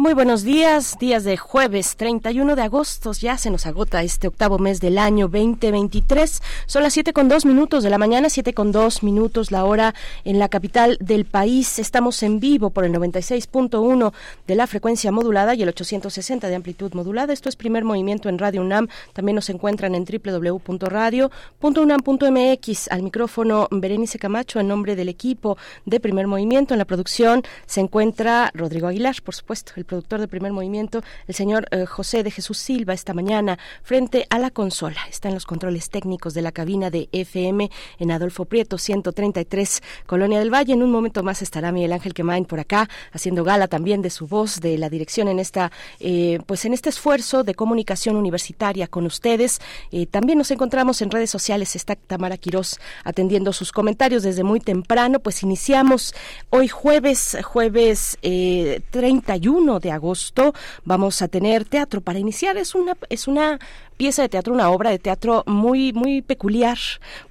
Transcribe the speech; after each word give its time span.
Muy 0.00 0.14
buenos 0.14 0.44
días, 0.44 0.96
días 1.00 1.24
de 1.24 1.36
jueves 1.36 1.96
31 1.96 2.54
de 2.54 2.62
agosto, 2.62 3.10
ya 3.10 3.36
se 3.36 3.50
nos 3.50 3.66
agota 3.66 4.04
este 4.04 4.28
octavo 4.28 4.60
mes 4.60 4.80
del 4.80 4.96
año 4.96 5.26
2023. 5.26 6.40
Son 6.66 6.84
las 6.84 6.92
siete 6.92 7.12
con 7.12 7.28
dos 7.28 7.44
minutos 7.44 7.82
de 7.82 7.90
la 7.90 7.98
mañana, 7.98 8.30
siete 8.30 8.54
con 8.54 8.70
dos 8.70 9.02
minutos 9.02 9.50
la 9.50 9.64
hora 9.64 9.96
en 10.22 10.38
la 10.38 10.48
capital 10.48 10.98
del 11.00 11.24
país. 11.24 11.80
Estamos 11.80 12.22
en 12.22 12.38
vivo 12.38 12.70
por 12.70 12.84
el 12.84 12.92
96.1 12.92 14.12
de 14.46 14.54
la 14.54 14.68
frecuencia 14.68 15.10
modulada 15.10 15.56
y 15.56 15.64
el 15.64 15.70
860 15.70 16.46
de 16.46 16.54
amplitud 16.54 16.94
modulada. 16.94 17.32
Esto 17.32 17.48
es 17.48 17.56
primer 17.56 17.82
movimiento 17.82 18.28
en 18.28 18.38
Radio 18.38 18.60
UNAM. 18.60 18.86
También 19.14 19.34
nos 19.34 19.50
encuentran 19.50 19.96
en 19.96 20.04
www.radio.unam.mx. 20.04 22.88
Al 22.92 23.02
micrófono 23.02 23.66
Berenice 23.72 24.20
Camacho 24.20 24.60
en 24.60 24.68
nombre 24.68 24.94
del 24.94 25.08
equipo 25.08 25.58
de 25.86 25.98
primer 25.98 26.28
movimiento. 26.28 26.72
En 26.72 26.78
la 26.78 26.84
producción 26.84 27.42
se 27.66 27.80
encuentra 27.80 28.52
Rodrigo 28.54 28.86
Aguilar, 28.86 29.16
por 29.24 29.34
supuesto, 29.34 29.72
productor 29.88 30.20
de 30.20 30.28
primer 30.28 30.52
movimiento, 30.52 31.02
el 31.26 31.34
señor 31.34 31.66
eh, 31.72 31.86
José 31.86 32.22
de 32.22 32.30
Jesús 32.30 32.58
Silva, 32.58 32.94
esta 32.94 33.14
mañana 33.14 33.58
frente 33.82 34.26
a 34.30 34.38
la 34.38 34.50
consola. 34.50 35.00
Está 35.10 35.28
en 35.28 35.34
los 35.34 35.46
controles 35.46 35.90
técnicos 35.90 36.34
de 36.34 36.42
la 36.42 36.52
cabina 36.52 36.90
de 36.90 37.08
FM 37.10 37.68
en 37.98 38.10
Adolfo 38.12 38.44
Prieto, 38.44 38.78
133, 38.78 39.82
Colonia 40.06 40.38
del 40.38 40.52
Valle. 40.54 40.74
En 40.74 40.82
un 40.84 40.92
momento 40.92 41.24
más 41.24 41.42
estará 41.42 41.72
Miguel 41.72 41.92
Ángel 41.92 42.14
Quemain 42.14 42.44
por 42.44 42.60
acá, 42.60 42.88
haciendo 43.12 43.42
gala 43.42 43.66
también 43.66 44.02
de 44.02 44.10
su 44.10 44.28
voz, 44.28 44.60
de 44.60 44.78
la 44.78 44.88
dirección 44.88 45.26
en 45.26 45.40
esta, 45.40 45.72
eh, 45.98 46.38
pues 46.46 46.64
en 46.64 46.74
este 46.74 46.90
esfuerzo 46.90 47.42
de 47.42 47.54
comunicación 47.54 48.14
universitaria 48.14 48.86
con 48.86 49.06
ustedes. 49.06 49.60
Eh, 49.90 50.06
también 50.06 50.38
nos 50.38 50.50
encontramos 50.50 51.02
en 51.02 51.10
redes 51.10 51.30
sociales. 51.30 51.74
Está 51.74 51.96
Tamara 51.96 52.36
Quirós 52.36 52.78
atendiendo 53.04 53.52
sus 53.52 53.72
comentarios 53.72 54.22
desde 54.22 54.44
muy 54.44 54.60
temprano. 54.60 55.18
Pues 55.20 55.42
iniciamos 55.42 56.14
hoy 56.50 56.68
jueves, 56.68 57.38
jueves 57.42 58.18
31 58.20 59.77
de 59.80 59.90
agosto 59.90 60.54
vamos 60.84 61.22
a 61.22 61.28
tener 61.28 61.64
teatro 61.64 62.00
para 62.00 62.18
iniciar. 62.18 62.56
Es 62.56 62.74
una, 62.74 62.96
es 63.08 63.28
una 63.28 63.58
pieza 63.98 64.22
de 64.22 64.28
teatro, 64.28 64.54
una 64.54 64.70
obra 64.70 64.90
de 64.90 64.98
teatro 64.98 65.42
muy, 65.46 65.92
muy 65.92 66.22
peculiar, 66.22 66.78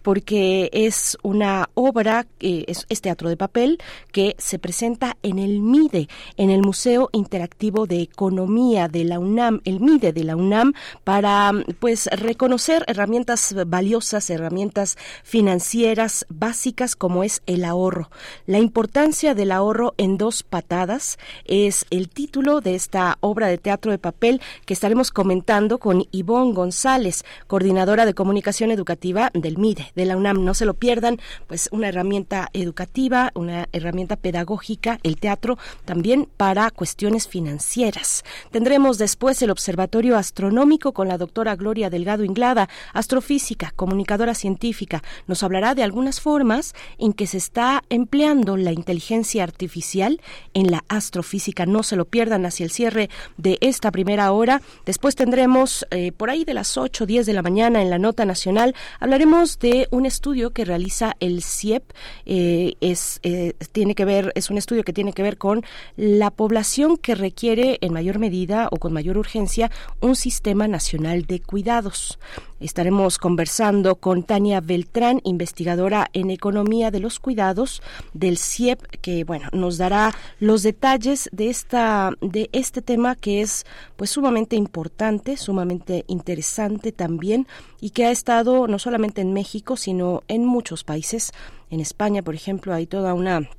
porque 0.04 0.70
es 0.74 1.18
una 1.24 1.70
obra, 1.74 2.28
eh, 2.42 2.66
es, 2.68 3.02
teatro 3.02 3.30
de 3.30 3.38
papel, 3.38 3.80
que 4.12 4.36
se 4.38 4.60
presenta 4.60 5.16
en 5.24 5.40
el 5.40 5.62
MIDE, 5.62 6.10
en 6.36 6.50
el 6.50 6.62
Museo 6.62 7.10
Interactivo 7.14 7.88
de 7.88 8.02
Economía 8.02 8.90
de 8.90 9.06
la 9.06 9.18
UNAM, 9.18 9.62
el 9.64 9.80
MIDE 9.80 10.12
de 10.12 10.26
la 10.26 10.36
UNAM, 10.36 10.74
para 11.06 11.54
pues 11.80 12.08
reconocer 12.08 12.84
herramientas 12.88 13.56
valiosas, 13.66 14.30
herramientas 14.30 14.98
financieras 15.24 16.26
básicas 16.28 16.98
como 16.98 17.24
es 17.24 17.42
el 17.46 17.64
ahorro. 17.64 18.10
La 18.46 18.60
importancia 18.60 19.36
del 19.36 19.54
ahorro 19.54 19.94
en 19.98 20.18
dos 20.18 20.44
patadas 20.44 21.18
es 21.46 21.86
el 21.92 22.10
título 22.10 22.37
de 22.38 22.76
esta 22.76 23.18
obra 23.20 23.48
de 23.48 23.58
teatro 23.58 23.92
de 23.92 23.98
papel 23.98 24.42
que 24.68 24.74
estaremos 24.76 25.10
comentando 25.10 25.80
con 25.80 26.06
Ivonne 26.12 26.54
González, 26.54 27.26
coordinadora 27.48 28.06
de 28.06 28.14
comunicación 28.14 28.70
educativa 28.70 29.32
del 29.34 29.58
MIDE, 29.58 29.92
de 29.96 30.06
la 30.06 30.16
UNAM. 30.16 30.46
No 30.46 30.54
se 30.54 30.66
lo 30.66 30.76
pierdan, 30.76 31.20
pues 31.48 31.68
una 31.72 31.90
herramienta 31.90 32.50
educativa, 32.54 33.32
una 33.34 33.68
herramienta 33.72 34.18
pedagógica, 34.18 35.00
el 35.02 35.18
teatro 35.18 35.58
también 35.84 36.30
para 36.38 36.70
cuestiones 36.70 37.28
financieras. 37.28 38.24
Tendremos 38.52 39.00
después 39.00 39.42
el 39.42 39.50
Observatorio 39.50 40.16
Astronómico 40.16 40.94
con 40.94 41.08
la 41.08 41.18
doctora 41.18 41.56
Gloria 41.56 41.90
Delgado 41.90 42.24
Inglada, 42.24 42.70
astrofísica, 42.94 43.74
comunicadora 43.76 44.36
científica. 44.36 45.02
Nos 45.26 45.42
hablará 45.42 45.74
de 45.74 45.82
algunas 45.82 46.22
formas 46.22 46.76
en 47.00 47.14
que 47.14 47.26
se 47.26 47.38
está 47.38 47.84
empleando 47.90 48.58
la 48.58 48.74
inteligencia 48.74 49.44
artificial 49.44 50.22
en 50.54 50.70
la 50.70 50.84
astrofísica. 50.88 51.66
No 51.66 51.82
se 51.82 51.96
lo 51.96 52.06
pierdan 52.06 52.27
hacia 52.32 52.64
el 52.64 52.72
cierre 52.72 53.10
de 53.38 53.58
esta 53.62 53.92
primera 53.92 54.32
hora. 54.32 54.62
Después 54.86 55.16
tendremos 55.16 55.86
eh, 55.92 56.12
por 56.12 56.30
ahí 56.30 56.46
de 56.46 56.54
las 56.54 56.78
8 56.78 57.06
10 57.06 57.26
de 57.26 57.34
la 57.34 57.42
mañana 57.42 57.82
en 57.82 57.90
la 57.90 57.98
Nota 57.98 58.26
Nacional 58.26 58.76
hablaremos 59.00 59.60
de 59.60 59.88
un 59.92 60.06
estudio 60.06 60.52
que 60.52 60.66
realiza 60.66 61.16
el 61.20 61.44
CIEP. 61.44 61.84
Eh, 62.26 62.74
es, 62.82 63.20
eh, 63.24 63.54
tiene 63.72 63.96
que 63.96 64.06
ver, 64.06 64.32
es 64.36 64.50
un 64.50 64.58
estudio 64.58 64.84
que 64.84 64.94
tiene 64.94 65.14
que 65.14 65.24
ver 65.24 65.38
con 65.38 65.64
la 65.96 66.32
población 66.32 66.98
que 66.98 67.16
requiere 67.16 67.78
en 67.82 67.94
mayor 67.94 68.20
medida 68.20 68.68
o 68.72 68.78
con 68.78 68.94
mayor 68.94 69.18
urgencia 69.18 69.72
un 70.00 70.16
sistema 70.16 70.68
nacional 70.68 71.24
de 71.26 71.40
cuidados. 71.40 72.20
Estaremos 72.60 73.18
conversando 73.20 73.98
con 73.98 74.24
Tania 74.24 74.62
Beltrán, 74.62 75.22
investigadora 75.24 76.08
en 76.14 76.32
economía 76.32 76.90
de 76.90 77.00
los 77.00 77.20
cuidados 77.20 77.84
del 78.14 78.38
CIEP, 78.38 78.82
que 79.02 79.24
bueno, 79.24 79.50
nos 79.54 79.78
dará 79.78 80.14
los 80.40 80.64
detalles 80.64 81.30
de 81.32 81.50
esta 81.50 82.12
de 82.22 82.50
este 82.54 82.82
tema 82.82 83.16
que 83.16 83.42
es 83.42 83.66
pues 83.96 84.10
sumamente 84.10 84.56
importante, 84.56 85.38
sumamente 85.38 86.04
interesante 86.08 86.92
también 86.92 87.48
y 87.80 87.92
que 87.92 88.06
ha 88.06 88.12
estado 88.12 88.68
no 88.68 88.80
solamente 88.80 89.22
en 89.22 89.34
México, 89.34 89.78
sino 89.78 90.24
en 90.28 90.46
muchos 90.46 90.84
países. 90.84 91.32
En 91.70 91.80
España, 91.80 92.24
por 92.24 92.34
ejemplo, 92.34 92.74
hay 92.74 92.88
toda 92.88 93.14
una 93.14 93.50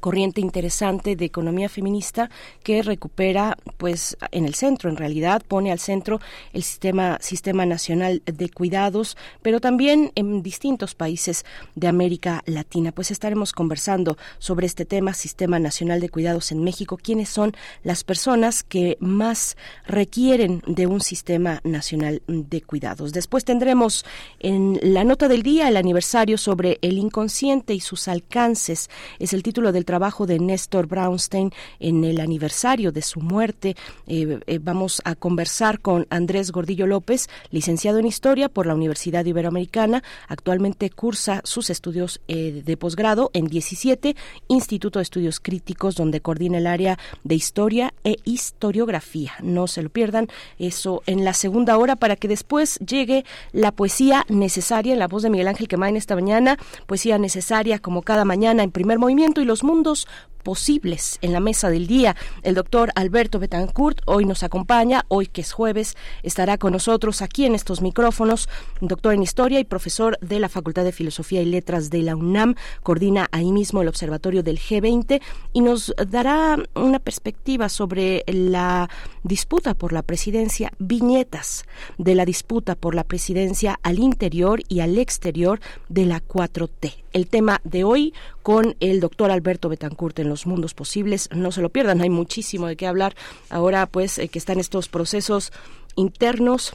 corriente 0.00 0.40
interesante 0.40 1.16
de 1.16 1.24
economía 1.24 1.68
feminista 1.68 2.30
que 2.62 2.82
recupera 2.82 3.56
pues 3.76 4.16
en 4.30 4.44
el 4.44 4.54
centro 4.54 4.90
en 4.90 4.96
realidad 4.96 5.42
pone 5.46 5.72
al 5.72 5.78
centro 5.78 6.20
el 6.52 6.62
sistema 6.62 7.18
sistema 7.20 7.66
nacional 7.66 8.22
de 8.24 8.48
cuidados 8.50 9.16
pero 9.42 9.60
también 9.60 10.12
en 10.14 10.42
distintos 10.42 10.94
países 10.94 11.44
de 11.74 11.88
América 11.88 12.42
Latina. 12.46 12.92
Pues 12.92 13.10
estaremos 13.10 13.52
conversando 13.52 14.16
sobre 14.38 14.66
este 14.66 14.84
tema 14.84 15.14
sistema 15.14 15.58
nacional 15.58 16.00
de 16.00 16.08
cuidados 16.08 16.52
en 16.52 16.62
México 16.62 16.98
quiénes 17.00 17.28
son 17.28 17.54
las 17.82 18.04
personas 18.04 18.62
que 18.62 18.96
más 19.00 19.56
requieren 19.86 20.62
de 20.66 20.86
un 20.86 21.00
sistema 21.00 21.60
nacional 21.64 22.22
de 22.26 22.62
cuidados. 22.62 23.12
Después 23.12 23.44
tendremos 23.44 24.04
en 24.40 24.78
la 24.82 25.04
nota 25.04 25.28
del 25.28 25.42
día 25.42 25.68
el 25.68 25.76
aniversario 25.76 26.38
sobre 26.38 26.78
el 26.82 26.98
inconsciente 26.98 27.74
y 27.74 27.80
sus 27.80 28.08
alcances. 28.08 28.90
Es 29.18 29.32
el 29.32 29.42
título 29.42 29.72
de 29.72 29.78
el 29.78 29.84
trabajo 29.88 30.26
de 30.26 30.38
Néstor 30.38 30.86
Braunstein 30.86 31.50
en 31.80 32.04
el 32.04 32.20
aniversario 32.20 32.92
de 32.92 33.00
su 33.00 33.20
muerte. 33.20 33.74
Eh, 34.06 34.38
eh, 34.46 34.58
vamos 34.60 35.00
a 35.06 35.14
conversar 35.14 35.80
con 35.80 36.06
Andrés 36.10 36.52
Gordillo 36.52 36.86
López, 36.86 37.30
licenciado 37.50 37.98
en 37.98 38.04
Historia 38.06 38.50
por 38.50 38.66
la 38.66 38.74
Universidad 38.74 39.24
Iberoamericana. 39.24 40.02
Actualmente 40.28 40.90
cursa 40.90 41.40
sus 41.44 41.70
estudios 41.70 42.20
eh, 42.28 42.62
de 42.66 42.76
posgrado 42.76 43.30
en 43.32 43.46
17 43.46 44.14
Instituto 44.48 44.98
de 44.98 45.04
Estudios 45.04 45.40
Críticos, 45.40 45.94
donde 45.94 46.20
coordina 46.20 46.58
el 46.58 46.66
área 46.66 46.98
de 47.24 47.36
Historia 47.36 47.94
e 48.04 48.16
Historiografía. 48.24 49.32
No 49.42 49.68
se 49.68 49.82
lo 49.82 49.88
pierdan, 49.88 50.28
eso 50.58 51.02
en 51.06 51.24
la 51.24 51.32
segunda 51.32 51.78
hora 51.78 51.96
para 51.96 52.16
que 52.16 52.28
después 52.28 52.78
llegue 52.80 53.24
la 53.52 53.72
poesía 53.72 54.26
necesaria 54.28 54.92
en 54.92 54.98
la 54.98 55.08
voz 55.08 55.22
de 55.22 55.30
Miguel 55.30 55.48
Ángel 55.48 55.66
Quemain 55.66 55.96
esta 55.96 56.14
mañana, 56.14 56.58
poesía 56.86 57.16
necesaria 57.16 57.78
como 57.78 58.02
cada 58.02 58.26
mañana 58.26 58.62
en 58.62 58.70
primer 58.70 58.98
movimiento 58.98 59.40
y 59.40 59.46
los 59.46 59.64
mundos 59.64 59.77
segundos 59.78 60.06
posibles 60.48 61.18
en 61.20 61.34
la 61.34 61.40
mesa 61.40 61.68
del 61.68 61.86
día. 61.86 62.16
El 62.42 62.54
doctor 62.54 62.90
Alberto 62.94 63.38
Betancourt 63.38 64.00
hoy 64.06 64.24
nos 64.24 64.42
acompaña, 64.42 65.04
hoy 65.08 65.26
que 65.26 65.42
es 65.42 65.52
jueves, 65.52 65.94
estará 66.22 66.56
con 66.56 66.72
nosotros 66.72 67.20
aquí 67.20 67.44
en 67.44 67.54
estos 67.54 67.82
micrófonos, 67.82 68.48
doctor 68.80 69.12
en 69.12 69.22
historia 69.22 69.60
y 69.60 69.64
profesor 69.64 70.16
de 70.22 70.40
la 70.40 70.48
Facultad 70.48 70.84
de 70.84 70.92
Filosofía 70.92 71.42
y 71.42 71.44
Letras 71.44 71.90
de 71.90 72.00
la 72.00 72.16
UNAM, 72.16 72.54
coordina 72.82 73.28
ahí 73.30 73.52
mismo 73.52 73.82
el 73.82 73.88
Observatorio 73.88 74.42
del 74.42 74.58
G20 74.58 75.20
y 75.52 75.60
nos 75.60 75.94
dará 76.08 76.56
una 76.74 76.98
perspectiva 76.98 77.68
sobre 77.68 78.24
la 78.26 78.88
disputa 79.24 79.74
por 79.74 79.92
la 79.92 80.00
presidencia, 80.00 80.72
viñetas 80.78 81.66
de 81.98 82.14
la 82.14 82.24
disputa 82.24 82.74
por 82.74 82.94
la 82.94 83.04
presidencia 83.04 83.78
al 83.82 83.98
interior 83.98 84.62
y 84.66 84.80
al 84.80 84.96
exterior 84.96 85.60
de 85.90 86.06
la 86.06 86.22
4T. 86.22 87.04
El 87.12 87.26
tema 87.26 87.60
de 87.64 87.84
hoy 87.84 88.14
con 88.42 88.76
el 88.80 89.00
doctor 89.00 89.30
Alberto 89.30 89.68
Betancourt 89.68 90.18
en 90.20 90.28
los 90.28 90.37
mundos 90.46 90.74
posibles. 90.74 91.28
No 91.32 91.52
se 91.52 91.62
lo 91.62 91.70
pierdan, 91.70 92.00
hay 92.00 92.10
muchísimo 92.10 92.66
de 92.66 92.76
qué 92.76 92.86
hablar 92.86 93.14
ahora, 93.50 93.86
pues, 93.86 94.18
eh, 94.18 94.28
que 94.28 94.38
están 94.38 94.58
estos 94.60 94.88
procesos 94.88 95.52
internos 95.96 96.72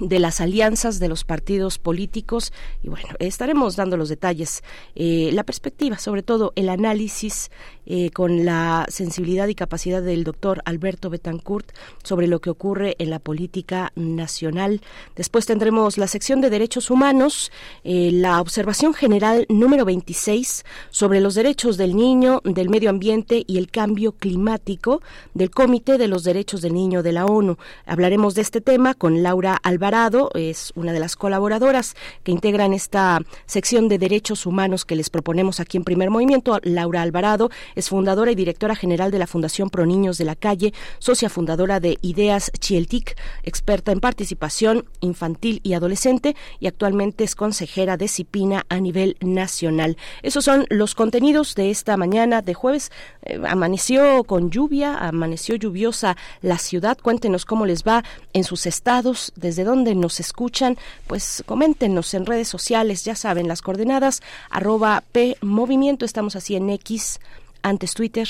de 0.00 0.18
las 0.18 0.40
alianzas 0.40 0.98
de 0.98 1.08
los 1.08 1.24
partidos 1.24 1.78
políticos. 1.78 2.52
Y 2.82 2.88
bueno 2.88 3.08
estaremos 3.18 3.76
dando 3.76 3.96
los 3.96 4.08
detalles 4.08 4.62
eh, 4.94 5.30
la 5.32 5.44
perspectiva 5.44 5.98
sobre 5.98 6.22
todo 6.22 6.52
el 6.56 6.68
análisis 6.68 7.50
eh, 7.86 8.10
con 8.10 8.44
la 8.44 8.84
sensibilidad 8.88 9.48
y 9.48 9.54
capacidad 9.54 10.02
del 10.02 10.24
doctor 10.24 10.60
Alberto 10.66 11.08
Betancourt 11.08 11.72
sobre 12.02 12.26
lo 12.26 12.40
que 12.40 12.50
ocurre 12.50 12.96
en 12.98 13.08
la 13.08 13.18
política 13.18 13.92
nacional. 13.96 14.82
Después 15.16 15.46
tendremos 15.46 15.96
la 15.96 16.06
sección 16.06 16.42
de 16.42 16.50
derechos 16.50 16.90
humanos 16.90 17.50
eh, 17.84 18.10
la 18.12 18.40
observación 18.40 18.92
general 18.92 19.46
número 19.48 19.84
26 19.84 20.64
sobre 20.90 21.20
los 21.20 21.34
derechos 21.34 21.76
del 21.76 21.96
niño 21.96 22.42
del 22.44 22.68
medio 22.68 22.90
ambiente 22.90 23.44
y 23.46 23.56
el 23.58 23.70
cambio 23.70 24.12
climático 24.12 25.00
del 25.32 25.50
comité 25.50 25.96
de 25.96 26.08
los 26.08 26.24
derechos 26.24 26.60
del 26.60 26.74
niño 26.74 27.02
de 27.02 27.12
la 27.12 27.26
ONU. 27.26 27.56
Hablaremos 27.86 28.34
de 28.34 28.42
este 28.42 28.60
tema 28.60 28.94
con 28.94 29.22
Laura 29.22 29.58
Alvarado 29.88 30.28
es 30.34 30.70
una 30.76 30.92
de 30.92 31.00
las 31.00 31.16
colaboradoras 31.16 31.96
que 32.22 32.30
integran 32.30 32.74
esta 32.74 33.20
sección 33.46 33.88
de 33.88 33.96
derechos 33.96 34.44
humanos 34.44 34.84
que 34.84 34.96
les 34.96 35.08
proponemos 35.08 35.60
aquí 35.60 35.78
en 35.78 35.84
Primer 35.84 36.10
Movimiento. 36.10 36.60
Laura 36.62 37.00
Alvarado 37.00 37.48
es 37.74 37.88
fundadora 37.88 38.30
y 38.30 38.34
directora 38.34 38.76
general 38.76 39.10
de 39.10 39.18
la 39.18 39.26
Fundación 39.26 39.70
Pro 39.70 39.86
Niños 39.86 40.18
de 40.18 40.26
la 40.26 40.36
Calle, 40.36 40.74
socia 40.98 41.30
fundadora 41.30 41.80
de 41.80 41.96
Ideas 42.02 42.50
Chieltic, 42.60 43.16
experta 43.44 43.90
en 43.90 44.00
participación 44.00 44.84
infantil 45.00 45.60
y 45.62 45.72
adolescente 45.72 46.36
y 46.60 46.66
actualmente 46.66 47.24
es 47.24 47.34
consejera 47.34 47.96
de 47.96 48.08
CIPINA 48.08 48.66
a 48.68 48.80
nivel 48.80 49.16
nacional. 49.20 49.96
Esos 50.22 50.44
son 50.44 50.66
los 50.68 50.94
contenidos 50.94 51.54
de 51.54 51.70
esta 51.70 51.96
mañana 51.96 52.42
de 52.42 52.52
jueves. 52.52 52.92
Eh, 53.22 53.40
amaneció 53.48 54.22
con 54.24 54.50
lluvia, 54.50 54.98
amaneció 54.98 55.54
lluviosa 55.56 56.18
la 56.42 56.58
ciudad. 56.58 56.98
Cuéntenos 57.00 57.46
cómo 57.46 57.64
les 57.64 57.84
va 57.84 58.04
en 58.34 58.44
sus 58.44 58.66
estados, 58.66 59.32
desde 59.36 59.64
dónde 59.68 59.94
nos 59.94 60.18
escuchan, 60.20 60.76
pues 61.06 61.44
coméntenos 61.46 62.14
en 62.14 62.26
redes 62.26 62.48
sociales, 62.48 63.04
ya 63.04 63.14
saben, 63.14 63.46
las 63.48 63.62
coordenadas 63.62 64.22
arroba 64.50 65.04
P 65.12 65.36
Movimiento, 65.40 66.04
estamos 66.04 66.34
así 66.36 66.56
en 66.56 66.70
X, 66.70 67.20
antes 67.62 67.94
Twitter, 67.94 68.28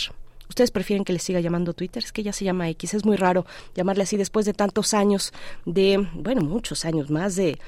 ¿Ustedes 0.48 0.70
prefieren 0.70 1.04
que 1.04 1.12
les 1.12 1.22
siga 1.22 1.40
llamando 1.40 1.74
Twitter? 1.74 2.02
Es 2.02 2.10
que 2.10 2.22
ya 2.22 2.32
se 2.32 2.44
llama 2.44 2.68
X. 2.70 2.94
Es 2.94 3.04
muy 3.04 3.16
raro 3.16 3.44
llamarle 3.74 4.04
así 4.04 4.16
después 4.16 4.46
de 4.46 4.54
tantos 4.54 4.94
años 4.94 5.32
de, 5.66 6.08
bueno, 6.14 6.40
muchos 6.40 6.84
años, 6.84 7.10
más 7.10 7.36
de 7.36 7.58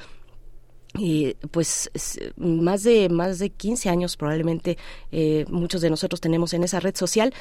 pues 1.52 1.88
más 2.36 2.82
de 2.82 3.08
más 3.08 3.38
de 3.38 3.50
15 3.50 3.88
años 3.88 4.16
probablemente 4.16 4.76
eh, 5.12 5.44
muchos 5.48 5.82
de 5.82 5.88
nosotros 5.88 6.20
tenemos 6.20 6.52
en 6.52 6.64
esa 6.64 6.80
red 6.80 6.96
social 6.96 7.32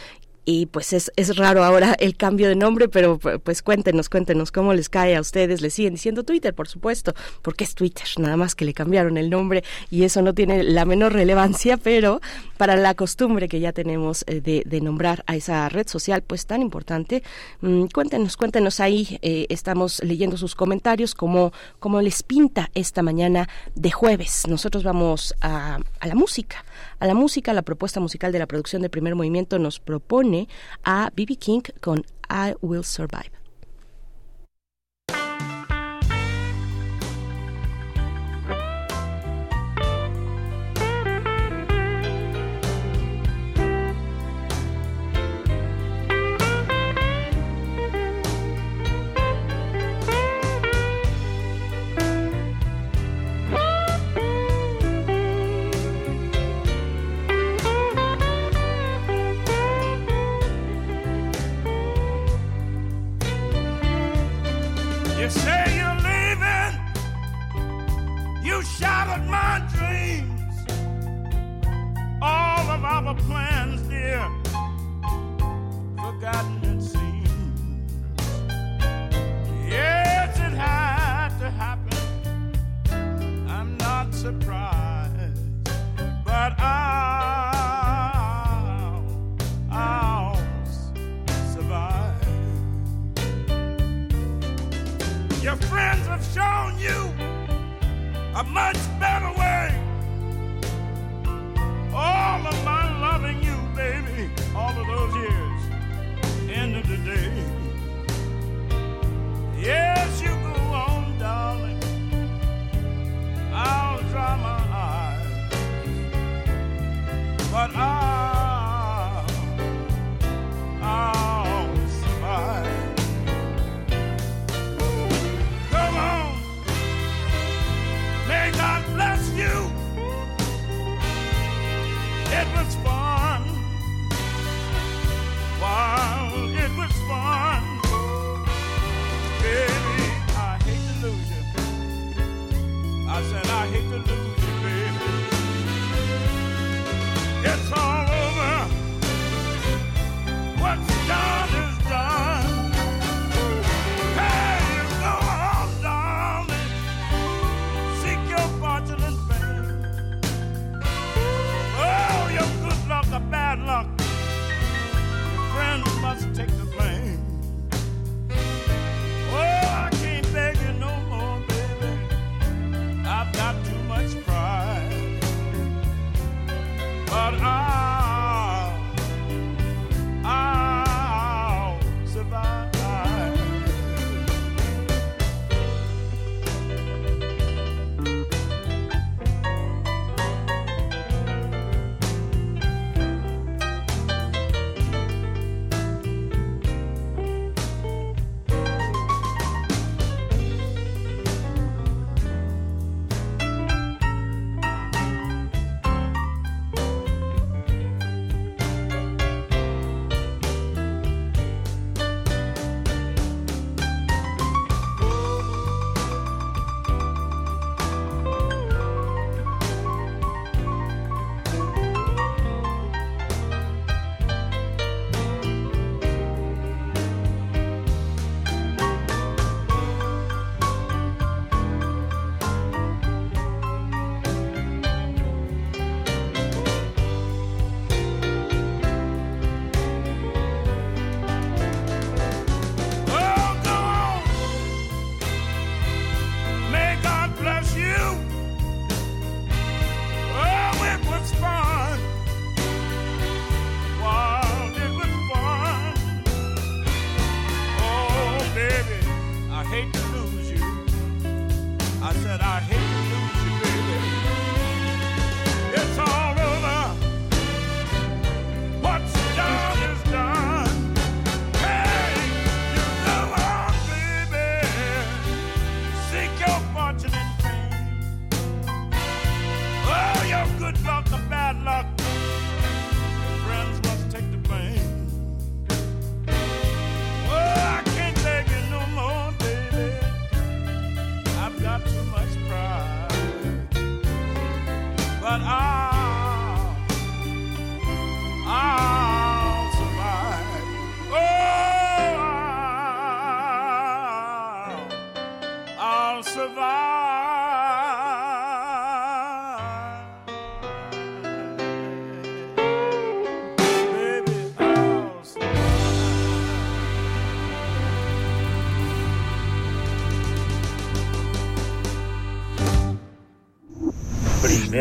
y 0.49 0.65
pues 0.65 0.93
es, 0.93 1.11
es 1.15 1.37
raro 1.37 1.63
ahora 1.63 1.95
el 1.99 2.17
cambio 2.17 2.47
de 2.47 2.55
nombre, 2.55 2.89
pero 2.89 3.19
pues 3.19 3.61
cuéntenos, 3.61 4.09
cuéntenos 4.09 4.51
cómo 4.51 4.73
les 4.73 4.89
cae 4.89 5.15
a 5.15 5.21
ustedes, 5.21 5.61
les 5.61 5.75
siguen 5.75 5.93
diciendo 5.93 6.23
Twitter, 6.23 6.55
por 6.55 6.67
supuesto, 6.67 7.13
porque 7.43 7.65
es 7.65 7.75
Twitter, 7.75 8.07
nada 8.17 8.35
más 8.35 8.55
que 8.55 8.65
le 8.65 8.73
cambiaron 8.73 9.17
el 9.19 9.29
nombre 9.29 9.63
y 9.91 10.05
eso 10.05 10.23
no 10.23 10.33
tiene 10.33 10.63
la 10.63 10.85
menor 10.85 11.13
relevancia, 11.13 11.77
pero 11.83 12.19
para 12.57 12.75
la 12.75 12.95
costumbre 12.95 13.47
que 13.47 13.59
ya 13.59 13.73
tenemos 13.73 14.23
eh, 14.25 14.41
de, 14.41 14.63
de 14.65 14.81
nombrar 14.81 15.23
a 15.27 15.35
esa 15.35 15.69
red 15.69 15.87
social, 15.87 16.23
pues 16.23 16.47
tan 16.47 16.63
importante, 16.63 17.21
mm, 17.61 17.85
cuéntenos, 17.93 18.35
cuéntenos 18.35 18.79
ahí, 18.79 19.19
eh, 19.21 19.45
estamos 19.49 20.01
leyendo 20.03 20.35
sus 20.35 20.55
comentarios, 20.55 21.13
cómo, 21.13 21.53
cómo 21.77 22.01
les 22.01 22.23
pinta 22.23 22.71
esta 22.73 23.03
mañana 23.03 23.47
de 23.75 23.91
jueves. 23.91 24.47
Nosotros 24.47 24.83
vamos 24.83 25.35
a, 25.41 25.77
a 25.99 26.07
la 26.07 26.15
música, 26.15 26.65
a 26.99 27.07
la 27.07 27.13
música, 27.13 27.53
la 27.53 27.61
propuesta 27.61 27.99
musical 27.99 28.31
de 28.31 28.39
la 28.39 28.47
producción 28.47 28.81
de 28.81 28.89
primer 28.89 29.15
movimiento 29.15 29.59
nos 29.59 29.79
propone 29.79 30.47
a 30.83 31.11
B.B. 31.15 31.35
King 31.37 31.61
con 31.81 32.05
I 32.29 32.53
Will 32.61 32.83
Survive. 32.83 33.38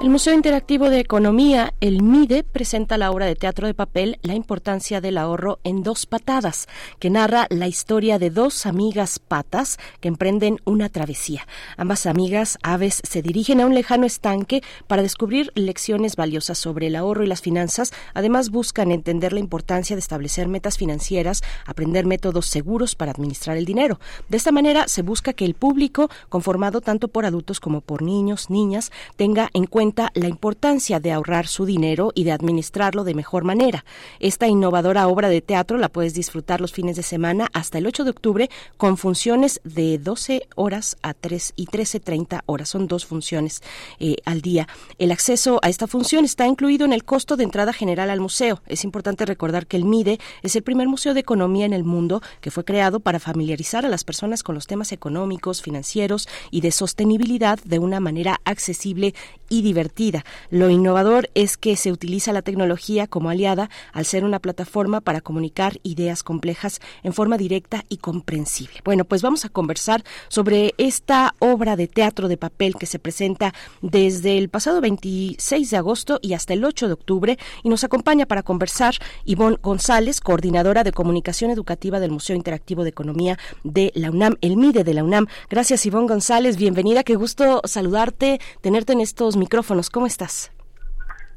El 0.00 0.08
Museo 0.08 0.32
Interactivo 0.32 0.88
de 0.88 0.98
Economía, 0.98 1.69
el 1.80 2.02
MIDE, 2.02 2.44
presenta 2.44 2.98
la 2.98 3.10
obra 3.10 3.24
de 3.24 3.36
teatro 3.36 3.66
de 3.66 3.72
papel 3.72 4.18
La 4.22 4.34
importancia 4.34 5.00
del 5.00 5.16
ahorro 5.16 5.60
en 5.64 5.82
dos 5.82 6.04
patadas, 6.04 6.68
que 6.98 7.08
narra 7.08 7.46
la 7.48 7.68
historia 7.68 8.18
de 8.18 8.28
dos 8.28 8.66
amigas 8.66 9.18
patas 9.18 9.78
que 10.00 10.08
emprenden 10.08 10.58
una 10.66 10.90
travesía. 10.90 11.46
Ambas 11.78 12.04
amigas, 12.04 12.58
aves, 12.62 13.00
se 13.08 13.22
dirigen 13.22 13.60
a 13.60 13.66
un 13.66 13.74
lejano 13.74 14.04
estanque 14.04 14.62
para 14.88 15.00
descubrir 15.00 15.52
lecciones 15.54 16.16
valiosas 16.16 16.58
sobre 16.58 16.88
el 16.88 16.96
ahorro 16.96 17.24
y 17.24 17.28
las 17.28 17.40
finanzas. 17.40 17.92
Además, 18.12 18.50
buscan 18.50 18.90
entender 18.90 19.32
la 19.32 19.40
importancia 19.40 19.96
de 19.96 20.00
establecer 20.00 20.48
metas 20.48 20.76
financieras, 20.76 21.42
aprender 21.64 22.04
métodos 22.04 22.44
seguros 22.46 22.94
para 22.94 23.12
administrar 23.12 23.56
el 23.56 23.64
dinero. 23.64 23.98
De 24.28 24.36
esta 24.36 24.52
manera, 24.52 24.86
se 24.86 25.00
busca 25.00 25.32
que 25.32 25.46
el 25.46 25.54
público, 25.54 26.10
conformado 26.28 26.82
tanto 26.82 27.08
por 27.08 27.24
adultos 27.24 27.58
como 27.58 27.80
por 27.80 28.02
niños, 28.02 28.50
niñas, 28.50 28.92
tenga 29.16 29.48
en 29.54 29.64
cuenta 29.64 30.10
la 30.12 30.28
importancia 30.28 31.00
de 31.00 31.12
ahorrar 31.12 31.46
su 31.46 31.64
dinero 31.64 31.69
y 32.14 32.24
de 32.24 32.32
administrarlo 32.32 33.04
de 33.04 33.14
mejor 33.14 33.44
manera. 33.44 33.84
Esta 34.18 34.48
innovadora 34.48 35.06
obra 35.06 35.28
de 35.28 35.40
teatro 35.40 35.78
la 35.78 35.88
puedes 35.88 36.14
disfrutar 36.14 36.60
los 36.60 36.72
fines 36.72 36.96
de 36.96 37.02
semana 37.02 37.48
hasta 37.52 37.78
el 37.78 37.86
8 37.86 38.04
de 38.04 38.10
octubre 38.10 38.50
con 38.76 38.96
funciones 38.96 39.60
de 39.62 39.98
12 39.98 40.48
horas 40.56 40.96
a 41.02 41.14
3 41.14 41.52
y 41.54 41.66
13.30 41.66 42.42
horas. 42.46 42.70
Son 42.70 42.88
dos 42.88 43.06
funciones 43.06 43.62
eh, 44.00 44.16
al 44.24 44.40
día. 44.40 44.66
El 44.98 45.12
acceso 45.12 45.60
a 45.62 45.68
esta 45.68 45.86
función 45.86 46.24
está 46.24 46.46
incluido 46.46 46.84
en 46.84 46.92
el 46.92 47.04
costo 47.04 47.36
de 47.36 47.44
entrada 47.44 47.72
general 47.72 48.10
al 48.10 48.20
museo. 48.20 48.62
Es 48.66 48.82
importante 48.82 49.24
recordar 49.24 49.66
que 49.66 49.76
el 49.76 49.84
MIDE 49.84 50.18
es 50.42 50.56
el 50.56 50.62
primer 50.62 50.88
museo 50.88 51.14
de 51.14 51.20
economía 51.20 51.66
en 51.66 51.72
el 51.72 51.84
mundo 51.84 52.20
que 52.40 52.50
fue 52.50 52.64
creado 52.64 52.98
para 52.98 53.20
familiarizar 53.20 53.86
a 53.86 53.88
las 53.88 54.02
personas 54.02 54.42
con 54.42 54.56
los 54.56 54.66
temas 54.66 54.90
económicos, 54.90 55.62
financieros 55.62 56.28
y 56.50 56.62
de 56.62 56.72
sostenibilidad 56.72 57.60
de 57.64 57.78
una 57.78 58.00
manera 58.00 58.40
accesible 58.44 59.14
y 59.48 59.62
divertida 59.62 60.24
lo 60.50 60.70
innovador 60.70 61.28
es 61.34 61.56
que 61.60 61.76
se 61.76 61.92
utiliza 61.92 62.32
la 62.32 62.42
tecnología 62.42 63.06
como 63.06 63.30
aliada 63.30 63.70
al 63.92 64.04
ser 64.04 64.24
una 64.24 64.38
plataforma 64.38 65.00
para 65.00 65.20
comunicar 65.20 65.78
ideas 65.82 66.22
complejas 66.22 66.80
en 67.02 67.12
forma 67.12 67.38
directa 67.38 67.84
y 67.88 67.98
comprensible. 67.98 68.80
Bueno, 68.84 69.04
pues 69.04 69.22
vamos 69.22 69.44
a 69.44 69.48
conversar 69.48 70.04
sobre 70.28 70.74
esta 70.78 71.34
obra 71.38 71.76
de 71.76 71.86
teatro 71.86 72.28
de 72.28 72.36
papel 72.36 72.74
que 72.74 72.86
se 72.86 72.98
presenta 72.98 73.54
desde 73.82 74.38
el 74.38 74.48
pasado 74.48 74.80
26 74.80 75.70
de 75.70 75.76
agosto 75.76 76.18
y 76.22 76.34
hasta 76.34 76.54
el 76.54 76.64
8 76.64 76.88
de 76.88 76.94
octubre 76.94 77.38
y 77.62 77.68
nos 77.68 77.84
acompaña 77.84 78.26
para 78.26 78.42
conversar 78.42 78.94
Ivonne 79.24 79.58
González, 79.62 80.20
coordinadora 80.20 80.84
de 80.84 80.92
comunicación 80.92 81.50
educativa 81.50 82.00
del 82.00 82.10
Museo 82.10 82.36
Interactivo 82.36 82.82
de 82.82 82.90
Economía 82.90 83.38
de 83.64 83.92
la 83.94 84.10
UNAM, 84.10 84.36
el 84.40 84.56
MIDE 84.56 84.84
de 84.84 84.94
la 84.94 85.04
UNAM. 85.04 85.26
Gracias 85.48 85.86
Ivonne 85.86 86.08
González, 86.08 86.56
bienvenida, 86.56 87.04
qué 87.04 87.14
gusto 87.14 87.60
saludarte, 87.64 88.40
tenerte 88.60 88.92
en 88.92 89.00
estos 89.00 89.36
micrófonos 89.36 89.90
¿Cómo 89.90 90.06
estás? 90.06 90.50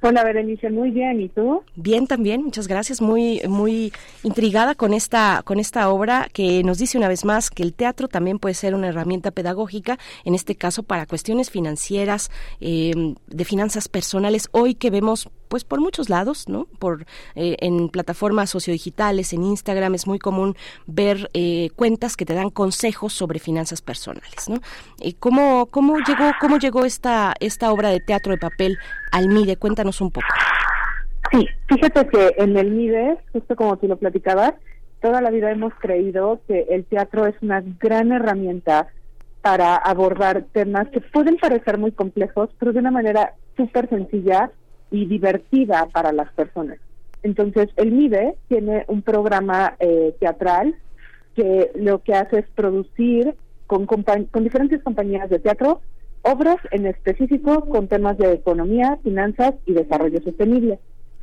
Hola 0.05 0.25
Berenice, 0.25 0.69
muy 0.69 0.91
bien, 0.91 1.21
¿y 1.21 1.29
tú? 1.29 1.63
Bien 1.77 2.07
también, 2.07 2.43
muchas 2.43 2.67
gracias, 2.67 3.01
muy 3.01 3.39
muy 3.47 3.93
intrigada 4.23 4.75
con 4.75 4.93
esta 4.93 5.43
con 5.45 5.61
esta 5.61 5.89
obra 5.89 6.27
que 6.33 6.61
nos 6.61 6.77
dice 6.77 6.97
una 6.97 7.07
vez 7.07 7.23
más 7.23 7.49
que 7.49 7.63
el 7.63 7.73
teatro 7.73 8.09
también 8.09 8.37
puede 8.37 8.53
ser 8.53 8.75
una 8.75 8.89
herramienta 8.89 9.31
pedagógica, 9.31 9.97
en 10.25 10.35
este 10.35 10.55
caso 10.55 10.83
para 10.83 11.05
cuestiones 11.05 11.49
financieras, 11.49 12.31
eh, 12.59 13.15
de 13.27 13.45
finanzas 13.45 13.87
personales, 13.87 14.49
hoy 14.51 14.75
que 14.75 14.89
vemos 14.89 15.29
pues 15.53 15.65
por 15.65 15.79
muchos 15.79 16.09
lados, 16.09 16.49
¿no? 16.49 16.65
Por 16.79 17.05
eh, 17.35 17.57
en 17.59 17.89
plataformas 17.89 18.49
sociodigitales, 18.49 19.33
en 19.33 19.43
Instagram 19.43 19.93
es 19.93 20.07
muy 20.07 20.17
común 20.17 20.55
ver 20.87 21.29
eh, 21.35 21.69
cuentas 21.75 22.17
que 22.17 22.25
te 22.25 22.33
dan 22.33 22.49
consejos 22.49 23.13
sobre 23.13 23.37
finanzas 23.37 23.79
personales, 23.79 24.49
¿no? 24.49 24.61
¿Cómo 25.19 25.67
cómo 25.67 25.99
llegó 25.99 26.31
cómo 26.41 26.57
llegó 26.57 26.85
esta 26.85 27.35
esta 27.39 27.71
obra 27.71 27.89
de 27.89 27.99
teatro 27.99 28.31
de 28.31 28.39
papel 28.39 28.79
al 29.11 29.27
MIDE? 29.27 29.57
Cuéntanos 29.57 30.01
un 30.01 30.09
poco. 30.09 30.25
Sí, 31.31 31.47
fíjate 31.67 32.07
que 32.07 32.33
en 32.37 32.57
el 32.57 32.71
MIDE, 32.71 33.19
justo 33.31 33.55
como 33.55 33.77
tú 33.77 33.87
lo 33.87 33.97
platicabas, 33.97 34.55
toda 35.03 35.21
la 35.21 35.29
vida 35.29 35.51
hemos 35.51 35.75
creído 35.75 36.41
que 36.47 36.65
el 36.71 36.83
teatro 36.85 37.27
es 37.27 37.35
una 37.43 37.61
gran 37.79 38.11
herramienta 38.11 38.87
para 39.43 39.75
abordar 39.75 40.45
temas 40.51 40.87
que 40.87 40.99
pueden 40.99 41.37
parecer 41.37 41.77
muy 41.77 41.91
complejos, 41.91 42.49
pero 42.57 42.73
de 42.73 42.79
una 42.79 42.89
manera 42.89 43.35
súper 43.55 43.87
sencilla 43.89 44.49
y 44.93 45.07
divertida 45.07 45.87
para 45.91 46.13
las 46.13 46.31
personas. 46.33 46.77
Entonces, 47.23 47.67
el 47.77 47.91
MIDE 47.91 48.35
tiene 48.47 48.85
un 48.87 49.01
programa 49.01 49.75
eh, 49.79 50.15
teatral 50.19 50.75
que 51.35 51.71
lo 51.73 52.03
que 52.03 52.13
hace 52.13 52.39
es 52.39 52.45
producir 52.53 53.33
con, 53.65 53.87
diferentes 54.43 54.83
compañías 54.83 55.31
de 55.31 55.39
teatro 55.39 55.81
obras 56.21 56.57
en 56.69 56.85
específico 56.85 57.61
con 57.61 57.87
temas 57.87 58.19
de 58.19 58.33
economía, 58.33 58.99
finanzas 59.03 59.55
y 59.65 59.73
desarrollo 59.73 60.21
sostenible. 60.21 60.77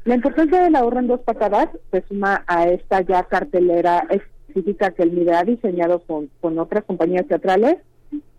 La 0.04 0.16
importancia 0.16 0.64
del 0.64 0.74
ahorro 0.74 0.98
en 0.98 1.06
dos 1.06 1.20
patadas 1.20 1.68
se 1.92 2.02
suma 2.08 2.42
a 2.48 2.66
esta 2.66 3.02
ya 3.02 3.22
cartelera 3.22 4.04
específica 4.10 4.90
que 4.90 5.04
el 5.04 5.12
MIDE 5.12 5.34
ha 5.34 5.44
diseñado 5.44 6.00
con, 6.00 6.28
con 6.40 6.58
otras 6.58 6.82
compañías 6.84 7.28
teatrales 7.28 7.76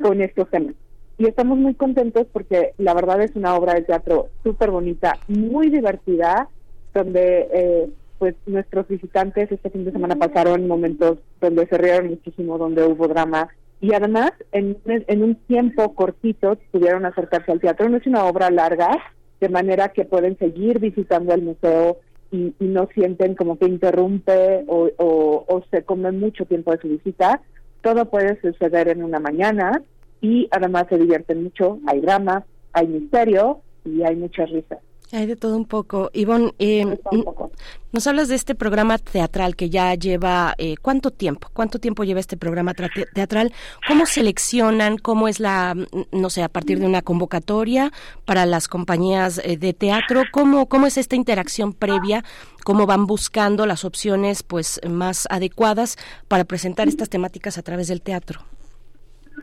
con 0.01 0.21
estos 0.21 0.49
temas 0.49 0.75
y 1.21 1.27
estamos 1.27 1.55
muy 1.59 1.75
contentos 1.75 2.25
porque 2.33 2.73
la 2.79 2.95
verdad 2.95 3.21
es 3.21 3.35
una 3.35 3.53
obra 3.55 3.75
de 3.75 3.83
teatro 3.83 4.29
súper 4.43 4.71
bonita, 4.71 5.19
muy 5.27 5.69
divertida, 5.69 6.47
donde 6.95 7.47
eh, 7.53 7.89
pues 8.17 8.33
nuestros 8.47 8.87
visitantes 8.87 9.51
este 9.51 9.69
fin 9.69 9.85
de 9.85 9.91
semana 9.91 10.15
pasaron 10.15 10.67
momentos 10.67 11.19
donde 11.39 11.67
se 11.67 11.77
rieron 11.77 12.09
muchísimo, 12.09 12.57
donde 12.57 12.85
hubo 12.85 13.07
drama 13.07 13.49
y 13.81 13.93
además 13.93 14.31
en, 14.51 14.77
en 14.85 15.23
un 15.23 15.35
tiempo 15.35 15.93
cortito 15.93 16.57
pudieron 16.71 17.05
acercarse 17.05 17.51
al 17.51 17.59
teatro. 17.59 17.87
No 17.87 17.97
es 17.97 18.07
una 18.07 18.25
obra 18.25 18.49
larga, 18.49 18.89
de 19.39 19.49
manera 19.49 19.89
que 19.89 20.05
pueden 20.05 20.39
seguir 20.39 20.79
visitando 20.79 21.35
el 21.35 21.43
museo 21.43 21.97
y, 22.31 22.55
no 22.59 22.89
sienten 22.95 23.35
como 23.35 23.59
que 23.59 23.65
interrumpe 23.65 24.63
o, 24.67 24.89
o, 24.97 25.45
o 25.47 25.63
se 25.69 25.83
come 25.83 26.11
mucho 26.11 26.45
tiempo 26.45 26.71
de 26.71 26.79
su 26.79 26.87
visita. 26.87 27.41
Todo 27.83 28.05
puede 28.05 28.41
suceder 28.41 28.87
en 28.87 29.03
una 29.03 29.19
mañana 29.19 29.83
y 30.21 30.47
además 30.51 30.85
se 30.89 30.97
divierten 30.97 31.43
mucho, 31.43 31.79
hay 31.87 31.99
drama, 31.99 32.45
hay 32.73 32.87
misterio 32.87 33.61
y 33.83 34.03
hay 34.03 34.15
muchas 34.15 34.49
risas. 34.49 34.79
Hay 35.13 35.25
de 35.25 35.35
todo 35.35 35.57
un 35.57 35.65
poco. 35.65 36.09
Ivonne, 36.13 36.53
eh, 36.57 36.85
nos 37.91 38.07
hablas 38.07 38.29
de 38.29 38.35
este 38.35 38.55
programa 38.55 38.97
teatral 38.97 39.57
que 39.57 39.69
ya 39.69 39.93
lleva, 39.95 40.55
eh, 40.57 40.75
¿cuánto 40.81 41.11
tiempo? 41.11 41.49
¿Cuánto 41.51 41.79
tiempo 41.79 42.05
lleva 42.05 42.21
este 42.21 42.37
programa 42.37 42.73
teatral? 42.73 43.51
¿Cómo 43.89 44.05
seleccionan? 44.05 44.97
¿Cómo 44.97 45.27
es 45.27 45.41
la, 45.41 45.75
no 46.13 46.29
sé, 46.29 46.43
a 46.43 46.47
partir 46.47 46.79
de 46.79 46.85
una 46.85 47.01
convocatoria 47.01 47.91
para 48.23 48.45
las 48.45 48.69
compañías 48.69 49.41
eh, 49.43 49.57
de 49.57 49.73
teatro? 49.73 50.23
¿Cómo, 50.31 50.67
¿Cómo 50.67 50.87
es 50.87 50.97
esta 50.97 51.17
interacción 51.17 51.73
previa? 51.73 52.23
¿Cómo 52.63 52.85
van 52.85 53.05
buscando 53.05 53.65
las 53.65 53.83
opciones 53.83 54.43
pues 54.43 54.79
más 54.89 55.27
adecuadas 55.29 55.97
para 56.29 56.45
presentar 56.45 56.87
estas 56.87 57.09
temáticas 57.09 57.57
a 57.57 57.63
través 57.63 57.89
del 57.89 58.01
teatro? 58.01 58.45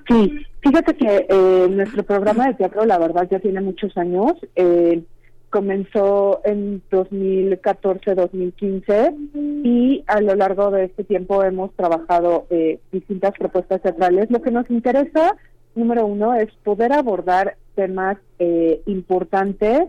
Sí, 0.07 0.47
fíjate 0.61 0.95
que 0.95 1.27
eh, 1.29 1.69
nuestro 1.71 2.03
programa 2.03 2.49
de 2.49 2.55
teatro, 2.55 2.85
la 2.85 2.99
verdad, 2.99 3.29
ya 3.31 3.41
tiene 3.41 3.61
muchos 3.61 3.97
años. 3.97 4.35
Eh, 4.57 5.03
comenzó 5.51 6.41
en 6.45 6.83
2014-2015 6.91 9.63
y 9.65 10.05
a 10.07 10.21
lo 10.21 10.35
largo 10.35 10.71
de 10.71 10.85
este 10.85 11.05
tiempo 11.05 11.43
hemos 11.43 11.73
trabajado 11.75 12.47
eh, 12.51 12.81
distintas 12.93 13.33
propuestas 13.39 13.81
teatrales. 13.83 14.31
Lo 14.31 14.43
que 14.43 14.51
nos 14.51 14.69
interesa, 14.71 15.37
número 15.75 16.05
uno, 16.07 16.35
es 16.35 16.53
poder 16.65 16.93
abordar 16.93 17.57
temas 17.75 18.19
eh, 18.39 18.83
importantes 18.87 19.85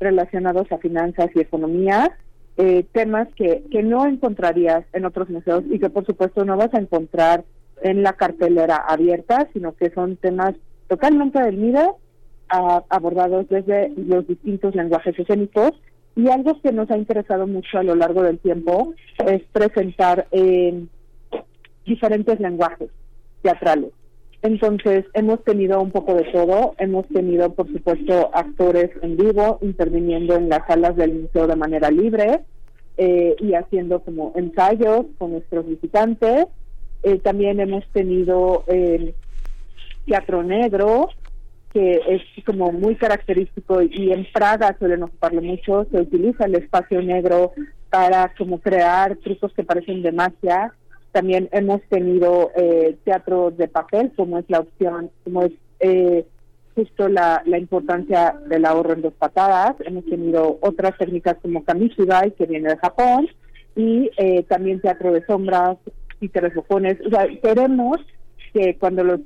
relacionados 0.00 0.72
a 0.72 0.78
finanzas 0.78 1.28
y 1.34 1.40
economía, 1.40 2.16
eh, 2.56 2.86
temas 2.92 3.28
que, 3.34 3.64
que 3.70 3.82
no 3.82 4.06
encontrarías 4.06 4.84
en 4.92 5.04
otros 5.04 5.28
museos 5.30 5.64
y 5.70 5.78
que 5.78 5.90
por 5.90 6.06
supuesto 6.06 6.44
no 6.44 6.56
vas 6.56 6.72
a 6.74 6.78
encontrar 6.78 7.44
en 7.82 8.02
la 8.02 8.14
cartelera 8.14 8.76
abierta, 8.76 9.48
sino 9.52 9.74
que 9.74 9.90
son 9.90 10.16
temas 10.16 10.54
totalmente 10.88 11.40
del 11.40 11.56
MIDE, 11.56 11.86
abordados 12.48 13.48
desde 13.48 13.92
los 13.96 14.26
distintos 14.26 14.74
lenguajes 14.74 15.18
escénicos. 15.18 15.72
Y 16.14 16.28
algo 16.28 16.60
que 16.60 16.72
nos 16.72 16.90
ha 16.90 16.98
interesado 16.98 17.46
mucho 17.46 17.78
a 17.78 17.82
lo 17.82 17.94
largo 17.94 18.22
del 18.22 18.38
tiempo 18.38 18.94
es 19.26 19.42
presentar 19.52 20.26
diferentes 21.86 22.40
lenguajes 22.40 22.90
teatrales. 23.42 23.92
Entonces, 24.42 25.04
hemos 25.14 25.42
tenido 25.44 25.80
un 25.80 25.92
poco 25.92 26.14
de 26.14 26.24
todo. 26.24 26.74
Hemos 26.78 27.06
tenido, 27.08 27.54
por 27.54 27.68
supuesto, 27.68 28.30
actores 28.34 28.90
en 29.00 29.16
vivo 29.16 29.58
interviniendo 29.62 30.34
en 30.34 30.48
las 30.48 30.66
salas 30.66 30.96
del 30.96 31.14
museo 31.14 31.46
de 31.46 31.56
manera 31.56 31.90
libre 31.90 32.40
eh, 32.96 33.36
y 33.38 33.54
haciendo 33.54 34.00
como 34.00 34.32
ensayos 34.34 35.06
con 35.18 35.32
nuestros 35.32 35.66
visitantes. 35.66 36.46
Eh, 37.02 37.18
también 37.18 37.60
hemos 37.60 37.84
tenido 37.92 38.64
teatro 40.06 40.42
negro, 40.42 41.08
que 41.72 42.00
es 42.08 42.44
como 42.44 42.72
muy 42.72 42.96
característico 42.96 43.82
y 43.82 44.12
en 44.12 44.26
Praga 44.32 44.76
suelen 44.78 45.02
ocuparlo 45.02 45.42
mucho. 45.42 45.86
Se 45.90 46.00
utiliza 46.00 46.44
el 46.44 46.56
espacio 46.56 47.02
negro 47.02 47.52
para 47.90 48.32
como 48.36 48.60
crear 48.60 49.16
trucos 49.16 49.52
que 49.54 49.64
parecen 49.64 50.02
de 50.02 50.12
magia 50.12 50.72
también 51.12 51.50
hemos 51.52 51.82
tenido 51.82 52.50
eh, 52.56 52.96
teatro 53.04 53.50
de 53.50 53.68
papel, 53.68 54.12
como 54.16 54.38
es 54.38 54.46
la 54.48 54.60
opción, 54.60 55.10
como 55.24 55.42
es 55.42 55.52
eh, 55.80 56.26
justo 56.74 57.08
la, 57.08 57.42
la 57.44 57.58
importancia 57.58 58.34
del 58.48 58.64
ahorro 58.64 58.94
en 58.94 59.02
dos 59.02 59.12
patadas. 59.12 59.76
Hemos 59.84 60.06
tenido 60.06 60.58
otras 60.62 60.96
técnicas 60.96 61.36
como 61.42 61.64
Kamishibai, 61.64 62.32
que 62.32 62.46
viene 62.46 62.70
de 62.70 62.78
Japón, 62.78 63.28
y 63.76 64.10
eh, 64.16 64.42
también 64.44 64.80
teatro 64.80 65.12
de 65.12 65.24
sombras, 65.26 65.76
títeres 66.22 66.54
bojones. 66.54 66.96
O 67.04 67.10
sea, 67.10 67.26
queremos 67.42 67.98
que 68.52 68.76
cuando, 68.78 69.02
los 69.02 69.20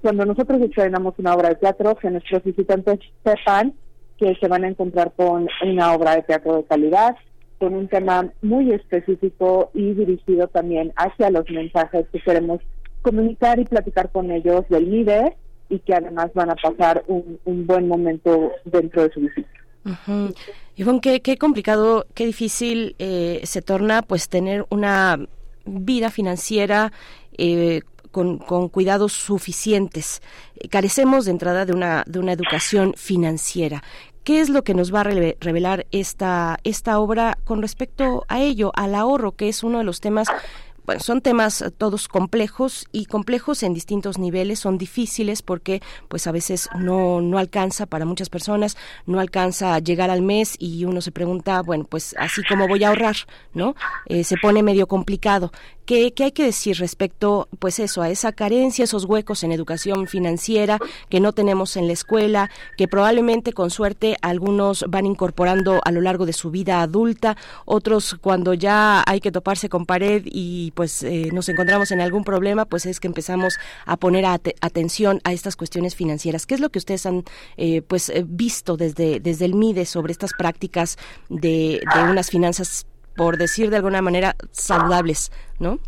cuando 0.00 0.24
nosotros 0.24 0.60
estrenamos 0.62 1.14
una 1.18 1.34
obra 1.34 1.50
de 1.50 1.56
teatro, 1.56 1.96
que 1.96 2.10
nuestros 2.10 2.42
visitantes 2.42 2.98
sepan 3.22 3.74
que 4.18 4.34
se 4.36 4.48
van 4.48 4.64
a 4.64 4.68
encontrar 4.68 5.12
con 5.16 5.48
una 5.62 5.92
obra 5.92 6.16
de 6.16 6.22
teatro 6.22 6.56
de 6.56 6.64
calidad, 6.64 7.16
con 7.58 7.74
un 7.74 7.88
tema 7.88 8.30
muy 8.42 8.72
específico 8.72 9.70
y 9.74 9.92
dirigido 9.92 10.48
también 10.48 10.92
hacia 10.96 11.30
los 11.30 11.48
mensajes 11.50 12.06
que 12.12 12.20
queremos 12.20 12.60
comunicar 13.02 13.58
y 13.58 13.64
platicar 13.64 14.10
con 14.10 14.30
ellos 14.30 14.64
del 14.68 14.86
MIDE 14.86 15.36
y 15.68 15.78
que 15.80 15.94
además 15.94 16.30
van 16.34 16.50
a 16.50 16.56
pasar 16.56 17.04
un, 17.06 17.66
buen 17.66 17.86
momento 17.86 18.52
dentro 18.64 19.02
de 19.02 19.12
su 19.12 19.20
visita. 19.20 19.48
Uh 19.84 21.00
qué, 21.00 21.20
qué, 21.20 21.36
complicado, 21.36 22.06
qué 22.14 22.26
difícil 22.26 22.94
eh, 22.98 23.40
se 23.44 23.62
torna 23.62 24.02
pues 24.02 24.28
tener 24.28 24.66
una 24.70 25.18
vida 25.64 26.10
financiera 26.10 26.92
eh, 27.36 27.82
con, 28.10 28.38
con, 28.38 28.68
cuidados 28.68 29.12
suficientes. 29.12 30.22
Carecemos 30.70 31.24
de 31.24 31.30
entrada 31.30 31.64
de 31.64 31.72
una, 31.72 32.04
de 32.06 32.18
una 32.18 32.32
educación 32.32 32.94
financiera. 32.96 33.82
¿Qué 34.24 34.40
es 34.40 34.50
lo 34.50 34.64
que 34.64 34.74
nos 34.74 34.94
va 34.94 35.00
a 35.00 35.04
revelar 35.04 35.86
esta, 35.92 36.58
esta 36.62 36.98
obra 36.98 37.38
con 37.44 37.62
respecto 37.62 38.24
a 38.28 38.40
ello, 38.40 38.70
al 38.74 38.94
ahorro, 38.94 39.32
que 39.32 39.48
es 39.48 39.64
uno 39.64 39.78
de 39.78 39.84
los 39.84 40.00
temas 40.00 40.28
bueno, 40.90 41.04
son 41.04 41.20
temas 41.20 41.64
todos 41.78 42.08
complejos 42.08 42.84
y 42.90 43.06
complejos 43.06 43.62
en 43.62 43.74
distintos 43.74 44.18
niveles, 44.18 44.58
son 44.58 44.76
difíciles 44.76 45.40
porque 45.40 45.80
pues 46.08 46.26
a 46.26 46.32
veces 46.32 46.68
no, 46.76 47.20
no 47.20 47.38
alcanza 47.38 47.86
para 47.86 48.04
muchas 48.04 48.28
personas, 48.28 48.76
no 49.06 49.20
alcanza 49.20 49.76
a 49.76 49.78
llegar 49.78 50.10
al 50.10 50.20
mes 50.20 50.56
y 50.58 50.84
uno 50.86 51.00
se 51.00 51.12
pregunta, 51.12 51.62
bueno, 51.62 51.84
pues 51.88 52.16
así 52.18 52.42
como 52.42 52.66
voy 52.66 52.82
a 52.82 52.88
ahorrar, 52.88 53.14
¿no? 53.54 53.76
Eh, 54.06 54.24
se 54.24 54.36
pone 54.36 54.64
medio 54.64 54.88
complicado. 54.88 55.52
¿Qué, 55.90 56.14
hay 56.20 56.30
que 56.30 56.44
decir 56.44 56.76
respecto, 56.78 57.48
pues 57.58 57.80
eso, 57.80 58.00
a 58.00 58.10
esa 58.10 58.30
carencia, 58.30 58.84
esos 58.84 59.06
huecos 59.06 59.42
en 59.42 59.50
educación 59.50 60.06
financiera 60.06 60.78
que 61.08 61.18
no 61.18 61.32
tenemos 61.32 61.76
en 61.76 61.88
la 61.88 61.94
escuela, 61.94 62.48
que 62.76 62.86
probablemente 62.86 63.52
con 63.52 63.70
suerte 63.70 64.16
algunos 64.22 64.84
van 64.86 65.04
incorporando 65.04 65.80
a 65.84 65.90
lo 65.90 66.00
largo 66.00 66.26
de 66.26 66.32
su 66.32 66.52
vida 66.52 66.80
adulta, 66.80 67.36
otros 67.64 68.16
cuando 68.20 68.54
ya 68.54 69.02
hay 69.04 69.20
que 69.20 69.32
toparse 69.32 69.68
con 69.68 69.84
pared 69.84 70.22
y 70.26 70.70
pues 70.76 71.02
eh, 71.02 71.30
nos 71.32 71.48
encontramos 71.48 71.90
en 71.90 72.00
algún 72.00 72.22
problema, 72.22 72.66
pues 72.66 72.86
es 72.86 73.00
que 73.00 73.08
empezamos 73.08 73.58
a 73.84 73.96
poner 73.96 74.26
atención 74.26 75.20
a 75.24 75.32
estas 75.32 75.56
cuestiones 75.56 75.96
financieras. 75.96 76.46
¿Qué 76.46 76.54
es 76.54 76.60
lo 76.60 76.70
que 76.70 76.78
ustedes 76.78 77.04
han 77.04 77.24
eh, 77.56 77.82
pues 77.82 78.10
eh, 78.10 78.24
visto 78.24 78.76
desde, 78.76 79.18
desde 79.18 79.44
el 79.44 79.56
MIDE 79.56 79.86
sobre 79.86 80.12
estas 80.12 80.34
prácticas 80.38 80.98
de, 81.28 81.80
de 81.92 82.02
unas 82.04 82.30
finanzas 82.30 82.86
por 83.16 83.36
decir 83.36 83.70
de 83.70 83.76
alguna 83.76 84.02
manera, 84.02 84.36
saludables, 84.50 85.32
¿no? 85.58 85.78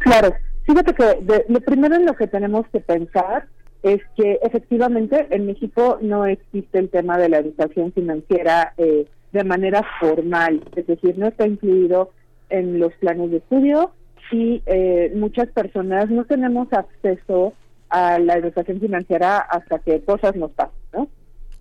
Claro. 0.00 0.34
Fíjate 0.66 0.94
que 0.94 1.44
lo 1.48 1.60
primero 1.60 1.94
en 1.94 2.06
lo 2.06 2.14
que 2.14 2.26
tenemos 2.26 2.66
que 2.68 2.80
pensar 2.80 3.46
es 3.82 4.00
que 4.16 4.38
efectivamente 4.42 5.26
en 5.30 5.46
México 5.46 5.98
no 6.00 6.24
existe 6.24 6.78
el 6.78 6.88
tema 6.88 7.18
de 7.18 7.28
la 7.28 7.38
educación 7.38 7.92
financiera 7.92 8.72
eh, 8.78 9.06
de 9.32 9.44
manera 9.44 9.82
formal, 10.00 10.62
es 10.74 10.86
decir, 10.86 11.18
no 11.18 11.26
está 11.26 11.46
incluido 11.46 12.10
en 12.48 12.78
los 12.78 12.94
planes 12.94 13.30
de 13.30 13.36
estudio 13.38 13.92
y 14.32 14.62
eh, 14.64 15.12
muchas 15.14 15.48
personas 15.48 16.08
no 16.08 16.24
tenemos 16.24 16.72
acceso 16.72 17.52
a 17.90 18.18
la 18.18 18.36
educación 18.36 18.80
financiera 18.80 19.38
hasta 19.38 19.78
que 19.80 20.02
cosas 20.02 20.34
nos 20.34 20.50
pasan, 20.52 20.72
¿no? 20.94 21.08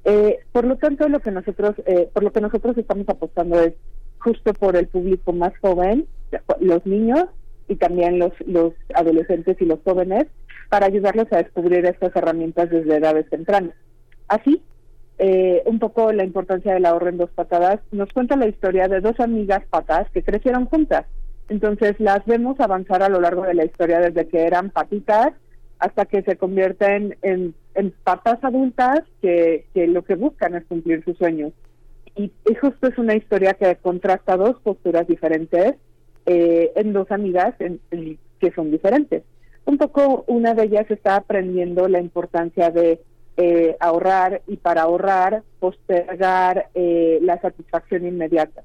Eh, 0.06 0.40
por 0.54 0.64
lo 0.64 0.78
tanto, 0.78 1.10
lo 1.10 1.20
que 1.20 1.32
nosotros, 1.32 1.76
por 2.14 2.24
lo 2.24 2.32
que 2.32 2.42
nosotros 2.42 2.78
estamos 2.78 3.08
apostando 3.10 3.60
es 3.62 3.74
justo 4.24 4.54
por 4.54 4.76
el 4.76 4.88
público 4.88 5.34
más 5.34 5.54
joven, 5.60 6.08
los 6.60 6.86
niños 6.86 7.26
y 7.68 7.76
también 7.76 8.20
los, 8.20 8.34
adolescentes 8.94 9.58
y 9.60 9.66
los 9.66 9.80
jóvenes, 9.84 10.26
para 10.70 10.88
ayudarlos 10.88 11.28
a 11.32 11.38
descubrir 11.38 11.86
estas 11.86 12.16
herramientas 12.16 12.70
desde 12.70 12.96
edades 12.96 13.30
tempranas. 13.30 13.76
Así, 14.28 14.62
eh, 15.20 15.62
un 15.66 15.80
poco 15.80 16.12
la 16.12 16.24
importancia 16.24 16.74
del 16.74 16.86
ahorro 16.86 17.10
en 17.10 17.18
dos 17.18 17.30
patadas, 17.32 17.80
nos 17.92 18.12
cuenta 18.12 18.36
la 18.36 18.48
historia 18.48 18.88
de 18.88 19.02
dos 19.02 19.20
amigas 19.20 19.64
patas 19.70 20.10
que 20.12 20.24
crecieron 20.24 20.66
juntas. 20.66 21.06
Entonces 21.50 22.00
las 22.00 22.26
vemos 22.26 22.60
avanzar 22.60 23.04
a 23.04 23.10
lo 23.10 23.20
largo 23.20 23.44
de 23.44 23.54
la 23.54 23.66
historia 23.66 24.00
desde 24.00 24.28
que 24.28 24.48
eran 24.48 24.72
patitas 24.72 25.34
hasta 25.80 26.06
que 26.06 26.24
se 26.24 26.38
convierten 26.38 27.18
en, 27.22 27.54
en 27.76 27.94
patas 28.04 28.42
adultas 28.44 29.02
que, 29.22 29.66
que 29.74 29.88
lo 29.88 30.04
que 30.04 30.16
buscan 30.16 30.56
es 30.56 30.66
cumplir 30.66 31.04
sus 31.04 31.18
sueños 31.18 31.52
y, 32.16 32.32
justo 32.62 32.88
es 32.88 32.98
una 32.98 33.16
historia 33.16 33.54
que 33.54 33.76
contrasta 33.78 34.38
dos 34.38 34.60
posturas 34.62 35.08
diferentes 35.08 35.76
eh, 36.26 36.72
en 36.76 36.94
dos 36.94 37.12
amigas 37.12 37.56
que 38.40 38.52
son 38.52 38.72
diferentes. 38.72 39.24
Un 39.66 39.78
poco 39.78 40.26
una 40.28 40.54
de 40.54 40.64
ellas 40.64 40.90
está 40.90 41.16
aprendiendo 41.16 41.88
la 41.88 42.00
importancia 42.00 42.70
de 42.70 43.00
eh, 43.38 43.76
ahorrar 43.80 44.42
y 44.48 44.58
para 44.58 44.84
ahorrar 44.84 45.42
postergar 45.60 46.70
eh, 46.76 47.20
la 47.22 47.42
satisfacción 47.42 48.06
inmediata, 48.06 48.62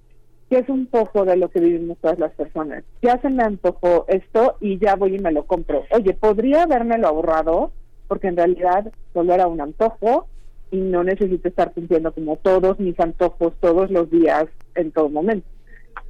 que 0.50 0.58
es 0.58 0.68
un 0.68 0.86
poco 0.86 1.24
de 1.24 1.36
lo 1.36 1.50
que 1.50 1.60
vivimos 1.60 1.98
todas 1.98 2.18
las 2.18 2.32
personas. 2.32 2.84
Ya 3.00 3.18
se 3.22 3.30
me 3.30 3.44
antojó 3.44 4.04
esto 4.08 4.56
y 4.60 4.78
ya 4.78 4.96
voy 4.96 5.16
y 5.16 5.18
me 5.20 5.32
lo 5.32 5.46
compro. 5.46 5.84
Oye, 5.90 6.12
podría 6.14 6.64
haberme 6.64 6.98
lo 6.98 7.08
ahorrado 7.08 7.72
porque 8.08 8.28
en 8.28 8.36
realidad 8.36 8.92
solo 9.14 9.32
era 9.32 9.46
un 9.46 9.60
antojo 9.60 10.26
y 10.70 10.78
no 10.78 11.04
necesito 11.04 11.48
estar 11.48 11.72
cumpliendo 11.72 12.12
como 12.12 12.36
todos 12.36 12.78
mis 12.78 12.98
antojos 13.00 13.54
todos 13.60 13.90
los 13.90 14.10
días 14.10 14.46
en 14.74 14.90
todo 14.92 15.08
momento. 15.08 15.46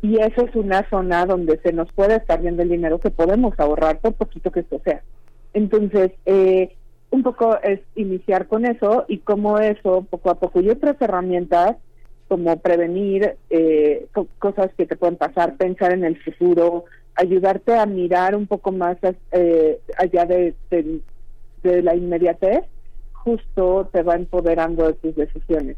Y 0.03 0.21
eso 0.21 0.42
es 0.42 0.55
una 0.55 0.88
zona 0.90 1.27
donde 1.27 1.59
se 1.59 1.73
nos 1.73 1.90
puede 1.92 2.16
estar 2.16 2.40
viendo 2.40 2.62
el 2.62 2.68
dinero 2.68 3.01
que 3.01 3.11
podemos 3.11 3.59
ahorrar 3.59 3.99
por 4.01 4.14
poquito 4.14 4.51
que 4.51 4.61
esto 4.61 4.81
sea. 4.85 5.03
Entonces, 5.55 6.12
eh, 6.27 6.77
un 7.11 7.23
poco 7.23 7.59
es 7.62 7.81
iniciar 7.97 8.47
con 8.47 8.66
eso 8.66 9.07
y 9.09 9.18
como 9.18 9.59
eso 9.59 10.07
poco 10.09 10.31
a 10.31 10.38
poco 10.38 10.61
y 10.61 10.68
otras 10.68 11.01
herramientas 11.01 11.77
como 12.29 12.59
prevenir 12.59 13.37
eh, 13.49 14.07
cosas 14.38 14.71
que 14.77 14.85
te 14.85 14.97
pueden 14.97 15.16
pasar, 15.16 15.57
pensar 15.57 15.92
en 15.92 16.05
el 16.05 16.23
futuro, 16.23 16.85
ayudarte 17.14 17.75
a 17.75 17.87
mirar 17.87 18.37
un 18.37 18.47
poco 18.47 18.71
más 18.71 18.99
eh, 19.33 19.81
allá 19.97 20.27
de 20.27 20.55
la 21.62 21.97
inmediatez 21.97 22.64
justo 23.29 23.91
te 23.93 24.03
va 24.03 24.14
empoderando 24.14 24.87
de 24.87 24.95
tus 24.95 25.14
decisiones. 25.14 25.77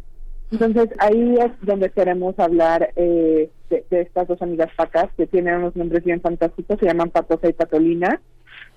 Entonces 0.52 0.90
ahí 0.98 1.36
es 1.36 1.52
donde 1.62 1.90
queremos 1.90 2.38
hablar 2.38 2.92
eh, 2.96 3.50
de, 3.68 3.84
estas 3.90 4.28
dos 4.28 4.40
amigas 4.42 4.68
pacas 4.76 5.08
que 5.16 5.26
tienen 5.26 5.56
unos 5.56 5.76
nombres 5.76 6.04
bien 6.04 6.20
fantásticos, 6.20 6.78
se 6.78 6.86
llaman 6.86 7.10
Patosa 7.10 7.48
y 7.48 7.52
Patolina, 7.52 8.20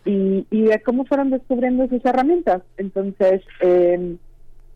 y, 0.05 0.45
de 0.51 0.81
cómo 0.81 1.05
fueron 1.05 1.29
descubriendo 1.29 1.87
sus 1.87 2.03
herramientas. 2.05 2.61
Entonces, 2.77 3.41
eh, 3.61 4.17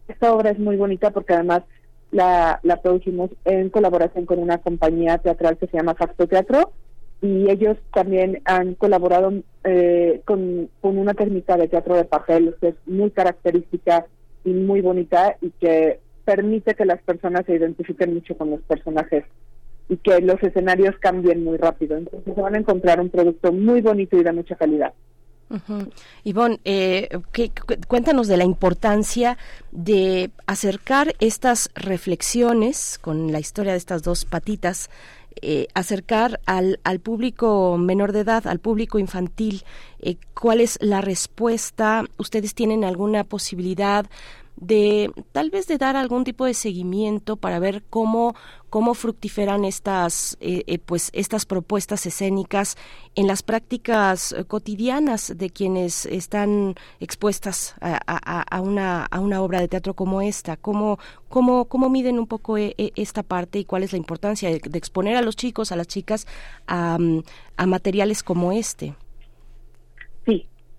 esta 0.08 0.34
obra 0.34 0.52
es 0.52 0.60
muy 0.60 0.78
bonita 0.78 1.12
porque 1.12 1.34
además 1.34 1.64
la, 2.12 2.60
la 2.64 2.82
producimos 2.82 3.32
en 3.46 3.70
colaboración 3.70 4.26
con 4.26 4.40
una 4.40 4.60
compañía 4.60 5.18
teatral 5.18 5.58
que 5.58 5.68
se 5.68 5.78
llama 5.78 5.96
Facto 5.96 6.28
Teatro, 6.28 6.72
y 7.22 7.50
ellos 7.50 7.78
también 7.94 8.42
han 8.46 8.76
colaborado 8.76 9.34
eh, 9.64 10.22
con, 10.26 10.70
con, 10.82 10.98
una 10.98 11.14
técnica 11.14 11.58
de 11.58 11.68
teatro 11.68 11.96
de 11.96 12.06
papel 12.06 12.56
que 12.62 12.70
es 12.70 12.76
muy 12.86 13.10
característica 13.12 14.06
y 14.44 14.52
muy 14.52 14.82
bonita 14.82 15.36
y 15.42 15.50
que 15.60 16.00
permite 16.26 16.76
que 16.76 16.86
las 16.86 17.02
personas 17.02 17.46
se 17.46 17.56
identifiquen 17.56 18.14
mucho 18.14 18.38
con 18.38 18.52
los 18.52 18.62
personajes 18.62 19.24
y 19.90 19.98
que 19.98 20.20
los 20.22 20.42
escenarios 20.44 20.96
cambien 21.00 21.44
muy 21.44 21.58
rápido. 21.58 21.98
Entonces 21.98 22.36
se 22.36 22.42
van 22.42 22.56
a 22.56 22.60
encontrar 22.60 23.00
un 23.00 23.10
producto 23.10 23.52
muy 23.52 23.82
bonito 23.82 24.18
y 24.18 24.24
de 24.24 24.34
mucha 24.34 24.56
calidad. 24.56 24.94
Ivonne, 26.26 26.60
eh, 26.66 27.08
cuéntanos 27.88 28.28
de 28.28 28.36
la 28.36 28.44
importancia 28.44 29.38
de 29.72 30.30
acercar 30.46 31.16
estas 31.20 31.70
reflexiones 31.74 33.00
con 33.02 33.32
la 33.32 33.40
historia 33.40 33.72
de 33.72 33.78
estas 33.78 34.04
dos 34.04 34.26
patitas 34.26 34.90
eh, 35.42 35.68
acercar 35.74 36.40
al, 36.46 36.80
al, 36.84 37.00
público 37.00 37.78
menor 37.78 38.12
de 38.12 38.22
edad, 38.22 38.48
al 38.48 38.60
público 38.60 39.00
infantil? 39.00 39.64
Eh, 40.00 40.18
¿Cuál 40.34 40.62
es 40.62 40.78
la 40.82 41.02
respuesta? 41.02 42.04
¿Ustedes 42.18 42.54
tienen 42.56 42.84
alguna 42.84 43.24
posibilidad 43.24 44.06
de 44.58 45.12
tal 45.32 45.52
vez 45.52 45.68
de 45.68 45.78
dar 45.78 45.96
algún 45.96 46.24
tipo 46.24 46.46
de 46.46 46.54
seguimiento 46.54 47.36
para 47.36 47.60
ver 47.60 47.84
cómo 47.90 48.36
cómo 48.70 48.96
fructiferan 48.96 49.64
estas 49.66 50.36
eh, 50.42 50.64
eh, 50.68 50.80
pues 50.80 51.10
estas 51.14 51.46
propuestas 51.46 52.06
escénicas 52.06 52.76
en 53.16 53.28
las 53.28 53.44
prácticas 53.44 54.34
eh, 54.34 54.44
cotidianas 54.46 55.34
de 55.38 55.50
quienes 55.52 56.06
están 56.06 56.76
expuestas 57.00 57.76
a, 57.82 58.62
una 58.62 59.06
a 59.06 59.20
una 59.20 59.42
obra 59.42 59.62
de 59.62 59.68
teatro 59.68 59.94
como 59.94 60.22
esta. 60.22 60.58
Cómo 60.58 60.98
cómo 61.30 61.66
cómo 61.66 61.90
miden 61.90 62.20
un 62.20 62.28
poco 62.28 62.58
esta 62.58 63.24
parte 63.24 63.60
y 63.60 63.66
cuál 63.66 63.84
es 63.84 63.92
la 63.92 63.98
importancia 64.00 64.50
de, 64.50 64.60
exponer 64.78 65.16
a 65.18 65.22
los 65.22 65.36
chicos 65.36 65.72
a 65.72 65.76
las 65.76 65.88
chicas 65.88 66.28
a, 66.68 66.98
a 67.58 67.66
materiales 67.66 68.24
como 68.24 68.52
este 68.52 68.96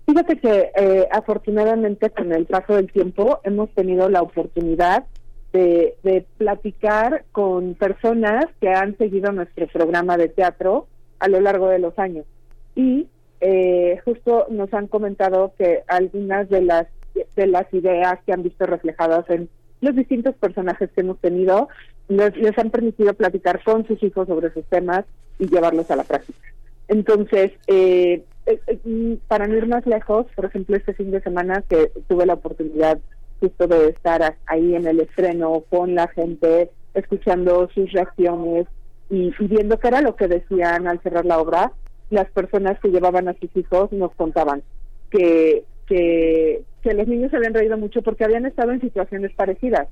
Fíjate 0.09 0.37
que 0.37 0.71
eh, 0.75 1.07
afortunadamente 1.11 2.09
con 2.09 2.33
el 2.33 2.47
paso 2.47 2.73
del 2.73 2.91
tiempo 2.91 3.41
hemos 3.43 3.69
tenido 3.75 4.09
la 4.09 4.23
oportunidad 4.23 5.05
de, 5.53 6.25
platicar 6.39 7.25
con 7.31 7.75
personas 7.75 8.45
que 8.59 8.69
han 8.69 8.97
seguido 8.97 9.31
nuestro 9.31 9.67
programa 9.67 10.17
de 10.17 10.29
teatro 10.29 10.87
a 11.19 11.27
lo 11.27 11.39
largo 11.41 11.67
de 11.67 11.77
los 11.77 11.99
años. 11.99 12.25
Y 12.73 13.05
eh, 13.39 13.99
justo 14.03 14.47
nos 14.49 14.73
han 14.73 14.87
comentado 14.87 15.53
que 15.59 15.83
algunas 15.87 16.49
de 16.49 16.63
las, 16.63 16.87
de 17.35 17.45
las 17.45 17.71
ideas 17.71 18.17
que 18.25 18.33
han 18.33 18.41
visto 18.41 18.65
reflejadas 18.65 19.29
en 19.29 19.47
los 19.79 19.95
distintos 19.95 20.33
personajes 20.37 20.89
que 20.89 21.01
hemos 21.01 21.19
tenido 21.19 21.69
les, 22.07 22.35
les 22.35 22.57
han 22.57 22.71
permitido 22.71 23.13
platicar 23.13 23.63
con 23.63 23.85
sus 23.85 24.01
hijos 24.01 24.27
sobre 24.27 24.47
esos 24.47 24.65
temas 24.65 25.05
y 25.37 25.45
llevarlos 25.45 25.91
a 25.91 25.97
la 25.97 26.03
práctica. 26.03 26.39
Entonces, 26.87 27.51
eh, 27.67 28.23
eh, 28.45 28.59
eh, 28.67 28.79
mm, 28.83 29.13
para 29.27 29.47
no 29.47 29.55
ir 29.55 29.67
más 29.67 29.85
lejos, 29.85 30.25
por 30.35 30.45
ejemplo, 30.45 30.75
este 30.75 30.93
fin 30.93 31.11
de 31.11 31.21
semana 31.21 31.63
que 31.67 31.91
tuve 32.07 32.25
la 32.25 32.33
oportunidad 32.33 32.99
justo 33.39 33.67
de 33.67 33.89
estar 33.89 34.35
ahí 34.47 34.75
en 34.75 34.87
el 34.87 34.99
estreno 34.99 35.63
con 35.69 35.95
la 35.95 36.07
gente, 36.09 36.69
escuchando 36.93 37.69
sus 37.73 37.91
reacciones 37.91 38.67
y, 39.09 39.31
viendo 39.39 39.79
qué 39.79 39.87
era 39.87 40.01
lo 40.01 40.15
que 40.15 40.27
decían 40.27 40.87
al 40.87 41.01
cerrar 41.01 41.25
la 41.25 41.39
obra, 41.39 41.71
las 42.09 42.29
personas 42.31 42.79
que 42.79 42.89
llevaban 42.89 43.27
a 43.27 43.35
sus 43.35 43.55
hijos 43.55 43.91
nos 43.91 44.13
contaban 44.15 44.63
que, 45.09 45.63
que, 45.87 46.63
que 46.81 46.93
los 46.93 47.07
niños 47.07 47.31
se 47.31 47.37
habían 47.37 47.53
reído 47.53 47.77
mucho 47.77 48.01
porque 48.01 48.25
habían 48.25 48.45
estado 48.45 48.71
en 48.71 48.81
situaciones 48.81 49.31
parecidas, 49.33 49.87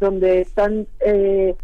donde 0.00 0.40
están 0.40 0.86
eh, 1.00 1.54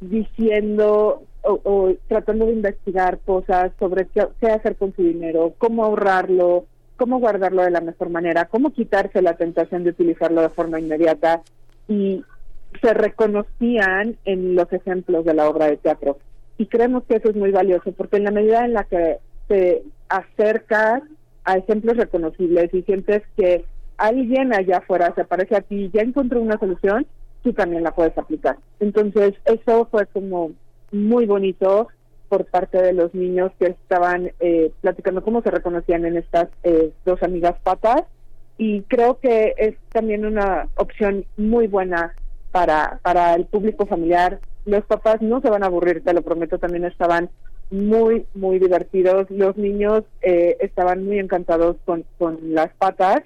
diciendo 0.00 1.22
o, 1.44 1.92
tratando 2.08 2.46
de 2.46 2.52
investigar 2.52 3.18
cosas 3.20 3.72
sobre 3.78 4.06
qué, 4.06 4.46
hacer 4.50 4.76
con 4.76 4.94
su 4.94 5.02
dinero, 5.02 5.54
cómo 5.58 5.84
ahorrarlo, 5.84 6.66
cómo 6.96 7.18
guardarlo 7.18 7.62
de 7.62 7.70
la 7.70 7.80
mejor 7.80 8.10
manera, 8.10 8.46
cómo 8.46 8.72
quitarse 8.72 9.22
la 9.22 9.36
tentación 9.36 9.84
de 9.84 9.90
utilizarlo 9.90 10.42
de 10.42 10.48
forma 10.48 10.80
inmediata 10.80 11.42
y 11.88 12.24
se 12.80 12.94
reconocían 12.94 14.16
en 14.24 14.54
los 14.54 14.72
ejemplos 14.72 15.24
de 15.24 15.34
la 15.34 15.48
obra 15.48 15.66
de 15.66 15.76
teatro. 15.76 16.18
Y 16.56 16.66
creemos 16.66 17.04
que 17.04 17.16
eso 17.16 17.30
es 17.30 17.36
muy 17.36 17.50
valioso 17.50 17.92
porque 17.92 18.16
en 18.16 18.24
la 18.24 18.30
medida 18.30 18.64
en 18.64 18.72
la 18.72 18.84
que 18.84 19.18
te 19.48 19.82
acercas 20.08 21.02
a 21.44 21.56
ejemplos 21.56 21.96
reconocibles 21.96 22.72
y 22.72 22.82
sientes 22.82 23.22
que 23.36 23.64
alguien 23.96 24.54
allá 24.54 24.78
afuera 24.78 25.12
se 25.14 25.22
aparece 25.22 25.56
a 25.56 25.60
ti 25.60 25.84
y 25.84 25.90
ya 25.90 26.02
encontró 26.02 26.40
una 26.40 26.58
solución, 26.58 27.06
tú 27.42 27.52
también 27.52 27.82
la 27.82 27.94
puedes 27.94 28.16
aplicar. 28.16 28.56
Entonces, 28.80 29.34
eso 29.44 29.86
fue 29.90 30.06
como 30.06 30.52
muy 30.94 31.26
bonito 31.26 31.88
por 32.28 32.46
parte 32.46 32.80
de 32.80 32.92
los 32.92 33.14
niños 33.14 33.52
que 33.58 33.66
estaban 33.66 34.32
eh, 34.40 34.72
platicando 34.80 35.22
cómo 35.22 35.42
se 35.42 35.50
reconocían 35.50 36.04
en 36.06 36.16
estas 36.16 36.48
eh, 36.62 36.90
dos 37.04 37.22
amigas 37.22 37.56
patas 37.62 38.04
y 38.56 38.82
creo 38.82 39.18
que 39.18 39.54
es 39.58 39.74
también 39.90 40.24
una 40.24 40.68
opción 40.76 41.26
muy 41.36 41.66
buena 41.66 42.14
para, 42.52 43.00
para 43.02 43.34
el 43.34 43.46
público 43.46 43.86
familiar. 43.86 44.38
Los 44.64 44.84
papás 44.84 45.20
no 45.20 45.40
se 45.40 45.50
van 45.50 45.64
a 45.64 45.66
aburrir, 45.66 46.04
te 46.04 46.14
lo 46.14 46.22
prometo, 46.22 46.58
también 46.58 46.84
estaban 46.84 47.28
muy, 47.70 48.26
muy 48.34 48.60
divertidos. 48.60 49.28
Los 49.30 49.56
niños 49.56 50.04
eh, 50.22 50.56
estaban 50.60 51.04
muy 51.04 51.18
encantados 51.18 51.76
con, 51.84 52.04
con 52.16 52.38
las 52.54 52.72
patas 52.74 53.22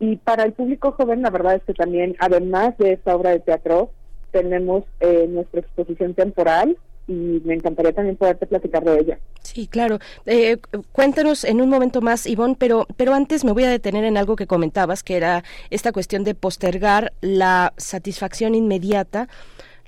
y 0.00 0.16
para 0.16 0.44
el 0.44 0.54
público 0.54 0.92
joven, 0.92 1.20
la 1.20 1.30
verdad 1.30 1.56
es 1.56 1.62
que 1.64 1.74
también, 1.74 2.16
además 2.18 2.76
de 2.78 2.94
esta 2.94 3.14
obra 3.14 3.30
de 3.30 3.40
teatro, 3.40 3.90
tenemos 4.32 4.84
nuestra 5.28 5.60
exposición 5.60 6.14
temporal 6.14 6.78
y 7.10 7.42
me 7.44 7.54
encantaría 7.54 7.92
también 7.92 8.16
poderte 8.16 8.46
platicar 8.46 8.84
de 8.84 9.00
ella. 9.00 9.18
Sí, 9.42 9.66
claro. 9.66 9.98
Eh, 10.26 10.58
cuéntanos 10.92 11.42
en 11.42 11.60
un 11.60 11.68
momento 11.68 12.00
más, 12.00 12.24
Ivonne, 12.26 12.54
pero, 12.56 12.86
pero 12.96 13.14
antes 13.14 13.44
me 13.44 13.50
voy 13.50 13.64
a 13.64 13.70
detener 13.70 14.04
en 14.04 14.16
algo 14.16 14.36
que 14.36 14.46
comentabas, 14.46 15.02
que 15.02 15.16
era 15.16 15.42
esta 15.70 15.90
cuestión 15.90 16.22
de 16.22 16.36
postergar 16.36 17.12
la 17.20 17.72
satisfacción 17.76 18.54
inmediata 18.54 19.28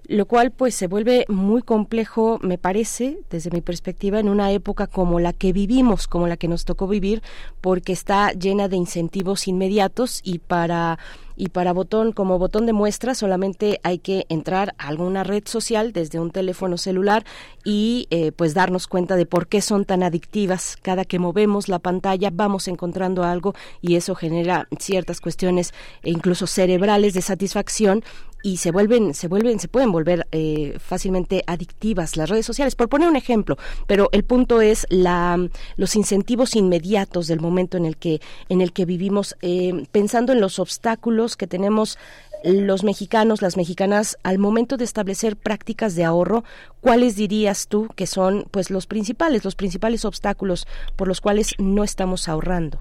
lo 0.09 0.27
cual 0.27 0.51
pues 0.51 0.75
se 0.75 0.89
vuelve 0.89 1.25
muy 1.29 1.63
complejo, 1.63 2.41
me 2.43 2.59
parece, 2.59 3.19
desde 3.31 3.51
mi 3.51 3.61
perspectiva, 3.61 4.19
en 4.19 4.29
una 4.29 4.51
época 4.51 4.89
como 4.89 5.21
la 5.21 5.33
que 5.33 5.53
vivimos, 5.53 6.09
como 6.09 6.27
la 6.27 6.37
que 6.37 6.49
nos 6.49 6.65
tocó 6.65 6.89
vivir, 6.89 7.23
porque 7.61 7.93
está 7.93 8.33
llena 8.33 8.67
de 8.69 8.77
incentivos 8.77 9.47
inmediatos 9.47 10.21
y 10.25 10.41
para 10.41 10.99
y 11.37 11.49
para 11.49 11.73
botón 11.73 12.13
como 12.13 12.39
botón 12.39 12.67
de 12.67 12.73
muestra 12.73 13.15
solamente 13.15 13.81
hay 13.83 13.99
que 13.99 14.27
entrar 14.29 14.75
a 14.79 14.89
alguna 14.89 15.25
red 15.25 15.43
social 15.47 15.93
desde 15.93 16.21
un 16.21 16.31
teléfono 16.31 16.79
celular 16.79 17.25
y 17.65 18.07
eh, 18.11 18.33
pues 18.33 18.55
darnos 18.55 18.87
cuenta 18.87 19.17
de 19.17 19.27
por 19.27 19.47
qué 19.47 19.61
son 19.61 19.85
tan 19.85 20.03
adictivas. 20.03 20.77
Cada 20.81 21.05
que 21.05 21.19
movemos 21.19 21.69
la 21.69 21.79
pantalla 21.79 22.31
vamos 22.33 22.69
encontrando 22.69 23.25
algo 23.25 23.55
y 23.81 23.97
eso 23.97 24.15
genera 24.15 24.69
ciertas 24.79 25.21
cuestiones 25.21 25.73
e 26.03 26.11
incluso 26.11 26.47
cerebrales 26.47 27.15
de 27.15 27.23
satisfacción 27.23 28.03
y 28.43 28.57
se 28.57 28.71
vuelven, 28.73 29.15
se 29.15 29.29
vuelven, 29.29 29.59
se 29.61 29.69
pueden 29.69 29.93
volver 29.93 30.27
eh, 30.33 30.77
fácilmente 30.79 31.45
adictivas 31.47 32.17
las 32.17 32.29
redes 32.29 32.45
sociales, 32.45 32.75
por 32.75 32.89
poner 32.89 33.09
un 33.09 33.17
ejemplo, 33.17 33.57
pero 33.87 34.09
el 34.13 34.25
punto 34.25 34.61
es 34.61 34.87
la, 34.91 35.39
los 35.77 35.97
incentivos 35.97 36.57
inmediatos 36.57 37.29
del 37.29 37.41
momento 37.41 37.77
en 37.77 37.87
el 37.87 37.97
que, 37.97 38.21
en 38.49 38.61
el 38.61 38.73
que 38.73 38.85
vivimos, 38.85 39.37
eh, 39.43 39.87
pensando 39.93 40.33
en 40.33 40.41
los 40.41 40.59
obstáculos 40.59 41.22
que 41.37 41.47
tenemos 41.47 41.99
los 42.45 42.85
mexicanos, 42.85 43.43
las 43.43 43.57
mexicanas, 43.57 44.19
al 44.23 44.39
momento 44.39 44.77
de 44.77 44.85
establecer 44.85 45.37
prácticas 45.37 45.95
de 45.95 46.05
ahorro, 46.05 46.45
¿cuáles 46.81 47.17
dirías 47.17 47.69
tú 47.69 47.89
que 47.95 48.07
son 48.07 48.47
pues 48.51 48.71
los 48.71 48.87
principales, 48.87 49.45
los 49.45 49.55
principales 49.55 50.05
obstáculos 50.05 50.67
por 50.97 51.09
los 51.09 51.21
cuales 51.21 51.55
no 51.59 51.85
estamos 51.85 52.29
ahorrando? 52.29 52.81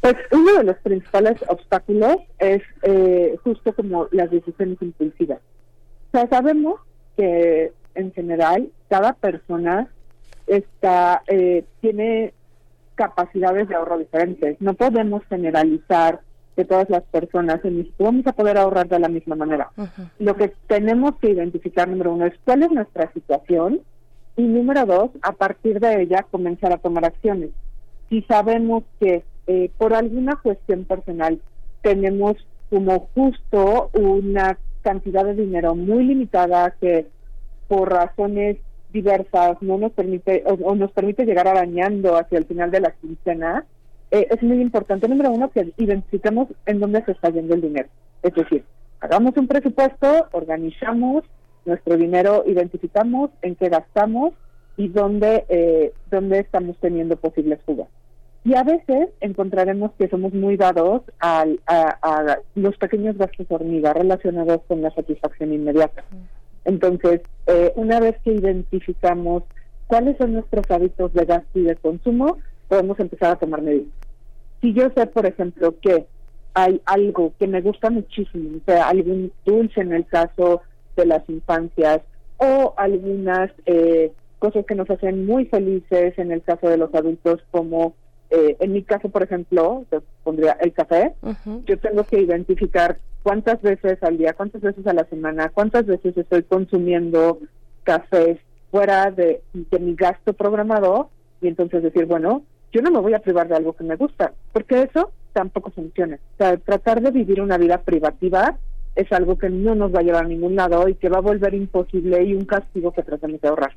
Pues 0.00 0.16
uno 0.32 0.54
de 0.54 0.64
los 0.64 0.76
principales 0.78 1.36
obstáculos 1.48 2.16
es 2.38 2.62
eh, 2.82 3.36
justo 3.44 3.72
como 3.74 4.08
las 4.12 4.30
decisiones 4.30 4.78
impulsivas. 4.80 5.38
O 6.08 6.18
sea, 6.18 6.28
sabemos 6.28 6.80
que 7.16 7.72
en 7.94 8.12
general 8.12 8.70
cada 8.88 9.12
persona 9.12 9.88
está 10.46 11.22
eh, 11.28 11.64
tiene 11.80 12.32
capacidades 12.94 13.68
de 13.68 13.74
ahorro 13.74 13.98
diferentes. 13.98 14.60
No 14.60 14.74
podemos 14.74 15.22
generalizar 15.28 16.20
que 16.56 16.64
todas 16.64 16.90
las 16.90 17.02
personas 17.04 17.64
en 17.64 17.88
vamos 17.98 18.26
a 18.26 18.32
poder 18.32 18.58
ahorrar 18.58 18.88
de 18.88 18.98
la 18.98 19.08
misma 19.08 19.36
manera. 19.36 19.70
Lo 20.18 20.34
que 20.36 20.52
tenemos 20.66 21.16
que 21.16 21.30
identificar, 21.30 21.88
número 21.88 22.12
uno, 22.12 22.26
es 22.26 22.34
cuál 22.44 22.62
es 22.62 22.70
nuestra 22.70 23.10
situación 23.12 23.80
y 24.36 24.42
número 24.42 24.86
dos, 24.86 25.10
a 25.22 25.32
partir 25.32 25.80
de 25.80 26.02
ella 26.02 26.26
comenzar 26.30 26.72
a 26.72 26.78
tomar 26.78 27.04
acciones. 27.04 27.50
Si 28.08 28.22
sabemos 28.22 28.84
que 28.98 29.22
eh, 29.46 29.70
por 29.78 29.94
alguna 29.94 30.36
cuestión 30.36 30.84
personal 30.84 31.40
tenemos 31.82 32.36
como 32.68 33.08
justo 33.14 33.90
una 33.94 34.58
cantidad 34.82 35.24
de 35.24 35.34
dinero 35.34 35.74
muy 35.74 36.04
limitada 36.04 36.74
que 36.80 37.06
por 37.68 37.90
razones 37.90 38.56
diversas 38.92 39.60
no 39.60 39.78
nos 39.78 39.92
permite 39.92 40.42
o, 40.46 40.74
nos 40.74 40.90
permite 40.92 41.24
llegar 41.24 41.46
arañando 41.46 42.16
hacia 42.16 42.38
el 42.38 42.44
final 42.44 42.70
de 42.70 42.80
la 42.80 42.90
quincena, 42.92 43.64
eh, 44.10 44.26
es 44.30 44.42
muy 44.42 44.60
importante, 44.60 45.08
número 45.08 45.30
uno, 45.30 45.50
que 45.50 45.72
identifiquemos 45.76 46.48
en 46.66 46.80
dónde 46.80 47.04
se 47.04 47.12
está 47.12 47.30
yendo 47.30 47.54
el 47.54 47.60
dinero. 47.60 47.88
Es 48.22 48.34
decir, 48.34 48.64
hagamos 49.00 49.36
un 49.36 49.46
presupuesto, 49.46 50.28
organizamos 50.32 51.24
nuestro 51.64 51.96
dinero, 51.96 52.44
identificamos 52.46 53.30
en 53.42 53.54
qué 53.54 53.68
gastamos 53.68 54.32
y 54.76 54.88
dónde, 54.88 55.44
eh, 55.48 55.92
dónde 56.10 56.40
estamos 56.40 56.76
teniendo 56.78 57.16
posibles 57.16 57.60
fugas. 57.64 57.88
Y 58.44 58.54
a 58.54 58.62
veces 58.62 59.10
encontraremos 59.20 59.92
que 59.98 60.08
somos 60.08 60.32
muy 60.32 60.56
dados 60.56 61.02
a, 61.20 61.44
los 62.54 62.76
pequeños 62.78 63.18
gastos 63.18 63.46
hormiga 63.50 63.92
relacionados 63.92 64.62
con 64.66 64.80
la 64.80 64.90
satisfacción 64.92 65.52
inmediata. 65.52 66.02
Entonces, 66.64 67.20
eh, 67.46 67.72
una 67.76 68.00
vez 68.00 68.16
que 68.24 68.32
identificamos 68.32 69.42
cuáles 69.86 70.16
son 70.16 70.32
nuestros 70.32 70.70
hábitos 70.70 71.12
de 71.12 71.26
gasto 71.26 71.58
y 71.58 71.64
de 71.64 71.76
consumo, 71.76 72.38
podemos 72.70 72.98
empezar 73.00 73.32
a 73.32 73.36
tomar 73.36 73.60
medidas. 73.62 73.88
Si 74.60 74.72
yo 74.72 74.90
sé, 74.96 75.06
por 75.06 75.26
ejemplo, 75.26 75.74
que 75.80 76.06
hay 76.54 76.80
algo 76.86 77.32
que 77.38 77.48
me 77.48 77.60
gusta 77.60 77.90
muchísimo, 77.90 78.58
o 78.58 78.64
sea, 78.64 78.88
algún 78.88 79.32
dulce 79.44 79.80
en 79.80 79.92
el 79.92 80.06
caso 80.06 80.62
de 80.96 81.04
las 81.04 81.28
infancias, 81.28 82.00
o 82.36 82.72
algunas 82.76 83.50
eh, 83.66 84.12
cosas 84.38 84.64
que 84.66 84.76
nos 84.76 84.88
hacen 84.88 85.26
muy 85.26 85.46
felices 85.46 86.16
en 86.16 86.30
el 86.30 86.42
caso 86.42 86.68
de 86.68 86.76
los 86.76 86.94
adultos, 86.94 87.40
como 87.50 87.94
eh, 88.30 88.56
en 88.60 88.72
mi 88.72 88.84
caso, 88.84 89.08
por 89.08 89.24
ejemplo, 89.24 89.84
te 89.90 89.98
pondría 90.22 90.56
el 90.60 90.72
café. 90.72 91.14
Yo 91.66 91.76
tengo 91.78 92.04
que 92.04 92.20
identificar 92.20 92.98
cuántas 93.24 93.60
veces 93.62 94.00
al 94.02 94.16
día, 94.16 94.34
cuántas 94.34 94.62
veces 94.62 94.86
a 94.86 94.92
la 94.92 95.04
semana, 95.06 95.48
cuántas 95.48 95.86
veces 95.86 96.16
estoy 96.16 96.44
consumiendo 96.44 97.40
cafés 97.82 98.38
fuera 98.70 99.10
de, 99.10 99.42
de 99.52 99.78
mi 99.80 99.96
gasto 99.96 100.34
programado 100.34 101.10
y 101.40 101.48
entonces 101.48 101.82
decir, 101.82 102.06
bueno, 102.06 102.44
yo 102.72 102.82
no 102.82 102.90
me 102.90 103.00
voy 103.00 103.14
a 103.14 103.20
privar 103.20 103.48
de 103.48 103.56
algo 103.56 103.72
que 103.72 103.84
me 103.84 103.96
gusta, 103.96 104.32
porque 104.52 104.82
eso 104.82 105.12
tampoco 105.32 105.70
funciona. 105.70 106.16
O 106.16 106.36
sea, 106.36 106.56
tratar 106.56 107.00
de 107.00 107.10
vivir 107.10 107.40
una 107.40 107.58
vida 107.58 107.78
privativa 107.78 108.56
es 108.96 109.10
algo 109.12 109.38
que 109.38 109.50
no 109.50 109.74
nos 109.74 109.94
va 109.94 110.00
a 110.00 110.02
llevar 110.02 110.24
a 110.24 110.28
ningún 110.28 110.56
lado 110.56 110.88
y 110.88 110.94
que 110.94 111.08
va 111.08 111.18
a 111.18 111.22
volver 111.22 111.54
imposible 111.54 112.22
y 112.24 112.34
un 112.34 112.44
castigo 112.44 112.92
que 112.92 113.02
tratamos 113.02 113.40
de 113.40 113.48
ahorrar. 113.48 113.72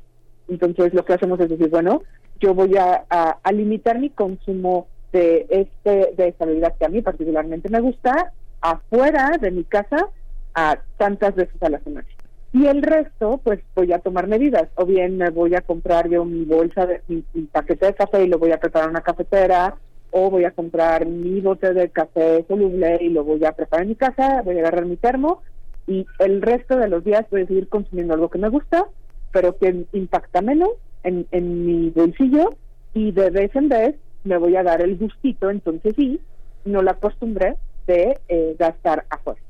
Entonces 0.48 0.92
lo 0.92 1.04
que 1.04 1.14
hacemos 1.14 1.40
es 1.40 1.48
decir, 1.48 1.70
bueno, 1.70 2.02
yo 2.40 2.54
voy 2.54 2.76
a, 2.76 3.38
limitar 3.52 3.98
mi 3.98 4.10
consumo 4.10 4.88
de 5.12 5.46
este 5.48 6.12
de 6.16 6.28
esta 6.28 6.44
bebida 6.44 6.72
que 6.72 6.84
a 6.84 6.88
mí 6.88 7.00
particularmente 7.00 7.68
me 7.68 7.80
gusta 7.80 8.32
afuera 8.60 9.38
de 9.40 9.52
mi 9.52 9.62
casa 9.62 10.08
a 10.54 10.78
tantas 10.96 11.34
veces 11.34 11.62
a 11.62 11.68
la 11.68 11.78
semana. 11.80 12.06
Y 12.54 12.66
el 12.66 12.80
resto, 12.80 13.40
pues 13.44 13.60
voy 13.74 13.92
a 13.92 13.98
tomar 13.98 14.26
medidas. 14.26 14.68
O 14.76 14.86
bien 14.86 15.18
me 15.18 15.28
voy 15.28 15.54
a 15.54 15.60
comprar 15.60 16.08
yo 16.08 16.24
mi 16.24 16.46
bolsa, 16.46 16.86
de, 16.86 17.02
mi, 17.08 17.22
paquete 17.52 17.86
de 17.86 17.94
café 17.94 18.24
y 18.24 18.28
lo 18.28 18.38
voy 18.38 18.52
a 18.52 18.60
preparar 18.60 18.88
en 18.88 18.92
una 18.92 19.02
cafetera. 19.02 19.76
O 20.12 20.30
voy 20.30 20.44
a 20.44 20.52
comprar 20.52 21.04
mi 21.04 21.40
bote 21.42 21.74
de 21.74 21.90
café 21.90 22.46
soluble 22.48 22.98
y 23.02 23.10
lo 23.10 23.24
voy 23.24 23.44
a 23.44 23.52
preparar 23.52 23.82
en 23.82 23.90
mi 23.90 23.96
casa. 23.96 24.40
Voy 24.42 24.56
a 24.56 24.60
agarrar 24.60 24.86
mi 24.86 24.96
termo. 24.96 25.42
Y 25.86 26.06
el 26.20 26.40
resto 26.40 26.78
de 26.78 26.88
los 26.88 27.04
días 27.04 27.26
voy 27.30 27.42
a 27.42 27.46
seguir 27.46 27.68
consumiendo 27.68 28.14
algo 28.14 28.30
que 28.30 28.38
me 28.38 28.48
gusta 28.48 28.86
pero 29.34 29.58
que 29.58 29.84
impacta 29.92 30.40
menos 30.40 30.70
en, 31.02 31.26
mi 31.66 31.90
bolsillo 31.90 32.54
y 32.94 33.10
de 33.10 33.30
vez 33.30 33.54
en 33.56 33.68
vez 33.68 33.96
me 34.22 34.38
voy 34.38 34.56
a 34.56 34.62
dar 34.62 34.80
el 34.80 34.96
gustito, 34.96 35.50
entonces 35.50 35.92
sí, 35.96 36.20
no 36.64 36.80
la 36.82 36.94
costumbre 36.94 37.56
de 37.88 38.18
eh, 38.28 38.56
gastar 38.58 39.04
afuera. 39.10 39.40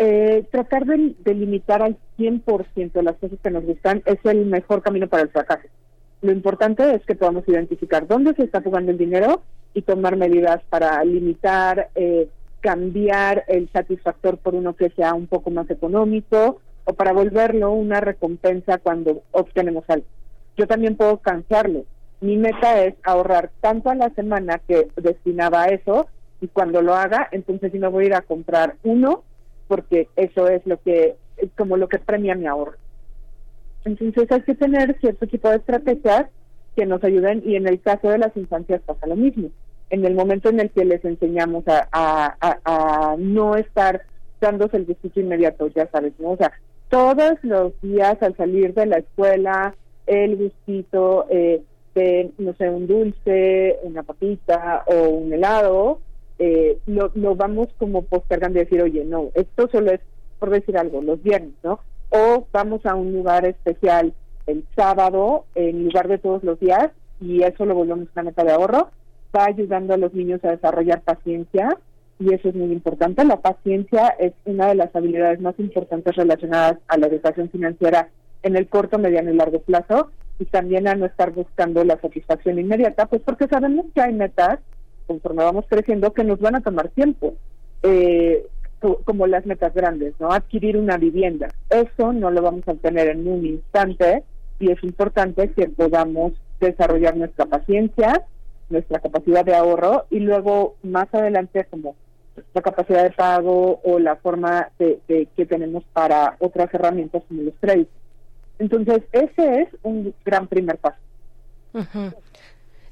Eh, 0.00 0.46
tratar 0.52 0.86
de, 0.86 1.16
de, 1.18 1.34
limitar 1.34 1.82
al 1.82 1.96
100% 2.18 3.02
las 3.02 3.16
cosas 3.16 3.38
que 3.42 3.50
nos 3.50 3.64
gustan 3.64 4.00
es 4.06 4.18
el 4.24 4.46
mejor 4.46 4.82
camino 4.82 5.08
para 5.08 5.24
el 5.24 5.30
fracaso. 5.30 5.66
Lo 6.22 6.30
importante 6.30 6.94
es 6.94 7.04
que 7.04 7.16
podamos 7.16 7.48
identificar 7.48 8.06
dónde 8.06 8.34
se 8.34 8.44
está 8.44 8.62
jugando 8.62 8.92
el 8.92 8.98
dinero 8.98 9.42
y 9.74 9.82
tomar 9.82 10.16
medidas 10.16 10.62
para 10.68 11.02
limitar, 11.04 11.90
eh, 11.94 12.28
cambiar 12.60 13.44
el 13.48 13.68
satisfactor 13.72 14.38
por 14.38 14.54
uno 14.54 14.74
que 14.74 14.90
sea 14.90 15.14
un 15.14 15.26
poco 15.26 15.50
más 15.50 15.70
económico 15.70 16.60
o 16.84 16.92
para 16.94 17.12
volverlo 17.12 17.72
una 17.72 18.00
recompensa 18.00 18.78
cuando 18.78 19.22
obtenemos 19.32 19.84
algo. 19.88 20.06
Yo 20.56 20.66
también 20.66 20.96
puedo 20.96 21.18
cansarlo. 21.18 21.84
Mi 22.20 22.36
meta 22.36 22.84
es 22.84 22.94
ahorrar 23.04 23.50
tanto 23.60 23.90
a 23.90 23.94
la 23.94 24.10
semana 24.10 24.60
que 24.66 24.88
destinaba 24.96 25.64
a 25.64 25.68
eso 25.68 26.08
y 26.40 26.48
cuando 26.48 26.82
lo 26.82 26.94
haga, 26.94 27.28
entonces 27.30 27.70
sí 27.70 27.78
me 27.78 27.88
voy 27.88 28.04
a 28.04 28.06
ir 28.06 28.14
a 28.14 28.22
comprar 28.22 28.76
uno 28.82 29.22
porque 29.68 30.08
eso 30.16 30.48
es 30.48 30.66
lo 30.66 30.80
que 30.80 31.16
como 31.56 31.76
lo 31.76 31.88
que 31.88 31.98
premia 31.98 32.34
mi 32.34 32.46
ahorro. 32.46 32.78
Entonces 33.84 34.30
hay 34.32 34.42
que 34.42 34.54
tener 34.54 34.98
cierto 35.00 35.26
tipo 35.26 35.48
de 35.48 35.56
estrategias 35.56 36.26
que 36.74 36.86
nos 36.86 37.02
ayuden 37.04 37.42
y 37.44 37.56
en 37.56 37.68
el 37.68 37.80
caso 37.80 38.08
de 38.08 38.18
las 38.18 38.36
infancias 38.36 38.80
pasa 38.82 39.06
lo 39.06 39.16
mismo. 39.16 39.50
En 39.90 40.04
el 40.04 40.14
momento 40.14 40.48
en 40.48 40.60
el 40.60 40.70
que 40.70 40.84
les 40.84 41.04
enseñamos 41.04 41.64
a, 41.66 41.86
a, 41.92 43.16
no 43.18 43.56
estar 43.56 44.02
dándose 44.40 44.76
el 44.76 44.84
gustito 44.84 45.20
inmediato, 45.20 45.68
ya 45.68 45.88
sabes, 45.90 46.12
¿no? 46.18 46.30
O 46.30 46.36
sea, 46.36 46.52
todos 46.88 47.34
los 47.42 47.72
días 47.80 48.22
al 48.22 48.36
salir 48.36 48.74
de 48.74 48.86
la 48.86 48.98
escuela, 48.98 49.74
el 50.06 50.36
gustito 50.36 51.26
eh, 51.30 51.62
de, 51.94 52.30
no 52.38 52.54
sé, 52.54 52.68
un 52.68 52.86
dulce, 52.86 53.78
una 53.82 54.02
papita 54.02 54.84
o 54.86 55.08
un 55.08 55.32
helado, 55.32 56.00
eh, 56.38 56.78
lo, 56.86 57.10
lo 57.14 57.34
vamos 57.34 57.68
como 57.78 58.02
postergando 58.02 58.58
y 58.58 58.64
decir, 58.64 58.82
oye, 58.82 59.04
no, 59.04 59.30
esto 59.34 59.68
solo 59.70 59.92
es, 59.92 60.00
por 60.38 60.50
decir 60.50 60.76
algo, 60.78 61.02
los 61.02 61.22
viernes, 61.22 61.54
¿no? 61.62 61.80
O 62.10 62.46
vamos 62.52 62.84
a 62.86 62.94
un 62.94 63.12
lugar 63.12 63.44
especial 63.44 64.14
el 64.46 64.64
sábado 64.74 65.44
en 65.54 65.84
lugar 65.84 66.08
de 66.08 66.18
todos 66.18 66.42
los 66.42 66.58
días 66.58 66.90
y 67.20 67.42
eso 67.42 67.66
lo 67.66 67.74
volvemos 67.74 68.08
una 68.14 68.22
meta 68.22 68.44
de 68.44 68.52
ahorro, 68.52 68.90
va 69.36 69.46
ayudando 69.46 69.94
a 69.94 69.98
los 69.98 70.14
niños 70.14 70.42
a 70.44 70.52
desarrollar 70.52 71.02
paciencia, 71.02 71.76
y 72.18 72.34
eso 72.34 72.48
es 72.48 72.54
muy 72.54 72.72
importante. 72.72 73.24
La 73.24 73.40
paciencia 73.40 74.08
es 74.18 74.32
una 74.44 74.66
de 74.68 74.74
las 74.74 74.94
habilidades 74.94 75.40
más 75.40 75.58
importantes 75.58 76.16
relacionadas 76.16 76.78
a 76.88 76.98
la 76.98 77.06
educación 77.06 77.48
financiera 77.50 78.08
en 78.42 78.56
el 78.56 78.68
corto, 78.68 78.98
mediano 78.98 79.32
y 79.32 79.36
largo 79.36 79.60
plazo 79.60 80.10
y 80.38 80.44
también 80.46 80.86
a 80.86 80.94
no 80.94 81.06
estar 81.06 81.32
buscando 81.32 81.82
la 81.84 82.00
satisfacción 82.00 82.58
inmediata, 82.58 83.06
pues 83.06 83.22
porque 83.22 83.48
sabemos 83.48 83.86
que 83.94 84.00
hay 84.00 84.12
metas, 84.12 84.60
conforme 85.08 85.42
vamos 85.42 85.64
creciendo, 85.68 86.12
que 86.12 86.22
nos 86.22 86.38
van 86.38 86.54
a 86.54 86.60
tomar 86.60 86.90
tiempo, 86.90 87.34
eh, 87.82 88.46
como 89.04 89.26
las 89.26 89.44
metas 89.46 89.74
grandes, 89.74 90.14
¿no? 90.20 90.30
Adquirir 90.30 90.76
una 90.76 90.98
vivienda. 90.98 91.48
Eso 91.68 92.12
no 92.12 92.30
lo 92.30 92.42
vamos 92.42 92.62
a 92.68 92.72
obtener 92.72 93.08
en 93.08 93.26
un 93.26 93.44
instante 93.44 94.22
y 94.60 94.70
es 94.70 94.84
importante 94.84 95.50
que 95.50 95.68
podamos 95.68 96.34
desarrollar 96.60 97.16
nuestra 97.16 97.46
paciencia, 97.46 98.24
nuestra 98.68 99.00
capacidad 99.00 99.44
de 99.44 99.56
ahorro 99.56 100.04
y 100.10 100.20
luego 100.20 100.76
más 100.82 101.12
adelante 101.12 101.64
como 101.70 101.96
la 102.54 102.62
capacidad 102.62 103.02
de 103.02 103.10
pago 103.10 103.80
o 103.82 103.98
la 103.98 104.16
forma 104.16 104.68
de, 104.78 105.00
que 105.34 105.46
tenemos 105.46 105.82
para 105.92 106.36
otras 106.38 106.72
herramientas 106.72 107.22
como 107.26 107.42
los 107.42 107.54
créditos. 107.60 107.94
Entonces, 108.60 109.02
ese 109.12 109.62
es 109.62 109.68
un 109.82 110.14
gran 110.24 110.46
primer 110.46 110.78
paso. 110.78 110.98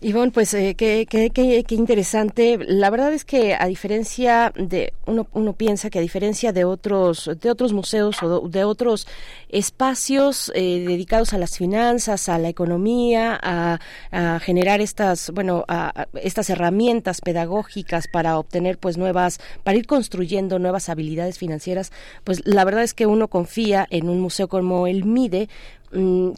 Ivonne, 0.02 0.30
pues 0.30 0.52
eh, 0.52 0.74
qué, 0.76 1.06
qué, 1.08 1.30
qué, 1.30 1.74
interesante. 1.74 2.58
La 2.60 2.90
verdad 2.90 3.14
es 3.14 3.24
que 3.24 3.54
a 3.54 3.66
diferencia 3.66 4.52
de 4.54 4.92
uno, 5.06 5.26
uno 5.32 5.54
piensa 5.54 5.88
que 5.88 5.98
a 5.98 6.02
diferencia 6.02 6.52
de 6.52 6.64
otros 6.64 7.30
de 7.40 7.50
otros 7.50 7.72
museos 7.72 8.22
o 8.22 8.46
de 8.48 8.64
otros 8.64 9.06
espacios 9.48 10.52
eh, 10.54 10.84
dedicados 10.86 11.32
a 11.32 11.38
las 11.38 11.56
finanzas, 11.56 12.28
a 12.28 12.38
la 12.38 12.48
economía, 12.50 13.38
a, 13.42 13.78
generar 14.40 14.80
estas 14.80 15.30
bueno 15.30 15.64
a, 15.68 16.06
estas 16.22 16.50
herramientas 16.50 17.20
pedagógicas 17.22 18.06
para 18.06 18.38
obtener 18.38 18.78
pues 18.78 18.98
nuevas 18.98 19.38
para 19.64 19.78
ir 19.78 19.86
construyendo 19.86 20.58
nuevas 20.58 20.88
habilidades 20.90 21.38
financieras, 21.38 21.90
pues 22.24 22.42
la 22.44 22.64
verdad 22.64 22.82
es 22.82 22.92
que 22.92 23.06
uno 23.06 23.28
confía 23.28 23.86
en 23.90 24.10
un 24.10 24.20
museo 24.20 24.48
como 24.48 24.86
el 24.86 25.04
MIDE 25.04 25.48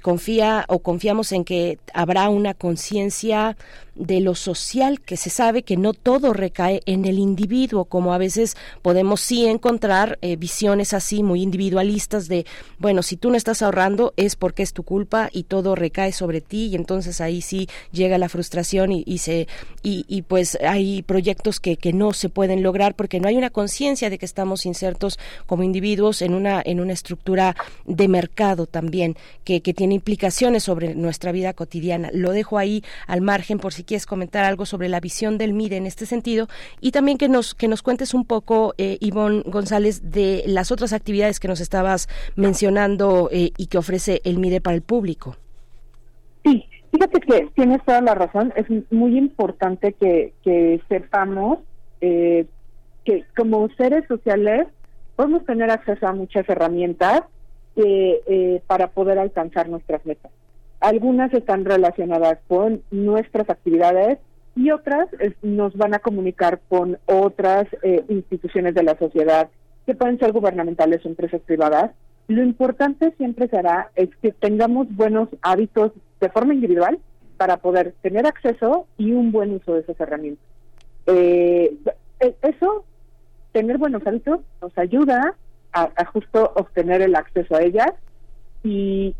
confía 0.02 0.64
o 0.68 0.80
confiamos 0.80 1.32
en 1.32 1.44
que 1.44 1.78
habrá 1.94 2.28
una 2.28 2.54
conciencia 2.54 3.56
de 3.98 4.20
lo 4.20 4.34
social, 4.34 5.00
que 5.00 5.16
se 5.16 5.28
sabe 5.30 5.62
que 5.62 5.76
no 5.76 5.92
todo 5.92 6.32
recae 6.32 6.80
en 6.86 7.04
el 7.04 7.18
individuo, 7.18 7.84
como 7.84 8.14
a 8.14 8.18
veces 8.18 8.56
podemos 8.82 9.20
sí 9.20 9.46
encontrar 9.46 10.18
eh, 10.22 10.36
visiones 10.36 10.94
así 10.94 11.22
muy 11.22 11.42
individualistas 11.42 12.28
de, 12.28 12.46
bueno, 12.78 13.02
si 13.02 13.16
tú 13.16 13.30
no 13.30 13.36
estás 13.36 13.60
ahorrando 13.60 14.14
es 14.16 14.36
porque 14.36 14.62
es 14.62 14.72
tu 14.72 14.84
culpa 14.84 15.28
y 15.32 15.44
todo 15.44 15.74
recae 15.74 16.12
sobre 16.12 16.40
ti 16.40 16.66
y 16.66 16.76
entonces 16.76 17.20
ahí 17.20 17.42
sí 17.42 17.68
llega 17.92 18.18
la 18.18 18.28
frustración 18.28 18.92
y, 18.92 19.18
se 19.18 19.48
y, 19.82 20.04
y, 20.08 20.22
pues 20.22 20.56
hay 20.64 21.02
proyectos 21.02 21.60
que, 21.60 21.76
que 21.76 21.92
no 21.92 22.12
se 22.12 22.28
pueden 22.28 22.62
lograr 22.62 22.94
porque 22.94 23.20
no 23.20 23.28
hay 23.28 23.36
una 23.36 23.50
conciencia 23.50 24.10
de 24.10 24.18
que 24.18 24.26
estamos 24.26 24.64
insertos 24.66 25.18
como 25.46 25.62
individuos 25.62 26.22
en 26.22 26.34
una 26.34 26.62
en 26.64 26.80
una 26.80 26.92
estructura 26.92 27.56
de 27.86 28.08
mercado 28.08 28.66
también 28.66 29.16
que, 29.44 29.60
que 29.60 29.74
tiene 29.74 29.94
implicaciones 29.94 30.64
sobre 30.64 30.94
nuestra 30.94 31.32
vida 31.32 31.52
cotidiana. 31.52 32.10
Lo 32.12 32.32
dejo 32.32 32.58
ahí 32.58 32.84
al 33.06 33.20
margen 33.20 33.58
por 33.58 33.72
si 33.72 33.84
quieres 33.88 34.06
comentar 34.06 34.44
algo 34.44 34.66
sobre 34.66 34.88
la 34.88 35.00
visión 35.00 35.38
del 35.38 35.54
MIDE 35.54 35.78
en 35.78 35.86
este 35.86 36.04
sentido 36.04 36.46
y 36.80 36.92
también 36.92 37.16
que 37.16 37.28
nos, 37.28 37.54
que 37.54 37.68
nos 37.68 37.82
cuentes 37.82 38.12
un 38.12 38.26
poco, 38.26 38.74
eh, 38.76 38.98
Ivonne 39.00 39.42
González, 39.46 40.12
de 40.12 40.44
las 40.46 40.70
otras 40.70 40.92
actividades 40.92 41.40
que 41.40 41.48
nos 41.48 41.60
estabas 41.60 42.08
mencionando 42.36 43.30
eh, 43.32 43.50
y 43.56 43.66
que 43.66 43.78
ofrece 43.78 44.20
el 44.24 44.38
MIDE 44.38 44.60
para 44.60 44.76
el 44.76 44.82
público. 44.82 45.36
Sí, 46.44 46.66
fíjate 46.92 47.20
que 47.20 47.48
tienes 47.54 47.82
toda 47.84 48.02
la 48.02 48.14
razón. 48.14 48.52
Es 48.56 48.66
muy 48.92 49.16
importante 49.16 49.94
que, 49.94 50.34
que 50.44 50.80
sepamos 50.88 51.60
eh, 52.02 52.46
que 53.04 53.24
como 53.34 53.68
seres 53.70 54.04
sociales 54.06 54.68
podemos 55.16 55.44
tener 55.46 55.70
acceso 55.70 56.06
a 56.06 56.12
muchas 56.12 56.46
herramientas 56.48 57.22
eh, 57.76 58.60
para 58.66 58.88
poder 58.88 59.18
alcanzar 59.18 59.68
nuestras 59.68 60.04
metas. 60.04 60.30
Algunas 60.80 61.32
están 61.34 61.64
relacionadas 61.64 62.38
con 62.46 62.82
nuestras 62.90 63.50
actividades 63.50 64.18
y 64.54 64.70
otras 64.70 65.08
nos 65.42 65.76
van 65.76 65.94
a 65.94 65.98
comunicar 65.98 66.60
con 66.68 66.98
otras 67.06 67.66
eh, 67.82 68.04
instituciones 68.08 68.74
de 68.74 68.82
la 68.82 68.98
sociedad 68.98 69.48
que 69.86 69.94
pueden 69.94 70.18
ser 70.18 70.32
gubernamentales 70.32 71.04
o 71.04 71.08
empresas 71.08 71.40
privadas. 71.42 71.92
Lo 72.28 72.42
importante 72.42 73.12
siempre 73.16 73.48
será 73.48 73.90
es 73.96 74.08
que 74.20 74.32
tengamos 74.32 74.86
buenos 74.94 75.28
hábitos 75.42 75.92
de 76.20 76.28
forma 76.28 76.54
individual 76.54 76.98
para 77.36 77.56
poder 77.58 77.94
tener 78.02 78.26
acceso 78.26 78.86
y 78.98 79.12
un 79.12 79.32
buen 79.32 79.54
uso 79.54 79.74
de 79.74 79.80
esas 79.80 79.98
herramientas. 80.00 80.44
Eh, 81.06 81.74
e, 82.20 82.36
eso, 82.42 82.84
tener 83.52 83.78
buenos 83.78 84.06
hábitos, 84.06 84.40
nos 84.60 84.76
ayuda 84.76 85.34
a 85.72 86.04
justo 86.06 86.52
obtener 86.56 87.02
el 87.02 87.14
acceso 87.14 87.54
a 87.54 87.62
ellas 87.62 87.92
y 88.64 89.14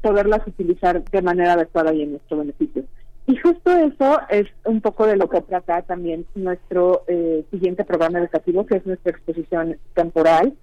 poderlas 0.00 0.46
utilizar 0.46 1.02
de 1.04 1.22
manera 1.22 1.54
adecuada 1.54 1.92
y 1.92 2.02
en 2.02 2.12
nuestro 2.12 2.38
beneficio. 2.38 2.84
Y 3.26 3.36
justo 3.36 3.70
eso 3.72 4.20
es 4.28 4.46
un 4.64 4.80
poco 4.80 5.06
de 5.06 5.16
lo 5.16 5.28
que 5.28 5.40
trata 5.40 5.82
también 5.82 6.26
nuestro 6.34 7.02
eh, 7.08 7.44
siguiente 7.50 7.84
programa 7.84 8.20
educativo, 8.20 8.66
que 8.66 8.76
es 8.76 8.86
nuestra 8.86 9.10
exposición 9.10 9.76
temporal. 9.94 10.54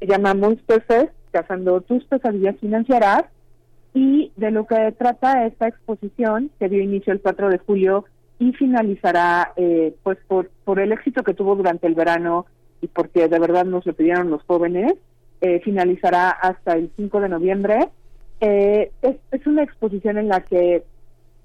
Se 0.00 0.06
llama 0.06 0.34
Monster 0.34 0.82
Fest, 0.82 1.12
Cazando 1.30 1.80
tus 1.82 2.04
pesadillas 2.04 2.56
financieras. 2.58 3.24
Y 3.94 4.32
de 4.36 4.50
lo 4.50 4.66
que 4.66 4.92
trata 4.98 5.46
esta 5.46 5.68
exposición, 5.68 6.50
que 6.58 6.68
dio 6.68 6.82
inicio 6.82 7.12
el 7.12 7.20
4 7.20 7.50
de 7.50 7.58
julio 7.58 8.04
y 8.38 8.52
finalizará 8.52 9.52
eh, 9.56 9.94
pues 10.02 10.18
por, 10.28 10.50
por 10.64 10.78
el 10.78 10.92
éxito 10.92 11.22
que 11.22 11.34
tuvo 11.34 11.56
durante 11.56 11.86
el 11.86 11.94
verano 11.94 12.46
y 12.80 12.86
porque 12.86 13.28
de 13.28 13.38
verdad 13.38 13.64
nos 13.64 13.84
lo 13.86 13.92
pidieron 13.92 14.30
los 14.30 14.42
jóvenes, 14.44 14.94
eh, 15.40 15.60
finalizará 15.60 16.30
hasta 16.30 16.74
el 16.74 16.90
5 16.96 17.20
de 17.20 17.28
noviembre. 17.28 17.88
Eh, 18.40 18.92
es, 19.02 19.16
es, 19.32 19.46
una 19.46 19.62
exposición 19.62 20.18
en 20.18 20.28
la 20.28 20.40
que 20.42 20.84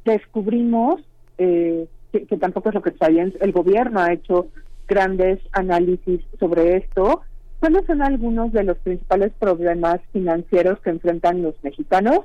descubrimos, 0.06 1.02
eh, 1.38 1.88
que, 2.12 2.38
tampoco 2.38 2.70
es 2.70 2.76
lo 2.76 2.82
que 2.82 2.92
sabían, 2.92 3.34
el 3.42 3.52
gobierno 3.52 4.00
ha 4.00 4.14
hecho 4.14 4.48
grandes 4.88 5.40
análisis 5.54 6.22
sobre 6.40 6.78
esto, 6.78 7.22
cuáles 7.60 7.86
son 7.86 8.02
algunos 8.02 8.52
de 8.54 8.64
los 8.64 8.78
principales 8.78 9.32
problemas 9.40 10.02
financieros 10.12 10.80
que 10.82 10.92
enfrentan 10.92 11.42
los 11.42 11.56
mexicanos, 11.64 12.20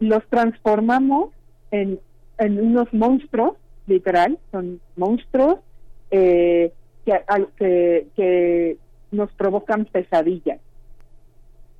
los 0.00 0.24
transformamos 0.28 1.30
en, 1.70 2.00
en 2.38 2.60
unos 2.60 2.92
monstruos, 2.94 3.56
literal, 3.86 4.38
son 4.52 4.80
monstruos 4.96 5.58
eh, 6.10 6.72
que, 7.04 7.20
que, 7.56 8.06
que 8.16 8.76
nos 9.10 9.30
provocan 9.32 9.84
pesadillas 9.86 10.60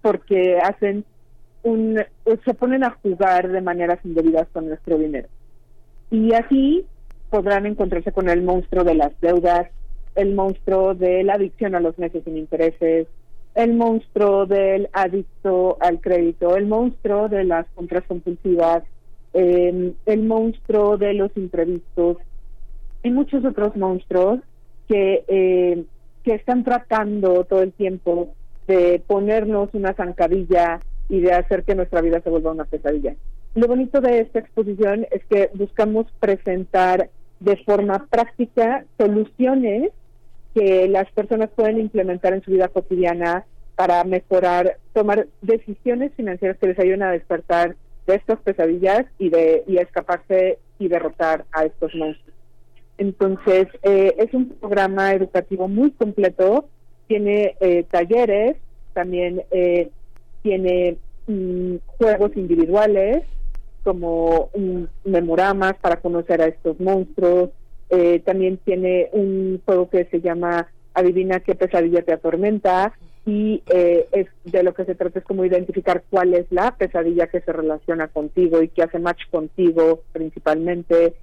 porque 0.03 0.59
hacen 0.59 1.05
un 1.63 2.03
se 2.45 2.55
ponen 2.55 2.85
a 2.85 2.97
jugar 3.03 3.49
de 3.51 3.61
maneras 3.61 3.99
indebidas 4.05 4.49
con 4.53 4.69
nuestro 4.69 4.99
dinero. 4.99 5.29
Y 6.11 6.33
así 6.33 6.85
podrán 7.31 7.67
encontrarse 7.67 8.13
con 8.13 8.29
el 8.29 8.43
monstruo 8.43 8.85
de 8.85 8.95
las 8.95 9.13
deudas, 9.21 9.69
el 10.15 10.35
monstruo 10.35 10.95
de 10.95 11.23
la 11.23 11.35
adicción 11.35 11.75
a 11.75 11.81
los 11.81 11.99
meses 11.99 12.25
sin 12.25 12.37
intereses, 12.37 13.07
el 13.55 13.75
monstruo 13.75 14.47
del 14.47 14.89
adicto 14.93 15.77
al 15.81 16.01
crédito, 16.01 16.57
el 16.57 16.67
monstruo 16.67 17.29
de 17.29 17.45
las 17.45 17.67
compras 17.75 18.05
compulsivas, 18.07 18.85
eh, 19.35 19.93
el 20.07 20.23
monstruo 20.25 20.97
de 20.97 21.15
los 21.15 21.37
imprevistos 21.37 22.19
y 23.03 23.11
muchos 23.11 23.45
otros 23.45 23.77
monstruos 23.77 24.41
que, 24.89 25.25
eh, 25.29 25.85
que 26.25 26.35
están 26.35 26.65
tratando 26.65 27.45
todo 27.45 27.63
el 27.63 27.73
tiempo 27.73 28.35
de 28.67 29.03
ponernos 29.07 29.71
una 29.73 29.95
zancadilla 29.95 30.81
y 31.09 31.21
de 31.21 31.33
hacer 31.33 31.65
que 31.65 31.75
nuestra 31.75 32.01
vida 32.01 32.21
se 32.21 32.31
vuelva 32.31 32.53
una 32.53 32.65
pesadilla. 32.65 33.15
Lo 33.55 33.67
bonito 33.67 34.01
de 34.01 34.21
esta 34.21 34.41
exposición 34.41 35.07
es 35.11 35.25
que 35.27 35.51
buscamos 35.55 36.07
presentar 36.21 37.11
de 37.41 37.57
forma 37.65 38.07
práctica 38.11 38.85
soluciones 38.99 39.91
que 40.55 40.89
las 40.89 41.11
personas 41.13 41.51
pueden 41.55 41.79
implementar 41.79 42.33
en 42.33 42.43
su 42.43 42.51
vida 42.51 42.69
cotidiana 42.69 43.45
para 43.77 44.03
mejorar, 44.05 44.79
tomar 44.93 45.29
decisiones 45.41 46.13
financieras 46.15 46.59
que 46.59 46.69
les 46.69 46.79
ayuden 46.79 47.05
a 47.05 47.13
despertar 47.13 47.77
de 48.07 48.15
estas 48.17 48.41
pesadillas 48.41 49.07
y 49.19 49.31
de 49.31 49.63
y 49.67 49.79
a 49.79 49.83
escaparse 49.83 50.59
y 50.79 50.89
derrotar 50.89 51.45
a 51.53 51.65
estos 51.65 51.95
monstruos. 51.95 52.37
Entonces, 52.97 53.69
eh, 53.83 54.15
es 54.19 54.35
un 54.35 54.49
programa 54.49 55.13
educativo 55.13 55.69
muy 55.69 55.93
completo 55.93 56.69
tiene 57.09 57.57
eh, 57.61 57.85
talleres, 57.91 58.57
también 58.93 59.43
eh, 59.51 59.91
tiene 60.43 60.97
mm, 61.27 61.77
juegos 61.87 62.37
individuales 62.37 63.25
como 63.85 64.51
memoramas 65.05 65.75
para 65.81 65.97
conocer 66.01 66.43
a 66.43 66.47
estos 66.47 66.79
monstruos, 66.79 67.51
eh, 67.89 68.21
también 68.21 68.59
tiene 68.59 69.09
un 69.13 69.63
juego 69.65 69.89
que 69.89 70.05
se 70.07 70.21
llama 70.21 70.69
Adivina 70.93 71.41
qué 71.41 71.55
pesadilla 71.55 72.03
te 72.03 72.13
atormenta 72.13 72.93
y 73.25 73.63
es 73.67 74.27
de 74.45 74.63
lo 74.63 74.75
que 74.75 74.85
se 74.85 74.95
trata 74.95 75.19
es 75.19 75.25
como 75.25 75.45
identificar 75.45 76.03
cuál 76.11 76.35
es 76.35 76.47
la 76.51 76.77
pesadilla 76.77 77.29
que 77.29 77.41
se 77.41 77.53
relaciona 77.53 78.09
contigo 78.09 78.63
y 78.63 78.69
que 78.69 78.83
hace 78.83 78.99
match 78.99 79.23
contigo 79.31 80.01
principalmente. 80.13 81.15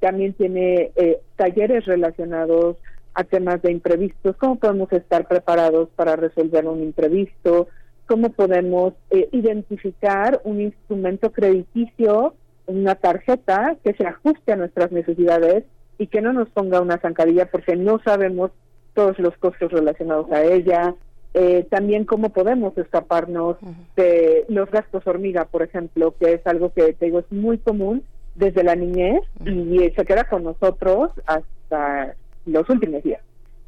también 0.00 0.34
tiene 0.34 0.92
talleres 1.36 1.84
relacionados 1.84 2.76
a 3.16 3.24
temas 3.24 3.62
de 3.62 3.72
imprevistos, 3.72 4.36
cómo 4.36 4.56
podemos 4.56 4.92
estar 4.92 5.26
preparados 5.26 5.88
para 5.96 6.16
resolver 6.16 6.66
un 6.66 6.82
imprevisto, 6.82 7.66
cómo 8.06 8.30
podemos 8.30 8.94
eh, 9.10 9.28
identificar 9.32 10.40
un 10.44 10.60
instrumento 10.60 11.32
crediticio, 11.32 12.34
una 12.66 12.94
tarjeta 12.94 13.76
que 13.84 13.94
se 13.94 14.06
ajuste 14.06 14.52
a 14.52 14.56
nuestras 14.56 14.92
necesidades 14.92 15.64
y 15.98 16.06
que 16.08 16.20
no 16.20 16.32
nos 16.32 16.48
ponga 16.50 16.80
una 16.80 16.98
zancadilla 16.98 17.50
porque 17.50 17.76
no 17.76 18.00
sabemos 18.04 18.50
todos 18.94 19.18
los 19.18 19.36
costos 19.36 19.72
relacionados 19.72 20.30
a 20.32 20.42
ella. 20.42 20.94
Eh, 21.34 21.66
también 21.70 22.04
cómo 22.04 22.30
podemos 22.30 22.76
escaparnos 22.78 23.56
de 23.94 24.46
los 24.48 24.70
gastos 24.70 25.06
hormiga, 25.06 25.44
por 25.44 25.62
ejemplo, 25.62 26.14
que 26.18 26.34
es 26.34 26.46
algo 26.46 26.72
que 26.72 26.94
te 26.94 27.06
digo 27.06 27.18
es 27.18 27.30
muy 27.30 27.58
común 27.58 28.02
desde 28.34 28.64
la 28.64 28.74
niñez 28.74 29.20
y 29.44 29.78
se 29.90 30.04
queda 30.04 30.24
con 30.24 30.44
nosotros 30.44 31.10
hasta 31.26 32.14
los 32.46 32.68
últimos 32.70 33.02
días. 33.02 33.20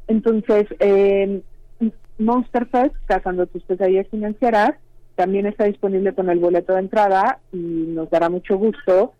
Entonces, 0.07 0.65
eh, 0.79 1.41
Monster 2.19 2.67
Fest, 2.67 2.95
Cazando 3.05 3.47
tus 3.47 3.63
pesadillas 3.63 4.07
financieras, 4.09 4.71
también 5.15 5.45
está 5.47 5.65
disponible 5.65 6.13
con 6.13 6.29
el 6.29 6.39
boleto 6.39 6.73
de 6.73 6.79
entrada 6.79 7.39
y 7.51 7.57
nos 7.57 8.09
dará 8.09 8.29
mucho 8.29 8.57
gusto 8.57 9.13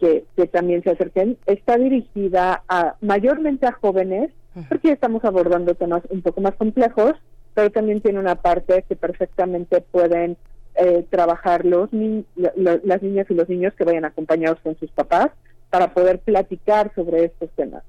que, 0.00 0.24
también 0.48 0.82
se 0.82 0.90
acerquen. 0.90 1.38
Está 1.46 1.76
dirigida 1.76 2.62
a 2.68 2.96
mayormente 3.00 3.66
a 3.66 3.72
jóvenes, 3.72 4.30
porque 4.68 4.92
estamos 4.92 5.24
abordando 5.24 5.74
temas 5.74 6.02
un 6.10 6.22
poco 6.22 6.40
más 6.40 6.54
complejos, 6.54 7.12
pero 7.54 7.70
también 7.70 8.00
tiene 8.00 8.18
una 8.18 8.36
parte 8.36 8.84
que 8.88 8.96
perfectamente 8.96 9.80
pueden 9.80 10.36
eh, 10.74 11.06
trabajar 11.08 11.64
los 11.64 11.88
las 12.34 13.02
niñas 13.02 13.26
y 13.30 13.34
los 13.34 13.48
niños 13.48 13.74
que 13.74 13.84
vayan 13.84 14.04
acompañados 14.04 14.58
con 14.60 14.76
sus 14.78 14.90
papás 14.90 15.28
para 15.70 15.94
poder 15.94 16.18
platicar 16.20 16.92
sobre 16.94 17.24
estos 17.24 17.50
temas. 17.50 17.82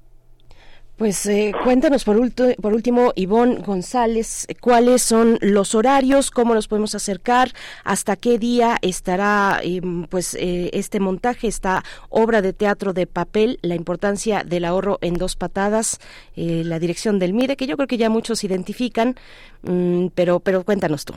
Pues 0.96 1.26
eh, 1.26 1.52
cuéntanos 1.62 2.04
por, 2.04 2.16
por 2.56 2.72
último, 2.72 3.12
Ivonne 3.16 3.56
González, 3.56 4.46
cuáles 4.62 5.02
son 5.02 5.36
los 5.42 5.74
horarios, 5.74 6.30
cómo 6.30 6.54
nos 6.54 6.68
podemos 6.68 6.94
acercar, 6.94 7.50
hasta 7.84 8.16
qué 8.16 8.38
día 8.38 8.78
estará 8.80 9.60
em, 9.62 10.04
pues 10.04 10.34
eh, 10.34 10.70
este 10.72 10.98
montaje, 10.98 11.48
esta 11.48 11.82
obra 12.08 12.40
de 12.40 12.54
teatro 12.54 12.94
de 12.94 13.06
papel, 13.06 13.58
la 13.60 13.74
importancia 13.74 14.42
del 14.42 14.64
ahorro 14.64 14.96
en 15.02 15.14
dos 15.14 15.36
patadas, 15.36 16.00
eh, 16.34 16.62
la 16.64 16.78
dirección 16.78 17.18
del 17.18 17.34
MIDE, 17.34 17.56
que 17.56 17.66
yo 17.66 17.76
creo 17.76 17.88
que 17.88 17.98
ya 17.98 18.08
muchos 18.08 18.42
identifican, 18.42 19.16
mm, 19.64 20.06
pero, 20.14 20.40
pero 20.40 20.64
cuéntanos 20.64 21.04
tú. 21.04 21.12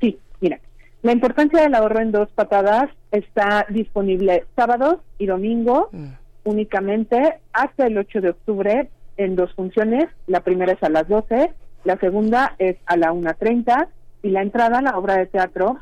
Sí, 0.00 0.18
mira, 0.40 0.58
la 1.02 1.12
importancia 1.12 1.60
del 1.60 1.74
ahorro 1.74 2.00
en 2.00 2.10
dos 2.10 2.30
patadas 2.30 2.88
está 3.10 3.66
disponible 3.68 4.46
sábados 4.56 5.00
y 5.18 5.26
domingo. 5.26 5.90
Mm 5.92 6.21
únicamente 6.44 7.40
hasta 7.52 7.86
el 7.86 7.98
8 7.98 8.20
de 8.20 8.30
octubre 8.30 8.90
en 9.16 9.36
dos 9.36 9.52
funciones. 9.54 10.08
La 10.26 10.40
primera 10.40 10.72
es 10.72 10.82
a 10.82 10.88
las 10.88 11.08
12, 11.08 11.52
la 11.84 11.96
segunda 11.98 12.54
es 12.58 12.76
a 12.86 12.96
la 12.96 13.12
1.30 13.12 13.88
y 14.22 14.30
la 14.30 14.42
entrada 14.42 14.78
a 14.78 14.82
la 14.82 14.98
obra 14.98 15.16
de 15.16 15.26
teatro 15.26 15.78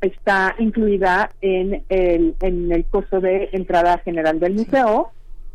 está 0.00 0.54
incluida 0.58 1.30
en 1.40 1.82
el, 1.88 2.36
en 2.40 2.70
el 2.70 2.84
costo 2.84 3.20
de 3.20 3.48
entrada 3.52 3.98
general 3.98 4.38
del 4.38 4.54
museo 4.54 5.10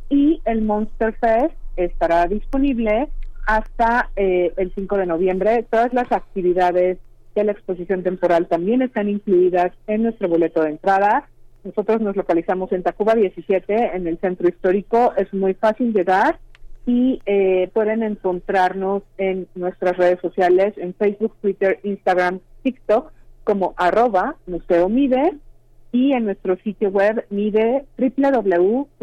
y 0.10 0.42
el 0.46 0.62
Monster 0.62 1.14
Fest 1.14 1.56
estará 1.78 2.28
disponible 2.28 3.10
hasta 3.46 4.10
eh, 4.16 4.54
el 4.58 4.74
5 4.74 4.98
de 4.98 5.06
noviembre. 5.06 5.66
Todas 5.70 5.94
las 5.94 6.12
actividades 6.12 6.98
de 7.36 7.44
la 7.44 7.52
exposición 7.52 8.04
temporal 8.04 8.48
también 8.48 8.82
están 8.82 9.10
incluidas 9.10 9.72
en 9.88 10.04
nuestro 10.04 10.30
boleto 10.30 10.62
de 10.62 10.72
entrada 10.72 11.28
nosotros 11.64 12.02
nos 12.02 12.16
localizamos 12.16 12.72
en 12.72 12.84
Tacuba 12.84 13.16
17, 13.16 13.96
en 13.96 14.08
el 14.08 14.18
centro 14.20 14.48
histórico. 14.50 15.14
Es 15.16 15.34
muy 15.34 15.54
fácil 15.54 15.94
llegar 15.94 16.40
y 16.86 17.22
eh, 17.26 17.70
pueden 17.74 18.04
encontrarnos 18.04 19.04
en 19.18 19.48
nuestras 19.56 19.96
redes 19.98 20.20
sociales, 20.20 20.74
en 20.78 20.94
Facebook, 20.94 21.36
Twitter, 21.42 21.80
Instagram, 21.84 22.42
TikTok, 22.64 23.12
como 23.44 23.74
arroba 23.78 24.36
Museo 24.48 24.90
Mide 24.90 25.38
y 25.92 26.12
en 26.14 26.26
nuestro 26.26 26.58
sitio 26.58 26.90
web 26.90 27.26
mide 27.30 27.86
www.mide.org.mx. 27.98 28.98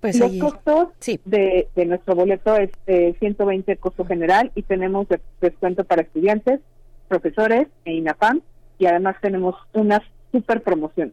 Pues 0.00 0.18
Los 0.18 0.32
costos 0.36 0.88
de, 1.26 1.68
de, 1.74 1.86
nuestro 1.86 2.14
boleto 2.14 2.56
es 2.56 2.70
eh, 2.86 3.14
120 3.18 3.76
costo 3.76 4.04
general 4.06 4.50
y 4.54 4.62
tenemos 4.62 5.06
descuento 5.40 5.84
para 5.84 6.02
estudiantes, 6.02 6.60
profesores 7.08 7.68
e 7.84 7.92
INAPAM 7.92 8.40
y 8.80 8.86
además 8.86 9.16
tenemos 9.20 9.54
una 9.74 10.02
super 10.32 10.62
promoción. 10.62 11.12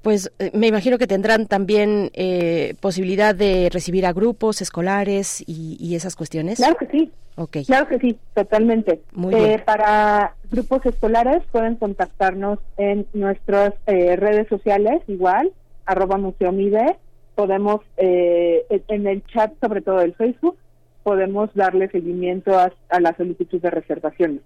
pues 0.00 0.32
eh, 0.38 0.50
me 0.54 0.68
imagino 0.68 0.96
que 0.96 1.06
tendrán 1.06 1.46
también 1.46 2.10
eh, 2.14 2.74
posibilidad 2.80 3.34
de 3.34 3.68
recibir 3.70 4.06
a 4.06 4.12
grupos 4.12 4.62
escolares 4.62 5.42
y, 5.46 5.94
esas 5.94 6.16
cuestiones. 6.16 6.56
Claro 6.56 6.76
que 6.76 6.86
sí. 6.86 7.12
Okay. 7.36 7.64
Claro 7.64 7.88
que 7.88 7.98
sí, 7.98 8.16
totalmente. 8.32 9.00
Eh, 9.32 9.58
para 9.64 10.36
grupos 10.52 10.86
escolares 10.86 11.42
pueden 11.50 11.74
contactarnos 11.74 12.60
en 12.76 13.06
nuestras 13.12 13.74
redes 13.86 14.46
sociales, 14.48 15.02
igual, 15.08 15.52
arroba 15.84 16.16
museomide. 16.16 16.96
Podemos, 17.34 17.80
en 17.96 19.06
el 19.08 19.24
chat, 19.26 19.52
sobre 19.60 19.80
todo 19.80 19.96
del 19.96 20.14
Facebook, 20.14 20.56
podemos 21.02 21.52
darle 21.54 21.88
seguimiento 21.88 22.56
a, 22.56 22.72
a 22.88 23.00
la 23.00 23.16
solicitud 23.16 23.60
de 23.60 23.70
reservaciones. 23.70 24.40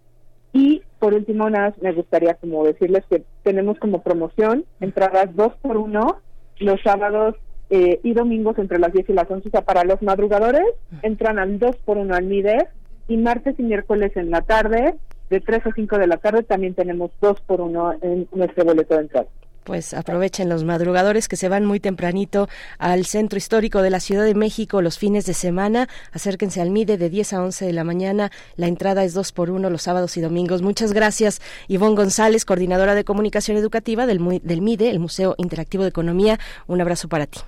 Y 0.52 0.82
por 0.98 1.14
último, 1.14 1.48
nada, 1.50 1.74
me 1.80 1.92
gustaría 1.92 2.34
como 2.34 2.64
decirles 2.64 3.04
que 3.08 3.22
tenemos 3.42 3.78
como 3.78 4.02
promoción 4.02 4.64
entradas 4.80 5.34
dos 5.34 5.52
por 5.62 5.76
uno 5.76 6.18
los 6.58 6.80
sábados 6.82 7.36
eh, 7.70 8.00
y 8.02 8.14
domingos 8.14 8.58
entre 8.58 8.78
las 8.78 8.92
10 8.92 9.10
y 9.10 9.12
las 9.12 9.30
11. 9.30 9.48
O 9.48 9.50
sea, 9.50 9.62
para 9.62 9.84
los 9.84 10.02
madrugadores 10.02 10.66
entran 11.02 11.38
al 11.38 11.58
dos 11.58 11.76
por 11.84 11.98
uno 11.98 12.14
al 12.14 12.24
MIDES 12.24 12.64
y 13.08 13.16
martes 13.16 13.54
y 13.58 13.62
miércoles 13.62 14.16
en 14.16 14.30
la 14.30 14.42
tarde, 14.42 14.94
de 15.30 15.40
3 15.40 15.66
a 15.66 15.72
5 15.72 15.98
de 15.98 16.06
la 16.06 16.16
tarde, 16.16 16.42
también 16.42 16.74
tenemos 16.74 17.10
dos 17.20 17.40
por 17.42 17.60
uno 17.60 17.94
en 18.00 18.26
nuestro 18.32 18.64
boleto 18.64 18.94
de 18.94 19.02
entrada 19.02 19.28
pues 19.68 19.92
aprovechen 19.92 20.48
los 20.48 20.64
madrugadores 20.64 21.28
que 21.28 21.36
se 21.36 21.50
van 21.50 21.66
muy 21.66 21.78
tempranito 21.78 22.48
al 22.78 23.04
centro 23.04 23.36
histórico 23.36 23.82
de 23.82 23.90
la 23.90 24.00
Ciudad 24.00 24.24
de 24.24 24.34
México 24.34 24.80
los 24.80 24.98
fines 24.98 25.26
de 25.26 25.34
semana. 25.34 25.88
Acérquense 26.10 26.62
al 26.62 26.70
MIDE 26.70 26.96
de 26.96 27.10
10 27.10 27.34
a 27.34 27.42
11 27.42 27.66
de 27.66 27.74
la 27.74 27.84
mañana. 27.84 28.30
La 28.56 28.66
entrada 28.66 29.04
es 29.04 29.12
dos 29.12 29.30
por 29.30 29.50
uno 29.50 29.68
los 29.68 29.82
sábados 29.82 30.16
y 30.16 30.22
domingos. 30.22 30.62
Muchas 30.62 30.94
gracias, 30.94 31.42
Ivonne 31.68 31.96
González, 31.96 32.46
coordinadora 32.46 32.94
de 32.94 33.04
comunicación 33.04 33.58
educativa 33.58 34.06
del, 34.06 34.40
del 34.42 34.62
MIDE, 34.62 34.88
el 34.88 35.00
Museo 35.00 35.34
Interactivo 35.36 35.82
de 35.82 35.90
Economía. 35.90 36.38
Un 36.66 36.80
abrazo 36.80 37.08
para 37.08 37.26
ti. 37.26 37.40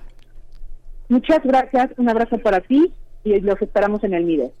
Muchas 1.09 1.39
gracias. 1.43 1.89
Un 1.97 2.07
abrazo 2.07 2.37
para 2.37 2.61
ti 2.61 2.93
y 3.23 3.39
los 3.39 3.59
esperamos 3.63 4.03
en 4.03 4.13
el 4.13 4.25
MIDE. 4.25 4.51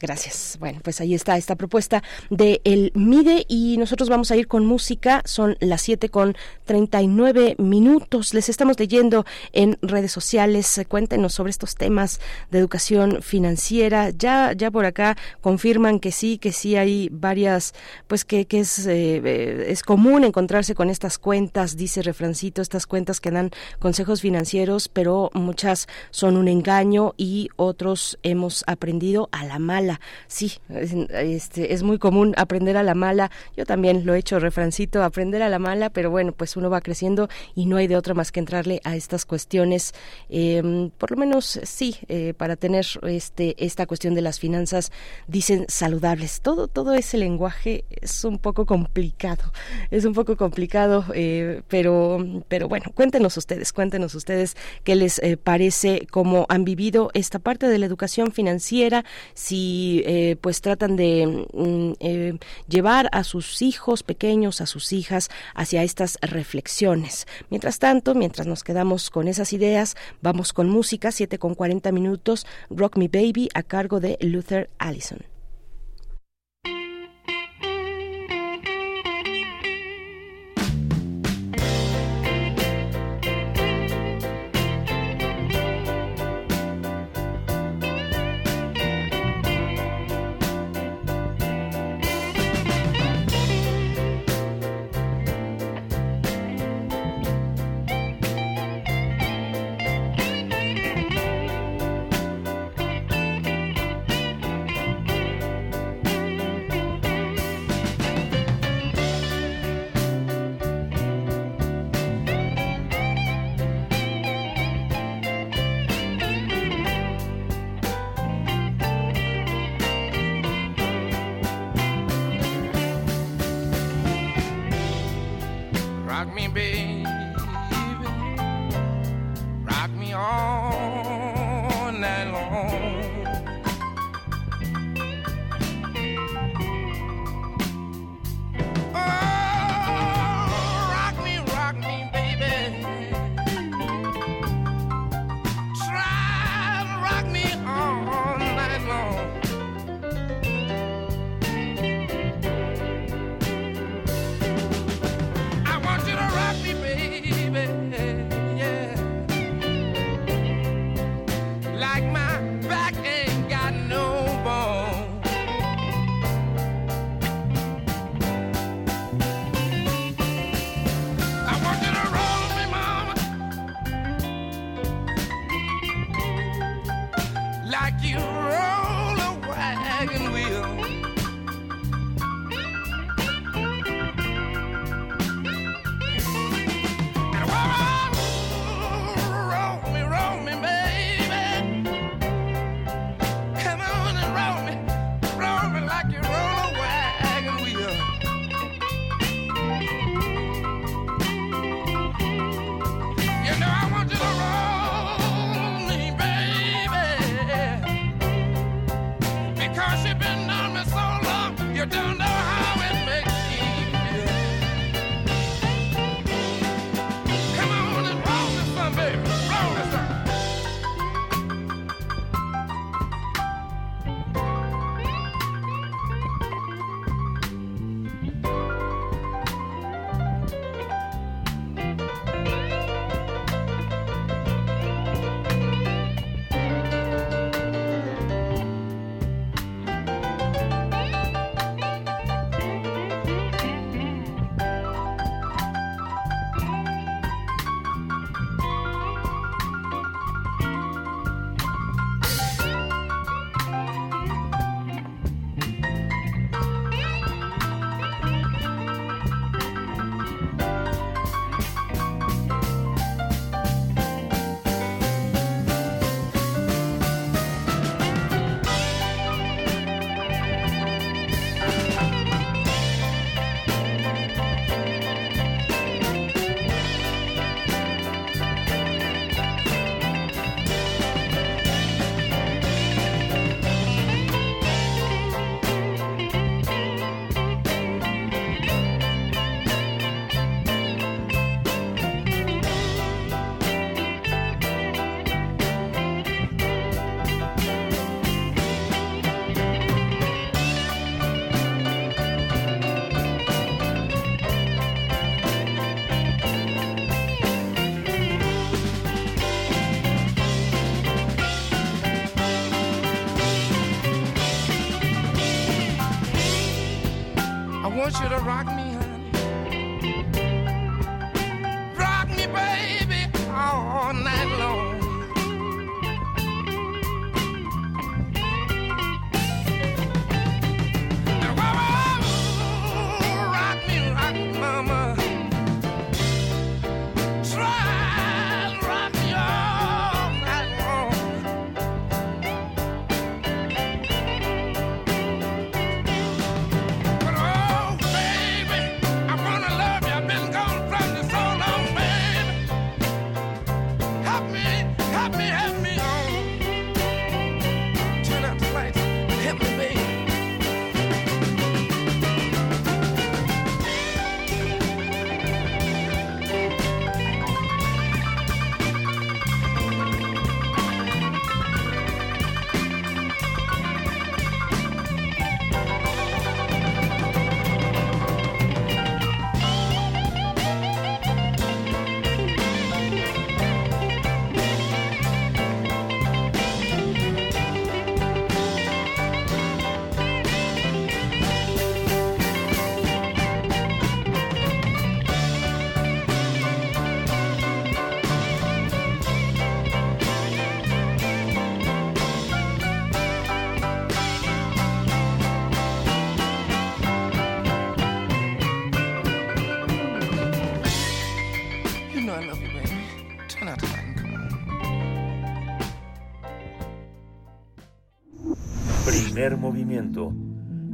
Gracias. 0.00 0.56
Bueno, 0.60 0.80
pues 0.82 1.00
ahí 1.00 1.14
está 1.14 1.36
esta 1.36 1.56
propuesta 1.56 2.02
de 2.30 2.60
el 2.64 2.92
MIDE 2.94 3.46
y 3.48 3.76
nosotros 3.78 4.08
vamos 4.08 4.30
a 4.30 4.36
ir 4.36 4.48
con 4.48 4.66
música. 4.66 5.22
Son 5.24 5.56
las 5.60 5.82
7 5.82 6.08
con 6.08 6.36
39 6.64 7.56
minutos. 7.58 8.34
Les 8.34 8.48
estamos 8.48 8.78
leyendo 8.78 9.24
en 9.52 9.78
redes 9.82 10.12
sociales. 10.12 10.80
Cuéntenos 10.88 11.34
sobre 11.34 11.50
estos 11.50 11.76
temas 11.76 12.20
de 12.50 12.58
educación 12.58 13.22
financiera. 13.22 14.10
Ya, 14.10 14.52
ya 14.52 14.70
por 14.70 14.84
acá 14.84 15.16
confirman 15.40 16.00
que 16.00 16.12
sí, 16.12 16.38
que 16.38 16.52
sí 16.52 16.76
hay 16.76 17.08
varias, 17.12 17.74
pues 18.06 18.24
que, 18.24 18.46
que 18.46 18.60
es, 18.60 18.86
eh, 18.86 19.66
es 19.68 19.82
común 19.82 20.24
encontrarse 20.24 20.74
con 20.74 20.90
estas 20.90 21.18
cuentas, 21.18 21.76
dice 21.76 22.02
Refrancito, 22.02 22.62
estas 22.62 22.86
cuentas 22.86 23.20
que 23.20 23.30
dan 23.30 23.50
consejos 23.78 24.20
financieros, 24.20 24.88
pero 24.88 25.30
muchas 25.34 25.88
son 26.10 26.36
un 26.36 26.48
engaño 26.48 27.14
y 27.16 27.48
otros 27.56 28.18
hemos 28.22 28.64
aprendido 28.66 29.28
a 29.32 29.44
la 29.44 29.58
mala 29.58 29.83
Sí, 30.26 30.52
este, 30.68 31.72
es 31.72 31.82
muy 31.82 31.98
común 31.98 32.34
aprender 32.36 32.76
a 32.76 32.82
la 32.82 32.94
mala. 32.94 33.30
Yo 33.56 33.64
también 33.66 34.06
lo 34.06 34.14
he 34.14 34.18
hecho, 34.18 34.38
refrancito, 34.38 35.02
aprender 35.02 35.42
a 35.42 35.48
la 35.48 35.58
mala, 35.58 35.90
pero 35.90 36.10
bueno, 36.10 36.32
pues 36.32 36.56
uno 36.56 36.70
va 36.70 36.80
creciendo 36.80 37.28
y 37.54 37.66
no 37.66 37.76
hay 37.76 37.86
de 37.86 37.96
otra 37.96 38.14
más 38.14 38.32
que 38.32 38.40
entrarle 38.40 38.80
a 38.84 38.96
estas 38.96 39.24
cuestiones, 39.24 39.94
em, 40.28 40.90
por 40.90 41.10
lo 41.10 41.16
menos 41.16 41.60
sí, 41.64 41.96
eh, 42.08 42.34
para 42.36 42.56
tener 42.56 42.86
este 43.02 43.54
esta 43.64 43.86
cuestión 43.86 44.14
de 44.14 44.22
las 44.22 44.38
finanzas, 44.38 44.92
dicen 45.26 45.66
saludables. 45.68 46.40
Todo 46.40 46.68
todo 46.68 46.94
ese 46.94 47.18
lenguaje 47.18 47.84
es 47.90 48.24
un 48.24 48.38
poco 48.38 48.66
complicado, 48.66 49.52
es 49.90 50.04
un 50.04 50.14
poco 50.14 50.36
complicado, 50.36 51.04
eh, 51.14 51.62
pero 51.68 52.18
pero 52.48 52.68
bueno, 52.68 52.86
cuéntenos 52.94 53.36
ustedes, 53.36 53.72
cuéntenos 53.72 54.14
ustedes 54.14 54.56
qué 54.84 54.94
les 54.94 55.18
eh, 55.20 55.36
parece, 55.36 56.06
cómo 56.10 56.46
han 56.48 56.64
vivido 56.64 57.10
esta 57.14 57.38
parte 57.38 57.68
de 57.68 57.78
la 57.78 57.86
educación 57.86 58.32
financiera, 58.32 59.04
si 59.34 59.73
eh, 60.04 60.36
pues 60.40 60.60
tratan 60.60 60.96
de 60.96 61.46
mm, 61.52 61.92
eh, 62.00 62.38
llevar 62.68 63.08
a 63.12 63.24
sus 63.24 63.62
hijos 63.62 64.02
pequeños, 64.02 64.60
a 64.60 64.66
sus 64.66 64.92
hijas, 64.92 65.30
hacia 65.54 65.82
estas 65.82 66.18
reflexiones. 66.22 67.26
Mientras 67.50 67.78
tanto, 67.78 68.14
mientras 68.14 68.46
nos 68.46 68.64
quedamos 68.64 69.10
con 69.10 69.28
esas 69.28 69.52
ideas, 69.52 69.96
vamos 70.22 70.52
con 70.52 70.68
música, 70.68 71.12
7 71.12 71.38
con 71.38 71.54
40 71.54 71.92
minutos, 71.92 72.46
Rock 72.70 72.96
Me 72.96 73.08
Baby, 73.08 73.48
a 73.54 73.62
cargo 73.62 74.00
de 74.00 74.16
Luther 74.20 74.70
Allison. 74.78 75.33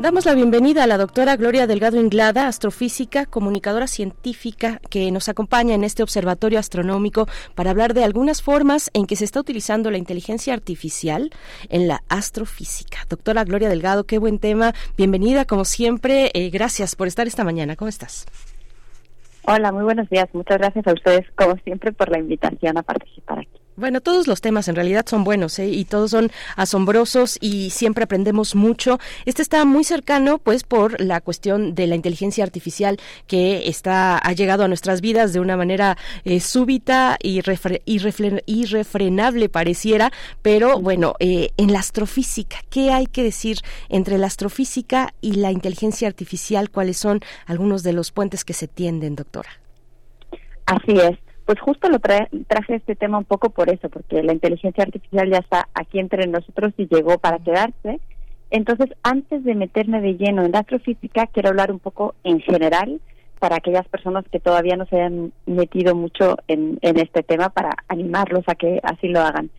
Damos 0.00 0.24
la 0.24 0.34
bienvenida 0.34 0.84
a 0.84 0.86
la 0.86 0.96
doctora 0.96 1.36
Gloria 1.36 1.66
Delgado 1.66 2.00
Inglada, 2.00 2.46
astrofísica, 2.46 3.26
comunicadora 3.26 3.86
científica, 3.86 4.80
que 4.88 5.10
nos 5.10 5.28
acompaña 5.28 5.74
en 5.74 5.84
este 5.84 6.02
observatorio 6.02 6.58
astronómico 6.58 7.26
para 7.54 7.68
hablar 7.68 7.92
de 7.92 8.02
algunas 8.02 8.40
formas 8.40 8.88
en 8.94 9.06
que 9.06 9.14
se 9.14 9.26
está 9.26 9.40
utilizando 9.40 9.90
la 9.90 9.98
inteligencia 9.98 10.54
artificial 10.54 11.30
en 11.68 11.86
la 11.86 12.02
astrofísica. 12.08 13.00
Doctora 13.10 13.44
Gloria 13.44 13.68
Delgado, 13.68 14.04
qué 14.04 14.16
buen 14.16 14.38
tema. 14.38 14.72
Bienvenida, 14.96 15.44
como 15.44 15.66
siempre. 15.66 16.30
Eh, 16.32 16.48
gracias 16.48 16.96
por 16.96 17.06
estar 17.06 17.26
esta 17.26 17.44
mañana. 17.44 17.76
¿Cómo 17.76 17.90
estás? 17.90 18.24
Hola, 19.42 19.70
muy 19.70 19.84
buenos 19.84 20.08
días. 20.08 20.30
Muchas 20.32 20.56
gracias 20.56 20.86
a 20.86 20.94
ustedes, 20.94 21.26
como 21.34 21.56
siempre, 21.56 21.92
por 21.92 22.08
la 22.08 22.18
invitación 22.18 22.78
a 22.78 22.82
participar 22.82 23.40
aquí. 23.40 23.59
Bueno, 23.80 24.02
todos 24.02 24.26
los 24.26 24.42
temas 24.42 24.68
en 24.68 24.74
realidad 24.74 25.06
son 25.08 25.24
buenos 25.24 25.58
¿eh? 25.58 25.68
y 25.68 25.86
todos 25.86 26.10
son 26.10 26.30
asombrosos 26.54 27.38
y 27.40 27.70
siempre 27.70 28.04
aprendemos 28.04 28.54
mucho. 28.54 28.98
Este 29.24 29.40
está 29.40 29.64
muy 29.64 29.84
cercano, 29.84 30.36
pues, 30.36 30.64
por 30.64 31.00
la 31.00 31.22
cuestión 31.22 31.74
de 31.74 31.86
la 31.86 31.94
inteligencia 31.94 32.44
artificial 32.44 32.98
que 33.26 33.70
está 33.70 34.18
ha 34.18 34.32
llegado 34.34 34.64
a 34.64 34.68
nuestras 34.68 35.00
vidas 35.00 35.32
de 35.32 35.40
una 35.40 35.56
manera 35.56 35.96
eh, 36.26 36.40
súbita 36.40 37.16
y 37.22 37.40
irrefrenable 37.86 39.48
pareciera, 39.48 40.12
pero 40.42 40.78
bueno, 40.78 41.14
eh, 41.18 41.48
en 41.56 41.72
la 41.72 41.78
astrofísica, 41.78 42.58
¿qué 42.68 42.90
hay 42.92 43.06
que 43.06 43.22
decir 43.22 43.60
entre 43.88 44.18
la 44.18 44.26
astrofísica 44.26 45.14
y 45.22 45.36
la 45.36 45.52
inteligencia 45.52 46.06
artificial? 46.06 46.68
¿Cuáles 46.68 46.98
son 46.98 47.20
algunos 47.46 47.82
de 47.82 47.94
los 47.94 48.12
puentes 48.12 48.44
que 48.44 48.52
se 48.52 48.68
tienden, 48.68 49.16
doctora? 49.16 49.48
Así 50.66 50.92
es 50.98 51.29
pues 51.50 51.58
justo 51.62 51.88
lo 51.88 51.98
traje 51.98 52.28
este 52.76 52.94
tema 52.94 53.18
un 53.18 53.24
poco 53.24 53.50
por 53.50 53.70
eso, 53.70 53.88
porque 53.88 54.22
la 54.22 54.32
inteligencia 54.32 54.84
artificial 54.84 55.28
ya 55.28 55.38
está 55.38 55.66
aquí 55.74 55.98
entre 55.98 56.28
nosotros 56.28 56.72
y 56.76 56.86
llegó 56.86 57.18
para 57.18 57.40
quedarse. 57.40 57.98
Entonces, 58.52 58.90
antes 59.02 59.42
de 59.42 59.56
meterme 59.56 60.00
de 60.00 60.16
lleno 60.16 60.44
en 60.44 60.52
la 60.52 60.60
astrofísica, 60.60 61.26
quiero 61.26 61.48
hablar 61.48 61.72
un 61.72 61.80
poco 61.80 62.14
en 62.22 62.38
general 62.38 63.00
para 63.40 63.56
aquellas 63.56 63.88
personas 63.88 64.24
que 64.30 64.38
todavía 64.38 64.76
no 64.76 64.86
se 64.86 64.94
hayan 64.94 65.32
metido 65.44 65.96
mucho 65.96 66.36
en, 66.46 66.78
en 66.82 67.00
este 67.00 67.24
tema, 67.24 67.48
para 67.48 67.70
animarlos 67.88 68.44
a 68.46 68.54
que 68.54 68.78
así 68.84 69.08
lo 69.08 69.18
hagan. 69.18 69.50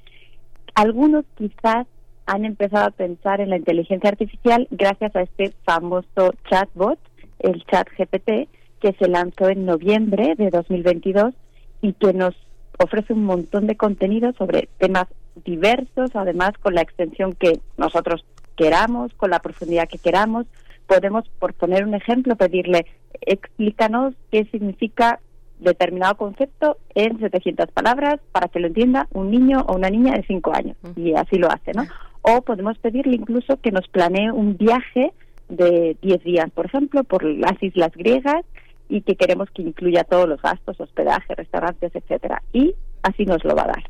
Algunos 0.76 1.26
quizás 1.36 1.88
han 2.26 2.46
empezado 2.46 2.86
a 2.86 2.92
pensar 2.92 3.42
en 3.42 3.50
la 3.50 3.58
inteligencia 3.58 4.12
artificial 4.12 4.66
gracias 4.72 5.14
a 5.14 5.24
este 5.24 5.52
famoso 5.66 6.36
chatbot, 6.50 7.00
el 7.40 7.62
chat 7.66 7.90
GPT, 7.98 8.48
que 8.80 8.94
se 8.98 9.10
lanzó 9.10 9.50
en 9.50 9.66
noviembre 9.66 10.36
de 10.38 10.52
2022 10.52 11.34
y 11.82 11.94
que 11.94 12.14
nos 12.14 12.36
ofrece 12.78 13.14
un 13.14 13.26
montón 13.26 13.68
de 13.68 13.76
contenido 13.76 14.34
sobre 14.34 14.70
temas 14.78 15.08
diversos, 15.46 16.16
además 16.16 16.52
con 16.62 16.76
la 16.76 16.82
extensión 16.82 17.34
que 17.34 17.60
nosotros 17.78 18.26
queramos, 18.56 19.14
con 19.16 19.30
la 19.30 19.40
profundidad 19.40 19.88
que 19.88 19.98
queramos. 19.98 20.46
Podemos, 20.88 21.28
por 21.40 21.54
poner 21.54 21.86
un 21.86 21.94
ejemplo, 21.94 22.36
pedirle, 22.36 22.86
explícanos 23.22 24.14
qué 24.32 24.46
significa 24.46 25.20
determinado 25.60 26.18
concepto 26.18 26.78
en 26.96 27.20
700 27.20 27.72
palabras 27.72 28.20
para 28.32 28.48
que 28.48 28.60
lo 28.60 28.68
entienda 28.68 29.08
un 29.14 29.30
niño 29.30 29.64
o 29.68 29.76
una 29.76 29.90
niña 29.90 30.14
de 30.14 30.24
5 30.24 30.54
años. 30.54 30.76
Y 30.96 31.14
así 31.14 31.38
lo 31.38 31.50
hace, 31.50 31.72
¿no? 31.74 31.84
O 32.24 32.42
podemos 32.42 32.78
pedirle 32.80 33.16
incluso 33.16 33.58
que 33.58 33.72
nos 33.72 33.88
planee 33.88 34.32
un 34.32 34.58
viaje 34.58 35.14
de 35.50 35.98
10 36.02 36.24
días, 36.24 36.50
por 36.52 36.66
ejemplo, 36.66 37.04
por 37.04 37.24
las 37.24 37.62
islas 37.62 37.92
griegas 37.94 38.44
y 38.92 39.02
que 39.02 39.16
queremos 39.16 39.50
que 39.52 39.62
incluya 39.62 40.04
todos 40.04 40.28
los 40.28 40.42
gastos, 40.42 40.80
hospedaje, 40.80 41.34
restaurantes, 41.34 41.96
etcétera. 41.96 42.44
Y 42.52 42.76
así 43.02 43.26
nos 43.26 43.42
lo 43.46 43.56
va 43.56 43.64
a 43.64 43.68
dar. 43.68 43.84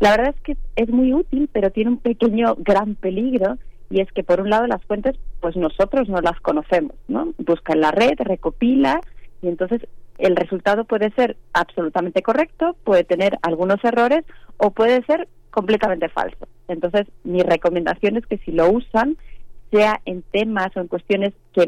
La 0.00 0.10
verdad 0.10 0.34
es 0.34 0.42
que 0.42 0.56
es 0.74 0.88
muy 0.88 1.14
útil, 1.14 1.48
pero 1.52 1.70
tiene 1.70 1.90
un 1.90 1.98
pequeño 1.98 2.56
gran 2.58 2.96
peligro 2.96 3.58
y 3.90 4.00
es 4.00 4.10
que 4.12 4.24
por 4.24 4.40
un 4.40 4.50
lado 4.50 4.66
las 4.66 4.84
fuentes, 4.84 5.16
pues 5.40 5.54
nosotros 5.56 6.08
no 6.08 6.20
las 6.20 6.40
conocemos, 6.40 6.96
¿no? 7.06 7.32
Busca 7.38 7.74
en 7.74 7.80
la 7.80 7.92
red, 7.92 8.14
recopila 8.18 9.00
y 9.40 9.46
entonces 9.46 9.86
el 10.18 10.34
resultado 10.34 10.84
puede 10.84 11.12
ser 11.12 11.36
absolutamente 11.52 12.20
correcto, 12.22 12.76
puede 12.82 13.04
tener 13.04 13.38
algunos 13.42 13.82
errores 13.84 14.24
o 14.56 14.72
puede 14.72 15.04
ser 15.04 15.28
completamente 15.50 16.08
falso. 16.08 16.48
Entonces, 16.66 17.06
mi 17.22 17.42
recomendación 17.42 18.16
es 18.16 18.26
que 18.26 18.38
si 18.38 18.50
lo 18.50 18.68
usan, 18.68 19.16
sea 19.70 20.00
en 20.04 20.22
temas 20.22 20.76
o 20.76 20.80
en 20.80 20.88
cuestiones 20.88 21.32
que 21.52 21.66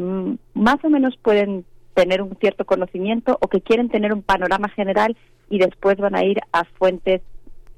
más 0.55 0.77
o 0.83 0.91
menos 0.91 1.17
pueden 1.23 1.65
tener 1.95 2.23
un 2.23 2.37
cierto 2.41 2.65
conocimiento 2.65 3.39
o 3.41 3.49
que 3.49 3.61
quieren 3.61 3.89
tener 3.89 4.13
un 4.13 4.23
panorama 4.23 4.69
general 4.69 5.17
y 5.51 5.59
después 5.59 5.97
van 5.97 6.15
a 6.15 6.25
ir 6.25 6.41
a 6.53 6.65
fuentes 6.65 7.23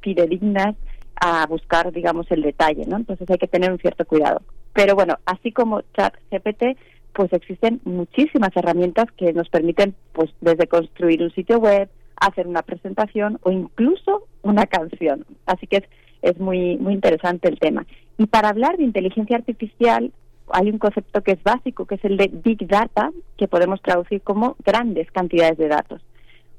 fidedignas 0.01 0.77
a 1.17 1.47
buscar, 1.47 1.93
digamos, 1.93 2.31
el 2.31 2.43
detalle, 2.43 2.85
¿no? 2.87 2.97
Entonces 2.97 3.29
hay 3.31 3.39
que 3.39 3.49
tener 3.49 3.73
un 3.73 3.79
cierto 3.79 4.05
cuidado. 4.05 4.43
Pero 4.73 4.95
bueno, 4.95 5.19
así 5.25 5.53
como 5.53 5.83
ChatGPT, 5.97 6.77
pues 7.13 7.33
existen 7.33 7.81
muchísimas 7.85 8.51
herramientas 8.57 9.07
que 9.17 9.33
nos 9.33 9.49
permiten, 9.49 9.95
pues, 10.13 10.31
desde 10.41 10.67
construir 10.67 11.23
un 11.23 11.31
sitio 11.31 11.59
web, 11.59 11.89
hacer 12.17 12.47
una 12.47 12.63
presentación 12.63 13.39
o 13.43 13.51
incluso 13.51 14.27
una 14.43 14.67
canción. 14.67 15.25
Así 15.47 15.67
que 15.67 15.79
es, 15.79 15.85
es 16.23 16.39
muy, 16.39 16.77
muy 16.77 16.95
interesante 16.95 17.49
el 17.49 17.59
tema. 17.59 17.87
Y 18.19 18.27
para 18.27 18.49
hablar 18.49 18.77
de 18.77 18.85
inteligencia 18.85 19.37
artificial, 19.37 20.13
hay 20.51 20.71
un 20.71 20.79
concepto 20.79 21.23
que 21.23 21.33
es 21.33 21.43
básico, 21.43 21.87
que 21.87 21.97
es 21.97 22.05
el 22.05 22.17
de 22.17 22.31
Big 22.33 22.67
Data, 22.67 23.11
que 23.37 23.49
podemos 23.49 23.81
traducir 23.83 24.23
como 24.23 24.57
grandes 24.65 25.11
cantidades 25.11 25.59
de 25.59 25.69
datos. 25.69 26.03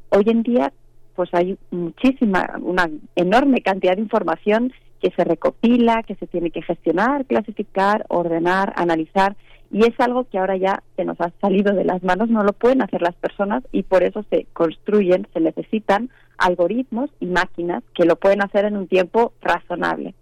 Hoy 0.10 0.26
en 0.28 0.44
día, 0.44 0.74
pues 1.16 1.30
hay 1.34 1.58
muchísima, 1.72 2.58
una 2.62 2.90
enorme 3.16 3.62
cantidad 3.62 3.96
de 3.96 4.02
información 4.02 4.74
que 5.02 5.12
se 5.12 5.24
recopila, 5.24 6.04
que 6.04 6.16
se 6.16 6.28
tiene 6.28 6.52
que 6.52 6.62
gestionar, 6.62 7.26
clasificar, 7.26 8.06
ordenar, 8.10 8.74
analizar 8.76 9.36
y 9.72 9.86
es 9.86 10.00
algo 10.00 10.26
que 10.26 10.38
ahora 10.38 10.56
ya 10.58 10.84
se 10.96 11.06
nos 11.06 11.20
ha 11.20 11.32
salido 11.42 11.74
de 11.74 11.84
las 11.84 12.04
manos, 12.04 12.30
no 12.30 12.44
lo 12.44 12.54
pueden 12.54 12.82
hacer 12.82 13.02
las 13.02 13.16
personas 13.16 13.64
y 13.72 13.84
por 13.84 14.04
eso 14.04 14.24
se 14.30 14.48
construyen, 14.54 15.28
se 15.34 15.40
necesitan 15.40 16.10
algoritmos 16.38 17.10
y 17.20 17.26
máquinas 17.26 17.84
que 17.94 18.06
lo 18.06 18.16
pueden 18.16 18.42
hacer 18.42 18.66
en 18.66 18.78
un 18.78 18.88
tiempo 18.88 19.34
razonable. 19.42 20.14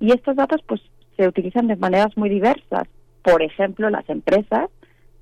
Y 0.00 0.12
estos 0.12 0.36
datos 0.36 0.60
pues 0.66 0.80
se 1.22 1.28
utilizan 1.28 1.68
de 1.68 1.76
maneras 1.76 2.16
muy 2.16 2.28
diversas. 2.28 2.88
Por 3.22 3.42
ejemplo, 3.42 3.88
las 3.90 4.08
empresas 4.08 4.68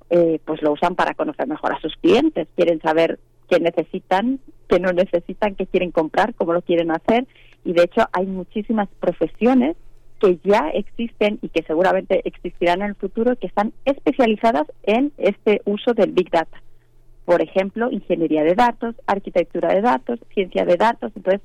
eh, 0.08 0.40
pues 0.46 0.62
lo 0.62 0.72
usan 0.72 0.94
para 0.94 1.12
conocer 1.12 1.46
mejor 1.46 1.74
a 1.74 1.80
sus 1.80 1.94
clientes, 1.96 2.48
quieren 2.56 2.80
saber 2.80 3.18
qué 3.50 3.60
necesitan, 3.60 4.40
qué 4.66 4.80
no 4.80 4.92
necesitan, 4.92 5.56
qué 5.56 5.66
quieren 5.66 5.90
comprar, 5.90 6.34
cómo 6.34 6.54
lo 6.54 6.62
quieren 6.62 6.90
hacer 6.90 7.26
y 7.64 7.74
de 7.74 7.82
hecho 7.82 8.08
hay 8.12 8.24
muchísimas 8.24 8.88
profesiones 8.98 9.76
que 10.20 10.38
ya 10.42 10.70
existen 10.72 11.38
y 11.42 11.50
que 11.50 11.62
seguramente 11.64 12.22
existirán 12.24 12.80
en 12.80 12.88
el 12.88 12.94
futuro 12.94 13.36
que 13.36 13.46
están 13.46 13.74
especializadas 13.84 14.66
en 14.84 15.12
este 15.18 15.60
uso 15.66 15.92
del 15.92 16.12
Big 16.12 16.30
Data. 16.30 16.62
Por 17.26 17.42
ejemplo, 17.42 17.90
ingeniería 17.90 18.42
de 18.42 18.54
datos, 18.54 18.94
arquitectura 19.06 19.74
de 19.74 19.82
datos, 19.82 20.18
ciencia 20.32 20.64
de 20.64 20.76
datos. 20.76 21.12
Entonces, 21.14 21.42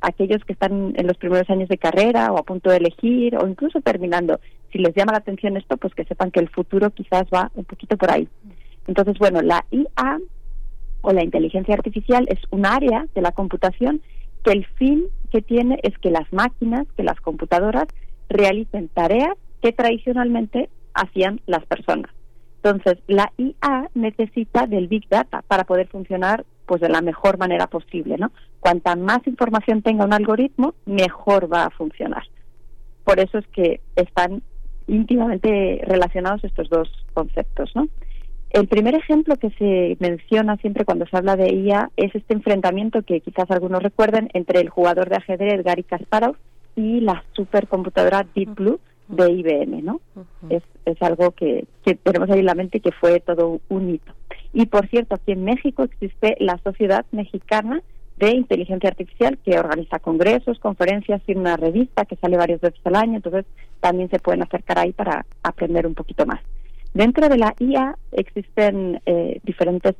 aquellos 0.00 0.44
que 0.44 0.52
están 0.52 0.94
en 0.96 1.06
los 1.06 1.16
primeros 1.16 1.48
años 1.50 1.68
de 1.68 1.78
carrera 1.78 2.32
o 2.32 2.38
a 2.38 2.42
punto 2.42 2.70
de 2.70 2.76
elegir 2.76 3.36
o 3.36 3.46
incluso 3.46 3.80
terminando, 3.80 4.40
si 4.72 4.78
les 4.78 4.94
llama 4.94 5.12
la 5.12 5.18
atención 5.18 5.56
esto, 5.56 5.76
pues 5.76 5.94
que 5.94 6.04
sepan 6.04 6.30
que 6.30 6.40
el 6.40 6.48
futuro 6.48 6.90
quizás 6.90 7.24
va 7.32 7.50
un 7.54 7.64
poquito 7.64 7.96
por 7.96 8.10
ahí. 8.10 8.28
Entonces, 8.86 9.18
bueno, 9.18 9.42
la 9.42 9.64
IA 9.70 10.18
o 11.02 11.12
la 11.12 11.24
inteligencia 11.24 11.74
artificial 11.74 12.26
es 12.28 12.40
un 12.50 12.66
área 12.66 13.06
de 13.14 13.22
la 13.22 13.32
computación 13.32 14.00
que 14.44 14.52
el 14.52 14.66
fin 14.66 15.06
que 15.30 15.42
tiene 15.42 15.78
es 15.82 15.96
que 15.98 16.10
las 16.10 16.32
máquinas, 16.32 16.86
que 16.96 17.02
las 17.02 17.20
computadoras 17.20 17.86
realicen 18.28 18.88
tareas 18.88 19.34
que 19.62 19.72
tradicionalmente 19.72 20.68
hacían 20.94 21.40
las 21.46 21.64
personas. 21.66 22.10
Entonces, 22.62 22.98
la 23.06 23.32
IA 23.36 23.90
necesita 23.94 24.66
del 24.66 24.88
Big 24.88 25.08
Data 25.08 25.42
para 25.46 25.64
poder 25.64 25.86
funcionar 25.88 26.44
pues 26.66 26.80
de 26.80 26.88
la 26.88 27.00
mejor 27.00 27.38
manera 27.38 27.68
posible, 27.68 28.16
¿no? 28.18 28.32
Cuanta 28.60 28.96
más 28.96 29.26
información 29.26 29.82
tenga 29.82 30.04
un 30.04 30.12
algoritmo, 30.12 30.74
mejor 30.86 31.52
va 31.52 31.64
a 31.64 31.70
funcionar. 31.70 32.24
Por 33.04 33.20
eso 33.20 33.38
es 33.38 33.46
que 33.48 33.80
están 33.94 34.42
íntimamente 34.88 35.80
relacionados 35.84 36.42
estos 36.44 36.68
dos 36.68 36.88
conceptos, 37.14 37.70
¿no? 37.74 37.88
El 38.50 38.68
primer 38.68 38.94
ejemplo 38.94 39.36
que 39.36 39.50
se 39.50 39.96
menciona 40.00 40.56
siempre 40.56 40.84
cuando 40.84 41.06
se 41.06 41.16
habla 41.16 41.36
de 41.36 41.52
IA 41.52 41.90
es 41.96 42.14
este 42.14 42.34
enfrentamiento 42.34 43.02
que 43.02 43.20
quizás 43.20 43.50
algunos 43.50 43.82
recuerden 43.82 44.28
entre 44.32 44.60
el 44.60 44.70
jugador 44.70 45.08
de 45.10 45.16
ajedrez 45.16 45.62
Gary 45.64 45.82
Kasparov 45.82 46.36
y 46.74 47.00
la 47.00 47.24
supercomputadora 47.32 48.26
Deep 48.34 48.54
Blue 48.54 48.80
de 49.08 49.30
IBM, 49.30 49.82
¿no? 49.82 50.00
es, 50.48 50.62
es 50.84 51.00
algo 51.02 51.32
que, 51.32 51.66
que 51.84 51.94
tenemos 51.94 52.30
ahí 52.30 52.40
en 52.40 52.46
la 52.46 52.54
mente 52.54 52.80
que 52.80 52.92
fue 52.92 53.20
todo 53.20 53.60
un 53.68 53.90
hito. 53.90 54.12
Y 54.52 54.66
por 54.66 54.88
cierto, 54.88 55.16
aquí 55.16 55.32
en 55.32 55.44
México 55.44 55.82
existe 55.82 56.36
la 56.40 56.58
Sociedad 56.64 57.04
Mexicana 57.12 57.82
de 58.18 58.30
Inteligencia 58.30 58.88
Artificial 58.88 59.38
que 59.44 59.58
organiza 59.58 59.98
congresos, 59.98 60.58
conferencias 60.58 61.20
y 61.26 61.34
una 61.34 61.56
revista 61.56 62.04
que 62.04 62.16
sale 62.16 62.36
varias 62.36 62.60
veces 62.60 62.80
al 62.84 62.96
año, 62.96 63.16
entonces 63.16 63.44
también 63.80 64.08
se 64.08 64.18
pueden 64.18 64.42
acercar 64.42 64.78
ahí 64.78 64.92
para 64.92 65.26
aprender 65.42 65.86
un 65.86 65.94
poquito 65.94 66.24
más. 66.24 66.40
Dentro 66.94 67.28
de 67.28 67.36
la 67.36 67.54
IA 67.58 67.96
existen 68.12 69.00
eh, 69.04 69.40
diferentes 69.44 69.94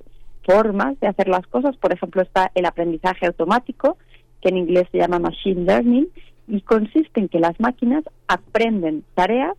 formas 0.45 0.99
de 1.01 1.09
hacer 1.09 1.29
las 1.29 1.47
cosas, 1.47 1.77
por 1.77 1.93
ejemplo 1.93 2.23
está 2.23 2.51
el 2.55 2.65
aprendizaje 2.65 3.27
automático, 3.27 3.99
que 4.41 4.49
en 4.49 4.57
inglés 4.57 4.89
se 4.93 4.99
llama 4.99 5.19
machine 5.19 5.65
learning, 5.65 6.09
y 6.49 6.61
consiste 6.63 7.21
en 7.21 7.29
que 7.29 7.41
las 7.41 7.59
máquinas 7.61 8.05
aprenden 8.29 9.05
tareas 9.15 9.55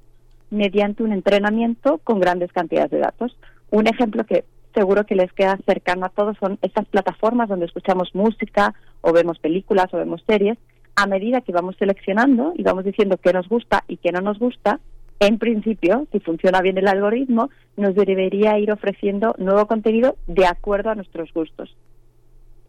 mediante 0.50 1.04
un 1.04 1.12
entrenamiento 1.12 2.00
con 2.04 2.20
grandes 2.20 2.52
cantidades 2.54 2.92
de 2.92 3.00
datos. 3.00 3.38
Un 3.70 3.88
ejemplo 3.88 4.24
que 4.24 4.46
seguro 4.78 5.06
que 5.06 5.16
les 5.16 5.34
queda 5.34 5.58
cercano 5.66 6.06
a 6.06 6.10
todos 6.10 6.38
son 6.40 6.60
estas 6.62 6.86
plataformas 6.86 7.50
donde 7.50 7.66
escuchamos 7.66 8.14
música 8.14 8.76
o 9.02 9.12
vemos 9.12 9.40
películas 9.40 9.92
o 9.92 9.98
vemos 9.98 10.24
series. 10.28 10.58
A 10.96 11.08
medida 11.08 11.42
que 11.42 11.52
vamos 11.52 11.76
seleccionando 11.80 12.54
y 12.56 12.62
vamos 12.62 12.86
diciendo 12.86 13.18
qué 13.18 13.34
nos 13.34 13.50
gusta 13.50 13.84
y 13.88 13.98
qué 13.98 14.12
no 14.12 14.22
nos 14.22 14.38
gusta, 14.38 14.80
en 15.20 15.40
principio, 15.40 16.06
si 16.12 16.20
funciona 16.20 16.62
bien 16.62 16.78
el 16.78 16.88
algoritmo, 16.88 17.50
nos 17.76 17.96
debería 17.96 18.60
ir 18.60 18.72
ofreciendo 18.72 19.34
nuevo 19.40 19.66
contenido 19.66 20.16
de 20.28 20.46
acuerdo 20.46 20.92
a 20.92 20.96
nuestros 20.96 21.34
gustos 21.34 21.76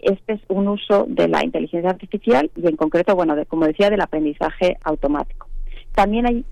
este 0.01 0.35
es 0.35 0.41
un 0.49 0.69
uso 0.69 1.07
de 1.09 1.29
la 1.29 1.45
inteligencia 1.45 1.91
artificial 1.91 2.51
y 2.57 2.67
en 2.67 2.77
concreto, 2.77 3.15
bueno, 3.15 3.35
de, 3.35 3.47
como 3.47 3.67
decía, 3.67 3.91
del 3.91 4.01
aprendizaje 4.01 4.79
automático. 4.85 5.49
También 5.95 6.27
hay 6.27 6.45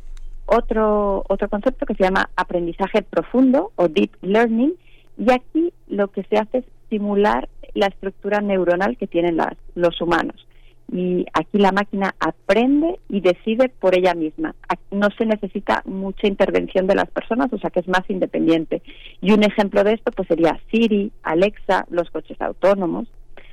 otro, 0.47 1.25
otro 1.29 1.49
concepto 1.49 1.87
que 1.87 1.95
se 1.95 2.05
llama 2.05 2.31
aprendizaje 2.37 3.03
profundo 3.03 3.73
o 3.77 3.89
deep 3.89 4.11
learning 4.23 4.75
y 5.19 5.33
aquí 5.33 5.73
lo 5.89 6.09
que 6.09 6.23
se 6.25 6.37
hace 6.37 6.59
es 6.59 6.65
simular 6.91 7.49
la 7.75 7.87
estructura 7.87 8.41
neuronal 8.41 8.97
que 8.97 9.07
tienen 9.07 9.37
las, 9.37 9.55
los 9.75 10.01
humanos. 10.01 10.47
Y 10.93 11.27
aquí 11.33 11.59
la 11.59 11.73
máquina 11.73 12.15
aprende 12.21 13.01
y 13.09 13.21
decide 13.21 13.69
por 13.69 13.97
ella 13.97 14.15
misma. 14.15 14.55
No 14.93 15.09
se 15.19 15.27
necesita 15.27 15.83
mucha 15.85 16.29
intervención 16.29 16.87
de 16.87 16.95
las 16.95 17.11
personas, 17.11 17.53
o 17.53 17.59
sea 17.59 17.71
que 17.71 17.81
es 17.81 17.89
más 17.89 18.09
independiente. 18.09 18.83
Y 19.21 19.33
un 19.33 19.43
ejemplo 19.43 19.83
de 19.83 19.95
esto 19.95 20.13
pues 20.13 20.29
sería 20.29 20.61
Siri, 20.71 21.11
Alexa, 21.23 21.87
los 21.91 22.11
coches 22.11 22.41
autónomos. 22.41 23.09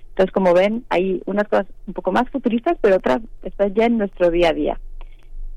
Entonces, 0.09 0.32
como 0.32 0.53
ven, 0.53 0.86
hay 0.89 1.24
unas 1.26 1.47
cosas 1.47 1.66
un 1.88 1.93
poco 1.95 2.11
más 2.11 2.30
futuristas, 2.30 2.78
pero 2.82 2.97
otras 2.97 3.20
están 3.41 3.74
ya 3.74 3.86
en 3.86 3.97
nuestro 3.97 4.30
día 4.30 4.49
a 4.49 4.53
día. 4.53 4.80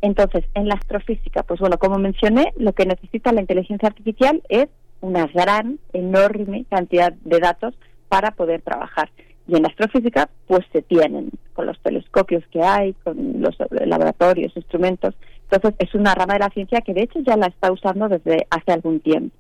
Entonces, 0.00 0.44
en 0.54 0.68
la 0.68 0.76
astrofísica, 0.76 1.42
pues 1.42 1.60
bueno, 1.60 1.76
como 1.76 1.98
mencioné, 1.98 2.54
lo 2.56 2.72
que 2.72 2.86
necesita 2.86 3.32
la 3.32 3.42
inteligencia 3.42 3.88
artificial 3.88 4.42
es 4.48 4.68
una 5.06 5.26
gran, 5.26 5.78
enorme 5.92 6.64
cantidad 6.68 7.12
de 7.12 7.38
datos 7.38 7.74
para 8.08 8.32
poder 8.32 8.62
trabajar. 8.62 9.10
Y 9.48 9.56
en 9.56 9.66
astrofísica, 9.66 10.28
pues 10.46 10.64
se 10.72 10.82
tienen 10.82 11.30
con 11.54 11.66
los 11.66 11.78
telescopios 11.80 12.44
que 12.50 12.62
hay, 12.62 12.94
con 13.04 13.40
los 13.40 13.56
laboratorios, 13.70 14.56
instrumentos. 14.56 15.14
Entonces, 15.50 15.74
es 15.78 15.94
una 15.94 16.14
rama 16.14 16.34
de 16.34 16.40
la 16.40 16.50
ciencia 16.50 16.80
que 16.80 16.94
de 16.94 17.02
hecho 17.02 17.20
ya 17.20 17.36
la 17.36 17.46
está 17.46 17.70
usando 17.70 18.08
desde 18.08 18.46
hace 18.50 18.72
algún 18.72 19.00
tiempo. 19.00 19.34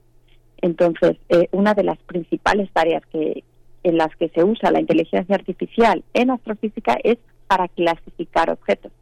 Entonces, 0.62 1.16
eh, 1.28 1.48
una 1.50 1.74
de 1.74 1.82
las 1.82 1.98
principales 1.98 2.70
tareas 2.72 3.02
que, 3.06 3.42
en 3.82 3.98
las 3.98 4.14
que 4.16 4.28
se 4.28 4.44
usa 4.44 4.70
la 4.70 4.80
inteligencia 4.80 5.34
artificial 5.34 6.04
en 6.14 6.30
astrofísica 6.30 6.96
es 7.02 7.18
para 7.48 7.68
clasificar 7.68 8.50
objetos. 8.50 8.92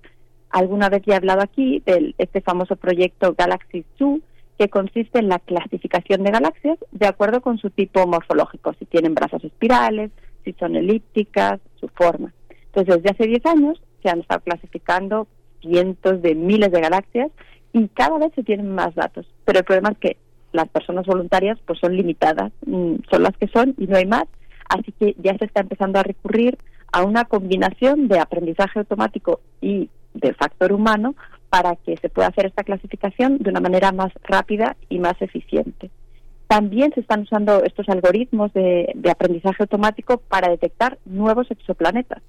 Alguna 0.50 0.88
vez 0.88 1.02
ya 1.06 1.14
he 1.14 1.16
hablado 1.16 1.42
aquí 1.42 1.82
de 1.84 2.14
este 2.16 2.40
famoso 2.40 2.76
proyecto 2.76 3.34
Galaxy 3.36 3.84
Zoo, 3.98 4.20
que 4.58 4.68
consiste 4.68 5.18
en 5.18 5.28
la 5.28 5.38
clasificación 5.38 6.22
de 6.22 6.30
galaxias 6.30 6.78
de 6.92 7.06
acuerdo 7.06 7.40
con 7.40 7.58
su 7.58 7.70
tipo 7.70 8.06
morfológico, 8.06 8.74
si 8.78 8.84
tienen 8.84 9.14
brazos 9.14 9.42
espirales, 9.44 10.10
si 10.44 10.52
son 10.54 10.76
elípticas, 10.76 11.60
su 11.80 11.88
forma. 11.88 12.32
Entonces, 12.66 13.02
desde 13.02 13.10
hace 13.10 13.26
10 13.26 13.46
años 13.46 13.82
se 14.02 14.10
han 14.10 14.20
estado 14.20 14.40
clasificando 14.40 15.26
cientos 15.60 16.22
de 16.22 16.34
miles 16.34 16.70
de 16.70 16.80
galaxias 16.80 17.30
y 17.72 17.88
cada 17.88 18.18
vez 18.18 18.32
se 18.34 18.44
tienen 18.44 18.74
más 18.74 18.94
datos. 18.94 19.26
Pero 19.44 19.60
el 19.60 19.64
problema 19.64 19.90
es 19.90 19.98
que 19.98 20.16
las 20.52 20.68
personas 20.68 21.06
voluntarias 21.06 21.58
pues 21.66 21.80
son 21.80 21.96
limitadas, 21.96 22.52
mm, 22.66 22.96
son 23.10 23.22
las 23.22 23.36
que 23.36 23.48
son 23.48 23.74
y 23.78 23.86
no 23.86 23.96
hay 23.96 24.06
más. 24.06 24.24
Así 24.68 24.92
que 24.92 25.16
ya 25.18 25.36
se 25.36 25.46
está 25.46 25.60
empezando 25.60 25.98
a 25.98 26.04
recurrir 26.04 26.58
a 26.92 27.02
una 27.02 27.24
combinación 27.24 28.08
de 28.08 28.20
aprendizaje 28.20 28.78
automático 28.78 29.40
y 29.60 29.90
de 30.14 30.32
factor 30.34 30.72
humano 30.72 31.16
para 31.54 31.76
que 31.76 31.96
se 31.98 32.08
pueda 32.08 32.26
hacer 32.26 32.46
esta 32.46 32.64
clasificación 32.64 33.38
de 33.38 33.50
una 33.50 33.60
manera 33.60 33.92
más 33.92 34.12
rápida 34.24 34.76
y 34.88 34.98
más 34.98 35.14
eficiente. 35.22 35.88
También 36.48 36.92
se 36.92 36.98
están 36.98 37.20
usando 37.20 37.62
estos 37.62 37.88
algoritmos 37.88 38.52
de, 38.54 38.92
aprendizaje 39.08 39.62
automático 39.62 40.16
para 40.18 40.48
detectar 40.48 40.98
nuevos 41.04 41.48
exoplanetas, 41.52 42.24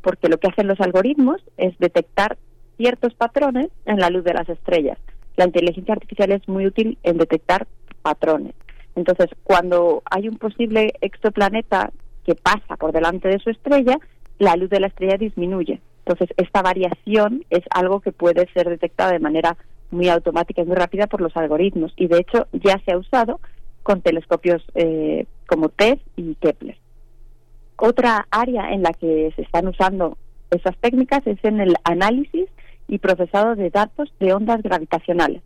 porque 0.00 0.30
lo 0.30 0.38
que 0.38 0.48
hacen 0.48 0.66
los 0.66 0.80
algoritmos 0.80 1.42
es 1.58 1.76
detectar 1.78 2.38
ciertos 2.78 3.12
patrones 3.12 3.68
en 3.84 3.98
la 3.98 4.08
luz 4.08 4.24
de 4.24 4.32
las 4.32 4.48
estrellas. 4.48 4.96
La 5.36 5.44
inteligencia 5.44 5.92
artificial 5.92 6.32
es 6.32 6.48
muy 6.48 6.64
útil 6.66 6.96
en 7.02 7.18
detectar 7.18 7.66
patrones. 8.00 8.54
Entonces, 8.96 9.28
cuando 9.44 10.02
hay 10.10 10.26
un 10.26 10.38
posible 10.38 10.94
exoplaneta 11.02 11.90
que 12.24 12.34
pasa 12.34 12.78
por 12.78 12.92
delante 12.92 13.28
de 13.28 13.40
su 13.40 13.50
estrella, 13.50 13.98
la 14.38 14.56
luz 14.56 14.70
de 14.70 14.80
la 14.80 14.86
estrella 14.86 15.18
disminuye. 15.18 15.82
Entonces, 16.10 16.34
esta 16.38 16.60
variación 16.60 17.44
es 17.50 17.60
algo 17.70 18.00
que 18.00 18.10
puede 18.10 18.48
ser 18.52 18.68
detectada 18.68 19.12
de 19.12 19.20
manera 19.20 19.56
muy 19.92 20.08
automática 20.08 20.60
y 20.60 20.64
muy 20.64 20.74
rápida 20.74 21.06
por 21.06 21.20
los 21.20 21.36
algoritmos. 21.36 21.92
Y 21.96 22.08
de 22.08 22.18
hecho, 22.18 22.48
ya 22.52 22.80
se 22.84 22.92
ha 22.92 22.98
usado 22.98 23.38
con 23.84 24.02
telescopios 24.02 24.60
eh, 24.74 25.26
como 25.46 25.68
TESS 25.68 26.00
y 26.16 26.34
Kepler. 26.34 26.76
Otra 27.76 28.26
área 28.32 28.72
en 28.72 28.82
la 28.82 28.92
que 28.92 29.32
se 29.36 29.42
están 29.42 29.68
usando 29.68 30.18
esas 30.50 30.76
técnicas 30.78 31.24
es 31.28 31.38
en 31.44 31.60
el 31.60 31.76
análisis 31.84 32.48
y 32.88 32.98
procesado 32.98 33.54
de 33.54 33.70
datos 33.70 34.12
de 34.18 34.32
ondas 34.32 34.62
gravitacionales. 34.64 35.42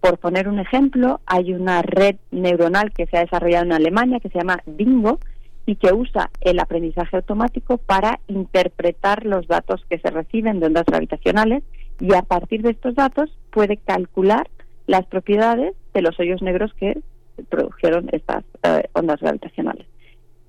Por 0.00 0.18
poner 0.18 0.46
un 0.46 0.58
ejemplo, 0.58 1.20
hay 1.24 1.54
una 1.54 1.80
red 1.80 2.16
neuronal 2.30 2.92
que 2.92 3.06
se 3.06 3.16
ha 3.16 3.20
desarrollado 3.20 3.64
en 3.64 3.72
Alemania 3.72 4.20
que 4.20 4.28
se 4.28 4.38
llama 4.38 4.62
DINGO 4.66 5.20
y 5.66 5.74
que 5.76 5.92
usa 5.92 6.30
el 6.40 6.60
aprendizaje 6.60 7.16
automático 7.16 7.76
para 7.76 8.20
interpretar 8.28 9.26
los 9.26 9.48
datos 9.48 9.84
que 9.90 9.98
se 9.98 10.10
reciben 10.10 10.60
de 10.60 10.66
ondas 10.66 10.86
gravitacionales 10.86 11.64
y 12.00 12.14
a 12.14 12.22
partir 12.22 12.62
de 12.62 12.70
estos 12.70 12.94
datos 12.94 13.36
puede 13.50 13.76
calcular 13.76 14.48
las 14.86 15.04
propiedades 15.06 15.74
de 15.92 16.02
los 16.02 16.18
hoyos 16.20 16.40
negros 16.40 16.72
que 16.74 16.98
produjeron 17.48 18.08
estas 18.12 18.44
eh, 18.62 18.84
ondas 18.92 19.20
gravitacionales. 19.20 19.86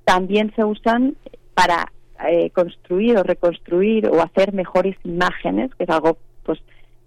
También 0.06 0.54
se 0.56 0.64
usan 0.64 1.16
para 1.54 1.92
eh, 2.28 2.52
construir 2.52 3.18
o 3.18 3.24
reconstruir 3.24 4.08
o 4.08 4.22
hacer 4.22 4.54
mejores 4.54 4.96
imágenes, 5.04 5.74
que 5.76 5.84
es 5.84 5.90
algo 5.90 6.18
pues 6.44 6.60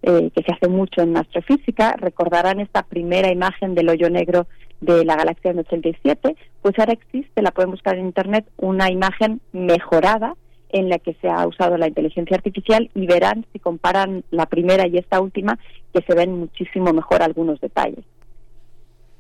eh, 0.03 0.31
que 0.35 0.43
se 0.43 0.53
hace 0.53 0.69
mucho 0.69 1.03
en 1.03 1.17
astrofísica. 1.17 1.95
Recordarán 1.99 2.61
esta 2.61 2.83
primera 2.83 3.31
imagen 3.31 3.75
del 3.75 3.89
hoyo 3.89 4.11
negro 4.11 4.47
de 4.81 5.05
la 5.05 5.17
galaxia 5.17 5.51
del 5.51 5.61
87, 5.61 6.37
pues 6.63 6.79
ahora 6.79 6.93
existe, 6.93 7.43
la 7.43 7.51
pueden 7.51 7.71
buscar 7.71 7.97
en 7.97 8.07
internet, 8.07 8.47
una 8.57 8.91
imagen 8.91 9.41
mejorada 9.53 10.35
en 10.71 10.89
la 10.89 10.99
que 10.99 11.15
se 11.15 11.29
ha 11.29 11.47
usado 11.47 11.77
la 11.77 11.89
inteligencia 11.89 12.37
artificial 12.37 12.91
y 12.95 13.07
verán 13.07 13.45
si 13.53 13.59
comparan 13.59 14.25
la 14.31 14.47
primera 14.47 14.87
y 14.87 14.99
esta 14.99 15.21
última 15.21 15.59
que 15.93 16.03
se 16.03 16.15
ven 16.15 16.39
muchísimo 16.39 16.93
mejor 16.93 17.23
algunos 17.23 17.61
detalles. 17.61 18.05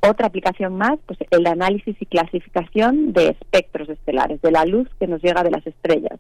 Otra 0.03 0.29
aplicación 0.29 0.77
más, 0.77 0.99
pues 1.07 1.19
el 1.31 1.47
análisis 1.47 1.95
y 2.01 2.07
clasificación 2.07 3.13
de 3.13 3.29
espectros 3.29 3.89
estelares, 3.89 4.41
de 4.41 4.51
la 4.51 4.65
luz 4.65 4.89
que 4.99 5.07
nos 5.07 5.23
llega 5.23 5.43
de 5.43 5.51
las 5.51 5.67
estrellas. 5.67 6.19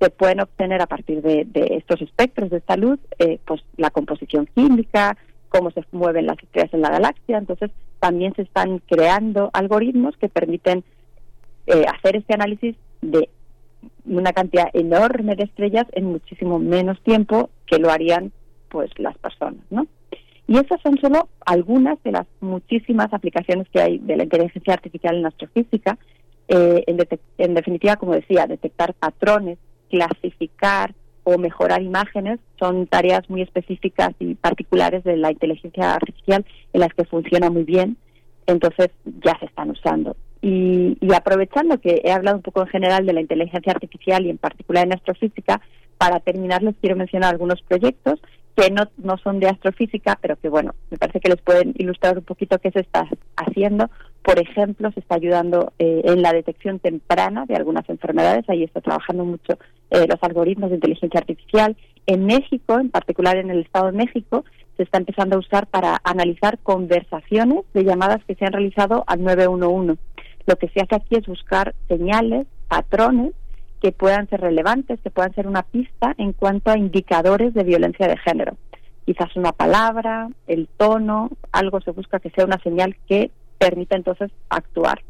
Se 0.00 0.10
pueden 0.10 0.40
obtener 0.40 0.82
a 0.82 0.86
partir 0.86 1.22
de, 1.22 1.46
estos 1.54 2.02
espectros 2.02 2.50
de 2.50 2.56
esta 2.56 2.76
luz, 2.76 2.98
eh, 3.20 3.38
pues 3.44 3.62
la 3.76 3.90
composición 3.90 4.48
química, 4.52 5.16
cómo 5.52 5.70
se 5.70 5.84
mueven 5.92 6.26
las 6.26 6.38
estrellas 6.38 6.72
en 6.72 6.80
la 6.80 6.90
galaxia. 6.90 7.38
Entonces, 7.38 7.70
también 8.00 8.34
se 8.34 8.42
están 8.42 8.78
creando 8.78 9.50
algoritmos 9.52 10.16
que 10.16 10.28
permiten 10.28 10.82
eh, 11.66 11.84
hacer 11.94 12.16
este 12.16 12.34
análisis 12.34 12.76
de 13.02 13.28
una 14.04 14.32
cantidad 14.32 14.68
enorme 14.72 15.36
de 15.36 15.44
estrellas 15.44 15.86
en 15.92 16.06
muchísimo 16.06 16.58
menos 16.58 17.00
tiempo 17.02 17.50
que 17.66 17.78
lo 17.78 17.90
harían 17.90 18.32
pues 18.68 18.90
las 18.98 19.16
personas, 19.18 19.60
¿no? 19.70 19.86
Y 20.48 20.56
esas 20.56 20.80
son 20.82 20.98
solo 20.98 21.28
algunas 21.44 22.02
de 22.02 22.12
las 22.12 22.26
muchísimas 22.40 23.12
aplicaciones 23.12 23.68
que 23.68 23.80
hay 23.80 23.98
de 23.98 24.16
la 24.16 24.24
inteligencia 24.24 24.74
artificial 24.74 25.16
en 25.16 25.26
astrofísica. 25.26 25.98
Eh, 26.48 26.82
en, 26.86 26.98
en 27.38 27.54
definitiva, 27.54 27.96
como 27.96 28.14
decía, 28.14 28.46
detectar 28.46 28.94
patrones, 28.94 29.58
clasificar 29.88 30.94
o 31.24 31.38
mejorar 31.38 31.82
imágenes 31.82 32.40
son 32.58 32.86
tareas 32.86 33.28
muy 33.28 33.42
específicas 33.42 34.10
y 34.18 34.34
particulares 34.34 35.04
de 35.04 35.16
la 35.16 35.30
inteligencia 35.30 35.94
artificial 35.94 36.44
en 36.72 36.80
las 36.80 36.92
que 36.94 37.04
funciona 37.04 37.50
muy 37.50 37.64
bien, 37.64 37.96
entonces 38.46 38.88
ya 39.24 39.38
se 39.38 39.46
están 39.46 39.70
usando. 39.70 40.16
Y, 40.40 40.96
aprovechando 41.14 41.78
que 41.78 42.02
he 42.04 42.10
hablado 42.10 42.38
un 42.38 42.42
poco 42.42 42.62
en 42.62 42.68
general 42.68 43.06
de 43.06 43.12
la 43.12 43.20
inteligencia 43.20 43.72
artificial 43.72 44.26
y 44.26 44.30
en 44.30 44.38
particular 44.38 44.84
en 44.86 44.94
astrofísica, 44.94 45.60
para 45.98 46.18
terminar 46.18 46.62
les 46.62 46.74
quiero 46.80 46.96
mencionar 46.96 47.32
algunos 47.32 47.62
proyectos 47.62 48.20
que 48.56 48.70
no, 48.70 48.88
no 48.96 49.16
son 49.18 49.38
de 49.38 49.48
astrofísica, 49.48 50.18
pero 50.20 50.36
que 50.36 50.48
bueno, 50.48 50.74
me 50.90 50.98
parece 50.98 51.20
que 51.20 51.28
les 51.28 51.40
pueden 51.40 51.74
ilustrar 51.78 52.18
un 52.18 52.24
poquito 52.24 52.58
qué 52.58 52.72
se 52.72 52.80
está 52.80 53.06
haciendo. 53.36 53.88
Por 54.22 54.38
ejemplo, 54.38 54.90
se 54.92 55.00
está 55.00 55.16
ayudando 55.16 55.72
eh, 55.78 56.02
en 56.04 56.22
la 56.22 56.32
detección 56.32 56.78
temprana 56.78 57.44
de 57.46 57.56
algunas 57.56 57.88
enfermedades, 57.88 58.48
ahí 58.48 58.62
está 58.62 58.80
trabajando 58.80 59.24
mucho 59.24 59.58
eh, 59.90 60.06
los 60.08 60.22
algoritmos 60.22 60.70
de 60.70 60.76
inteligencia 60.76 61.20
artificial. 61.20 61.76
En 62.06 62.26
México, 62.26 62.78
en 62.78 62.90
particular 62.90 63.36
en 63.36 63.50
el 63.50 63.60
Estado 63.60 63.86
de 63.86 63.98
México, 63.98 64.44
se 64.76 64.84
está 64.84 64.98
empezando 64.98 65.36
a 65.36 65.40
usar 65.40 65.66
para 65.66 66.00
analizar 66.04 66.58
conversaciones 66.60 67.64
de 67.74 67.84
llamadas 67.84 68.24
que 68.24 68.36
se 68.36 68.44
han 68.44 68.52
realizado 68.52 69.04
al 69.06 69.22
911. 69.22 70.00
Lo 70.46 70.56
que 70.56 70.68
se 70.68 70.80
hace 70.80 70.94
aquí 70.94 71.16
es 71.16 71.26
buscar 71.26 71.74
señales, 71.88 72.46
patrones 72.68 73.32
que 73.80 73.92
puedan 73.92 74.28
ser 74.28 74.40
relevantes, 74.40 75.00
que 75.00 75.10
puedan 75.10 75.34
ser 75.34 75.48
una 75.48 75.62
pista 75.62 76.14
en 76.16 76.32
cuanto 76.32 76.70
a 76.70 76.78
indicadores 76.78 77.52
de 77.54 77.64
violencia 77.64 78.06
de 78.06 78.16
género. 78.16 78.56
Quizás 79.04 79.34
una 79.34 79.50
palabra, 79.52 80.28
el 80.46 80.68
tono, 80.76 81.30
algo 81.50 81.80
se 81.80 81.90
busca 81.90 82.20
que 82.20 82.30
sea 82.30 82.44
una 82.44 82.60
señal 82.62 82.96
que 83.08 83.32
permita 83.62 83.96
entonces 83.96 84.30
actuar. 84.48 85.02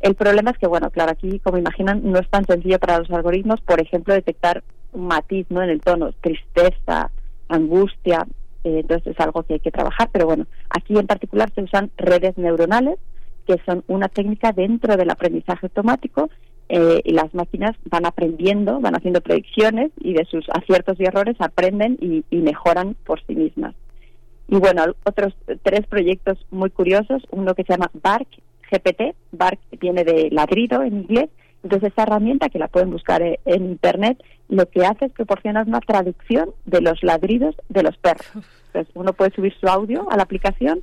El 0.00 0.14
problema 0.14 0.50
es 0.50 0.58
que, 0.58 0.66
bueno, 0.66 0.90
claro, 0.90 1.12
aquí, 1.12 1.38
como 1.40 1.58
imaginan, 1.58 2.00
no 2.02 2.18
es 2.18 2.28
tan 2.30 2.44
sencillo 2.46 2.78
para 2.78 2.98
los 2.98 3.10
algoritmos, 3.10 3.60
por 3.60 3.80
ejemplo, 3.80 4.14
detectar 4.14 4.62
un 4.92 5.06
matiz 5.06 5.46
¿no? 5.50 5.62
en 5.62 5.70
el 5.70 5.80
tono, 5.80 6.12
tristeza, 6.20 7.10
angustia, 7.48 8.26
eh, 8.64 8.80
entonces 8.80 9.14
es 9.14 9.20
algo 9.20 9.42
que 9.42 9.54
hay 9.54 9.60
que 9.60 9.70
trabajar, 9.70 10.08
pero 10.12 10.26
bueno, 10.26 10.46
aquí 10.70 10.96
en 10.96 11.06
particular 11.06 11.50
se 11.54 11.62
usan 11.62 11.90
redes 11.96 12.36
neuronales, 12.38 12.98
que 13.46 13.60
son 13.66 13.84
una 13.86 14.08
técnica 14.08 14.52
dentro 14.52 14.96
del 14.96 15.10
aprendizaje 15.10 15.66
automático 15.66 16.30
eh, 16.70 17.02
y 17.04 17.12
las 17.12 17.34
máquinas 17.34 17.72
van 17.84 18.06
aprendiendo, 18.06 18.80
van 18.80 18.96
haciendo 18.96 19.20
predicciones 19.20 19.90
y 20.00 20.14
de 20.14 20.24
sus 20.24 20.46
aciertos 20.48 20.98
y 20.98 21.04
errores 21.04 21.36
aprenden 21.38 21.98
y 22.00 22.36
mejoran 22.36 22.96
por 23.04 23.22
sí 23.26 23.34
mismas. 23.34 23.74
Y 24.48 24.56
bueno, 24.56 24.84
otros 25.04 25.34
tres 25.62 25.86
proyectos 25.86 26.38
muy 26.50 26.70
curiosos, 26.70 27.22
uno 27.30 27.54
que 27.54 27.64
se 27.64 27.72
llama 27.72 27.90
BARC, 27.94 28.28
GPT, 28.70 29.14
BARC 29.32 29.58
viene 29.80 30.04
de 30.04 30.28
ladrido 30.30 30.82
en 30.82 30.98
inglés, 30.98 31.30
entonces 31.62 31.88
esta 31.88 32.02
herramienta 32.02 32.50
que 32.50 32.58
la 32.58 32.68
pueden 32.68 32.90
buscar 32.90 33.22
e, 33.22 33.40
en 33.46 33.64
internet 33.64 34.22
lo 34.48 34.68
que 34.68 34.84
hace 34.84 35.06
es 35.06 35.12
proporcionar 35.12 35.66
una 35.66 35.80
traducción 35.80 36.50
de 36.66 36.82
los 36.82 37.02
ladridos 37.02 37.56
de 37.70 37.82
los 37.82 37.96
perros. 37.96 38.30
Entonces 38.66 38.94
uno 38.94 39.14
puede 39.14 39.34
subir 39.34 39.54
su 39.58 39.66
audio 39.66 40.06
a 40.10 40.16
la 40.16 40.24
aplicación 40.24 40.80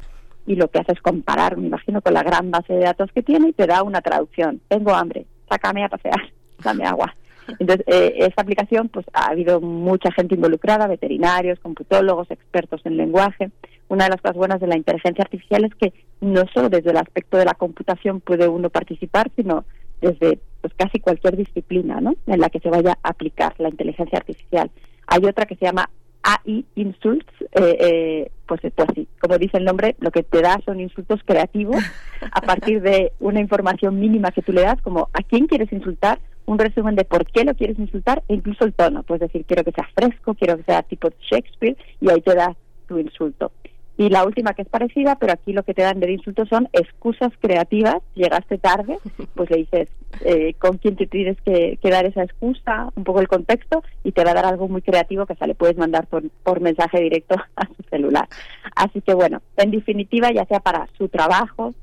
y 0.48 0.56
lo 0.56 0.70
que 0.70 0.80
hace 0.80 0.94
es 0.94 1.02
comparar, 1.02 1.56
me 1.58 1.68
imagino, 1.68 2.02
con 2.02 2.16
la 2.16 2.24
gran 2.24 2.50
base 2.50 2.74
de 2.74 2.80
datos 2.80 3.12
que 3.14 3.22
tiene 3.22 3.50
y 3.50 3.54
te 3.54 3.68
da 3.68 3.84
una 3.84 4.02
traducción. 4.02 4.60
Tengo 4.68 4.92
hambre, 4.94 5.28
sácame 5.48 5.86
a 5.86 5.90
pasear, 5.90 6.34
dame 6.64 6.86
agua. 6.86 7.14
Entonces, 7.60 7.86
eh, 7.88 8.14
esta 8.18 8.42
aplicación, 8.42 8.90
pues 8.90 9.06
ha 9.14 9.30
habido 9.30 9.62
mucha 9.62 10.12
gente 10.12 10.36
involucrada, 10.36 10.88
veterinarios, 10.88 11.60
computólogos, 11.60 12.30
expertos 12.32 12.82
en 12.86 12.98
lenguaje. 12.98 13.52
Una 13.88 14.06
de 14.06 14.12
las 14.12 14.22
cosas 14.22 14.38
buenas 14.38 14.60
de 14.62 14.68
la 14.68 14.78
inteligencia 14.78 15.24
artificial 15.24 15.66
es 15.66 15.76
que 15.76 15.94
no 16.22 16.44
solo 16.54 16.70
desde 16.70 16.92
el 16.92 16.98
aspecto 16.98 17.38
de 17.38 17.46
la 17.46 17.54
computación 17.54 18.22
puede 18.22 18.48
uno 18.48 18.70
participar, 18.70 19.32
sino 19.36 19.66
desde 20.02 20.40
pues 20.62 20.74
casi 20.76 21.00
cualquier 21.00 21.36
disciplina, 21.36 22.00
¿no? 22.02 22.16
En 22.28 22.40
la 22.40 22.50
que 22.50 22.60
se 22.60 22.70
vaya 22.70 22.98
a 23.04 23.10
aplicar 23.10 23.54
la 23.58 23.70
inteligencia 23.70 24.20
artificial. 24.20 24.70
Hay 25.08 25.26
otra 25.26 25.46
que 25.46 25.56
se 25.56 25.66
llama 25.66 25.90
AI 26.24 26.66
Insults, 26.76 27.26
eh, 27.54 27.78
eh, 27.80 28.32
pues, 28.46 28.62
pues 28.76 28.90
sí, 28.94 29.08
como 29.20 29.38
dice 29.38 29.58
el 29.58 29.66
nombre, 29.66 29.96
lo 30.00 30.12
que 30.12 30.24
te 30.24 30.42
da 30.42 30.60
son 30.66 30.80
insultos 30.80 31.22
creativos 31.26 31.84
a 32.32 32.42
partir 32.42 32.82
de 32.82 33.12
una 33.20 33.40
información 33.40 34.00
mínima 34.00 34.32
que 34.32 34.42
tú 34.42 34.52
le 34.52 34.62
das, 34.62 34.82
como 34.82 35.10
a 35.14 35.24
quién 35.24 35.48
quieres 35.48 35.72
insultar, 35.72 36.20
un 36.52 36.60
resumen 36.60 36.96
de 36.96 37.06
por 37.06 37.26
qué 37.26 37.46
lo 37.46 37.56
quieres 37.56 37.80
insultar 37.80 38.24
e 38.28 38.34
incluso 38.34 38.66
el 38.66 38.74
tono. 38.74 39.04
Puedes 39.04 39.22
decir, 39.22 39.46
quiero 39.46 39.64
que 39.64 39.72
sea 39.72 39.88
fresco, 39.96 40.34
quiero 40.34 40.58
que 40.58 40.64
sea 40.64 40.84
tipo 40.84 41.10
Shakespeare 41.30 41.78
y 42.02 42.10
ahí 42.10 42.20
te 42.20 42.36
da 42.36 42.54
tu 42.88 43.00
insulto. 43.00 43.54
Y 43.98 44.10
la 44.10 44.26
última 44.26 44.54
que 44.54 44.64
es 44.64 44.68
parecida, 44.68 45.16
pero 45.16 45.32
aquí 45.32 45.54
lo 45.54 45.64
que 45.64 45.74
te 45.74 45.84
dan 45.84 46.02
de 46.02 46.12
insultos 46.12 46.50
son 46.50 46.68
excusas 46.74 47.32
creativas. 47.40 47.98
Llegaste 48.16 48.58
tarde, 48.58 48.98
pues 49.36 49.50
le 49.50 49.58
dices 49.58 49.88
eh, 50.26 50.54
con 50.60 50.78
quién 50.78 50.98
te 50.98 51.08
tienes 51.08 51.38
que, 51.42 51.78
dar 51.84 52.06
esa 52.06 52.24
excusa, 52.24 52.90
un 52.96 53.06
poco 53.06 53.22
el 53.22 53.30
contexto, 53.30 53.82
y 54.04 54.12
te 54.12 54.26
va 54.26 54.32
a 54.32 54.34
dar 54.34 54.46
algo 54.46 54.68
muy 54.68 54.82
creativo 54.82 55.26
que 55.26 55.34
hasta 55.34 55.48
le 55.48 55.56
puedes 55.56 55.78
mandar 55.78 56.08
por, 56.08 56.30
por 56.44 56.60
mensaje 56.60 57.00
directo 57.00 57.36
a 57.56 57.66
su 57.68 57.84
celular. 57.90 58.28
Así 58.76 59.00
que 59.00 59.14
bueno, 59.14 59.42
en 59.56 59.72
definitiva, 59.72 60.34
ya 60.34 60.46
sea 60.46 60.60
para 60.60 60.90
su 60.98 61.08
trabajo, 61.08 61.74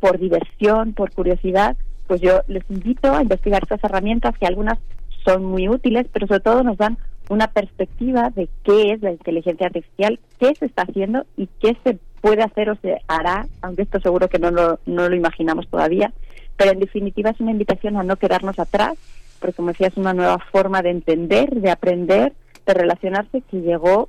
por 0.00 0.18
diversión, 0.18 0.92
por 0.92 1.12
curiosidad, 1.12 1.76
pues 2.06 2.20
yo 2.20 2.40
les 2.48 2.62
invito 2.70 3.12
a 3.12 3.22
investigar 3.22 3.62
estas 3.62 3.82
herramientas 3.84 4.36
que 4.38 4.46
algunas 4.46 4.78
son 5.24 5.44
muy 5.44 5.68
útiles, 5.68 6.06
pero 6.12 6.26
sobre 6.26 6.40
todo 6.40 6.62
nos 6.62 6.76
dan 6.76 6.98
una 7.28 7.48
perspectiva 7.48 8.30
de 8.30 8.48
qué 8.62 8.92
es 8.92 9.02
la 9.02 9.10
inteligencia 9.10 9.66
artificial, 9.66 10.20
qué 10.38 10.54
se 10.54 10.66
está 10.66 10.82
haciendo 10.82 11.26
y 11.36 11.48
qué 11.60 11.76
se 11.84 11.98
puede 12.20 12.42
hacer 12.42 12.70
o 12.70 12.76
se 12.76 12.98
hará, 13.08 13.46
aunque 13.62 13.82
esto 13.82 14.00
seguro 14.00 14.28
que 14.28 14.38
no 14.38 14.50
lo, 14.50 14.78
no 14.86 15.08
lo 15.08 15.16
imaginamos 15.16 15.68
todavía, 15.68 16.12
pero 16.56 16.72
en 16.72 16.80
definitiva 16.80 17.30
es 17.30 17.40
una 17.40 17.50
invitación 17.50 17.96
a 17.96 18.02
no 18.02 18.16
quedarnos 18.16 18.58
atrás, 18.58 18.94
porque 19.40 19.54
como 19.54 19.68
decía, 19.68 19.88
es 19.88 19.96
una 19.96 20.14
nueva 20.14 20.38
forma 20.50 20.82
de 20.82 20.90
entender, 20.90 21.50
de 21.50 21.70
aprender, 21.70 22.32
de 22.64 22.74
relacionarse 22.74 23.42
que 23.42 23.60
llegó 23.60 24.08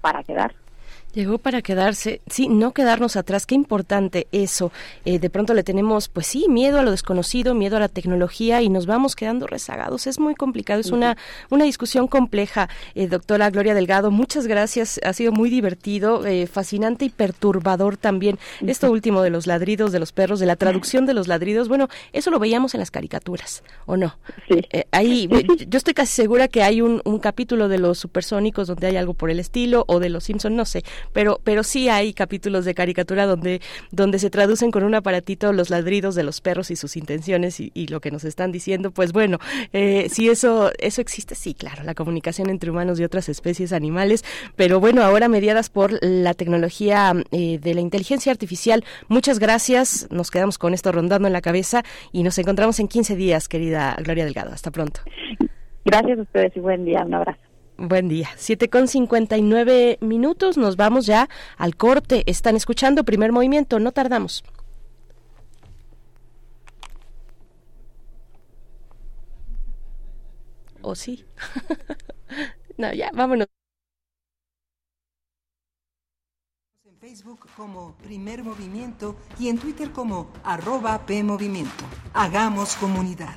para 0.00 0.22
quedar. 0.22 0.54
Llegó 1.12 1.38
para 1.38 1.60
quedarse, 1.60 2.20
sí, 2.28 2.48
no 2.48 2.72
quedarnos 2.72 3.16
atrás, 3.16 3.44
qué 3.44 3.56
importante 3.56 4.28
eso. 4.30 4.70
Eh, 5.04 5.18
de 5.18 5.28
pronto 5.28 5.54
le 5.54 5.64
tenemos, 5.64 6.08
pues 6.08 6.28
sí, 6.28 6.46
miedo 6.48 6.78
a 6.78 6.82
lo 6.84 6.92
desconocido, 6.92 7.52
miedo 7.52 7.76
a 7.76 7.80
la 7.80 7.88
tecnología 7.88 8.62
y 8.62 8.68
nos 8.68 8.86
vamos 8.86 9.16
quedando 9.16 9.48
rezagados. 9.48 10.06
Es 10.06 10.20
muy 10.20 10.36
complicado, 10.36 10.80
es 10.80 10.92
una, 10.92 11.16
una 11.50 11.64
discusión 11.64 12.06
compleja. 12.06 12.68
Eh, 12.94 13.08
doctora 13.08 13.50
Gloria 13.50 13.74
Delgado, 13.74 14.12
muchas 14.12 14.46
gracias, 14.46 15.00
ha 15.02 15.12
sido 15.12 15.32
muy 15.32 15.50
divertido, 15.50 16.24
eh, 16.26 16.46
fascinante 16.46 17.06
y 17.06 17.10
perturbador 17.10 17.96
también. 17.96 18.38
Esto 18.64 18.92
último 18.92 19.22
de 19.22 19.30
los 19.30 19.48
ladridos 19.48 19.90
de 19.90 19.98
los 19.98 20.12
perros, 20.12 20.38
de 20.38 20.46
la 20.46 20.54
traducción 20.54 21.06
de 21.06 21.14
los 21.14 21.26
ladridos, 21.26 21.68
bueno, 21.68 21.88
eso 22.12 22.30
lo 22.30 22.38
veíamos 22.38 22.74
en 22.74 22.80
las 22.80 22.92
caricaturas, 22.92 23.64
¿o 23.86 23.96
no? 23.96 24.16
Sí. 24.48 24.60
ahí, 24.92 25.28
yo 25.66 25.76
estoy 25.76 25.94
casi 25.94 26.12
segura 26.12 26.46
que 26.46 26.62
hay 26.62 26.82
un, 26.82 27.02
un 27.04 27.18
capítulo 27.18 27.68
de 27.68 27.78
los 27.78 27.98
supersónicos 27.98 28.68
donde 28.68 28.86
hay 28.86 28.96
algo 28.96 29.14
por 29.14 29.30
el 29.30 29.40
estilo, 29.40 29.84
o 29.88 29.98
de 29.98 30.08
los 30.08 30.24
Simpson, 30.24 30.54
no 30.54 30.64
sé 30.64 30.84
pero, 31.12 31.40
pero 31.44 31.62
sí 31.62 31.88
hay 31.88 32.12
capítulos 32.12 32.64
de 32.64 32.74
caricatura 32.74 33.26
donde, 33.26 33.60
donde 33.90 34.18
se 34.18 34.30
traducen 34.30 34.70
con 34.70 34.84
un 34.84 34.94
aparatito 34.94 35.52
los 35.52 35.70
ladridos 35.70 36.14
de 36.14 36.22
los 36.22 36.40
perros 36.40 36.70
y 36.70 36.76
sus 36.76 36.96
intenciones 36.96 37.60
y, 37.60 37.70
lo 37.90 38.00
que 38.00 38.10
nos 38.10 38.24
están 38.24 38.52
diciendo. 38.52 38.90
Pues 38.90 39.12
bueno, 39.12 39.38
eh, 39.72 40.08
si 40.10 40.28
eso, 40.28 40.70
eso 40.78 41.00
existe, 41.00 41.34
sí, 41.34 41.54
claro, 41.54 41.82
la 41.82 41.94
comunicación 41.94 42.50
entre 42.50 42.70
humanos 42.70 43.00
y 43.00 43.04
otras 43.04 43.28
especies 43.28 43.72
animales, 43.72 44.24
pero 44.54 44.80
bueno, 44.80 45.02
ahora 45.02 45.28
mediadas 45.28 45.70
por 45.70 45.98
la 46.02 46.34
tecnología 46.34 47.12
eh, 47.32 47.58
de 47.58 47.74
la 47.74 47.80
inteligencia 47.80 48.30
artificial. 48.30 48.84
Muchas 49.08 49.38
gracias, 49.38 50.06
nos 50.10 50.30
quedamos 50.30 50.58
con 50.58 50.74
esto 50.74 50.92
rondando 50.92 51.26
en 51.26 51.32
la 51.32 51.40
cabeza 51.40 51.82
y 52.12 52.22
nos 52.22 52.38
encontramos 52.38 52.78
en 52.80 52.88
15 52.88 53.16
días, 53.16 53.48
querida 53.48 53.96
Gloria 54.02 54.24
Delgado. 54.24 54.52
Hasta 54.52 54.70
pronto. 54.70 55.00
Gracias 55.84 56.18
a 56.18 56.22
ustedes 56.22 56.56
y 56.56 56.60
buen 56.60 56.84
día. 56.84 57.02
Un 57.04 57.14
abrazo. 57.14 57.49
Buen 57.82 58.08
día. 58.08 58.28
Siete 58.36 58.68
con 58.68 58.88
59 58.88 59.96
minutos. 60.02 60.58
Nos 60.58 60.76
vamos 60.76 61.06
ya 61.06 61.30
al 61.56 61.76
corte. 61.76 62.24
Están 62.26 62.54
escuchando 62.54 63.04
primer 63.04 63.32
movimiento. 63.32 63.78
No 63.78 63.90
tardamos. 63.90 64.44
¿O 70.82 70.94
sí? 70.94 71.24
no, 72.76 72.92
ya, 72.92 73.10
vámonos. 73.14 73.46
En 76.84 76.98
Facebook 76.98 77.46
como 77.56 77.96
Primer 78.02 78.44
Movimiento 78.44 79.16
y 79.38 79.48
en 79.48 79.58
Twitter 79.58 79.90
como 79.90 80.30
arroba 80.44 81.06
PMovimiento. 81.06 81.84
Hagamos 82.12 82.76
comunidad. 82.76 83.36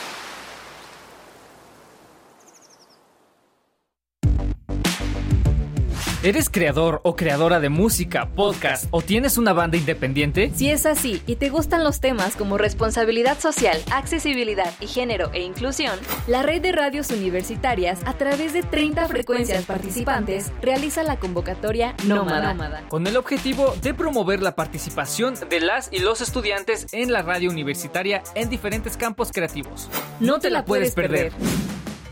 ¿Eres 6.23 6.51
creador 6.51 7.01
o 7.03 7.15
creadora 7.15 7.59
de 7.59 7.69
música, 7.69 8.29
podcast 8.35 8.85
o 8.91 9.01
tienes 9.01 9.39
una 9.39 9.53
banda 9.53 9.77
independiente? 9.77 10.51
Si 10.53 10.69
es 10.69 10.85
así 10.85 11.19
y 11.25 11.37
te 11.37 11.49
gustan 11.49 11.83
los 11.83 11.99
temas 11.99 12.35
como 12.35 12.59
responsabilidad 12.59 13.39
social, 13.39 13.81
accesibilidad 13.91 14.71
y 14.79 14.85
género 14.85 15.31
e 15.33 15.41
inclusión, 15.41 15.97
la 16.27 16.43
red 16.43 16.61
de 16.61 16.73
radios 16.73 17.09
universitarias 17.09 18.01
a 18.05 18.13
través 18.13 18.53
de 18.53 18.61
30 18.61 19.07
frecuencias 19.07 19.65
participantes 19.65 20.51
realiza 20.61 21.01
la 21.01 21.17
convocatoria 21.17 21.95
Nómada. 22.05 22.83
Con 22.87 23.07
el 23.07 23.17
objetivo 23.17 23.73
de 23.81 23.95
promover 23.95 24.43
la 24.43 24.53
participación 24.53 25.33
de 25.49 25.59
las 25.59 25.89
y 25.91 26.01
los 26.01 26.21
estudiantes 26.21 26.85
en 26.91 27.11
la 27.11 27.23
radio 27.23 27.49
universitaria 27.49 28.21
en 28.35 28.47
diferentes 28.47 28.95
campos 28.95 29.31
creativos. 29.31 29.89
No, 30.19 30.37
te, 30.37 30.51
la 30.51 30.65
puedes 30.65 30.93
perder. 30.93 31.31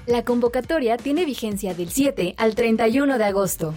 La 0.09 0.25
convocatoria 0.25 0.97
tiene 0.97 1.23
vigencia 1.23 1.73
del 1.75 1.91
7 1.91 2.33
al 2.37 2.55
31 2.55 3.19
de 3.19 3.25
agosto. 3.25 3.75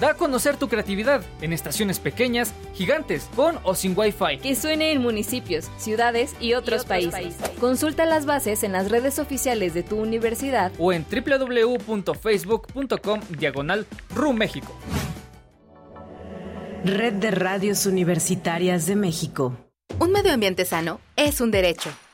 Da 0.00 0.12
a 0.12 0.14
conocer 0.14 0.56
tu 0.56 0.68
creatividad 0.68 1.22
en 1.42 1.52
estaciones 1.52 1.98
pequeñas, 1.98 2.54
gigantes, 2.72 3.28
con 3.36 3.58
o 3.64 3.74
sin 3.74 3.92
Wi-Fi. 3.94 4.38
Que 4.38 4.56
suene 4.56 4.92
en 4.92 5.02
municipios, 5.02 5.70
ciudades 5.76 6.34
y 6.40 6.54
otros, 6.54 6.86
países. 6.86 7.36
Consulta 7.60 8.06
las 8.06 8.24
bases 8.24 8.62
en 8.62 8.72
las 8.72 8.90
redes 8.90 9.18
oficiales 9.18 9.74
de 9.74 9.82
tu 9.82 10.00
universidad 10.00 10.72
o 10.78 10.90
en 10.90 11.04
www.facebook.com 11.04 13.20
diagonal 13.28 13.86
México. 14.34 14.74
Red 16.82 17.12
de 17.12 17.30
Radios 17.30 17.84
Universitarias 17.84 18.86
de 18.86 18.96
México. 18.96 19.54
Un 19.98 20.12
medio 20.12 20.32
ambiente 20.32 20.64
sano 20.64 20.98
es 21.14 21.42
un 21.42 21.50
derecho. 21.50 21.90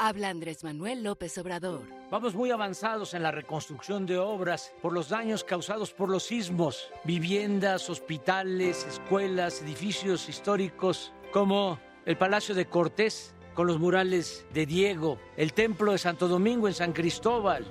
Habla 0.00 0.28
Andrés 0.28 0.62
Manuel 0.62 1.02
López 1.02 1.36
Obrador. 1.38 1.82
Vamos 2.08 2.32
muy 2.36 2.52
avanzados 2.52 3.14
en 3.14 3.22
la 3.24 3.32
reconstrucción 3.32 4.06
de 4.06 4.16
obras 4.16 4.72
por 4.80 4.92
los 4.92 5.08
daños 5.08 5.42
causados 5.42 5.92
por 5.92 6.08
los 6.08 6.22
sismos. 6.22 6.92
Viviendas, 7.02 7.90
hospitales, 7.90 8.86
escuelas, 8.86 9.60
edificios 9.60 10.28
históricos 10.28 11.12
como 11.32 11.80
el 12.06 12.16
Palacio 12.16 12.54
de 12.54 12.66
Cortés 12.66 13.34
con 13.54 13.66
los 13.66 13.80
murales 13.80 14.46
de 14.54 14.66
Diego, 14.66 15.18
el 15.36 15.52
Templo 15.52 15.90
de 15.90 15.98
Santo 15.98 16.28
Domingo 16.28 16.68
en 16.68 16.74
San 16.74 16.92
Cristóbal. 16.92 17.66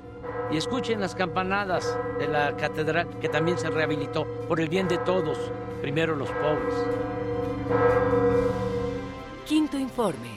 Y 0.52 0.58
escuchen 0.58 1.00
las 1.00 1.16
campanadas 1.16 1.98
de 2.20 2.28
la 2.28 2.58
catedral 2.58 3.20
que 3.20 3.30
también 3.30 3.58
se 3.58 3.70
rehabilitó 3.70 4.26
por 4.50 4.60
el 4.60 4.68
bien 4.68 4.90
de 4.90 4.98
todos, 4.98 5.38
primero 5.82 6.14
los 6.14 6.30
pobres. 6.30 6.76
Quinto 9.46 9.80
informe. 9.80 10.37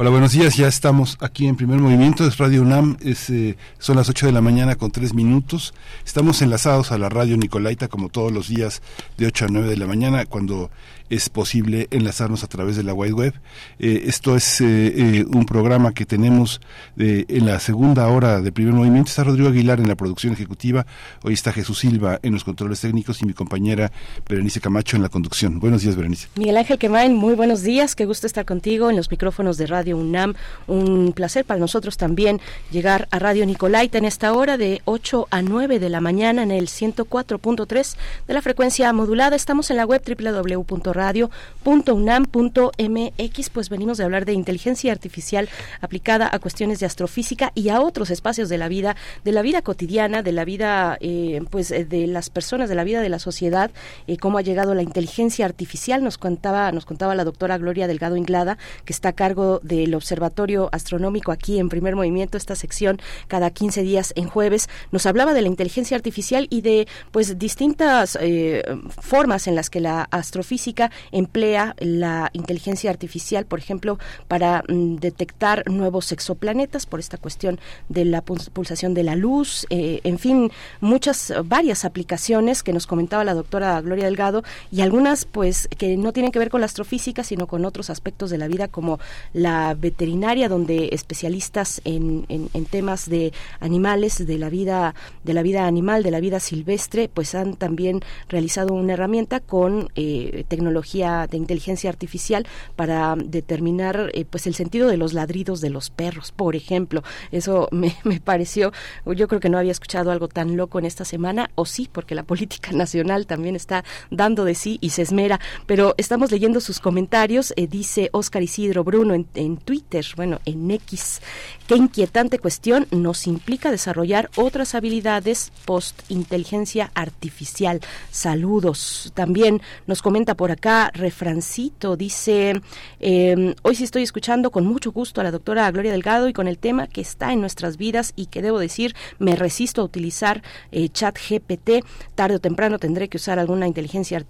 Hola, 0.00 0.10
buenos 0.10 0.30
días. 0.30 0.56
Ya 0.56 0.68
estamos 0.68 1.18
aquí 1.20 1.48
en 1.48 1.56
primer 1.56 1.80
movimiento. 1.80 2.24
Es 2.24 2.38
Radio 2.38 2.62
UNAM. 2.62 2.98
Es, 3.00 3.28
eh, 3.30 3.56
son 3.80 3.96
las 3.96 4.08
8 4.08 4.26
de 4.26 4.32
la 4.32 4.40
mañana 4.40 4.76
con 4.76 4.92
3 4.92 5.12
minutos. 5.12 5.74
Estamos 6.06 6.40
enlazados 6.40 6.92
a 6.92 6.98
la 6.98 7.08
radio 7.08 7.36
Nicolaita 7.36 7.88
como 7.88 8.08
todos 8.08 8.30
los 8.30 8.46
días 8.46 8.80
de 9.16 9.26
8 9.26 9.46
a 9.46 9.48
9 9.50 9.68
de 9.68 9.76
la 9.76 9.88
mañana 9.88 10.24
cuando 10.24 10.70
es 11.10 11.28
posible 11.28 11.88
enlazarnos 11.90 12.44
a 12.44 12.46
través 12.46 12.76
de 12.76 12.82
la 12.82 12.94
wide 12.94 13.12
web. 13.12 13.34
Eh, 13.78 14.04
esto 14.06 14.36
es 14.36 14.60
eh, 14.60 15.24
un 15.28 15.46
programa 15.46 15.92
que 15.92 16.06
tenemos 16.06 16.60
en 16.96 17.46
la 17.46 17.60
segunda 17.60 18.08
hora 18.08 18.40
de 18.40 18.52
primer 18.52 18.74
movimiento. 18.74 19.08
Está 19.08 19.24
Rodrigo 19.24 19.48
Aguilar 19.48 19.80
en 19.80 19.88
la 19.88 19.94
producción 19.94 20.32
ejecutiva. 20.32 20.86
Hoy 21.22 21.34
está 21.34 21.52
Jesús 21.52 21.78
Silva 21.78 22.18
en 22.22 22.32
los 22.32 22.44
controles 22.44 22.80
técnicos 22.80 23.22
y 23.22 23.26
mi 23.26 23.34
compañera 23.34 23.92
Berenice 24.28 24.60
Camacho 24.60 24.96
en 24.96 25.02
la 25.02 25.08
conducción. 25.08 25.60
Buenos 25.60 25.82
días, 25.82 25.96
Berenice. 25.96 26.28
Miguel 26.36 26.56
Ángel 26.56 26.78
Quemain, 26.78 27.14
muy 27.14 27.34
buenos 27.34 27.62
días. 27.62 27.94
Qué 27.94 28.04
gusto 28.04 28.26
estar 28.26 28.44
contigo 28.44 28.90
en 28.90 28.96
los 28.96 29.10
micrófonos 29.10 29.56
de 29.56 29.66
Radio 29.66 29.96
UNAM. 29.96 30.34
Un 30.66 31.12
placer 31.12 31.44
para 31.44 31.60
nosotros 31.60 31.96
también 31.96 32.40
llegar 32.70 33.08
a 33.10 33.18
Radio 33.18 33.46
Nicolaita 33.46 33.98
en 33.98 34.04
esta 34.04 34.32
hora 34.32 34.56
de 34.56 34.82
8 34.84 35.28
a 35.30 35.42
9 35.42 35.78
de 35.78 35.88
la 35.88 36.00
mañana 36.00 36.42
en 36.42 36.50
el 36.50 36.66
104.3 36.68 37.96
de 38.26 38.34
la 38.34 38.42
frecuencia 38.42 38.92
modulada. 38.92 39.36
Estamos 39.36 39.70
en 39.70 39.76
la 39.76 39.86
web 39.86 40.02
www 40.06 40.64
radio.unam.mx, 40.98 43.50
pues 43.50 43.70
venimos 43.70 43.98
de 43.98 44.04
hablar 44.04 44.24
de 44.24 44.32
inteligencia 44.32 44.90
artificial 44.92 45.48
aplicada 45.80 46.28
a 46.30 46.38
cuestiones 46.40 46.78
de 46.80 46.86
astrofísica 46.86 47.52
y 47.54 47.68
a 47.68 47.80
otros 47.80 48.10
espacios 48.10 48.48
de 48.48 48.58
la 48.58 48.66
vida, 48.68 48.96
de 49.24 49.30
la 49.32 49.42
vida 49.42 49.62
cotidiana, 49.62 50.22
de 50.22 50.32
la 50.32 50.44
vida, 50.44 50.98
eh, 51.00 51.40
pues 51.50 51.68
de 51.68 52.06
las 52.08 52.30
personas, 52.30 52.68
de 52.68 52.74
la 52.74 52.82
vida 52.84 53.00
de 53.00 53.08
la 53.08 53.20
sociedad, 53.20 53.70
eh, 54.06 54.16
cómo 54.16 54.38
ha 54.38 54.42
llegado 54.42 54.74
la 54.74 54.82
inteligencia 54.82 55.46
artificial. 55.46 56.02
Nos 56.02 56.18
contaba, 56.18 56.72
nos 56.72 56.84
contaba 56.84 57.14
la 57.14 57.22
doctora 57.24 57.58
Gloria 57.58 57.86
Delgado 57.86 58.16
Inglada, 58.16 58.58
que 58.84 58.92
está 58.92 59.10
a 59.10 59.12
cargo 59.12 59.60
del 59.62 59.94
Observatorio 59.94 60.68
Astronómico 60.72 61.30
aquí 61.32 61.58
en 61.58 61.68
Primer 61.68 61.94
Movimiento, 61.94 62.36
esta 62.36 62.56
sección 62.56 63.00
cada 63.28 63.50
15 63.50 63.82
días 63.82 64.12
en 64.16 64.28
jueves. 64.28 64.68
Nos 64.90 65.06
hablaba 65.06 65.32
de 65.32 65.42
la 65.42 65.48
inteligencia 65.48 65.96
artificial 65.96 66.48
y 66.50 66.62
de 66.62 66.88
pues 67.12 67.38
distintas 67.38 68.18
eh, 68.20 68.64
formas 69.00 69.46
en 69.46 69.54
las 69.54 69.70
que 69.70 69.80
la 69.80 70.08
astrofísica 70.10 70.87
emplea 71.12 71.74
la 71.78 72.30
inteligencia 72.32 72.90
artificial, 72.90 73.46
por 73.46 73.58
ejemplo, 73.58 73.98
para 74.28 74.64
mm, 74.68 74.96
detectar 74.96 75.68
nuevos 75.70 76.12
exoplanetas 76.12 76.86
por 76.86 77.00
esta 77.00 77.16
cuestión 77.16 77.58
de 77.88 78.04
la 78.04 78.22
pulsación 78.22 78.94
de 78.94 79.02
la 79.02 79.16
luz, 79.16 79.66
eh, 79.70 80.00
en 80.04 80.18
fin, 80.18 80.50
muchas, 80.80 81.32
varias 81.44 81.84
aplicaciones 81.84 82.62
que 82.62 82.72
nos 82.72 82.86
comentaba 82.86 83.24
la 83.24 83.34
doctora 83.34 83.80
Gloria 83.80 84.04
Delgado 84.04 84.42
y 84.70 84.80
algunas 84.80 85.24
pues 85.24 85.68
que 85.78 85.96
no 85.96 86.12
tienen 86.12 86.32
que 86.32 86.38
ver 86.38 86.50
con 86.50 86.60
la 86.60 86.66
astrofísica, 86.66 87.24
sino 87.24 87.46
con 87.46 87.64
otros 87.64 87.90
aspectos 87.90 88.30
de 88.30 88.38
la 88.38 88.48
vida 88.48 88.68
como 88.68 88.98
la 89.32 89.74
veterinaria, 89.74 90.48
donde 90.48 90.90
especialistas 90.92 91.80
en, 91.84 92.26
en, 92.28 92.64
temas 92.66 93.08
de 93.08 93.32
animales, 93.60 94.26
de 94.26 94.38
la 94.38 94.50
vida, 94.50 94.94
de 95.24 95.32
la 95.32 95.42
vida 95.42 95.66
animal, 95.66 96.02
de 96.02 96.10
la 96.10 96.20
vida 96.20 96.40
silvestre, 96.40 97.08
pues 97.12 97.34
han 97.34 97.56
también 97.56 98.00
realizado 98.28 98.74
una 98.74 98.92
herramienta 98.94 99.40
con 99.40 99.88
eh, 99.96 100.44
tecnología 100.48 100.77
de 100.82 101.36
inteligencia 101.36 101.90
artificial 101.90 102.46
para 102.76 103.14
determinar 103.16 104.10
eh, 104.14 104.24
pues 104.24 104.46
el 104.46 104.54
sentido 104.54 104.88
de 104.88 104.96
los 104.96 105.12
ladridos 105.12 105.60
de 105.60 105.70
los 105.70 105.90
perros, 105.90 106.32
por 106.32 106.56
ejemplo. 106.56 107.02
Eso 107.32 107.68
me, 107.72 107.96
me 108.04 108.20
pareció, 108.20 108.72
yo 109.06 109.28
creo 109.28 109.40
que 109.40 109.48
no 109.48 109.58
había 109.58 109.72
escuchado 109.72 110.10
algo 110.10 110.28
tan 110.28 110.56
loco 110.56 110.78
en 110.78 110.84
esta 110.84 111.04
semana, 111.04 111.50
o 111.54 111.66
sí, 111.66 111.88
porque 111.90 112.14
la 112.14 112.22
política 112.22 112.72
nacional 112.72 113.26
también 113.26 113.56
está 113.56 113.84
dando 114.10 114.44
de 114.44 114.54
sí 114.54 114.78
y 114.80 114.90
se 114.90 115.02
esmera, 115.02 115.40
pero 115.66 115.94
estamos 115.96 116.30
leyendo 116.30 116.60
sus 116.60 116.80
comentarios, 116.80 117.52
eh, 117.56 117.66
dice 117.66 118.10
Oscar 118.12 118.42
Isidro 118.42 118.84
Bruno 118.84 119.14
en, 119.14 119.26
en 119.34 119.56
Twitter, 119.56 120.04
bueno, 120.16 120.40
en 120.44 120.70
X, 120.70 121.20
qué 121.66 121.76
inquietante 121.76 122.38
cuestión 122.38 122.86
nos 122.90 123.26
implica 123.26 123.70
desarrollar 123.70 124.30
otras 124.36 124.74
habilidades 124.74 125.52
post 125.64 126.00
inteligencia 126.08 126.90
artificial. 126.94 127.80
Saludos. 128.10 129.12
También 129.14 129.60
nos 129.86 130.02
comenta 130.02 130.34
por 130.34 130.50
acá 130.50 130.67
Refrancito, 130.68 131.96
dice, 131.96 132.60
eh, 133.00 133.54
hoy 133.62 133.74
sí 133.74 133.84
estoy 133.84 134.02
escuchando 134.02 134.50
con 134.50 134.66
mucho 134.66 134.92
gusto 134.92 135.22
a 135.22 135.24
la 135.24 135.30
doctora 135.30 135.70
Gloria 135.70 135.92
Delgado 135.92 136.28
y 136.28 136.34
con 136.34 136.46
el 136.46 136.58
tema 136.58 136.88
que 136.88 137.00
está 137.00 137.32
en 137.32 137.40
nuestras 137.40 137.78
vidas 137.78 138.12
y 138.16 138.26
que 138.26 138.42
debo 138.42 138.58
decir, 138.58 138.94
me 139.18 139.34
resisto 139.34 139.80
a 139.80 139.84
utilizar 139.84 140.42
eh, 140.70 140.90
chat 140.90 141.16
GPT. 141.16 141.82
Tarde 142.14 142.36
o 142.36 142.38
temprano 142.38 142.78
tendré 142.78 143.08
que 143.08 143.16
usar 143.16 143.38
alguna 143.38 143.66
inteligencia 143.66 144.22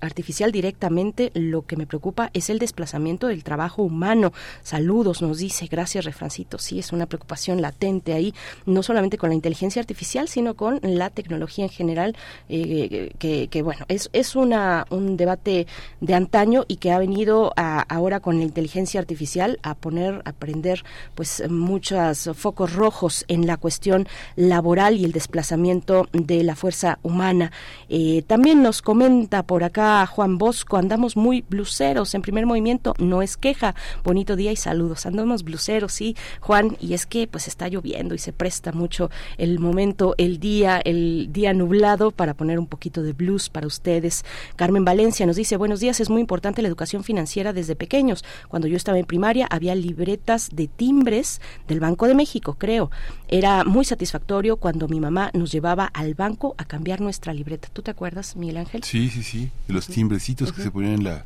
artificial 0.00 0.50
directamente. 0.50 1.30
Lo 1.34 1.62
que 1.62 1.76
me 1.76 1.86
preocupa 1.86 2.28
es 2.34 2.50
el 2.50 2.58
desplazamiento 2.58 3.28
del 3.28 3.44
trabajo 3.44 3.84
humano. 3.84 4.32
Saludos, 4.64 5.22
nos 5.22 5.38
dice. 5.38 5.68
Gracias, 5.70 6.04
Refrancito. 6.04 6.58
Sí, 6.58 6.80
es 6.80 6.92
una 6.92 7.06
preocupación 7.06 7.62
latente 7.62 8.14
ahí, 8.14 8.34
no 8.66 8.82
solamente 8.82 9.16
con 9.16 9.28
la 9.28 9.36
inteligencia 9.36 9.78
artificial, 9.78 10.26
sino 10.26 10.54
con 10.54 10.80
la 10.82 11.10
tecnología 11.10 11.66
en 11.66 11.70
general, 11.70 12.16
eh, 12.48 13.12
que, 13.20 13.46
que, 13.46 13.62
bueno, 13.62 13.84
es, 13.86 14.10
es 14.12 14.34
una, 14.34 14.86
un 14.90 15.16
debate 15.16 15.68
de 16.00 16.14
antaño 16.14 16.64
y 16.68 16.76
que 16.76 16.92
ha 16.92 16.98
venido 16.98 17.52
a, 17.56 17.80
ahora 17.80 18.20
con 18.20 18.38
la 18.38 18.44
inteligencia 18.44 19.00
artificial 19.00 19.58
a 19.62 19.74
poner, 19.74 20.22
a 20.24 20.32
prender 20.32 20.84
pues 21.14 21.42
muchos 21.48 22.30
focos 22.34 22.72
rojos 22.72 23.24
en 23.28 23.46
la 23.46 23.56
cuestión 23.56 24.06
laboral 24.36 24.96
y 24.96 25.04
el 25.04 25.12
desplazamiento 25.12 26.08
de 26.12 26.42
la 26.44 26.56
fuerza 26.56 26.98
humana. 27.02 27.52
Eh, 27.88 28.22
también 28.26 28.62
nos 28.62 28.82
comenta 28.82 29.42
por 29.42 29.64
acá 29.64 30.06
Juan 30.06 30.38
Bosco, 30.38 30.76
andamos 30.76 31.16
muy 31.16 31.42
bluseros 31.48 32.14
en 32.14 32.22
primer 32.22 32.46
movimiento, 32.46 32.94
no 32.98 33.22
es 33.22 33.36
queja, 33.36 33.74
bonito 34.02 34.36
día 34.36 34.52
y 34.52 34.56
saludos, 34.56 35.06
andamos 35.06 35.44
bluseros, 35.44 35.92
sí, 35.92 36.16
Juan, 36.40 36.76
y 36.80 36.94
es 36.94 37.06
que 37.06 37.26
pues 37.26 37.48
está 37.48 37.68
lloviendo 37.68 38.14
y 38.14 38.18
se 38.18 38.32
presta 38.32 38.72
mucho 38.72 39.10
el 39.38 39.58
momento, 39.58 40.14
el 40.18 40.38
día, 40.38 40.80
el 40.84 41.28
día 41.30 41.52
nublado 41.52 42.10
para 42.10 42.34
poner 42.34 42.58
un 42.58 42.66
poquito 42.66 43.02
de 43.02 43.12
blues 43.12 43.48
para 43.48 43.66
ustedes. 43.66 44.24
Carmen 44.56 44.84
Valencia 44.84 45.26
nos 45.26 45.36
dice, 45.36 45.56
buenos 45.74 45.80
días, 45.80 45.98
es 45.98 46.08
muy 46.08 46.20
importante 46.20 46.62
la 46.62 46.68
educación 46.68 47.02
financiera 47.02 47.52
desde 47.52 47.74
pequeños. 47.74 48.24
Cuando 48.46 48.68
yo 48.68 48.76
estaba 48.76 48.96
en 48.96 49.06
primaria 49.06 49.48
había 49.50 49.74
libretas 49.74 50.50
de 50.52 50.68
timbres 50.68 51.40
del 51.66 51.80
Banco 51.80 52.06
de 52.06 52.14
México, 52.14 52.54
creo. 52.56 52.92
Era 53.26 53.64
muy 53.64 53.84
satisfactorio 53.84 54.56
cuando 54.56 54.86
mi 54.86 55.00
mamá 55.00 55.32
nos 55.34 55.50
llevaba 55.50 55.86
al 55.86 56.14
banco 56.14 56.54
a 56.58 56.64
cambiar 56.64 57.00
nuestra 57.00 57.34
libreta. 57.34 57.66
¿Tú 57.72 57.82
te 57.82 57.90
acuerdas, 57.90 58.36
Miguel 58.36 58.58
Ángel? 58.58 58.84
Sí, 58.84 59.10
sí, 59.10 59.24
sí. 59.24 59.50
Los 59.66 59.88
timbrecitos 59.88 60.52
que 60.52 60.62
se 60.62 60.70
ponían 60.70 60.92
en 60.92 61.02
la, 61.02 61.24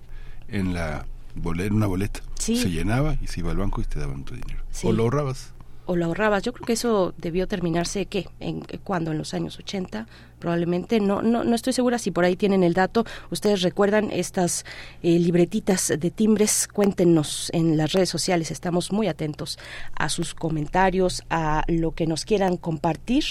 en 0.48 0.72
la 0.72 1.04
boleta, 1.34 1.74
una 1.74 1.86
boleta. 1.86 2.20
Se 2.38 2.70
llenaba 2.70 3.18
y 3.20 3.26
se 3.26 3.40
iba 3.40 3.50
al 3.50 3.58
banco 3.58 3.82
y 3.82 3.84
te 3.84 4.00
daban 4.00 4.24
tu 4.24 4.34
dinero. 4.34 4.62
O 4.82 4.92
lo 4.92 5.02
ahorrabas 5.02 5.52
o 5.88 5.96
lo 5.96 6.04
ahorrabas. 6.04 6.42
Yo 6.42 6.52
creo 6.52 6.66
que 6.66 6.74
eso 6.74 7.14
debió 7.16 7.48
terminarse, 7.48 8.04
¿qué? 8.04 8.28
¿En 8.40 8.60
cuándo? 8.84 9.10
¿En 9.10 9.16
los 9.16 9.32
años 9.32 9.58
80? 9.58 10.06
Probablemente. 10.38 11.00
No, 11.00 11.22
no, 11.22 11.44
no 11.44 11.54
estoy 11.54 11.72
segura 11.72 11.98
si 11.98 12.10
por 12.10 12.24
ahí 12.24 12.36
tienen 12.36 12.62
el 12.62 12.74
dato. 12.74 13.04
Ustedes 13.30 13.62
recuerdan 13.62 14.10
estas 14.10 14.64
eh, 15.02 15.18
libretitas 15.18 15.92
de 15.98 16.10
timbres. 16.10 16.68
Cuéntenos 16.68 17.50
en 17.52 17.76
las 17.76 17.92
redes 17.92 18.08
sociales. 18.08 18.50
Estamos 18.50 18.92
muy 18.92 19.08
atentos 19.08 19.58
a 19.94 20.08
sus 20.08 20.34
comentarios, 20.34 21.22
a 21.30 21.64
lo 21.68 21.92
que 21.92 22.06
nos 22.06 22.24
quieran 22.24 22.56
compartir. 22.56 23.24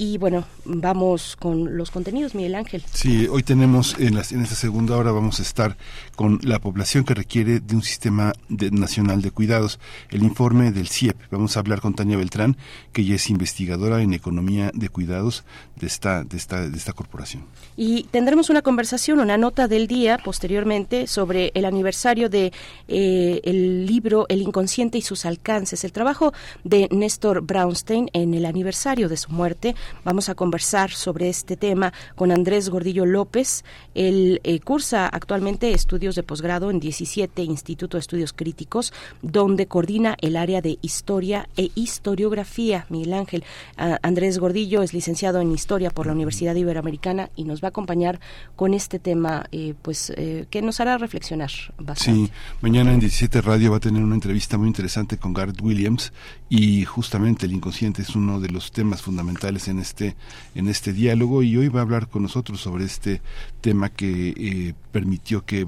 Y 0.00 0.16
bueno, 0.16 0.46
vamos 0.64 1.36
con 1.36 1.76
los 1.76 1.90
contenidos, 1.90 2.34
Miguel 2.34 2.54
Ángel. 2.54 2.82
Sí, 2.90 3.28
hoy 3.28 3.42
tenemos 3.42 3.96
en, 3.98 4.14
las, 4.14 4.32
en 4.32 4.40
esta 4.40 4.54
segunda 4.54 4.96
hora 4.96 5.12
vamos 5.12 5.40
a 5.40 5.42
estar 5.42 5.76
con 6.20 6.38
la 6.42 6.58
población 6.58 7.04
que 7.04 7.14
requiere 7.14 7.60
de 7.60 7.74
un 7.74 7.80
sistema 7.80 8.34
nacional 8.50 9.22
de 9.22 9.30
cuidados. 9.30 9.80
El 10.10 10.22
informe 10.22 10.70
del 10.70 10.86
CIEP. 10.86 11.16
Vamos 11.30 11.56
a 11.56 11.60
hablar 11.60 11.80
con 11.80 11.94
Tania 11.94 12.18
Beltrán, 12.18 12.58
que 12.92 13.00
ella 13.00 13.14
es 13.14 13.30
investigadora 13.30 14.02
en 14.02 14.12
economía 14.12 14.70
de 14.74 14.90
cuidados 14.90 15.44
de 15.76 15.86
esta, 15.86 16.22
de 16.22 16.36
esta, 16.36 16.68
de 16.68 16.76
esta 16.76 16.92
corporación. 16.92 17.46
Y 17.74 18.02
tendremos 18.10 18.50
una 18.50 18.60
conversación, 18.60 19.18
una 19.18 19.38
nota 19.38 19.66
del 19.66 19.86
día 19.86 20.18
posteriormente 20.22 21.06
sobre 21.06 21.52
el 21.54 21.64
aniversario 21.64 22.28
de 22.28 22.52
eh, 22.86 23.40
el 23.42 23.86
libro 23.86 24.26
El 24.28 24.42
inconsciente 24.42 24.98
y 24.98 25.00
sus 25.00 25.24
alcances, 25.24 25.84
el 25.84 25.92
trabajo 25.92 26.34
de 26.64 26.86
Néstor 26.90 27.40
Braunstein 27.40 28.10
en 28.12 28.34
el 28.34 28.44
aniversario 28.44 29.08
de 29.08 29.16
su 29.16 29.32
muerte 29.32 29.74
Vamos 30.04 30.28
a 30.28 30.34
conversar 30.34 30.90
sobre 30.90 31.30
este 31.30 31.56
tema 31.56 31.94
con 32.14 32.30
Andrés 32.30 32.68
Gordillo 32.68 33.06
López. 33.06 33.64
Él 33.94 34.40
eh, 34.44 34.60
cursa 34.60 35.06
actualmente 35.06 35.72
estudios 35.72 36.09
de 36.14 36.22
posgrado 36.22 36.70
en 36.70 36.80
17 36.80 37.42
Instituto 37.42 37.96
de 37.96 38.00
Estudios 38.00 38.32
Críticos, 38.32 38.92
donde 39.22 39.66
coordina 39.66 40.16
el 40.20 40.36
área 40.36 40.60
de 40.60 40.78
Historia 40.82 41.48
e 41.56 41.70
Historiografía. 41.74 42.86
Miguel 42.88 43.14
Ángel 43.14 43.44
Andrés 43.76 44.38
Gordillo 44.38 44.82
es 44.82 44.92
licenciado 44.92 45.40
en 45.40 45.52
Historia 45.52 45.90
por 45.90 46.06
la 46.06 46.12
Universidad 46.12 46.54
Iberoamericana 46.54 47.30
y 47.36 47.44
nos 47.44 47.62
va 47.62 47.68
a 47.68 47.70
acompañar 47.70 48.20
con 48.56 48.74
este 48.74 48.98
tema, 48.98 49.46
eh, 49.52 49.74
pues 49.82 50.12
eh, 50.16 50.46
que 50.50 50.62
nos 50.62 50.80
hará 50.80 50.98
reflexionar 50.98 51.50
bastante. 51.78 52.26
Sí, 52.26 52.32
mañana 52.60 52.92
en 52.92 53.00
17 53.00 53.40
Radio 53.40 53.70
va 53.70 53.78
a 53.78 53.80
tener 53.80 54.02
una 54.02 54.14
entrevista 54.14 54.58
muy 54.58 54.68
interesante 54.68 55.18
con 55.18 55.32
Garrett 55.32 55.60
Williams 55.60 56.12
y 56.48 56.84
justamente 56.84 57.46
el 57.46 57.52
inconsciente 57.52 58.02
es 58.02 58.14
uno 58.16 58.40
de 58.40 58.48
los 58.48 58.72
temas 58.72 59.02
fundamentales 59.02 59.68
en 59.68 59.78
este 59.78 60.16
en 60.54 60.68
este 60.68 60.92
diálogo 60.92 61.42
y 61.42 61.56
hoy 61.56 61.68
va 61.68 61.80
a 61.80 61.82
hablar 61.82 62.08
con 62.08 62.22
nosotros 62.22 62.60
sobre 62.60 62.84
este 62.84 63.22
tema 63.60 63.88
que 63.88 64.34
eh, 64.36 64.74
permitió 64.92 65.44
que 65.44 65.64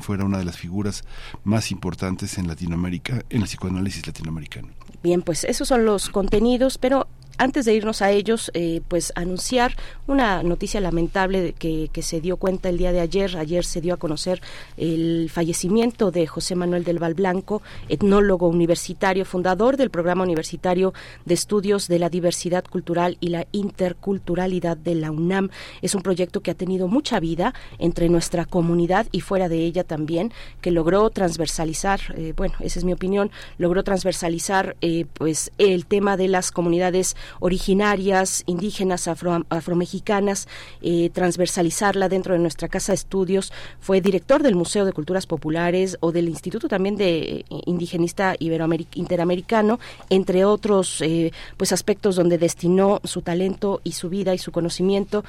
Fuera 0.00 0.24
una 0.24 0.38
de 0.38 0.44
las 0.44 0.56
figuras 0.56 1.04
más 1.44 1.70
importantes 1.70 2.38
en 2.38 2.48
Latinoamérica 2.48 3.22
en 3.28 3.42
el 3.42 3.46
psicoanálisis 3.46 4.06
latinoamericano. 4.06 4.68
Bien, 5.02 5.20
pues 5.20 5.44
esos 5.44 5.68
son 5.68 5.84
los 5.84 6.08
contenidos, 6.08 6.78
pero 6.78 7.06
antes 7.38 7.64
de 7.64 7.74
irnos 7.74 8.02
a 8.02 8.10
ellos, 8.10 8.50
eh, 8.54 8.80
pues 8.88 9.12
anunciar 9.16 9.76
una 10.06 10.42
noticia 10.42 10.80
lamentable 10.80 11.54
que, 11.58 11.90
que, 11.92 12.02
se 12.02 12.20
dio 12.20 12.36
cuenta 12.36 12.68
el 12.68 12.78
día 12.78 12.92
de 12.92 13.00
ayer. 13.00 13.36
Ayer 13.36 13.64
se 13.64 13.80
dio 13.80 13.94
a 13.94 13.96
conocer 13.96 14.40
el 14.76 15.30
fallecimiento 15.32 16.10
de 16.10 16.26
José 16.26 16.54
Manuel 16.54 16.84
del 16.84 16.98
Val 16.98 17.14
Blanco, 17.14 17.62
etnólogo 17.88 18.48
universitario, 18.48 19.24
fundador 19.24 19.76
del 19.76 19.90
programa 19.90 20.22
universitario 20.22 20.92
de 21.24 21.34
estudios 21.34 21.88
de 21.88 21.98
la 21.98 22.08
diversidad 22.08 22.64
cultural 22.64 23.16
y 23.20 23.28
la 23.28 23.46
interculturalidad 23.52 24.76
de 24.76 24.94
la 24.94 25.10
UNAM. 25.10 25.50
Es 25.82 25.94
un 25.94 26.02
proyecto 26.02 26.40
que 26.40 26.50
ha 26.50 26.54
tenido 26.54 26.88
mucha 26.88 27.20
vida 27.20 27.54
entre 27.78 28.08
nuestra 28.08 28.44
comunidad 28.44 29.06
y 29.12 29.20
fuera 29.20 29.48
de 29.48 29.58
ella 29.58 29.84
también, 29.84 30.32
que 30.60 30.70
logró 30.70 31.10
transversalizar, 31.10 32.00
eh, 32.16 32.32
bueno, 32.36 32.54
esa 32.60 32.78
es 32.78 32.84
mi 32.84 32.92
opinión, 32.92 33.30
logró 33.58 33.82
transversalizar 33.82 34.76
eh, 34.80 35.06
pues 35.12 35.52
el 35.58 35.86
tema 35.86 36.16
de 36.16 36.28
las 36.28 36.50
comunidades 36.50 37.16
originarias, 37.40 38.42
indígenas, 38.46 39.08
afro, 39.08 39.44
afromexicanas, 39.48 40.48
eh, 40.82 41.10
transversalizarla 41.12 42.08
dentro 42.08 42.34
de 42.34 42.40
nuestra 42.40 42.68
casa 42.68 42.92
de 42.92 42.96
estudios. 42.96 43.52
Fue 43.80 44.00
director 44.00 44.42
del 44.42 44.54
Museo 44.54 44.84
de 44.84 44.92
Culturas 44.92 45.26
Populares 45.26 45.96
o 46.00 46.12
del 46.12 46.28
Instituto 46.28 46.68
también 46.68 46.96
de 46.96 47.18
eh, 47.18 47.44
Indigenista 47.66 48.34
Interamericano, 48.38 49.78
entre 50.10 50.44
otros 50.44 51.00
eh, 51.00 51.32
pues 51.56 51.72
aspectos 51.72 52.16
donde 52.16 52.38
destinó 52.38 53.00
su 53.04 53.22
talento 53.22 53.80
y 53.84 53.92
su 53.92 54.08
vida 54.08 54.34
y 54.34 54.38
su 54.38 54.52
conocimiento. 54.52 55.24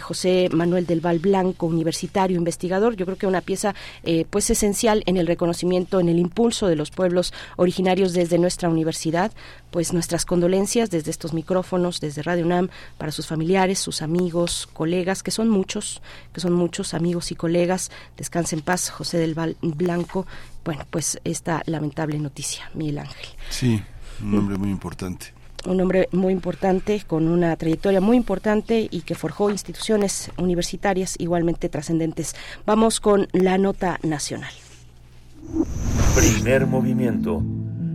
José 0.00 0.48
Manuel 0.52 0.86
del 0.86 1.00
Val 1.00 1.18
Blanco, 1.18 1.66
universitario, 1.66 2.36
investigador, 2.36 2.96
yo 2.96 3.06
creo 3.06 3.18
que 3.18 3.26
una 3.26 3.40
pieza 3.40 3.74
pues 4.30 4.50
esencial 4.50 5.02
en 5.06 5.16
el 5.16 5.26
reconocimiento, 5.26 6.00
en 6.00 6.08
el 6.08 6.18
impulso 6.18 6.66
de 6.68 6.76
los 6.76 6.90
pueblos 6.90 7.32
originarios 7.56 8.12
desde 8.12 8.38
nuestra 8.38 8.68
universidad, 8.68 9.32
pues 9.74 9.92
nuestras 9.92 10.24
condolencias 10.24 10.88
desde 10.88 11.10
estos 11.10 11.34
micrófonos, 11.34 11.98
desde 11.98 12.22
Radio 12.22 12.44
UNAM, 12.46 12.68
para 12.96 13.10
sus 13.10 13.26
familiares, 13.26 13.80
sus 13.80 14.02
amigos, 14.02 14.68
colegas, 14.72 15.24
que 15.24 15.32
son 15.32 15.48
muchos, 15.48 16.00
que 16.32 16.40
son 16.40 16.52
muchos 16.52 16.94
amigos 16.94 17.32
y 17.32 17.34
colegas. 17.34 17.90
Descanse 18.16 18.54
en 18.54 18.62
paz, 18.62 18.88
José 18.88 19.18
del 19.18 19.34
Val 19.34 19.56
Blanco. 19.62 20.28
Bueno, 20.64 20.84
pues 20.90 21.18
esta 21.24 21.60
lamentable 21.66 22.20
noticia, 22.20 22.70
Miguel 22.74 23.00
Ángel. 23.00 23.26
Sí, 23.50 23.82
un 24.22 24.38
hombre 24.38 24.58
muy 24.58 24.70
importante 24.70 25.34
un 25.66 25.80
hombre 25.80 26.08
muy 26.12 26.32
importante, 26.32 27.02
con 27.04 27.26
una 27.26 27.56
trayectoria 27.56 28.00
muy 28.00 28.16
importante 28.18 28.86
y 28.88 29.00
que 29.00 29.14
forjó 29.16 29.50
instituciones 29.50 30.30
universitarias 30.36 31.16
igualmente 31.18 31.68
trascendentes. 31.68 32.36
Vamos 32.64 33.00
con 33.00 33.26
la 33.32 33.56
nota 33.56 33.98
nacional. 34.04 34.52
Primer 36.14 36.66
movimiento. 36.66 37.42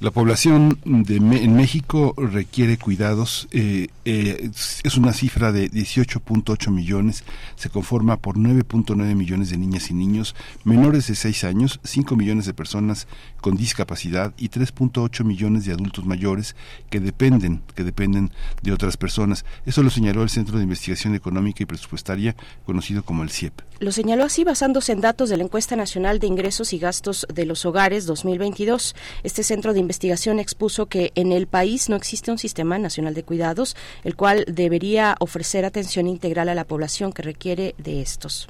la 0.00 0.10
población 0.10 0.78
de 0.84 1.16
en 1.16 1.54
México 1.54 2.14
requiere 2.16 2.78
cuidados. 2.78 3.48
Eh, 3.50 3.88
eh, 4.06 4.50
es 4.82 4.96
una 4.96 5.12
cifra 5.12 5.52
de 5.52 5.70
18.8 5.70 6.70
millones. 6.70 7.22
Se 7.56 7.68
conforma 7.68 8.16
por 8.16 8.38
9.9 8.38 9.14
millones 9.14 9.50
de 9.50 9.58
niñas 9.58 9.90
y 9.90 9.94
niños 9.94 10.34
menores 10.64 11.06
de 11.08 11.14
6 11.14 11.44
años, 11.44 11.80
5 11.84 12.16
millones 12.16 12.46
de 12.46 12.54
personas 12.54 13.08
con 13.42 13.56
discapacidad 13.56 14.32
y 14.38 14.48
3.8 14.48 15.22
millones 15.22 15.66
de 15.66 15.72
adultos 15.72 16.06
mayores 16.06 16.56
que 16.88 16.98
dependen, 16.98 17.62
que 17.74 17.84
dependen 17.84 18.32
de 18.62 18.72
otras 18.72 18.96
personas. 18.96 19.44
Eso 19.66 19.82
lo 19.82 19.90
señaló 19.90 20.22
el 20.22 20.30
Centro 20.30 20.56
de 20.56 20.64
Investigación 20.64 21.14
Económica 21.14 21.62
y 21.62 21.66
Presupuestaria, 21.66 22.34
conocido 22.64 23.02
como 23.04 23.22
el 23.22 23.30
CIEP. 23.30 23.69
Lo 23.80 23.92
señaló 23.92 24.24
así 24.24 24.44
basándose 24.44 24.92
en 24.92 25.00
datos 25.00 25.30
de 25.30 25.38
la 25.38 25.44
encuesta 25.44 25.74
nacional 25.74 26.18
de 26.18 26.26
ingresos 26.26 26.74
y 26.74 26.78
gastos 26.78 27.26
de 27.32 27.46
los 27.46 27.64
hogares 27.64 28.04
2022. 28.04 28.94
Este 29.22 29.42
centro 29.42 29.72
de 29.72 29.80
investigación 29.80 30.38
expuso 30.38 30.84
que 30.84 31.12
en 31.14 31.32
el 31.32 31.46
país 31.46 31.88
no 31.88 31.96
existe 31.96 32.30
un 32.30 32.36
sistema 32.36 32.78
nacional 32.78 33.14
de 33.14 33.22
cuidados, 33.22 33.76
el 34.04 34.16
cual 34.16 34.44
debería 34.46 35.16
ofrecer 35.18 35.64
atención 35.64 36.08
integral 36.08 36.50
a 36.50 36.54
la 36.54 36.66
población 36.66 37.10
que 37.14 37.22
requiere 37.22 37.74
de 37.78 38.02
estos. 38.02 38.48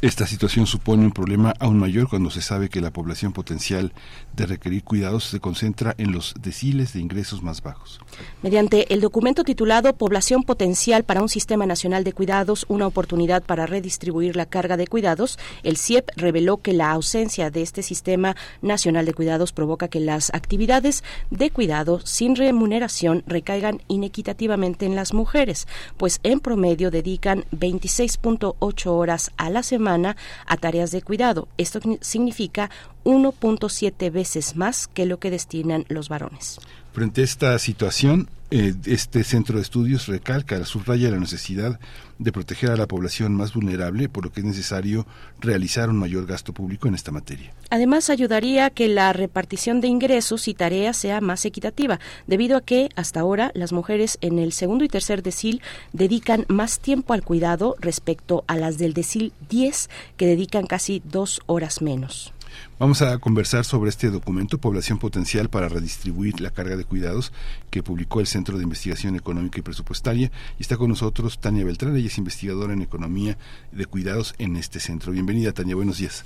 Esta 0.00 0.26
situación 0.26 0.66
supone 0.66 1.04
un 1.04 1.12
problema 1.12 1.54
aún 1.60 1.78
mayor 1.78 2.08
cuando 2.08 2.30
se 2.30 2.40
sabe 2.40 2.68
que 2.68 2.80
la 2.80 2.92
población 2.92 3.32
potencial 3.32 3.92
de 4.36 4.46
requerir 4.46 4.84
cuidados 4.84 5.24
se 5.24 5.40
concentra 5.40 5.94
en 5.98 6.12
los 6.12 6.34
deciles 6.40 6.92
de 6.92 7.00
ingresos 7.00 7.42
más 7.42 7.62
bajos. 7.62 8.00
Mediante 8.42 8.92
el 8.92 9.00
documento 9.00 9.44
titulado 9.44 9.92
Población 9.94 10.42
potencial 10.42 11.04
para 11.04 11.22
un 11.22 11.28
sistema 11.28 11.66
nacional 11.66 12.04
de 12.04 12.12
cuidados, 12.12 12.64
una 12.68 12.86
oportunidad 12.86 13.42
para 13.42 13.66
redistribuir 13.66 14.36
la 14.36 14.46
carga 14.46 14.76
de 14.76 14.86
cuidados, 14.86 15.38
el 15.62 15.76
CIEP 15.76 16.10
reveló 16.16 16.58
que 16.58 16.72
la 16.72 16.90
ausencia 16.90 17.50
de 17.50 17.62
este 17.62 17.82
sistema 17.82 18.36
nacional 18.60 19.06
de 19.06 19.14
cuidados 19.14 19.52
provoca 19.52 19.88
que 19.88 20.00
las 20.00 20.32
actividades 20.34 21.04
de 21.30 21.50
cuidado 21.50 22.00
sin 22.04 22.36
remuneración 22.36 23.22
recaigan 23.26 23.82
inequitativamente 23.88 24.86
en 24.86 24.94
las 24.94 25.12
mujeres, 25.12 25.66
pues 25.96 26.20
en 26.22 26.40
promedio 26.40 26.90
dedican 26.90 27.44
26.8 27.52 28.86
horas 28.86 29.30
a 29.36 29.50
la 29.50 29.62
semana 29.62 30.16
a 30.46 30.56
tareas 30.56 30.90
de 30.90 31.02
cuidado. 31.02 31.48
Esto 31.58 31.80
significa 32.00 32.70
1.7 33.04 34.10
veces 34.10 34.56
más 34.56 34.86
que 34.86 35.06
lo 35.06 35.18
que 35.18 35.30
destinan 35.30 35.84
los 35.88 36.08
varones. 36.08 36.58
Frente 36.92 37.22
a 37.22 37.24
esta 37.24 37.58
situación, 37.58 38.28
eh, 38.50 38.74
este 38.84 39.24
centro 39.24 39.56
de 39.56 39.62
estudios 39.62 40.08
recalca, 40.08 40.62
subraya 40.66 41.10
la 41.10 41.18
necesidad 41.18 41.80
de 42.18 42.32
proteger 42.32 42.70
a 42.70 42.76
la 42.76 42.86
población 42.86 43.34
más 43.34 43.54
vulnerable, 43.54 44.10
por 44.10 44.24
lo 44.24 44.30
que 44.30 44.40
es 44.40 44.46
necesario 44.46 45.06
realizar 45.40 45.88
un 45.88 45.96
mayor 45.96 46.26
gasto 46.26 46.52
público 46.52 46.86
en 46.88 46.94
esta 46.94 47.10
materia. 47.10 47.54
Además, 47.70 48.10
ayudaría 48.10 48.66
a 48.66 48.70
que 48.70 48.88
la 48.88 49.14
repartición 49.14 49.80
de 49.80 49.88
ingresos 49.88 50.48
y 50.48 50.54
tareas 50.54 50.98
sea 50.98 51.22
más 51.22 51.46
equitativa, 51.46 51.98
debido 52.26 52.58
a 52.58 52.60
que 52.60 52.90
hasta 52.94 53.20
ahora 53.20 53.52
las 53.54 53.72
mujeres 53.72 54.18
en 54.20 54.38
el 54.38 54.52
segundo 54.52 54.84
y 54.84 54.88
tercer 54.88 55.22
decil 55.22 55.62
dedican 55.94 56.44
más 56.48 56.78
tiempo 56.78 57.14
al 57.14 57.22
cuidado 57.22 57.76
respecto 57.80 58.44
a 58.48 58.56
las 58.56 58.76
del 58.76 58.92
decil 58.92 59.32
10, 59.48 59.88
que 60.18 60.26
dedican 60.26 60.66
casi 60.66 61.00
dos 61.06 61.40
horas 61.46 61.80
menos. 61.80 62.34
Vamos 62.82 63.00
a 63.00 63.16
conversar 63.18 63.64
sobre 63.64 63.90
este 63.90 64.10
documento, 64.10 64.58
Población 64.58 64.98
Potencial 64.98 65.48
para 65.48 65.68
Redistribuir 65.68 66.40
la 66.40 66.50
Carga 66.50 66.74
de 66.74 66.84
Cuidados, 66.84 67.32
que 67.70 67.80
publicó 67.80 68.18
el 68.18 68.26
Centro 68.26 68.58
de 68.58 68.64
Investigación 68.64 69.14
Económica 69.14 69.60
y 69.60 69.62
Presupuestaria. 69.62 70.32
Y 70.58 70.62
está 70.62 70.76
con 70.76 70.88
nosotros 70.88 71.38
Tania 71.38 71.64
Beltrán, 71.64 71.94
ella 71.94 72.08
es 72.08 72.18
investigadora 72.18 72.72
en 72.72 72.82
Economía 72.82 73.38
de 73.70 73.86
Cuidados 73.86 74.34
en 74.38 74.56
este 74.56 74.80
centro. 74.80 75.12
Bienvenida, 75.12 75.52
Tania, 75.52 75.76
buenos 75.76 75.98
días. 75.98 76.24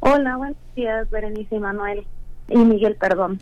Hola, 0.00 0.38
buenos 0.38 0.56
días, 0.74 1.10
Berenice 1.10 1.56
y 1.56 1.58
Manuel. 1.58 2.06
Y 2.48 2.56
Miguel, 2.56 2.96
perdón. 2.96 3.38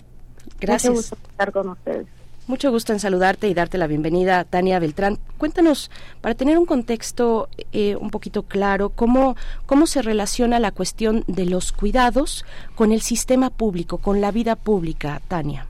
Gracias. 0.59 0.93
Mucho 0.93 1.15
gusto 1.15 1.31
estar 1.31 1.53
con 1.53 1.69
ustedes. 1.69 2.09
Mucho 2.49 2.71
gusto 2.71 2.93
en 2.93 3.01
saludarte 3.01 3.49
y 3.49 3.55
darte 3.55 3.77
la 3.77 3.89
bienvenida, 3.89 4.45
Tania 4.45 4.79
Beltrán. 4.79 5.19
Cuéntanos, 5.37 5.91
para 6.21 6.37
tener 6.37 6.59
un 6.59 6.65
contexto 6.65 7.49
eh, 7.73 7.97
un 7.97 8.11
poquito 8.11 8.45
claro, 8.45 8.91
cómo, 8.91 9.35
cómo 9.67 9.87
se 9.87 10.01
relaciona 10.01 10.61
la 10.61 10.71
cuestión 10.71 11.25
de 11.27 11.45
los 11.47 11.73
cuidados 11.73 12.45
con 12.77 12.93
el 12.93 13.01
sistema 13.01 13.51
público, 13.51 13.99
con 13.99 14.21
la 14.21 14.31
vida 14.31 14.55
pública, 14.55 15.21
Tania. 15.27 15.67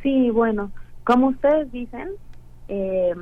Sí, 0.00 0.30
bueno, 0.30 0.70
como 1.02 1.28
ustedes 1.28 1.72
dicen, 1.72 2.10
eh, 2.68 3.12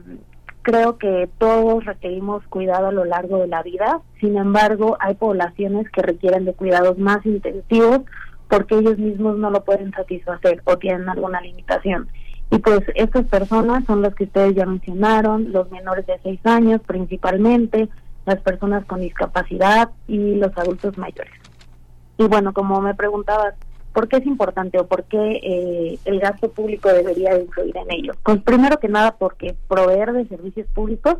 creo 0.60 0.98
que 0.98 1.30
todos 1.38 1.86
requerimos 1.86 2.44
cuidado 2.48 2.88
a 2.88 2.92
lo 2.92 3.06
largo 3.06 3.38
de 3.38 3.46
la 3.46 3.62
vida. 3.62 4.02
Sin 4.20 4.36
embargo, 4.36 4.98
hay 5.00 5.14
poblaciones 5.14 5.90
que 5.90 6.02
requieren 6.02 6.44
de 6.44 6.52
cuidados 6.52 6.98
más 6.98 7.24
intensivos 7.24 8.02
porque 8.48 8.78
ellos 8.78 8.98
mismos 8.98 9.36
no 9.38 9.50
lo 9.50 9.64
pueden 9.64 9.92
satisfacer 9.92 10.62
o 10.64 10.78
tienen 10.78 11.08
alguna 11.08 11.40
limitación. 11.40 12.08
Y 12.50 12.58
pues 12.58 12.80
estas 12.94 13.26
personas 13.26 13.84
son 13.84 14.02
las 14.02 14.14
que 14.14 14.24
ustedes 14.24 14.54
ya 14.54 14.64
mencionaron, 14.64 15.52
los 15.52 15.70
menores 15.70 16.06
de 16.06 16.18
6 16.22 16.40
años 16.44 16.80
principalmente, 16.86 17.88
las 18.24 18.40
personas 18.40 18.84
con 18.86 19.00
discapacidad 19.00 19.90
y 20.06 20.34
los 20.36 20.56
adultos 20.56 20.96
mayores. 20.96 21.32
Y 22.16 22.24
bueno, 22.24 22.52
como 22.52 22.80
me 22.80 22.94
preguntabas, 22.94 23.54
¿por 23.92 24.08
qué 24.08 24.16
es 24.16 24.26
importante 24.26 24.78
o 24.78 24.86
por 24.86 25.04
qué 25.04 25.40
eh, 25.42 25.98
el 26.04 26.20
gasto 26.20 26.50
público 26.50 26.88
debería 26.88 27.38
influir 27.38 27.76
en 27.76 27.90
ello? 27.90 28.12
Pues 28.22 28.40
primero 28.42 28.78
que 28.78 28.88
nada 28.88 29.16
porque 29.18 29.54
proveer 29.68 30.12
de 30.12 30.26
servicios 30.26 30.66
públicos 30.68 31.16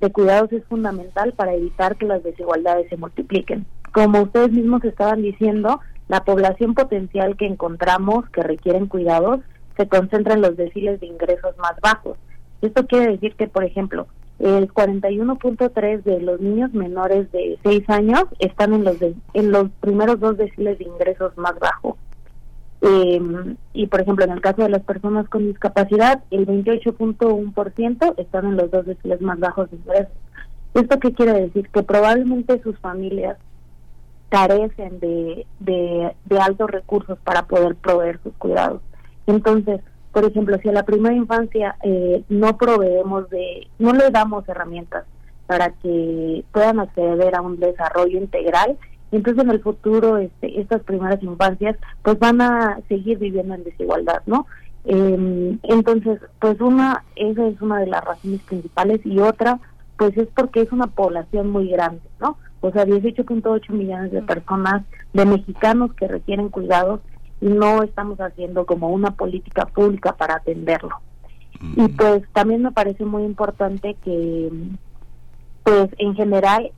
de 0.00 0.12
cuidados 0.12 0.52
es 0.52 0.64
fundamental 0.64 1.32
para 1.32 1.54
evitar 1.54 1.96
que 1.96 2.06
las 2.06 2.22
desigualdades 2.22 2.88
se 2.88 2.96
multipliquen. 2.96 3.66
Como 3.92 4.22
ustedes 4.22 4.50
mismos 4.50 4.84
estaban 4.84 5.22
diciendo, 5.22 5.80
la 6.12 6.24
población 6.24 6.74
potencial 6.74 7.38
que 7.38 7.46
encontramos 7.46 8.28
que 8.28 8.42
requieren 8.42 8.86
cuidados 8.86 9.40
se 9.78 9.88
concentra 9.88 10.34
en 10.34 10.42
los 10.42 10.58
deciles 10.58 11.00
de 11.00 11.06
ingresos 11.06 11.56
más 11.56 11.72
bajos. 11.80 12.18
Esto 12.60 12.86
quiere 12.86 13.12
decir 13.12 13.34
que, 13.34 13.48
por 13.48 13.64
ejemplo, 13.64 14.06
el 14.38 14.70
41.3 14.74 16.02
de 16.02 16.20
los 16.20 16.38
niños 16.38 16.74
menores 16.74 17.32
de 17.32 17.58
6 17.62 17.88
años 17.88 18.24
están 18.40 18.74
en 18.74 18.84
los 18.84 18.96
en 19.32 19.52
los 19.52 19.70
primeros 19.80 20.20
dos 20.20 20.36
deciles 20.36 20.78
de 20.78 20.84
ingresos 20.84 21.34
más 21.38 21.58
bajos. 21.58 21.94
Em, 22.82 23.56
y, 23.72 23.86
por 23.86 24.02
ejemplo, 24.02 24.26
en 24.26 24.32
el 24.32 24.42
caso 24.42 24.64
de 24.64 24.68
las 24.68 24.82
personas 24.82 25.26
con 25.30 25.46
discapacidad, 25.46 26.22
el 26.30 26.44
28.1% 26.46 28.14
están 28.18 28.44
en 28.44 28.56
los 28.58 28.70
dos 28.70 28.84
deciles 28.84 29.22
más 29.22 29.38
bajos 29.38 29.70
de 29.70 29.78
ingresos. 29.78 30.12
¿Esto 30.74 31.00
qué 31.00 31.14
quiere 31.14 31.40
decir? 31.40 31.70
Que 31.70 31.82
probablemente 31.82 32.60
sus 32.62 32.78
familias 32.80 33.38
carecen 34.32 34.98
de, 34.98 35.46
de, 35.60 36.40
altos 36.40 36.70
recursos 36.70 37.18
para 37.22 37.42
poder 37.42 37.76
proveer 37.76 38.18
sus 38.22 38.32
cuidados. 38.38 38.80
Entonces, 39.26 39.82
por 40.10 40.24
ejemplo, 40.24 40.56
si 40.62 40.70
a 40.70 40.72
la 40.72 40.84
primera 40.84 41.14
infancia 41.14 41.76
eh, 41.82 42.24
no 42.30 42.56
proveemos 42.56 43.28
de, 43.28 43.68
no 43.78 43.92
le 43.92 44.08
damos 44.10 44.48
herramientas 44.48 45.04
para 45.46 45.72
que 45.82 46.46
puedan 46.50 46.80
acceder 46.80 47.34
a 47.36 47.42
un 47.42 47.60
desarrollo 47.60 48.18
integral, 48.18 48.78
entonces 49.10 49.44
en 49.44 49.50
el 49.50 49.60
futuro 49.60 50.16
este, 50.16 50.58
estas 50.58 50.82
primeras 50.82 51.22
infancias 51.22 51.76
pues 52.02 52.18
van 52.18 52.40
a 52.40 52.80
seguir 52.88 53.18
viviendo 53.18 53.54
en 53.54 53.64
desigualdad, 53.64 54.22
¿no? 54.24 54.46
Eh, 54.86 55.58
entonces, 55.64 56.20
pues 56.40 56.58
una, 56.62 57.04
esa 57.16 57.46
es 57.48 57.60
una 57.60 57.80
de 57.80 57.86
las 57.86 58.02
razones 58.02 58.40
principales 58.44 59.04
y 59.04 59.18
otra, 59.18 59.60
pues 59.98 60.16
es 60.16 60.28
porque 60.34 60.62
es 60.62 60.72
una 60.72 60.86
población 60.86 61.50
muy 61.50 61.68
grande, 61.68 62.00
¿no? 62.18 62.38
O 62.62 62.70
sea, 62.70 62.86
18.8 62.86 63.70
millones 63.70 64.12
de 64.12 64.22
personas, 64.22 64.82
de 65.12 65.26
mexicanos 65.26 65.92
que 65.94 66.08
requieren 66.08 66.48
cuidados 66.48 67.00
y 67.40 67.46
no 67.46 67.82
estamos 67.82 68.20
haciendo 68.20 68.64
como 68.66 68.88
una 68.88 69.10
política 69.10 69.66
pública 69.66 70.16
para 70.16 70.36
atenderlo. 70.36 70.96
Y 71.76 71.88
pues 71.88 72.22
también 72.32 72.62
me 72.62 72.72
parece 72.72 73.04
muy 73.04 73.24
importante 73.24 73.96
que, 74.04 74.50
pues 75.64 75.90
en 75.98 76.14
general, 76.14 76.72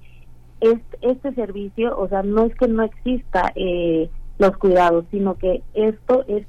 este, 0.61 0.99
este 1.03 1.35
servicio, 1.35 1.97
o 1.99 2.09
sea, 2.09 2.23
no 2.23 2.45
es 2.45 2.55
que 2.55 2.67
no 2.67 2.83
exista 2.83 3.53
eh, 3.55 4.09
los 4.39 4.57
cuidados, 4.57 5.05
sino 5.11 5.37
que 5.37 5.63
esto 5.75 6.25
es 6.29 6.47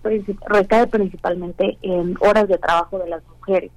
recae 0.47 0.87
principalmente 0.87 1.77
en 1.81 2.15
horas 2.21 2.47
de 2.47 2.57
trabajo 2.57 2.99
de 2.99 3.09
las 3.09 3.23
mujeres, 3.27 3.71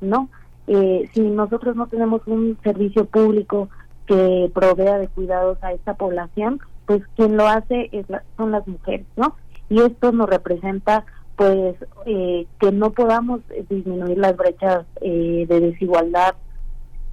¿no? 0.00 0.28
Eh, 0.66 1.08
si 1.12 1.20
nosotros 1.20 1.76
no 1.76 1.88
tenemos 1.88 2.22
un 2.26 2.56
servicio 2.62 3.04
público 3.04 3.68
que 4.06 4.50
provea 4.54 4.98
de 4.98 5.08
cuidados 5.08 5.58
a 5.62 5.72
esta 5.72 5.94
población, 5.94 6.60
pues 6.86 7.02
quien 7.16 7.36
lo 7.36 7.46
hace 7.46 7.88
es 7.92 8.06
son 8.36 8.52
las 8.52 8.66
mujeres, 8.66 9.06
¿no? 9.16 9.36
Y 9.68 9.80
esto 9.80 10.12
nos 10.12 10.28
representa 10.28 11.04
pues 11.36 11.76
eh, 12.06 12.46
que 12.60 12.70
no 12.70 12.92
podamos 12.92 13.40
disminuir 13.68 14.18
las 14.18 14.36
brechas 14.36 14.84
eh, 15.00 15.46
de 15.48 15.60
desigualdad 15.60 16.34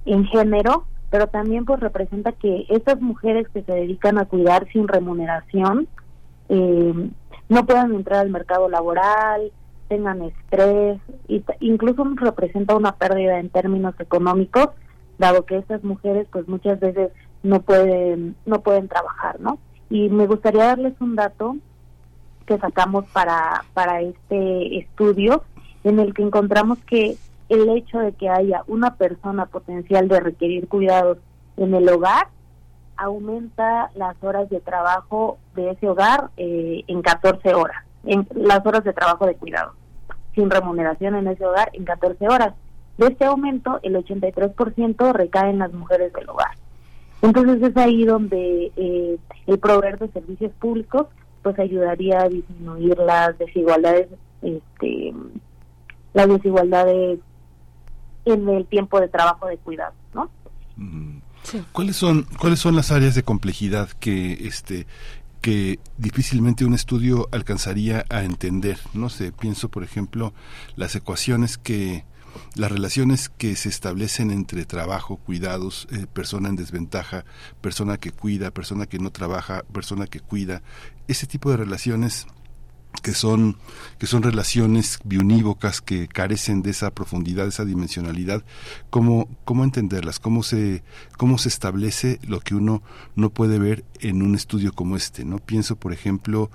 en 0.04 0.24
género, 0.26 0.84
pero 1.10 1.26
también 1.26 1.64
pues 1.64 1.80
representa 1.80 2.32
que 2.32 2.66
estas 2.68 3.00
mujeres 3.00 3.48
que 3.52 3.62
se 3.62 3.72
dedican 3.72 4.18
a 4.18 4.26
cuidar 4.26 4.68
sin 4.72 4.86
remuneración 4.86 5.88
eh, 6.48 7.10
no 7.48 7.66
puedan 7.66 7.94
entrar 7.94 8.20
al 8.20 8.30
mercado 8.30 8.68
laboral, 8.68 9.50
tengan 9.88 10.22
estrés, 10.22 11.00
y 11.28 11.44
incluso 11.60 12.04
representa 12.16 12.76
una 12.76 12.92
pérdida 12.92 13.38
en 13.38 13.50
términos 13.50 13.94
económicos, 13.98 14.68
dado 15.22 15.46
que 15.46 15.56
estas 15.56 15.82
mujeres 15.84 16.26
pues 16.30 16.46
muchas 16.48 16.78
veces 16.80 17.12
no 17.42 17.62
pueden 17.62 18.36
no 18.44 18.60
pueden 18.60 18.88
trabajar, 18.88 19.40
¿no? 19.40 19.58
Y 19.88 20.08
me 20.08 20.26
gustaría 20.26 20.64
darles 20.64 20.94
un 21.00 21.16
dato 21.16 21.56
que 22.46 22.58
sacamos 22.58 23.04
para, 23.12 23.64
para 23.72 24.00
este 24.00 24.78
estudio 24.78 25.44
en 25.84 25.98
el 26.00 26.12
que 26.14 26.22
encontramos 26.22 26.78
que 26.80 27.16
el 27.48 27.68
hecho 27.70 27.98
de 27.98 28.12
que 28.12 28.28
haya 28.28 28.62
una 28.66 28.96
persona 28.96 29.46
potencial 29.46 30.08
de 30.08 30.20
requerir 30.20 30.68
cuidados 30.68 31.18
en 31.56 31.74
el 31.74 31.88
hogar 31.88 32.28
aumenta 32.96 33.90
las 33.94 34.16
horas 34.22 34.48
de 34.48 34.60
trabajo 34.60 35.38
de 35.54 35.70
ese 35.70 35.88
hogar 35.88 36.30
eh, 36.36 36.84
en 36.86 37.02
14 37.02 37.54
horas, 37.54 37.84
en 38.04 38.26
las 38.34 38.64
horas 38.64 38.84
de 38.84 38.92
trabajo 38.92 39.26
de 39.26 39.34
cuidado, 39.34 39.72
sin 40.34 40.50
remuneración 40.50 41.16
en 41.16 41.26
ese 41.26 41.44
hogar 41.44 41.70
en 41.74 41.84
14 41.84 42.26
horas. 42.28 42.54
De 42.98 43.06
este 43.06 43.24
aumento, 43.24 43.80
el 43.82 43.96
83% 43.96 45.12
recae 45.12 45.50
en 45.50 45.58
las 45.58 45.72
mujeres 45.72 46.12
del 46.12 46.28
hogar. 46.28 46.56
Entonces 47.22 47.62
es 47.62 47.76
ahí 47.76 48.04
donde 48.04 48.72
eh, 48.76 49.18
el 49.46 49.58
proveer 49.58 49.98
de 49.98 50.08
servicios 50.08 50.52
públicos 50.60 51.06
pues 51.42 51.58
ayudaría 51.58 52.20
a 52.20 52.28
disminuir 52.28 52.96
las 52.98 53.36
desigualdades, 53.38 54.08
este, 54.42 55.12
las 56.14 56.28
desigualdades 56.28 57.18
en 58.24 58.48
el 58.48 58.66
tiempo 58.66 59.00
de 59.00 59.08
trabajo 59.08 59.46
de 59.46 59.58
cuidado, 59.58 59.94
¿no? 60.14 60.30
¿Cuáles 61.72 61.96
son 61.96 62.26
cuáles 62.38 62.60
son 62.60 62.76
las 62.76 62.92
áreas 62.92 63.14
de 63.14 63.24
complejidad 63.24 63.88
que 63.90 64.46
este 64.46 64.86
que 65.40 65.80
difícilmente 65.98 66.64
un 66.64 66.74
estudio 66.74 67.28
alcanzaría 67.32 68.04
a 68.08 68.22
entender? 68.22 68.78
No 68.94 69.08
sé, 69.08 69.32
pienso 69.32 69.68
por 69.68 69.82
ejemplo 69.82 70.32
las 70.76 70.94
ecuaciones 70.94 71.58
que 71.58 72.04
las 72.54 72.70
relaciones 72.70 73.28
que 73.28 73.56
se 73.56 73.68
establecen 73.68 74.30
entre 74.30 74.64
trabajo, 74.64 75.16
cuidados, 75.16 75.88
eh, 75.90 76.06
persona 76.12 76.48
en 76.48 76.56
desventaja, 76.56 77.24
persona 77.60 77.96
que 77.98 78.12
cuida, 78.12 78.50
persona 78.50 78.86
que 78.86 78.98
no 78.98 79.10
trabaja, 79.10 79.64
persona 79.72 80.06
que 80.06 80.20
cuida, 80.20 80.62
ese 81.08 81.26
tipo 81.26 81.50
de 81.50 81.56
relaciones 81.56 82.26
que 83.02 83.14
son 83.14 83.56
que 83.98 84.06
son 84.06 84.22
relaciones 84.22 84.98
biunívocas 85.04 85.80
que 85.80 86.08
carecen 86.08 86.62
de 86.62 86.70
esa 86.70 86.90
profundidad, 86.90 87.44
de 87.44 87.50
esa 87.50 87.64
dimensionalidad, 87.64 88.44
cómo 88.90 89.28
cómo 89.44 89.64
entenderlas, 89.64 90.20
cómo 90.20 90.42
se 90.42 90.82
cómo 91.16 91.38
se 91.38 91.48
establece 91.48 92.18
lo 92.26 92.40
que 92.40 92.54
uno 92.54 92.82
no 93.16 93.30
puede 93.30 93.58
ver 93.58 93.84
en 94.00 94.22
un 94.22 94.34
estudio 94.34 94.72
como 94.72 94.96
este, 94.96 95.24
no 95.24 95.38
pienso 95.38 95.76
por 95.76 95.92
ejemplo 95.92 96.50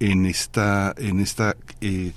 en 0.00 0.26
esta 0.26 0.94
en 0.96 1.20
esta 1.20 1.56
eh, 1.80 2.12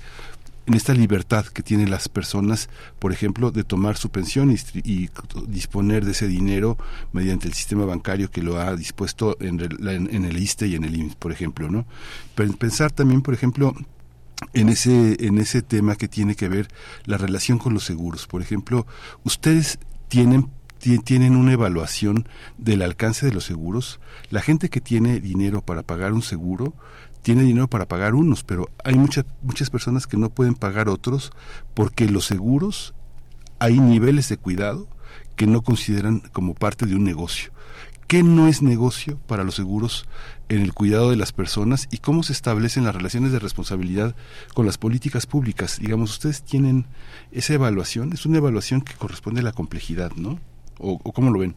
en 0.66 0.74
esta 0.74 0.94
libertad 0.94 1.46
que 1.46 1.62
tienen 1.62 1.90
las 1.90 2.08
personas, 2.08 2.68
por 2.98 3.12
ejemplo, 3.12 3.50
de 3.50 3.64
tomar 3.64 3.96
su 3.96 4.10
pensión 4.10 4.50
y, 4.50 5.08
disponer 5.46 6.04
de 6.04 6.10
ese 6.12 6.26
dinero 6.26 6.76
mediante 7.12 7.46
el 7.46 7.54
sistema 7.54 7.84
bancario 7.84 8.30
que 8.30 8.42
lo 8.42 8.60
ha 8.60 8.74
dispuesto 8.74 9.36
en, 9.40 9.60
el 9.60 10.38
ISTE 10.38 10.66
y 10.66 10.74
en 10.74 10.84
el 10.84 10.96
IMSS, 10.96 11.16
por 11.16 11.32
ejemplo, 11.32 11.70
¿no? 11.70 11.86
Pensar 12.34 12.90
también, 12.90 13.22
por 13.22 13.34
ejemplo, 13.34 13.74
en 14.52 14.68
ese 14.68 15.16
en 15.24 15.38
ese 15.38 15.62
tema 15.62 15.96
que 15.96 16.08
tiene 16.08 16.34
que 16.34 16.48
ver 16.48 16.68
la 17.04 17.16
relación 17.16 17.58
con 17.58 17.72
los 17.72 17.84
seguros. 17.84 18.26
Por 18.26 18.42
ejemplo, 18.42 18.86
ustedes 19.24 19.78
tienen 20.08 20.50
tienen 21.04 21.36
una 21.36 21.52
evaluación 21.52 22.28
del 22.58 22.82
alcance 22.82 23.26
de 23.26 23.32
los 23.32 23.44
seguros. 23.44 23.98
La 24.30 24.40
gente 24.40 24.68
que 24.68 24.80
tiene 24.80 25.20
dinero 25.20 25.62
para 25.62 25.82
pagar 25.82 26.12
un 26.12 26.22
seguro 26.22 26.74
tiene 27.26 27.42
dinero 27.42 27.66
para 27.66 27.88
pagar 27.88 28.14
unos, 28.14 28.44
pero 28.44 28.70
hay 28.84 28.94
muchas 28.94 29.24
muchas 29.42 29.68
personas 29.68 30.06
que 30.06 30.16
no 30.16 30.30
pueden 30.30 30.54
pagar 30.54 30.88
otros 30.88 31.32
porque 31.74 32.08
los 32.08 32.24
seguros 32.24 32.94
hay 33.58 33.80
niveles 33.80 34.28
de 34.28 34.36
cuidado 34.36 34.86
que 35.34 35.48
no 35.48 35.62
consideran 35.62 36.20
como 36.32 36.54
parte 36.54 36.86
de 36.86 36.94
un 36.94 37.02
negocio. 37.02 37.50
¿Qué 38.06 38.22
no 38.22 38.46
es 38.46 38.62
negocio 38.62 39.18
para 39.26 39.42
los 39.42 39.56
seguros 39.56 40.06
en 40.48 40.62
el 40.62 40.72
cuidado 40.72 41.10
de 41.10 41.16
las 41.16 41.32
personas 41.32 41.88
y 41.90 41.98
cómo 41.98 42.22
se 42.22 42.32
establecen 42.32 42.84
las 42.84 42.94
relaciones 42.94 43.32
de 43.32 43.40
responsabilidad 43.40 44.14
con 44.54 44.64
las 44.64 44.78
políticas 44.78 45.26
públicas? 45.26 45.80
Digamos, 45.80 46.12
ustedes 46.12 46.42
tienen 46.44 46.86
esa 47.32 47.54
evaluación, 47.54 48.12
es 48.12 48.24
una 48.24 48.38
evaluación 48.38 48.82
que 48.82 48.94
corresponde 48.94 49.40
a 49.40 49.42
la 49.42 49.52
complejidad, 49.52 50.12
¿no? 50.14 50.38
¿O, 50.78 51.00
cómo 51.00 51.32
lo 51.32 51.40
ven? 51.40 51.56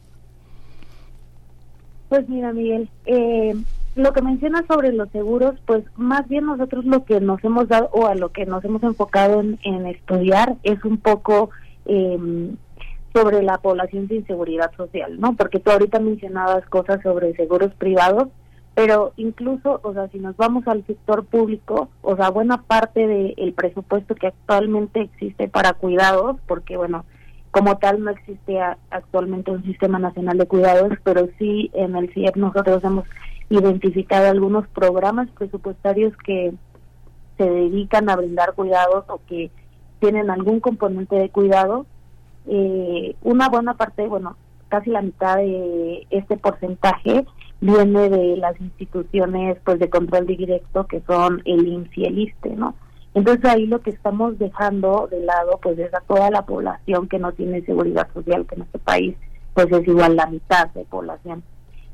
Pues 2.09 2.27
mira, 2.27 2.51
Miguel, 2.53 2.89
eh, 3.05 3.53
lo 3.99 4.13
que 4.13 4.21
mencionas 4.21 4.65
sobre 4.67 4.91
los 4.91 5.09
seguros, 5.11 5.55
pues 5.65 5.83
más 5.95 6.27
bien 6.27 6.45
nosotros 6.45 6.85
lo 6.85 7.05
que 7.05 7.19
nos 7.21 7.43
hemos 7.43 7.67
dado 7.67 7.89
o 7.91 8.07
a 8.07 8.15
lo 8.15 8.29
que 8.31 8.45
nos 8.45 8.63
hemos 8.65 8.83
enfocado 8.83 9.41
en, 9.41 9.85
estudiar 9.87 10.55
es 10.63 10.83
un 10.83 10.97
poco 10.97 11.49
em, 11.85 12.55
sobre 13.13 13.41
la 13.43 13.57
población 13.57 14.07
sin 14.07 14.25
seguridad 14.25 14.71
social, 14.75 15.19
¿no? 15.19 15.35
Porque 15.35 15.59
tú 15.59 15.71
ahorita 15.71 15.99
mencionabas 15.99 16.65
cosas 16.67 17.01
sobre 17.01 17.35
seguros 17.35 17.73
privados, 17.75 18.29
pero 18.75 19.13
incluso, 19.17 19.79
o 19.83 19.93
sea, 19.93 20.07
si 20.09 20.19
nos 20.19 20.37
vamos 20.37 20.67
al 20.67 20.85
sector 20.85 21.25
público, 21.25 21.89
o 22.01 22.15
sea, 22.15 22.29
buena 22.29 22.61
parte 22.61 23.05
del 23.07 23.53
presupuesto 23.53 24.15
que 24.15 24.27
actualmente 24.27 25.01
existe 25.01 25.47
para 25.47 25.73
cuidados, 25.73 26.37
porque 26.47 26.77
bueno, 26.77 27.03
como 27.51 27.77
tal 27.77 28.03
no 28.03 28.11
existe 28.11 28.59
actualmente 28.91 29.51
un 29.51 29.63
sistema 29.63 29.99
nacional 29.99 30.37
de 30.37 30.47
cuidados, 30.47 30.93
pero 31.03 31.27
sí 31.39 31.71
en 31.73 31.95
el 31.95 32.13
CIEP 32.13 32.35
nosotros 32.35 32.83
hemos 32.83 33.05
identificado 33.49 34.29
algunos 34.29 34.67
programas 34.67 35.29
presupuestarios 35.31 36.15
que 36.17 36.53
se 37.37 37.49
dedican 37.49 38.09
a 38.09 38.15
brindar 38.15 38.53
cuidados 38.53 39.05
o 39.07 39.21
que 39.27 39.49
tienen 39.99 40.29
algún 40.29 40.59
componente 40.59 41.15
de 41.15 41.29
cuidado. 41.29 41.85
Eh, 42.47 43.15
una 43.23 43.49
buena 43.49 43.75
parte, 43.75 44.07
bueno, 44.07 44.35
casi 44.67 44.89
la 44.89 45.01
mitad 45.01 45.37
de 45.37 46.05
este 46.09 46.37
porcentaje 46.37 47.25
viene 47.61 48.09
de 48.09 48.37
las 48.37 48.59
instituciones 48.61 49.57
pues 49.65 49.79
de 49.79 49.89
control 49.89 50.25
directo 50.27 50.87
que 50.87 51.01
son 51.01 51.41
el 51.45 51.67
IMSS 51.67 51.97
y 51.97 52.05
el 52.05 52.19
ISTE, 52.19 52.49
¿no? 52.55 52.75
Entonces 53.13 53.43
ahí 53.45 53.65
lo 53.65 53.81
que 53.81 53.89
estamos 53.89 54.37
dejando 54.37 55.07
de 55.09 55.19
lado 55.21 55.59
pues 55.61 55.77
es 55.79 55.93
a 55.93 56.01
toda 56.01 56.29
la 56.29 56.45
población 56.45 57.09
que 57.09 57.19
no 57.19 57.31
tiene 57.33 57.61
seguridad 57.63 58.07
social, 58.13 58.45
que 58.45 58.55
en 58.55 58.61
este 58.61 58.79
país 58.79 59.15
pues 59.53 59.67
es 59.71 59.87
igual 59.87 60.15
la 60.15 60.27
mitad 60.27 60.69
de 60.69 60.85
población. 60.85 61.43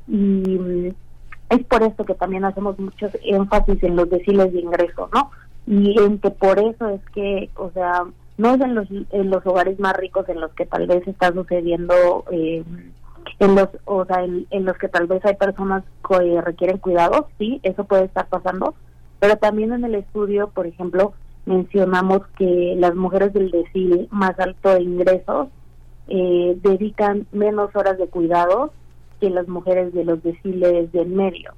Y 0.07 0.93
es 1.49 1.63
por 1.65 1.83
esto 1.83 2.05
que 2.05 2.15
también 2.15 2.45
hacemos 2.45 2.77
mucho 2.79 3.07
énfasis 3.23 3.83
en 3.83 3.95
los 3.95 4.09
deciles 4.09 4.51
de 4.51 4.59
ingreso, 4.59 5.09
¿no? 5.13 5.31
Y 5.67 5.99
en 5.99 6.19
que 6.19 6.31
por 6.31 6.59
eso 6.59 6.89
es 6.89 7.01
que, 7.13 7.49
o 7.55 7.71
sea, 7.71 8.03
no 8.37 8.53
es 8.53 8.61
en 8.61 8.75
los, 8.75 8.87
en 8.91 9.29
los 9.29 9.45
hogares 9.45 9.79
más 9.79 9.95
ricos 9.95 10.27
en 10.29 10.41
los 10.41 10.51
que 10.53 10.65
tal 10.65 10.87
vez 10.87 11.07
está 11.07 11.31
sucediendo, 11.31 12.25
eh, 12.31 12.63
en 13.39 13.55
los, 13.55 13.69
o 13.85 14.05
sea, 14.05 14.23
en, 14.23 14.65
los 14.65 14.77
que 14.77 14.87
tal 14.87 15.07
vez 15.07 15.23
hay 15.25 15.35
personas 15.35 15.83
que 16.07 16.41
requieren 16.41 16.77
cuidados, 16.77 17.25
sí, 17.37 17.59
eso 17.63 17.85
puede 17.85 18.05
estar 18.05 18.27
pasando, 18.27 18.75
pero 19.19 19.37
también 19.37 19.73
en 19.73 19.85
el 19.85 19.95
estudio, 19.95 20.49
por 20.49 20.67
ejemplo, 20.67 21.13
mencionamos 21.45 22.21
que 22.37 22.75
las 22.77 22.95
mujeres 22.95 23.33
del 23.33 23.51
decil 23.51 24.07
más 24.11 24.39
alto 24.39 24.69
de 24.69 24.81
ingresos 24.81 25.47
eh, 26.07 26.57
dedican 26.61 27.27
menos 27.31 27.75
horas 27.75 27.97
de 27.97 28.07
cuidados 28.07 28.71
que 29.25 29.31
las 29.31 29.47
mujeres 29.47 29.91
de 29.93 30.05
los 30.05 30.21
deciles 30.21 30.91
del 30.91 31.07
medio. 31.07 31.53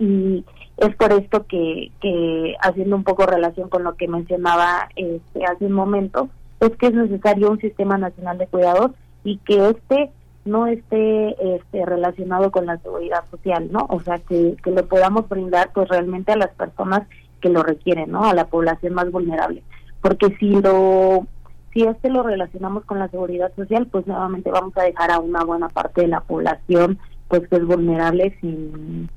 Y 0.00 0.44
es 0.78 0.96
por 0.96 1.12
esto 1.12 1.46
que, 1.46 1.92
que 2.00 2.56
haciendo 2.60 2.96
un 2.96 3.04
poco 3.04 3.24
relación 3.26 3.68
con 3.68 3.84
lo 3.84 3.94
que 3.94 4.08
mencionaba 4.08 4.88
este, 4.96 5.44
hace 5.44 5.66
un 5.66 5.72
momento, 5.72 6.28
es 6.58 6.70
que 6.76 6.88
es 6.88 6.94
necesario 6.94 7.50
un 7.50 7.60
sistema 7.60 7.98
nacional 7.98 8.38
de 8.38 8.48
cuidados 8.48 8.90
y 9.22 9.38
que 9.38 9.68
este 9.68 10.10
no 10.44 10.66
esté 10.66 11.36
este, 11.54 11.86
relacionado 11.86 12.50
con 12.50 12.66
la 12.66 12.78
seguridad 12.78 13.24
social, 13.30 13.68
¿no? 13.70 13.86
O 13.90 14.00
sea, 14.00 14.18
que, 14.18 14.56
que 14.64 14.70
lo 14.72 14.86
podamos 14.86 15.28
brindar 15.28 15.70
pues 15.72 15.88
realmente 15.88 16.32
a 16.32 16.36
las 16.36 16.50
personas 16.50 17.06
que 17.40 17.50
lo 17.50 17.62
requieren, 17.62 18.10
¿no? 18.10 18.24
A 18.24 18.34
la 18.34 18.46
población 18.46 18.94
más 18.94 19.10
vulnerable. 19.12 19.62
Porque 20.00 20.34
si 20.40 20.48
lo 20.48 21.26
si 21.72 21.82
este 21.82 22.10
lo 22.10 22.22
relacionamos 22.22 22.84
con 22.84 22.98
la 22.98 23.08
seguridad 23.08 23.52
social, 23.54 23.86
pues 23.86 24.06
nuevamente 24.06 24.50
vamos 24.50 24.76
a 24.76 24.82
dejar 24.82 25.10
a 25.10 25.20
una 25.20 25.44
buena 25.44 25.68
parte 25.68 26.02
de 26.02 26.08
la 26.08 26.20
población 26.20 26.98
pues 27.28 27.46
que 27.48 27.56
es 27.56 27.64
vulnerable 27.64 28.36
sin, 28.40 29.08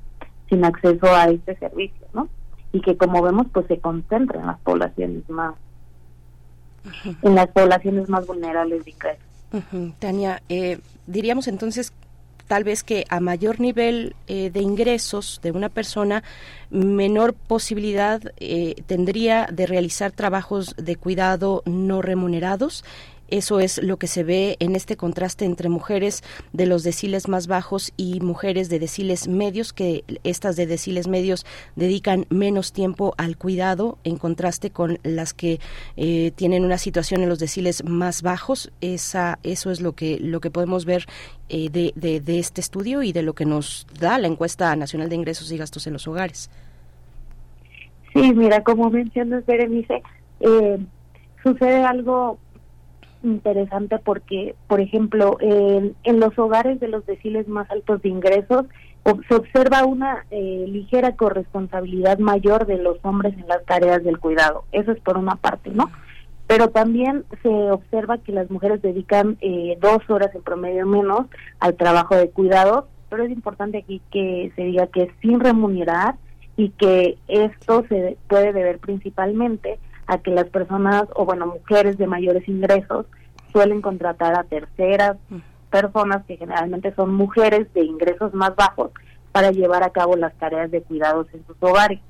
sin 0.48 0.64
acceso 0.64 1.06
a 1.12 1.24
este 1.24 1.56
servicio, 1.56 2.06
¿no? 2.12 2.28
Y 2.72 2.80
que 2.80 2.96
como 2.96 3.22
vemos 3.22 3.46
pues 3.52 3.66
se 3.66 3.78
concentra 3.78 4.40
en 4.40 4.46
las 4.46 4.58
poblaciones 4.60 5.28
más 5.28 5.54
en 7.22 7.34
las 7.34 7.48
poblaciones 7.48 8.08
más 8.08 8.26
vulnerables 8.26 8.84
de 8.84 8.94
Tania, 9.98 10.42
eh, 10.48 10.78
diríamos 11.06 11.48
entonces 11.48 11.92
tal 12.46 12.64
vez 12.64 12.82
que 12.82 13.04
a 13.08 13.20
mayor 13.20 13.60
nivel 13.60 14.14
eh, 14.26 14.50
de 14.50 14.60
ingresos 14.60 15.40
de 15.42 15.50
una 15.50 15.68
persona, 15.68 16.22
menor 16.70 17.34
posibilidad 17.34 18.20
eh, 18.38 18.74
tendría 18.86 19.48
de 19.50 19.66
realizar 19.66 20.12
trabajos 20.12 20.74
de 20.76 20.96
cuidado 20.96 21.62
no 21.66 22.02
remunerados 22.02 22.84
eso 23.34 23.58
es 23.58 23.82
lo 23.82 23.96
que 23.96 24.06
se 24.06 24.22
ve 24.22 24.56
en 24.60 24.76
este 24.76 24.96
contraste 24.96 25.44
entre 25.44 25.68
mujeres 25.68 26.22
de 26.52 26.66
los 26.66 26.84
deciles 26.84 27.26
más 27.26 27.48
bajos 27.48 27.92
y 27.96 28.20
mujeres 28.20 28.68
de 28.68 28.78
deciles 28.78 29.26
medios, 29.26 29.72
que 29.72 30.04
estas 30.22 30.54
de 30.54 30.66
deciles 30.66 31.08
medios 31.08 31.44
dedican 31.74 32.26
menos 32.30 32.72
tiempo 32.72 33.12
al 33.18 33.36
cuidado 33.36 33.98
en 34.04 34.18
contraste 34.18 34.70
con 34.70 35.00
las 35.02 35.34
que 35.34 35.58
eh, 35.96 36.30
tienen 36.36 36.64
una 36.64 36.78
situación 36.78 37.22
en 37.22 37.28
los 37.28 37.40
deciles 37.40 37.82
más 37.84 38.22
bajos. 38.22 38.70
Esa, 38.80 39.40
eso 39.42 39.72
es 39.72 39.80
lo 39.80 39.94
que, 39.94 40.20
lo 40.20 40.38
que 40.38 40.52
podemos 40.52 40.84
ver 40.84 41.06
eh, 41.48 41.70
de, 41.70 41.92
de, 41.96 42.38
este 42.38 42.60
estudio 42.60 43.02
y 43.02 43.12
de 43.12 43.22
lo 43.22 43.32
que 43.32 43.46
nos 43.46 43.88
da 43.98 44.16
la 44.18 44.28
encuesta 44.28 44.76
nacional 44.76 45.08
de 45.08 45.16
ingresos 45.16 45.50
y 45.50 45.58
gastos 45.58 45.88
en 45.88 45.94
los 45.94 46.06
hogares. 46.06 46.50
Sí, 48.12 48.32
mira, 48.32 48.62
como 48.62 48.90
mencionas, 48.90 49.44
Berenice, 49.44 50.04
eh, 50.38 50.78
sucede 51.42 51.82
algo 51.82 52.38
interesante 53.24 53.98
porque, 53.98 54.54
por 54.68 54.80
ejemplo, 54.80 55.36
en, 55.40 55.94
los 56.20 56.38
hogares 56.38 56.80
de 56.80 56.88
los 56.88 57.04
deciles 57.06 57.48
más 57.48 57.70
altos 57.70 58.02
de 58.02 58.08
ingresos 58.08 58.66
se 59.28 59.34
observa 59.34 59.84
una 59.84 60.24
eh, 60.30 60.64
ligera 60.68 61.14
corresponsabilidad 61.16 62.18
mayor 62.18 62.66
de 62.66 62.78
los 62.78 62.98
hombres 63.02 63.34
en 63.34 63.46
las 63.48 63.64
tareas 63.64 64.02
del 64.02 64.18
cuidado. 64.18 64.64
Eso 64.72 64.92
es 64.92 65.00
por 65.00 65.18
una 65.18 65.36
parte, 65.36 65.70
¿no? 65.70 65.90
Pero 66.46 66.68
también 66.68 67.24
se 67.42 67.48
observa 67.48 68.18
que 68.18 68.32
las 68.32 68.50
mujeres 68.50 68.80
dedican 68.80 69.36
eh, 69.40 69.78
dos 69.80 69.98
horas 70.08 70.34
en 70.34 70.42
promedio 70.42 70.86
menos 70.86 71.26
al 71.60 71.74
trabajo 71.74 72.16
de 72.16 72.30
cuidado, 72.30 72.88
pero 73.10 73.24
es 73.24 73.30
importante 73.30 73.78
aquí 73.78 74.00
que 74.10 74.52
se 74.56 74.62
diga 74.62 74.86
que 74.86 75.02
es 75.02 75.10
sin 75.20 75.40
remunerar 75.40 76.16
y 76.56 76.70
que 76.70 77.18
esto 77.28 77.84
se 77.88 78.16
puede 78.28 78.52
deber 78.52 78.78
principalmente 78.78 79.78
a 80.06 80.18
que 80.18 80.30
las 80.30 80.46
personas, 80.46 81.04
o 81.14 81.24
bueno, 81.24 81.46
mujeres 81.46 81.98
de 81.98 82.06
mayores 82.06 82.48
ingresos, 82.48 83.06
suelen 83.52 83.80
contratar 83.80 84.38
a 84.38 84.44
terceras 84.44 85.16
personas, 85.70 86.24
que 86.26 86.36
generalmente 86.36 86.94
son 86.94 87.14
mujeres 87.14 87.72
de 87.74 87.84
ingresos 87.84 88.34
más 88.34 88.54
bajos, 88.56 88.90
para 89.32 89.50
llevar 89.50 89.82
a 89.82 89.90
cabo 89.90 90.14
las 90.16 90.32
tareas 90.34 90.70
de 90.70 90.82
cuidados 90.82 91.26
en 91.34 91.44
sus 91.46 91.56
hogares. 91.60 92.00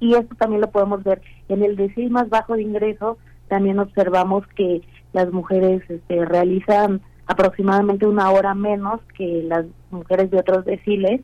Y 0.00 0.14
esto 0.14 0.34
también 0.34 0.62
lo 0.62 0.70
podemos 0.70 1.04
ver 1.04 1.20
en 1.48 1.62
el 1.62 1.76
decil 1.76 2.10
más 2.10 2.30
bajo 2.30 2.54
de 2.54 2.62
ingresos, 2.62 3.18
también 3.48 3.78
observamos 3.78 4.46
que 4.56 4.80
las 5.12 5.30
mujeres 5.30 5.82
este, 5.90 6.24
realizan 6.24 7.02
aproximadamente 7.26 8.06
una 8.06 8.30
hora 8.30 8.54
menos 8.54 9.00
que 9.16 9.42
las 9.44 9.66
mujeres 9.90 10.30
de 10.30 10.38
otros 10.38 10.64
deciles, 10.64 11.20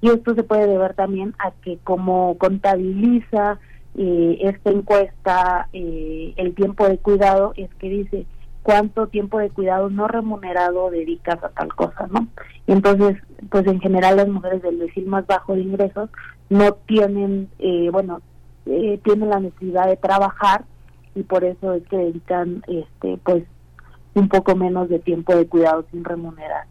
y 0.00 0.10
esto 0.10 0.34
se 0.36 0.44
puede 0.44 0.68
deber 0.68 0.94
también 0.94 1.34
a 1.40 1.50
que 1.50 1.78
como 1.82 2.38
contabiliza 2.38 3.58
eh, 4.00 4.38
esta 4.42 4.70
encuesta 4.70 5.68
eh, 5.72 6.32
el 6.36 6.54
tiempo 6.54 6.88
de 6.88 6.98
cuidado 6.98 7.52
es 7.56 7.68
que 7.80 7.88
dice 7.88 8.26
cuánto 8.62 9.08
tiempo 9.08 9.40
de 9.40 9.50
cuidado 9.50 9.90
no 9.90 10.06
remunerado 10.06 10.90
dedicas 10.90 11.42
a 11.42 11.48
tal 11.48 11.74
cosa, 11.74 12.06
¿no? 12.08 12.28
Entonces, 12.68 13.16
pues 13.50 13.66
en 13.66 13.80
general 13.80 14.16
las 14.16 14.28
mujeres 14.28 14.62
del 14.62 14.78
decil 14.78 15.06
más 15.06 15.26
bajo 15.26 15.54
de 15.56 15.62
ingresos 15.62 16.10
no 16.48 16.74
tienen, 16.86 17.48
eh, 17.58 17.88
bueno, 17.90 18.20
tienen 18.64 19.30
la 19.30 19.40
necesidad 19.40 19.88
de 19.88 19.96
trabajar 19.96 20.64
y 21.16 21.24
por 21.24 21.42
eso 21.42 21.72
es 21.72 21.82
que 21.88 21.96
dedican, 21.96 22.62
este, 22.68 23.18
pues, 23.24 23.42
un 24.14 24.28
poco 24.28 24.54
menos 24.54 24.88
de 24.88 25.00
tiempo 25.00 25.34
de 25.34 25.48
cuidado 25.48 25.84
sin 25.90 26.04
remunerar. 26.04 26.66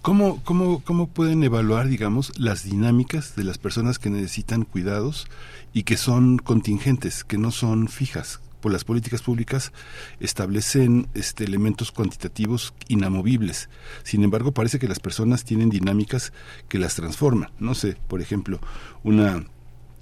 ¿Cómo, 0.00 0.42
cómo, 0.44 0.82
¿Cómo 0.84 1.06
pueden 1.08 1.42
evaluar, 1.44 1.86
digamos, 1.88 2.38
las 2.38 2.64
dinámicas 2.64 3.36
de 3.36 3.44
las 3.44 3.58
personas 3.58 3.98
que 3.98 4.10
necesitan 4.10 4.64
cuidados 4.64 5.26
y 5.72 5.84
que 5.84 5.96
son 5.96 6.38
contingentes, 6.38 7.24
que 7.24 7.38
no 7.38 7.50
son 7.50 7.88
fijas? 7.88 8.40
Por 8.60 8.72
las 8.72 8.84
políticas 8.84 9.22
públicas 9.22 9.72
establecen 10.20 11.08
este, 11.14 11.44
elementos 11.44 11.90
cuantitativos 11.90 12.74
inamovibles. 12.86 13.68
Sin 14.04 14.22
embargo, 14.22 14.52
parece 14.52 14.78
que 14.78 14.86
las 14.86 15.00
personas 15.00 15.44
tienen 15.44 15.68
dinámicas 15.68 16.32
que 16.68 16.78
las 16.78 16.94
transforman. 16.94 17.50
No 17.58 17.74
sé, 17.74 17.96
por 18.06 18.20
ejemplo, 18.20 18.60
una 19.02 19.44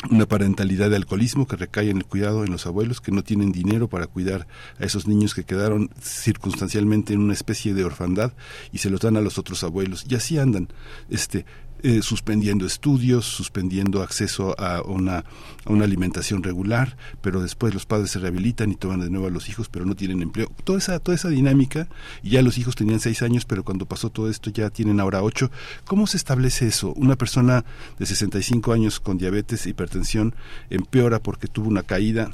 una 0.09 0.27
parentalidad 0.27 0.89
de 0.89 0.97
alcoholismo 0.97 1.47
que 1.47 1.57
recae 1.57 1.91
en 1.91 1.99
el 1.99 2.07
cuidado 2.07 2.45
en 2.45 2.51
los 2.51 2.67
abuelos 2.67 3.01
que 3.01 3.13
no 3.13 3.23
tienen 3.23 3.53
dinero 3.53 3.89
para 3.89 4.07
cuidar 4.07 4.47
a 4.79 4.85
esos 4.85 5.07
niños 5.07 5.35
que 5.35 5.45
quedaron 5.45 5.91
circunstancialmente 6.01 7.13
en 7.13 7.21
una 7.21 7.35
especie 7.35 7.75
de 7.75 7.85
orfandad 7.85 8.33
y 8.73 8.79
se 8.79 8.89
los 8.89 9.01
dan 9.01 9.19
a 9.19 9.21
los 9.21 9.37
otros 9.37 9.63
abuelos 9.63 10.07
y 10.09 10.15
así 10.15 10.39
andan 10.39 10.69
este 11.11 11.45
eh, 11.83 12.03
suspendiendo 12.03 12.67
estudios, 12.67 13.25
suspendiendo 13.25 14.03
acceso 14.03 14.55
a 14.59 14.83
una, 14.83 15.25
a 15.65 15.73
una 15.73 15.85
alimentación 15.85 16.43
regular, 16.43 16.97
pero 17.21 17.43
después 17.43 17.75
los 17.75 17.87
padres 17.87 18.11
se 18.11 18.19
rehabilitan 18.19 18.71
y 18.71 18.77
toman 18.77 19.01
de 19.01 19.11
nuevo 19.11 19.27
a 19.27 19.31
los 19.31 19.49
hijos, 19.49 19.69
pero 19.69 19.85
no 19.87 19.95
tienen 19.95 20.23
empleo. 20.23 20.51
Toda 20.65 20.79
esa, 20.79 20.99
toda 20.99 21.15
esa 21.15 21.29
dinámica, 21.29 21.89
ya 22.23 22.43
los 22.43 22.59
hijos 22.59 22.77
tenían 22.77 23.01
seis 23.01 23.23
años, 23.23 23.45
pero 23.45 23.65
cuando 23.65 23.87
pasó 23.87 24.11
todo 24.11 24.29
esto 24.31 24.51
ya 24.51 24.71
tienen 24.71 25.01
ahora 25.01 25.23
ocho. 25.23 25.51
¿Cómo 25.87 26.07
se 26.07 26.17
establece 26.17 26.67
eso? 26.67 26.93
Una 26.97 27.17
persona 27.17 27.65
de 27.99 28.07
65 28.07 28.73
años 28.73 29.01
con 29.01 29.19
diabetes 29.19 29.67
hipertensión 29.67 30.35
empeora 30.69 31.21
porque 31.21 31.49
tuvo 31.49 31.69
una 31.69 31.83
caída 31.83 32.31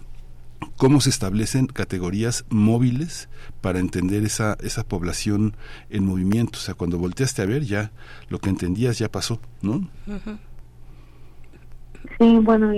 cómo 0.76 1.00
se 1.00 1.10
establecen 1.10 1.66
categorías 1.66 2.44
móviles 2.50 3.28
para 3.60 3.78
entender 3.78 4.24
esa, 4.24 4.56
esa 4.62 4.84
población 4.84 5.54
en 5.90 6.04
movimiento. 6.04 6.58
O 6.58 6.60
sea, 6.60 6.74
cuando 6.74 6.98
volteaste 6.98 7.42
a 7.42 7.46
ver 7.46 7.62
ya 7.62 7.90
lo 8.28 8.38
que 8.38 8.50
entendías 8.50 8.98
ya 8.98 9.10
pasó, 9.10 9.40
¿no? 9.62 9.88
Sí, 12.18 12.38
bueno, 12.40 12.72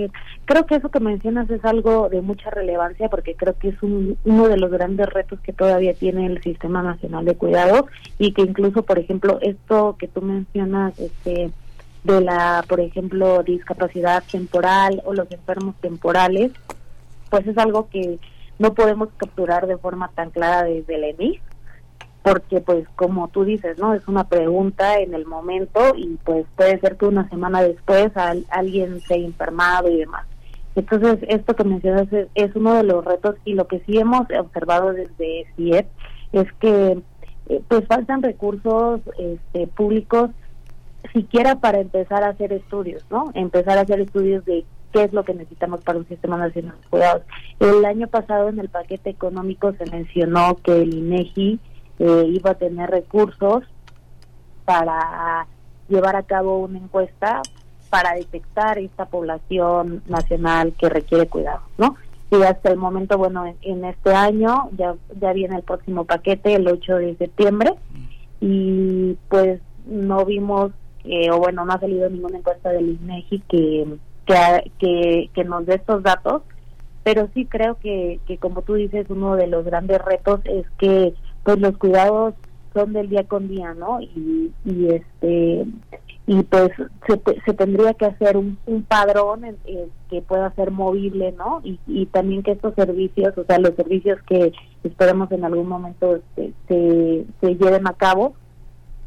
creo 0.45 0.65
que 0.65 0.75
eso 0.75 0.89
que 0.89 0.99
mencionas 0.99 1.49
es 1.49 1.63
algo 1.63 2.09
de 2.09 2.21
mucha 2.21 2.49
relevancia 2.49 3.09
porque 3.09 3.35
creo 3.35 3.57
que 3.57 3.69
es 3.69 3.75
uno 3.81 4.47
de 4.47 4.57
los 4.57 4.71
grandes 4.71 5.07
retos 5.07 5.39
que 5.41 5.53
todavía 5.53 5.93
tiene 5.93 6.25
el 6.25 6.41
Sistema 6.41 6.81
Nacional 6.81 7.25
de 7.25 7.35
Cuidados 7.35 7.85
y 8.17 8.33
que 8.33 8.41
incluso, 8.41 8.83
por 8.83 8.99
ejemplo, 8.99 9.39
esto 9.41 9.95
que 9.99 10.07
tú 10.07 10.21
mencionas, 10.21 10.97
este 10.99 11.51
de 12.03 12.21
la, 12.21 12.63
por 12.67 12.79
ejemplo, 12.79 13.43
discapacidad 13.43 14.23
temporal 14.29 15.01
o 15.05 15.13
los 15.13 15.29
enfermos 15.31 15.75
temporales, 15.81 16.51
pues 17.29 17.45
es 17.47 17.57
algo 17.57 17.89
que 17.89 18.19
no 18.59 18.73
podemos 18.73 19.09
capturar 19.17 19.67
de 19.67 19.77
forma 19.77 20.09
tan 20.15 20.31
clara 20.31 20.63
desde 20.63 20.95
el 20.95 21.03
ENIS, 21.05 21.41
porque 22.23 22.59
pues 22.59 22.87
como 22.95 23.29
tú 23.29 23.45
dices, 23.45 23.77
¿no? 23.77 23.93
Es 23.93 24.07
una 24.07 24.25
pregunta 24.25 24.99
en 24.99 25.13
el 25.13 25.25
momento 25.25 25.95
y 25.95 26.17
pues 26.23 26.45
puede 26.55 26.79
ser 26.79 26.97
que 26.97 27.05
una 27.05 27.27
semana 27.29 27.61
después 27.61 28.11
alguien 28.49 28.99
se 29.01 29.15
haya 29.15 29.25
enfermado 29.25 29.89
y 29.89 29.97
demás. 29.97 30.25
Entonces, 30.75 31.17
esto 31.27 31.55
que 31.55 31.63
mencionas 31.63 32.07
es, 32.35 32.55
uno 32.55 32.75
de 32.75 32.83
los 32.83 33.03
retos 33.03 33.35
y 33.43 33.53
lo 33.53 33.67
que 33.67 33.79
sí 33.85 33.97
hemos 33.97 34.27
observado 34.37 34.93
desde 34.93 35.45
CIEP 35.55 35.87
es 36.31 36.51
que 36.59 37.01
eh, 37.47 37.61
pues 37.67 37.87
faltan 37.87 38.21
recursos 38.21 39.01
este, 39.17 39.67
públicos 39.67 40.29
siquiera 41.13 41.55
para 41.55 41.79
empezar 41.79 42.23
a 42.23 42.29
hacer 42.29 42.53
estudios, 42.53 43.03
¿no? 43.09 43.31
Empezar 43.33 43.77
a 43.77 43.81
hacer 43.81 44.01
estudios 44.01 44.45
de 44.45 44.65
qué 44.91 45.03
es 45.03 45.13
lo 45.13 45.23
que 45.23 45.33
necesitamos 45.33 45.81
para 45.81 45.99
un 45.99 46.07
sistema 46.07 46.37
nacional 46.37 46.75
de 46.81 46.87
cuidados. 46.89 47.23
El 47.59 47.85
año 47.85 48.07
pasado 48.07 48.49
en 48.49 48.59
el 48.59 48.69
paquete 48.69 49.09
económico 49.09 49.73
se 49.73 49.85
mencionó 49.89 50.55
que 50.63 50.81
el 50.81 50.93
INEGI 50.93 51.59
eh, 51.99 52.25
iba 52.27 52.51
a 52.51 52.55
tener 52.55 52.89
recursos 52.89 53.63
para 54.65 55.47
llevar 55.87 56.15
a 56.15 56.23
cabo 56.23 56.59
una 56.59 56.77
encuesta 56.77 57.41
para 57.89 58.13
detectar 58.13 58.77
esta 58.77 59.05
población 59.05 60.03
nacional 60.07 60.73
que 60.77 60.89
requiere 60.89 61.27
cuidado, 61.27 61.61
¿no? 61.77 61.95
Y 62.31 62.43
hasta 62.43 62.69
el 62.69 62.77
momento, 62.77 63.17
bueno, 63.17 63.51
en, 63.63 63.85
este 63.85 64.13
año 64.13 64.69
ya, 64.77 64.95
ya 65.19 65.33
viene 65.33 65.55
el 65.55 65.63
próximo 65.63 66.05
paquete, 66.05 66.53
el 66.53 66.67
8 66.67 66.95
de 66.97 67.15
septiembre, 67.15 67.73
y 68.39 69.17
pues 69.27 69.59
no 69.87 70.23
vimos, 70.25 70.71
o 71.31 71.37
bueno, 71.39 71.65
no 71.65 71.73
ha 71.73 71.79
salido 71.79 72.07
ninguna 72.07 72.37
encuesta 72.37 72.69
del 72.69 72.99
INEGI 73.01 73.39
que, 73.49 73.97
que, 74.79 75.29
que, 75.33 75.43
nos 75.43 75.65
dé 75.65 75.75
estos 75.75 76.03
datos, 76.03 76.43
pero 77.03 77.29
sí 77.33 77.45
creo 77.45 77.77
que, 77.79 78.19
que 78.27 78.37
como 78.37 78.61
tú 78.61 78.75
dices, 78.75 79.07
uno 79.09 79.35
de 79.35 79.47
los 79.47 79.65
grandes 79.65 79.99
retos 80.03 80.41
es 80.45 80.65
que 80.77 81.13
pues 81.43 81.59
los 81.59 81.77
cuidados 81.77 82.35
son 82.73 82.93
del 82.93 83.09
día 83.09 83.23
con 83.23 83.47
día, 83.47 83.73
¿no? 83.73 84.01
Y, 84.01 84.51
y 84.65 84.87
este 84.89 85.65
y 86.27 86.43
pues 86.43 86.69
se, 87.07 87.19
se 87.43 87.53
tendría 87.55 87.95
que 87.95 88.05
hacer 88.05 88.37
un, 88.37 88.59
un 88.67 88.83
padrón 88.83 89.41
que 90.11 90.21
pueda 90.21 90.53
ser 90.53 90.69
movible, 90.69 91.31
¿no? 91.31 91.59
Y, 91.63 91.79
y 91.87 92.05
también 92.05 92.43
que 92.43 92.51
estos 92.51 92.75
servicios, 92.75 93.35
o 93.35 93.43
sea, 93.45 93.57
los 93.57 93.73
servicios 93.73 94.19
que 94.27 94.51
esperemos 94.83 95.31
en 95.31 95.43
algún 95.43 95.67
momento 95.67 96.17
este, 96.17 96.53
se, 96.67 97.25
se 97.41 97.55
lleven 97.55 97.87
a 97.87 97.93
cabo, 97.93 98.35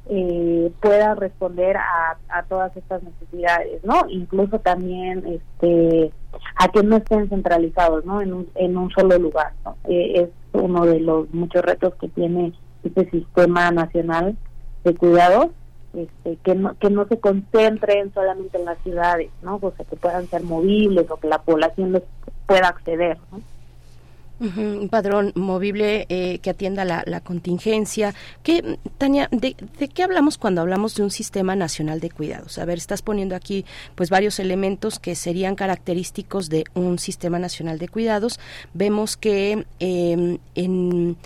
eh, 0.08 0.72
pueda 0.80 1.14
responder 1.14 1.76
a, 1.76 2.16
a, 2.28 2.42
todas 2.44 2.76
estas 2.76 3.02
necesidades, 3.02 3.84
¿no? 3.84 4.02
Incluso 4.08 4.58
también 4.58 5.24
este 5.26 6.12
a 6.56 6.68
que 6.68 6.82
no 6.82 6.96
estén 6.96 7.28
centralizados, 7.28 8.04
¿no? 8.04 8.20
En 8.20 8.32
un, 8.32 8.48
en 8.56 8.76
un 8.76 8.90
solo 8.90 9.16
lugar, 9.18 9.52
¿no? 9.64 9.76
Eh, 9.88 10.22
es 10.22 10.28
uno 10.52 10.86
de 10.86 11.00
los 11.00 11.32
muchos 11.32 11.62
retos 11.62 11.94
que 12.00 12.08
tiene 12.08 12.52
este 12.82 13.08
sistema 13.10 13.70
nacional 13.70 14.36
de 14.82 14.94
cuidados 14.94 15.50
este, 15.94 16.36
que 16.42 16.54
no 16.54 16.74
que 16.78 16.90
no 16.90 17.06
se 17.06 17.20
concentren 17.20 18.12
solamente 18.12 18.58
en 18.58 18.64
las 18.64 18.78
ciudades, 18.78 19.30
¿no? 19.42 19.58
O 19.60 19.72
sea, 19.76 19.84
que 19.84 19.96
puedan 19.96 20.26
ser 20.26 20.42
movibles 20.42 21.10
o 21.10 21.16
que 21.16 21.28
la 21.28 21.42
población 21.42 21.92
les 21.92 22.02
pueda 22.46 22.68
acceder, 22.68 23.18
¿no? 23.30 23.40
Un 24.42 24.88
padrón 24.88 25.32
movible 25.34 26.06
eh, 26.08 26.38
que 26.40 26.50
atienda 26.50 26.84
la, 26.84 27.20
contingencia. 27.20 28.14
¿Qué, 28.42 28.78
Tania, 28.98 29.28
de, 29.30 29.54
qué 29.54 30.02
hablamos 30.02 30.38
cuando 30.38 30.60
hablamos 30.60 30.94
de 30.96 31.04
un 31.04 31.10
sistema 31.10 31.54
nacional 31.54 32.00
de 32.00 32.10
cuidados? 32.10 32.58
A 32.58 32.64
ver, 32.64 32.78
estás 32.78 33.02
poniendo 33.02 33.36
aquí 33.36 33.64
pues 33.94 34.10
varios 34.10 34.40
elementos 34.40 34.98
que 34.98 35.14
serían 35.14 35.54
característicos 35.54 36.48
de 36.48 36.64
un 36.74 36.98
sistema 36.98 37.38
nacional 37.38 37.78
de 37.78 37.88
cuidados. 37.88 38.40
Vemos 38.74 39.16
que 39.16 39.64
em, 39.78 40.38
en 40.54 41.16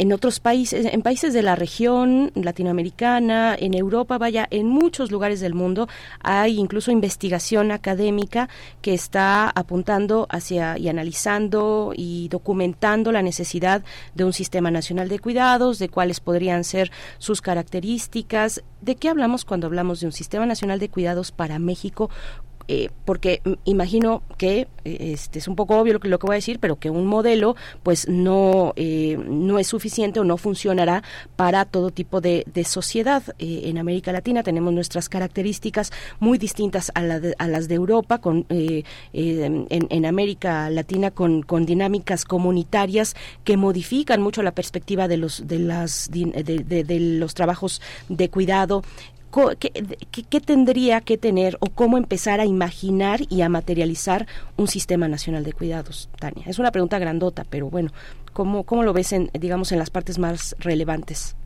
en 0.00 0.14
otros 0.14 0.40
países, 0.40 0.86
en 0.86 1.02
países 1.02 1.34
de 1.34 1.42
la 1.42 1.56
región 1.56 2.32
latinoamericana, 2.34 3.54
en 3.54 3.74
Europa, 3.74 4.16
vaya, 4.16 4.48
en 4.50 4.66
muchos 4.66 5.10
lugares 5.10 5.40
del 5.40 5.52
mundo 5.52 5.88
hay 6.20 6.58
incluso 6.58 6.90
investigación 6.90 7.70
académica 7.70 8.48
que 8.80 8.94
está 8.94 9.50
apuntando 9.50 10.26
hacia 10.30 10.78
y 10.78 10.88
analizando 10.88 11.92
y 11.94 12.28
documentando 12.28 13.12
la 13.12 13.20
necesidad 13.20 13.84
de 14.14 14.24
un 14.24 14.32
sistema 14.32 14.70
nacional 14.70 15.10
de 15.10 15.18
cuidados, 15.18 15.78
de 15.78 15.90
cuáles 15.90 16.20
podrían 16.20 16.64
ser 16.64 16.90
sus 17.18 17.42
características. 17.42 18.62
¿De 18.80 18.96
qué 18.96 19.10
hablamos 19.10 19.44
cuando 19.44 19.66
hablamos 19.66 20.00
de 20.00 20.06
un 20.06 20.12
sistema 20.12 20.46
nacional 20.46 20.78
de 20.78 20.88
cuidados 20.88 21.30
para 21.30 21.58
México? 21.58 22.08
Eh, 22.72 22.88
porque 23.04 23.42
imagino 23.64 24.22
que 24.38 24.68
eh, 24.84 25.10
este 25.12 25.40
es 25.40 25.48
un 25.48 25.56
poco 25.56 25.76
obvio 25.76 25.94
lo 25.94 25.98
que, 25.98 26.06
lo 26.06 26.20
que 26.20 26.28
voy 26.28 26.34
a 26.34 26.36
decir, 26.36 26.60
pero 26.60 26.78
que 26.78 26.88
un 26.88 27.04
modelo 27.04 27.56
pues 27.82 28.08
no 28.08 28.74
eh, 28.76 29.18
no 29.28 29.58
es 29.58 29.66
suficiente 29.66 30.20
o 30.20 30.24
no 30.24 30.36
funcionará 30.36 31.02
para 31.34 31.64
todo 31.64 31.90
tipo 31.90 32.20
de, 32.20 32.44
sociedad. 32.64 33.24
en 33.40 33.76
América 33.78 34.12
Latina 34.12 34.44
tenemos 34.44 34.72
nuestras 34.72 35.08
características 35.08 35.90
muy 36.20 36.38
distintas 36.38 36.92
a, 36.94 37.02
las 37.02 37.66
de 37.66 37.74
Europa, 37.74 38.18
con 38.18 38.46
en, 38.48 38.86
en, 39.12 40.06
América 40.06 40.70
Latina 40.70 41.10
con, 41.10 41.42
con 41.42 41.66
dinámicas 41.66 42.24
comunitarias 42.24 43.16
que 43.42 43.56
modifican 43.56 44.22
mucho 44.22 44.42
la 44.44 44.52
perspectiva 44.52 45.08
de 45.08 45.16
los 45.16 45.48
de 45.48 45.58
las 45.58 46.08
de 46.12 46.96
los 47.18 47.34
trabajos 47.34 47.80
de 48.08 48.28
cuidado 48.28 48.82
¿Qué, 49.58 50.40
tendría 50.40 51.00
que 51.00 51.16
tener 51.16 51.56
o 51.60 51.66
cómo 51.66 51.98
empezar 51.98 52.40
a 52.40 52.46
imaginar 52.46 53.20
y 53.28 53.42
a 53.42 53.48
materializar 53.48 54.26
un 54.56 54.66
sistema 54.66 55.06
nacional 55.06 55.44
de 55.44 55.52
cuidados, 55.52 56.10
Tania? 56.18 56.44
Es 56.46 56.58
una 56.58 56.72
pregunta 56.72 56.98
grandota, 56.98 57.44
pero 57.48 57.70
bueno, 57.70 57.90
¿cómo, 58.32 58.64
cómo 58.64 58.82
lo 58.82 58.92
ves, 58.92 59.12
en, 59.12 59.30
digamos, 59.32 59.70
en 59.70 59.78
las 59.78 59.90
partes 59.90 60.18
más 60.18 60.56
relevantes? 60.58 61.36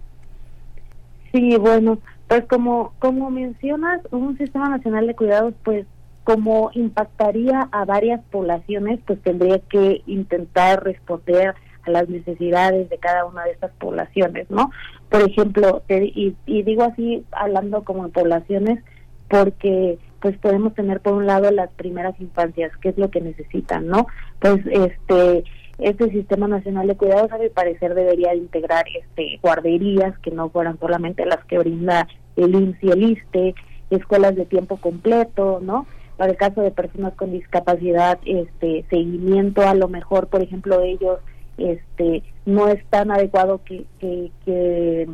Sí, 1.32 1.56
bueno, 1.56 1.98
pues 2.26 2.44
como, 2.46 2.94
como 3.00 3.30
mencionas, 3.30 4.00
un 4.10 4.38
sistema 4.38 4.68
nacional 4.70 5.06
de 5.06 5.14
cuidados, 5.14 5.52
pues 5.62 5.86
como 6.24 6.70
impactaría 6.72 7.68
a 7.70 7.84
varias 7.84 8.22
poblaciones, 8.30 8.98
pues 9.06 9.20
tendría 9.22 9.58
que 9.58 10.02
intentar 10.06 10.82
responder 10.82 11.54
a 11.86 11.90
las 11.90 12.08
necesidades 12.08 12.88
de 12.88 12.98
cada 12.98 13.24
una 13.24 13.44
de 13.44 13.52
estas 13.52 13.72
poblaciones, 13.72 14.50
¿no? 14.50 14.70
Por 15.08 15.22
ejemplo, 15.22 15.82
y, 15.88 16.34
digo 16.46 16.84
así 16.84 17.24
hablando 17.32 17.84
como 17.84 18.04
en 18.04 18.12
poblaciones, 18.12 18.82
porque 19.28 19.98
pues 20.20 20.36
podemos 20.38 20.74
tener 20.74 21.00
por 21.00 21.14
un 21.14 21.26
lado 21.26 21.50
las 21.50 21.70
primeras 21.72 22.18
infancias, 22.20 22.72
qué 22.80 22.90
es 22.90 22.98
lo 22.98 23.10
que 23.10 23.20
necesitan, 23.20 23.86
¿no? 23.86 24.06
Pues 24.40 24.60
este 24.66 25.44
este 25.78 26.08
sistema 26.10 26.46
nacional 26.46 26.86
de 26.86 26.96
cuidados 26.96 27.32
a 27.32 27.38
mi 27.38 27.48
parecer 27.48 27.94
debería 27.94 28.34
integrar 28.34 28.84
este 28.96 29.40
guarderías 29.42 30.16
que 30.20 30.30
no 30.30 30.48
fueran 30.50 30.78
solamente 30.78 31.26
las 31.26 31.44
que 31.46 31.58
brinda 31.58 32.06
el 32.36 32.54
IMSS 32.54 32.82
y 32.82 32.90
el 32.90 33.02
ISTE, 33.02 33.54
escuelas 33.90 34.36
de 34.36 34.44
tiempo 34.44 34.76
completo, 34.76 35.60
¿no? 35.62 35.86
Para 36.16 36.30
el 36.30 36.36
caso 36.36 36.60
de 36.62 36.70
personas 36.70 37.14
con 37.14 37.32
discapacidad, 37.32 38.18
este 38.24 38.84
seguimiento 38.88 39.62
a 39.62 39.74
lo 39.74 39.88
mejor, 39.88 40.28
por 40.28 40.42
ejemplo, 40.42 40.80
ellos 40.80 41.18
este 41.58 42.22
no 42.46 42.68
es 42.68 42.84
tan 42.86 43.10
adecuado 43.10 43.60
que, 43.64 43.86
que, 44.00 45.08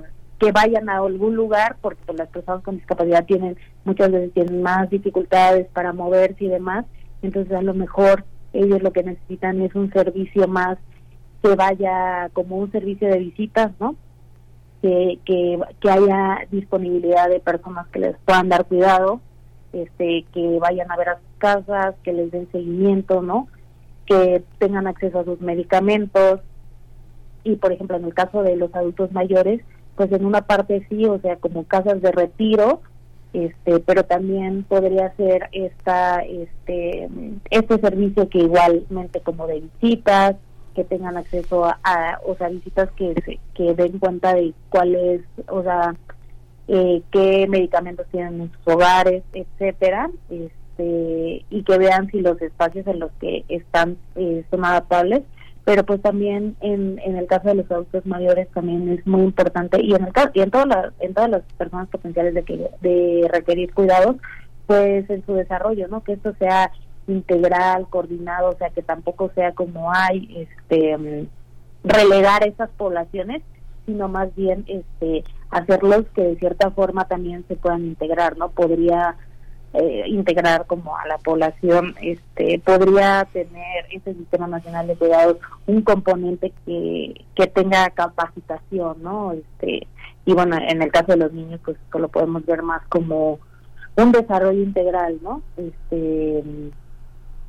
vayan 0.52 0.88
a 0.88 0.96
algún 0.96 1.36
lugar 1.36 1.76
porque 1.80 2.00
pues, 2.06 2.18
las 2.18 2.28
personas 2.28 2.62
con 2.62 2.76
discapacidad 2.76 3.24
tienen 3.24 3.56
muchas 3.84 4.10
veces 4.10 4.32
tienen 4.32 4.62
más 4.62 4.90
dificultades 4.90 5.68
para 5.68 5.92
moverse 5.92 6.44
y 6.44 6.48
demás. 6.48 6.86
Entonces 7.22 7.52
a 7.52 7.62
lo 7.62 7.74
mejor 7.74 8.24
ellos 8.52 8.82
lo 8.82 8.92
que 8.92 9.04
necesitan 9.04 9.60
es 9.60 9.74
un 9.74 9.92
servicio 9.92 10.48
más 10.48 10.78
que 11.42 11.54
vaya 11.54 12.30
como 12.32 12.56
un 12.56 12.72
servicio 12.72 13.08
de 13.08 13.18
visitas 13.18 13.72
no 13.78 13.94
que, 14.82 15.18
que, 15.24 15.58
que 15.80 15.90
haya 15.90 16.46
disponibilidad 16.50 17.28
de 17.28 17.40
personas 17.40 17.86
que 17.88 18.00
les 18.00 18.16
puedan 18.24 18.48
dar 18.48 18.64
cuidado 18.64 19.20
este 19.72 20.24
que 20.32 20.58
vayan 20.58 20.90
a 20.90 20.96
ver 20.96 21.10
a 21.10 21.18
sus 21.18 21.38
casas 21.38 21.94
que 22.02 22.12
les 22.12 22.30
den 22.30 22.50
seguimiento 22.50 23.22
no 23.22 23.46
que 24.10 24.42
tengan 24.58 24.88
acceso 24.88 25.20
a 25.20 25.24
sus 25.24 25.40
medicamentos. 25.40 26.40
Y 27.44 27.56
por 27.56 27.72
ejemplo 27.72 27.96
en 27.96 28.04
el 28.04 28.12
caso 28.12 28.42
de 28.42 28.56
los 28.56 28.74
adultos 28.74 29.12
mayores 29.12 29.62
pues 29.96 30.12
en 30.12 30.24
una 30.24 30.42
parte 30.42 30.86
sí 30.88 31.06
o 31.06 31.18
sea 31.20 31.36
como 31.36 31.64
casas 31.64 32.00
de 32.02 32.10
retiro 32.10 32.80
este 33.32 33.80
pero 33.80 34.04
también 34.04 34.64
podría 34.64 35.14
ser 35.16 35.48
esta 35.52 36.20
este 36.20 37.08
este 37.50 37.78
servicio 37.78 38.28
que 38.28 38.38
igualmente 38.38 39.20
como 39.20 39.46
de 39.46 39.60
visitas 39.60 40.36
que 40.74 40.84
tengan 40.84 41.16
acceso 41.16 41.64
a, 41.64 42.18
o 42.26 42.34
sea 42.36 42.48
visitas 42.48 42.90
que 42.92 43.14
que 43.54 43.74
den 43.74 43.98
cuenta 43.98 44.34
de 44.34 44.52
cuál 44.68 44.94
es 44.94 45.22
o 45.48 45.62
sea 45.62 45.94
eh, 46.68 47.02
qué 47.10 47.46
medicamentos 47.48 48.06
tienen 48.10 48.40
en 48.40 48.52
sus 48.52 48.74
hogares 48.74 49.22
etcétera 49.32 50.10
este, 50.30 50.52
este, 50.80 51.44
y 51.50 51.62
que 51.62 51.78
vean 51.78 52.08
si 52.10 52.20
los 52.20 52.40
espacios 52.40 52.86
en 52.86 53.00
los 53.00 53.10
que 53.20 53.44
están 53.48 53.96
eh, 54.16 54.44
son 54.50 54.64
adaptables 54.64 55.22
pero 55.64 55.84
pues 55.84 56.00
también 56.00 56.56
en, 56.60 56.98
en 57.04 57.16
el 57.16 57.26
caso 57.26 57.48
de 57.48 57.56
los 57.56 57.70
adultos 57.70 58.06
mayores 58.06 58.48
también 58.48 58.88
es 58.88 59.06
muy 59.06 59.22
importante 59.22 59.80
y 59.82 59.94
en 59.94 60.04
el 60.04 60.12
y 60.32 60.40
en 60.40 60.50
todas 60.50 60.66
las 60.66 60.92
en 61.00 61.14
todas 61.14 61.30
las 61.30 61.42
personas 61.58 61.88
potenciales 61.88 62.34
de 62.34 62.42
que 62.42 62.70
de 62.80 63.28
requerir 63.30 63.72
cuidados 63.74 64.16
pues 64.66 65.08
en 65.10 65.24
su 65.26 65.34
desarrollo 65.34 65.86
no 65.88 66.02
que 66.02 66.14
esto 66.14 66.34
sea 66.38 66.72
integral 67.06 67.86
coordinado 67.88 68.50
o 68.50 68.56
sea 68.56 68.70
que 68.70 68.82
tampoco 68.82 69.30
sea 69.34 69.52
como 69.52 69.92
hay 69.92 70.46
este 70.48 71.26
relegar 71.84 72.46
esas 72.46 72.70
poblaciones 72.70 73.42
sino 73.86 74.08
más 74.08 74.34
bien 74.34 74.64
este 74.66 75.24
hacerlos 75.50 76.04
que 76.14 76.22
de 76.22 76.36
cierta 76.36 76.70
forma 76.70 77.06
también 77.06 77.44
se 77.48 77.56
puedan 77.56 77.84
integrar 77.84 78.38
no 78.38 78.50
podría 78.50 79.16
eh, 79.72 80.04
integrar 80.06 80.66
como 80.66 80.96
a 80.96 81.06
la 81.06 81.18
población, 81.18 81.94
este 82.02 82.58
podría 82.58 83.26
tener 83.32 83.86
este 83.92 84.14
sistema 84.14 84.46
nacional 84.46 84.86
de 84.88 84.96
cuidados 84.96 85.36
un 85.66 85.82
componente 85.82 86.52
que, 86.66 87.24
que 87.36 87.46
tenga 87.46 87.88
capacitación, 87.90 89.02
¿no? 89.02 89.32
Este 89.32 89.86
y 90.24 90.32
bueno, 90.32 90.56
en 90.56 90.82
el 90.82 90.90
caso 90.90 91.12
de 91.12 91.18
los 91.18 91.32
niños 91.32 91.60
pues 91.64 91.76
lo 91.94 92.08
podemos 92.08 92.44
ver 92.46 92.62
más 92.62 92.82
como 92.88 93.38
un 93.96 94.12
desarrollo 94.12 94.62
integral, 94.62 95.18
¿no? 95.22 95.42
Este 95.56 96.42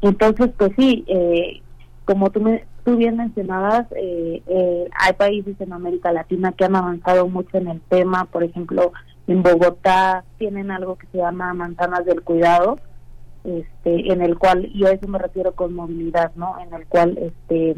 entonces 0.01 0.51
pues 0.57 0.71
sí, 0.77 1.03
eh, 1.07 1.61
como 2.05 2.29
tú 2.29 2.41
me, 2.41 2.65
tú 2.83 2.97
bien 2.97 3.17
mencionabas, 3.17 3.87
eh, 3.95 4.41
eh, 4.47 4.89
hay 4.99 5.13
países 5.13 5.59
en 5.59 5.73
América 5.73 6.11
Latina 6.11 6.51
que 6.51 6.65
han 6.65 6.75
avanzado 6.75 7.27
mucho 7.27 7.57
en 7.57 7.67
el 7.67 7.81
tema, 7.81 8.25
por 8.25 8.43
ejemplo, 8.43 8.91
en 9.27 9.43
Bogotá 9.43 10.23
tienen 10.37 10.71
algo 10.71 10.97
que 10.97 11.07
se 11.07 11.19
llama 11.19 11.53
manzanas 11.53 12.05
del 12.05 12.21
cuidado, 12.21 12.79
este, 13.43 14.11
en 14.11 14.21
el 14.21 14.37
cual, 14.37 14.69
y 14.73 14.85
a 14.85 14.91
eso 14.91 15.07
me 15.07 15.19
refiero 15.19 15.53
con 15.53 15.73
movilidad, 15.73 16.31
¿no? 16.35 16.59
En 16.59 16.73
el 16.73 16.85
cual, 16.87 17.17
este, 17.17 17.75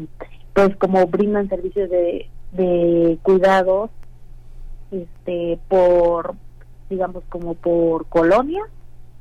pues 0.52 0.76
como 0.76 1.06
brindan 1.06 1.48
servicios 1.48 1.90
de, 1.90 2.28
de 2.52 3.18
cuidados 3.22 3.90
este 4.90 5.58
por 5.68 6.34
digamos 6.88 7.24
como 7.28 7.54
por 7.54 8.06
colonia 8.06 8.62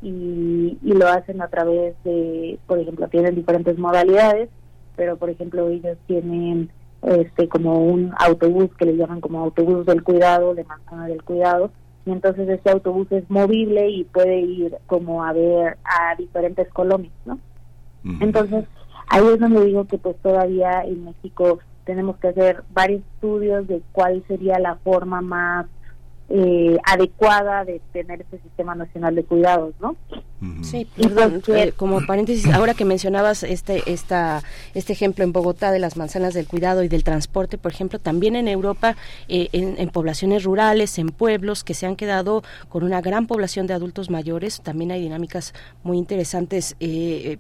y, 0.01 0.77
y 0.81 0.91
lo 0.93 1.07
hacen 1.07 1.41
a 1.41 1.47
través 1.47 1.95
de 2.03 2.59
por 2.67 2.79
ejemplo 2.79 3.07
tienen 3.07 3.35
diferentes 3.35 3.77
modalidades 3.77 4.49
pero 4.95 5.17
por 5.17 5.29
ejemplo 5.29 5.69
ellos 5.69 5.97
tienen 6.05 6.69
este 7.01 7.47
como 7.47 7.79
un 7.79 8.13
autobús 8.17 8.69
que 8.77 8.85
le 8.85 8.95
llaman 8.95 9.21
como 9.21 9.39
autobús 9.39 9.85
del 9.85 10.03
cuidado 10.03 10.53
de 10.53 10.63
manzana 10.65 11.07
del 11.07 11.23
cuidado 11.23 11.71
y 12.05 12.11
entonces 12.11 12.47
ese 12.49 12.69
autobús 12.69 13.07
es 13.11 13.29
movible 13.29 13.89
y 13.89 14.03
puede 14.03 14.39
ir 14.39 14.75
como 14.87 15.23
a 15.23 15.33
ver 15.33 15.77
a 15.83 16.15
diferentes 16.15 16.67
colonias 16.69 17.13
no 17.25 17.39
entonces 18.19 18.65
ahí 19.07 19.25
es 19.25 19.39
donde 19.39 19.65
digo 19.65 19.85
que 19.85 19.97
pues 19.97 20.17
todavía 20.17 20.83
en 20.83 21.05
México 21.05 21.59
tenemos 21.85 22.17
que 22.17 22.29
hacer 22.29 22.63
varios 22.73 23.01
estudios 23.15 23.67
de 23.67 23.81
cuál 23.91 24.23
sería 24.27 24.59
la 24.59 24.75
forma 24.75 25.21
más 25.21 25.67
eh, 26.29 26.77
adecuada 26.85 27.65
de 27.65 27.81
tener 27.91 28.21
ese 28.21 28.39
sistema 28.39 28.75
nacional 28.75 29.15
de 29.15 29.25
cuidados, 29.25 29.73
¿no? 29.79 29.95
Sí, 30.61 30.87
eh, 30.97 31.73
como 31.75 32.05
paréntesis, 32.05 32.47
ahora 32.47 32.73
que 32.73 32.85
mencionabas 32.85 33.43
este 33.43 33.83
esta 33.91 34.43
este 34.73 34.93
ejemplo 34.93 35.23
en 35.23 35.31
Bogotá 35.31 35.71
de 35.71 35.79
las 35.79 35.95
manzanas 35.95 36.33
del 36.33 36.47
cuidado 36.47 36.83
y 36.83 36.87
del 36.87 37.03
transporte, 37.03 37.57
por 37.57 37.71
ejemplo, 37.71 37.99
también 37.99 38.35
en 38.35 38.47
Europa, 38.47 38.95
eh, 39.27 39.49
en, 39.51 39.89
poblaciones 39.89 40.43
rurales, 40.43 40.97
en 40.97 41.09
pueblos 41.09 41.63
que 41.63 41.73
se 41.73 41.85
han 41.85 41.95
quedado 41.95 42.43
con 42.69 42.83
una 42.83 43.01
gran 43.01 43.27
población 43.27 43.67
de 43.67 43.73
adultos 43.73 44.09
mayores, 44.09 44.61
también 44.61 44.91
hay 44.91 45.01
dinámicas 45.01 45.53
muy 45.83 45.97
interesantes 45.97 46.75
y, 46.79 47.37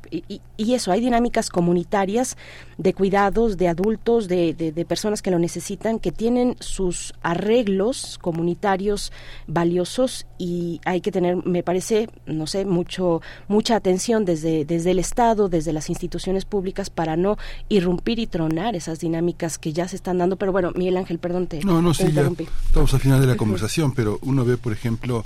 y, 0.57 0.73
eso, 0.73 0.91
hay 0.91 1.01
dinámicas 1.01 1.49
comunitarias 1.49 2.37
de 2.77 2.93
cuidados 2.93 3.57
de 3.57 3.67
adultos, 3.67 4.27
de, 4.27 4.53
de 4.53 4.85
personas 4.85 5.21
que 5.21 5.31
lo 5.31 5.39
necesitan, 5.39 5.99
que 5.99 6.11
tienen 6.11 6.55
sus 6.59 7.13
arreglos 7.21 8.17
comunitarios 8.21 9.11
valiosos 9.47 10.25
y 10.37 10.79
hay 10.85 11.01
que 11.01 11.11
tener, 11.11 11.37
me 11.45 11.63
parece, 11.63 12.09
no 12.25 12.47
sé, 12.47 12.65
mucho 12.65 12.92
mucha 13.47 13.75
atención 13.75 14.25
desde 14.25 14.65
desde 14.65 14.91
el 14.91 14.99
Estado, 14.99 15.49
desde 15.49 15.73
las 15.73 15.89
instituciones 15.89 16.45
públicas 16.45 16.89
para 16.89 17.15
no 17.15 17.37
irrumpir 17.69 18.19
y 18.19 18.27
tronar 18.27 18.75
esas 18.75 18.99
dinámicas 18.99 19.57
que 19.57 19.73
ya 19.73 19.87
se 19.87 19.95
están 19.95 20.17
dando. 20.17 20.35
Pero 20.35 20.51
bueno, 20.51 20.71
Miguel 20.75 20.97
Ángel, 20.97 21.19
perdón, 21.19 21.47
te, 21.47 21.63
no, 21.63 21.81
no, 21.81 21.93
sí, 21.93 22.11
Ya 22.11 22.29
estamos 22.65 22.93
al 22.93 22.99
final 22.99 23.21
de 23.21 23.27
la 23.27 23.35
conversación, 23.35 23.93
pero 23.93 24.19
uno 24.21 24.45
ve, 24.45 24.57
por 24.57 24.73
ejemplo, 24.73 25.23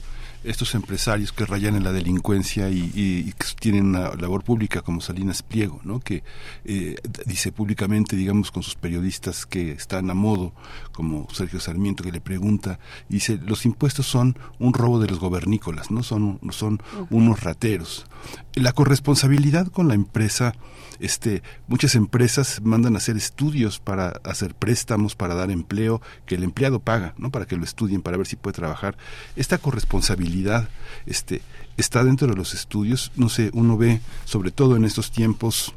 estos 0.48 0.76
empresarios 0.76 1.32
que 1.32 1.46
rayan 1.46 1.76
en 1.76 1.84
la 1.84 1.92
delincuencia 1.92 2.70
y, 2.70 3.34
que 3.38 3.46
tienen 3.60 3.88
una 3.88 4.16
labor 4.16 4.44
pública 4.44 4.82
como 4.82 5.02
Salinas 5.02 5.44
Pliego, 5.44 5.82
¿no? 5.84 6.00
que 6.00 6.24
eh, 6.64 6.96
dice 7.26 7.52
públicamente, 7.52 8.16
digamos, 8.16 8.52
con 8.52 8.64
sus 8.64 8.76
periodistas 8.76 9.46
que 9.46 9.72
están 9.72 10.10
a 10.10 10.14
modo, 10.14 10.54
como 10.94 11.28
Sergio 11.34 11.60
Sarmiento, 11.60 12.04
que 12.04 12.12
le 12.12 12.22
pregunta, 12.22 12.80
dice, 13.10 13.40
los 13.46 13.66
impuestos 13.66 14.08
son 14.08 14.38
un 14.60 14.74
robo 14.74 15.00
de 15.00 15.08
los 15.08 15.20
gobernícolas, 15.20 15.92
no 15.92 16.02
son, 16.04 16.40
son 16.52 16.82
unos 17.10 17.42
rateros. 17.42 18.06
La 18.54 18.72
corresponsabilidad 18.72 19.68
con 19.68 19.88
la 19.88 19.94
empresa 19.94 20.54
este, 21.00 21.44
muchas 21.68 21.96
empresas 21.96 22.62
mandan 22.64 22.96
a 22.96 22.98
hacer 22.98 23.18
estudios 23.18 23.80
para 23.80 24.20
hacer 24.24 24.56
préstamos, 24.56 25.16
para 25.16 25.36
dar 25.36 25.52
empleo, 25.52 26.02
que 26.26 26.36
el 26.36 26.44
empleado 26.44 26.80
paga, 26.80 27.14
¿no? 27.18 27.32
Para 27.32 27.46
que 27.46 27.56
lo 27.56 27.64
estudien, 27.64 28.02
para 28.02 28.18
ver 28.18 28.28
si 28.28 28.36
puede 28.36 28.56
trabajar. 28.56 28.98
Esta 29.36 29.58
corresponsabilidad, 29.58 30.70
este, 31.06 31.42
está 31.78 32.04
dentro 32.04 32.28
de 32.28 32.36
los 32.36 32.54
estudios, 32.54 33.12
no 33.16 33.30
sé, 33.30 33.52
uno 33.54 33.78
ve, 33.78 34.02
sobre 34.26 34.52
todo 34.52 34.76
en 34.76 34.86
estos 34.86 35.12
tiempos 35.12 35.74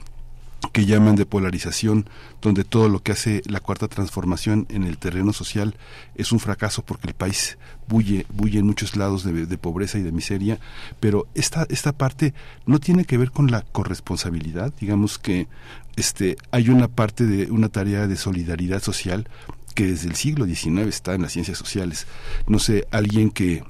que 0.73 0.87
llaman 0.87 1.17
de 1.17 1.27
polarización, 1.27 2.09
donde 2.43 2.65
todo 2.65 2.89
lo 2.89 3.03
que 3.03 3.13
hace 3.13 3.43
la 3.47 3.61
cuarta 3.61 3.89
transformación 3.89 4.67
en 4.69 4.85
el 4.85 4.99
terreno 4.99 5.33
social 5.33 5.75
es 6.15 6.33
un 6.33 6.39
fracaso 6.39 6.85
porque 6.85 7.09
el 7.09 7.15
país 7.15 7.59
bulle, 7.89 8.27
bulle 8.29 8.59
en 8.59 8.67
muchos 8.67 8.97
lados 8.97 9.25
de, 9.25 9.59
pobreza 9.59 9.99
y 9.99 10.03
de 10.03 10.13
miseria, 10.13 10.61
pero 11.01 11.27
esta, 11.35 11.67
esta 11.71 11.93
parte 11.93 12.35
no 12.67 12.79
tiene 12.79 13.05
que 13.05 13.19
ver 13.19 13.31
con 13.31 13.51
la 13.51 13.63
corresponsabilidad, 13.63 14.73
digamos 14.79 15.19
que 15.19 15.49
este, 15.97 16.37
hay 16.51 16.69
una 16.69 16.89
parte 16.89 17.27
de 17.27 17.51
una 17.51 17.69
tarea 17.69 18.07
de 18.07 18.17
solidaridad 18.17 18.83
social 18.83 19.29
que 19.75 19.87
desde 19.87 20.09
el 20.09 20.15
siglo 20.15 20.47
XIX 20.47 20.89
está 20.89 21.15
en 21.15 21.23
las 21.23 21.33
ciencias 21.33 21.59
sociales. 21.59 22.07
No 22.47 22.59
sé, 22.59 22.87
alguien 22.91 23.31
que 23.31 23.65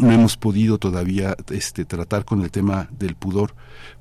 no 0.00 0.12
hemos 0.12 0.36
podido 0.36 0.78
todavía 0.78 1.36
este, 1.50 1.84
tratar 1.84 2.24
con 2.24 2.42
el 2.42 2.50
tema 2.50 2.88
del 2.92 3.14
pudor, 3.16 3.54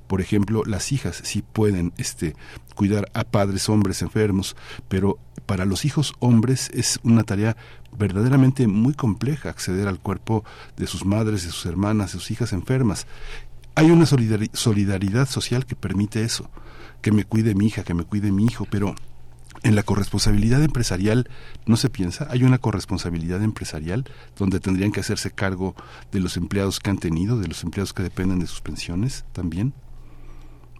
por 0.09 0.21
ejemplo, 0.21 0.63
las 0.65 0.91
hijas 0.91 1.21
sí 1.23 1.43
pueden 1.43 1.93
este, 1.97 2.35
cuidar 2.73 3.11
a 3.13 3.25
padres 3.25 3.69
hombres 3.69 4.01
enfermos, 4.01 4.55
pero 4.87 5.19
para 5.45 5.65
los 5.65 5.85
hijos 5.85 6.15
hombres 6.17 6.71
es 6.73 6.99
una 7.03 7.21
tarea 7.21 7.55
verdaderamente 7.95 8.65
muy 8.65 8.95
compleja 8.95 9.51
acceder 9.51 9.87
al 9.87 9.99
cuerpo 9.99 10.43
de 10.77 10.87
sus 10.87 11.05
madres, 11.05 11.43
de 11.43 11.51
sus 11.51 11.67
hermanas, 11.67 12.11
de 12.11 12.17
sus 12.17 12.31
hijas 12.31 12.53
enfermas. 12.53 13.05
Hay 13.75 13.91
una 13.91 14.07
solidaridad 14.07 15.29
social 15.29 15.67
que 15.67 15.75
permite 15.75 16.23
eso, 16.23 16.49
que 17.03 17.11
me 17.11 17.23
cuide 17.23 17.53
mi 17.53 17.67
hija, 17.67 17.83
que 17.83 17.93
me 17.93 18.03
cuide 18.03 18.31
mi 18.31 18.45
hijo, 18.45 18.65
pero 18.67 18.95
en 19.61 19.75
la 19.75 19.83
corresponsabilidad 19.83 20.63
empresarial 20.63 21.29
no 21.67 21.77
se 21.77 21.91
piensa, 21.91 22.25
hay 22.31 22.43
una 22.43 22.57
corresponsabilidad 22.57 23.43
empresarial 23.43 24.05
donde 24.35 24.59
tendrían 24.59 24.91
que 24.91 25.01
hacerse 25.01 25.29
cargo 25.29 25.75
de 26.11 26.19
los 26.19 26.35
empleados 26.35 26.79
que 26.79 26.89
han 26.89 26.97
tenido, 26.97 27.39
de 27.39 27.47
los 27.47 27.63
empleados 27.63 27.93
que 27.93 28.01
dependen 28.01 28.39
de 28.39 28.47
sus 28.47 28.61
pensiones 28.61 29.23
también 29.33 29.71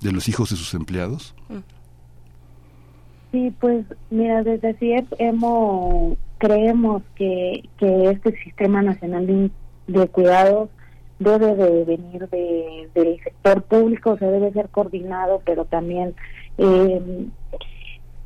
de 0.01 0.11
los 0.11 0.27
hijos 0.29 0.49
de 0.49 0.55
sus 0.55 0.73
empleados? 0.73 1.35
Sí, 3.31 3.53
pues 3.59 3.85
mira, 4.09 4.43
desde 4.43 4.73
CIEP 4.75 5.13
creemos 6.39 7.03
que, 7.15 7.69
que 7.77 8.09
este 8.09 8.35
sistema 8.43 8.81
nacional 8.81 9.51
de, 9.87 10.07
cuidados 10.07 10.69
debe 11.19 11.55
de 11.55 11.83
venir 11.83 12.27
de, 12.29 12.89
del 12.95 13.21
sector 13.23 13.61
público, 13.63 14.11
o 14.11 14.17
sea, 14.17 14.31
debe 14.31 14.51
ser 14.53 14.69
coordinado, 14.69 15.41
pero 15.45 15.65
también 15.65 16.15
eh, 16.57 17.27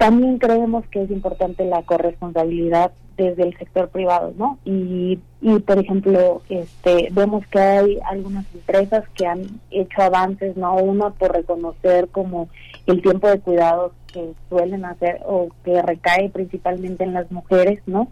también 0.03 0.37
creemos 0.37 0.85
que 0.87 1.01
es 1.01 1.09
importante 1.11 1.63
la 1.63 1.81
corresponsabilidad 1.83 2.91
desde 3.15 3.43
el 3.43 3.57
sector 3.57 3.87
privado, 3.87 4.33
¿no? 4.37 4.59
Y, 4.65 5.17
y 5.39 5.59
por 5.59 5.79
ejemplo, 5.79 6.41
este, 6.49 7.07
vemos 7.11 7.47
que 7.47 7.59
hay 7.59 7.99
algunas 8.11 8.45
empresas 8.53 9.05
que 9.15 9.25
han 9.25 9.61
hecho 9.71 10.01
avances, 10.01 10.57
¿no? 10.57 10.75
Uno 10.75 11.13
por 11.13 11.31
reconocer 11.31 12.09
como 12.09 12.49
el 12.85 13.01
tiempo 13.01 13.29
de 13.29 13.39
cuidados 13.39 13.93
que 14.11 14.33
suelen 14.49 14.83
hacer 14.83 15.21
o 15.25 15.47
que 15.63 15.81
recae 15.81 16.29
principalmente 16.29 17.05
en 17.05 17.13
las 17.13 17.31
mujeres, 17.31 17.79
¿no? 17.85 18.09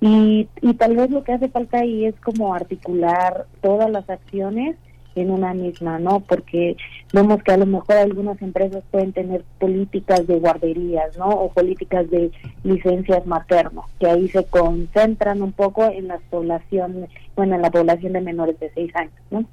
Y, 0.00 0.48
y 0.62 0.72
tal 0.72 0.96
vez 0.96 1.10
lo 1.10 1.24
que 1.24 1.32
hace 1.32 1.50
falta 1.50 1.80
ahí 1.80 2.06
es 2.06 2.14
como 2.20 2.54
articular 2.54 3.44
todas 3.60 3.90
las 3.90 4.08
acciones 4.08 4.76
en 5.14 5.30
una 5.30 5.54
misma, 5.54 5.98
¿no? 5.98 6.20
Porque 6.20 6.76
vemos 7.12 7.42
que 7.42 7.52
a 7.52 7.56
lo 7.56 7.66
mejor 7.66 7.96
algunas 7.96 8.40
empresas 8.42 8.82
pueden 8.90 9.12
tener 9.12 9.44
políticas 9.58 10.26
de 10.26 10.38
guarderías, 10.38 11.16
¿no? 11.18 11.28
O 11.28 11.50
políticas 11.50 12.10
de 12.10 12.30
licencias 12.62 13.26
maternas, 13.26 13.86
que 13.98 14.06
ahí 14.06 14.28
se 14.28 14.44
concentran 14.44 15.42
un 15.42 15.52
poco 15.52 15.84
en 15.84 16.08
la 16.08 16.18
población, 16.30 17.06
bueno, 17.36 17.54
en 17.56 17.62
la 17.62 17.70
población 17.70 18.14
de 18.14 18.20
menores 18.20 18.58
de 18.60 18.70
seis 18.74 18.94
años, 18.96 19.14
¿no? 19.30 19.44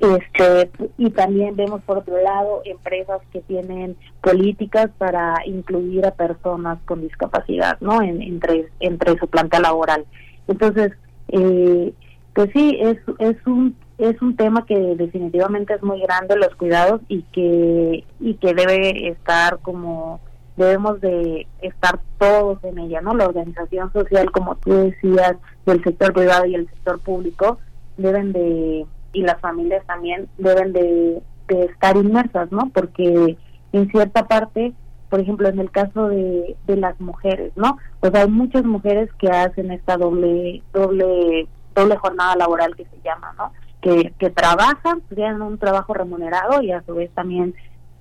Este, 0.00 0.70
y 0.96 1.10
también 1.10 1.54
vemos 1.54 1.82
por 1.82 1.98
otro 1.98 2.20
lado 2.20 2.62
empresas 2.64 3.20
que 3.30 3.40
tienen 3.42 3.96
políticas 4.22 4.90
para 4.96 5.34
incluir 5.44 6.06
a 6.06 6.12
personas 6.12 6.78
con 6.86 7.02
discapacidad, 7.02 7.78
¿no? 7.80 8.02
En, 8.02 8.22
entre, 8.22 8.68
entre 8.80 9.18
su 9.18 9.28
planta 9.28 9.60
laboral. 9.60 10.06
Entonces, 10.48 10.92
eh, 11.28 11.92
pues 12.34 12.50
sí, 12.52 12.78
es, 12.80 12.98
es 13.18 13.36
un 13.46 13.76
es 13.98 14.20
un 14.22 14.36
tema 14.36 14.66
que 14.66 14.76
definitivamente 14.96 15.74
es 15.74 15.82
muy 15.82 16.00
grande 16.00 16.36
los 16.36 16.54
cuidados 16.56 17.00
y 17.08 17.22
que 17.32 18.04
y 18.20 18.34
que 18.34 18.54
debe 18.54 19.08
estar 19.08 19.58
como 19.60 20.20
debemos 20.56 21.00
de 21.00 21.46
estar 21.62 22.00
todos 22.18 22.62
en 22.64 22.78
ella, 22.78 23.00
¿no? 23.00 23.14
La 23.14 23.26
organización 23.26 23.92
social, 23.92 24.30
como 24.30 24.56
tú 24.56 24.72
decías, 24.72 25.36
del 25.66 25.82
sector 25.82 26.12
privado 26.12 26.46
y 26.46 26.54
el 26.54 26.68
sector 26.68 27.00
público 27.00 27.58
deben 27.96 28.32
de 28.32 28.86
y 29.12 29.22
las 29.22 29.40
familias 29.40 29.84
también 29.86 30.28
deben 30.38 30.72
de, 30.72 31.22
de 31.48 31.64
estar 31.66 31.96
inmersas, 31.96 32.50
¿no? 32.50 32.70
Porque 32.74 33.36
en 33.72 33.90
cierta 33.90 34.26
parte, 34.26 34.72
por 35.08 35.20
ejemplo, 35.20 35.48
en 35.48 35.60
el 35.60 35.70
caso 35.70 36.08
de, 36.08 36.56
de 36.66 36.76
las 36.76 37.00
mujeres, 37.00 37.52
¿no? 37.56 37.78
Pues 38.00 38.12
hay 38.14 38.28
muchas 38.28 38.64
mujeres 38.64 39.08
que 39.18 39.28
hacen 39.28 39.70
esta 39.70 39.96
doble 39.96 40.62
doble 40.72 41.46
doble 41.74 41.96
jornada 41.96 42.36
laboral 42.36 42.74
que 42.76 42.84
se 42.84 43.00
llama, 43.04 43.32
¿no? 43.36 43.52
Que, 43.84 44.14
que 44.18 44.30
trabajan, 44.30 45.02
tienen 45.14 45.42
un 45.42 45.58
trabajo 45.58 45.92
remunerado 45.92 46.62
y 46.62 46.72
a 46.72 46.82
su 46.84 46.94
vez 46.94 47.10
también 47.10 47.54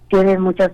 tienen 0.08 0.40
muchas 0.42 0.72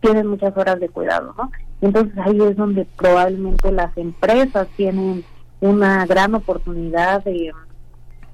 tienen 0.00 0.26
muchas 0.26 0.54
horas 0.54 0.78
de 0.78 0.90
cuidado, 0.90 1.34
¿no? 1.38 1.50
Entonces 1.80 2.12
ahí 2.18 2.38
es 2.42 2.56
donde 2.56 2.84
probablemente 2.84 3.72
las 3.72 3.96
empresas 3.96 4.68
tienen 4.76 5.24
una 5.62 6.04
gran 6.04 6.34
oportunidad 6.34 7.24
de, 7.24 7.52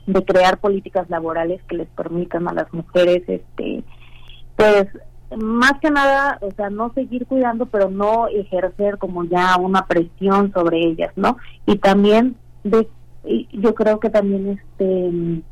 de 0.07 0.25
crear 0.25 0.59
políticas 0.59 1.09
laborales 1.09 1.63
que 1.69 1.77
les 1.77 1.89
permitan 1.91 2.49
a 2.49 2.55
las 2.55 2.73
mujeres, 2.75 3.23
este, 3.29 3.85
pues 4.57 4.87
más 5.37 5.79
que 5.81 5.91
nada, 5.93 6.39
o 6.41 6.51
sea, 6.53 6.71
no 6.71 6.93
seguir 6.93 7.27
cuidando, 7.27 7.67
pero 7.67 7.89
no 7.89 8.27
ejercer 8.27 8.99
como 8.99 9.23
ya 9.25 9.57
una 9.59 9.87
presión 9.87 10.53
sobre 10.53 10.81
ellas, 10.81 11.13
¿no? 11.15 11.37
Y 11.67 11.79
también 11.79 12.37
de, 12.65 12.89
yo 13.53 13.77
creo 13.77 14.01
que 14.01 14.11
también 14.11 14.59
este 14.59 15.43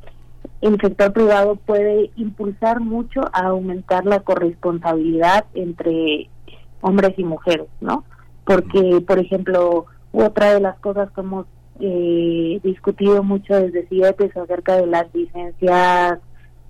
el 0.61 0.81
sector 0.81 1.13
privado 1.13 1.57
puede 1.57 2.11
impulsar 2.17 2.81
mucho 2.81 3.21
a 3.33 3.47
aumentar 3.47 4.05
la 4.07 4.21
corresponsabilidad 4.21 5.45
entre 5.55 6.29
hombres 6.81 7.15
y 7.19 7.25
mujeres, 7.25 7.69
¿no? 7.81 8.05
Porque, 8.45 9.03
por 9.07 9.19
ejemplo, 9.19 9.87
otra 10.13 10.55
de 10.55 10.61
las 10.61 10.79
cosas 10.79 11.11
que 11.13 11.21
hemos 11.21 11.47
eh, 11.81 12.61
discutido 12.63 13.23
mucho 13.23 13.55
desde 13.55 13.87
CIEP 13.89 14.21
es 14.21 14.37
acerca 14.37 14.77
de 14.77 14.87
las 14.87 15.13
licencias 15.15 16.19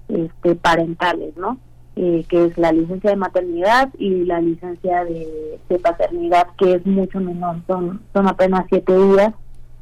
este, 0.08 0.54
parentales, 0.54 1.36
¿no? 1.36 1.58
Eh, 1.96 2.24
que 2.28 2.46
es 2.46 2.58
la 2.58 2.72
licencia 2.72 3.10
de 3.10 3.16
maternidad 3.16 3.88
y 3.98 4.24
la 4.24 4.40
licencia 4.40 5.04
de, 5.04 5.60
paternidad, 5.80 6.48
que 6.58 6.72
es 6.72 6.86
mucho 6.86 7.20
menor, 7.20 7.58
son, 7.68 8.02
son 8.12 8.26
apenas 8.26 8.64
siete 8.68 8.96
días 8.96 9.32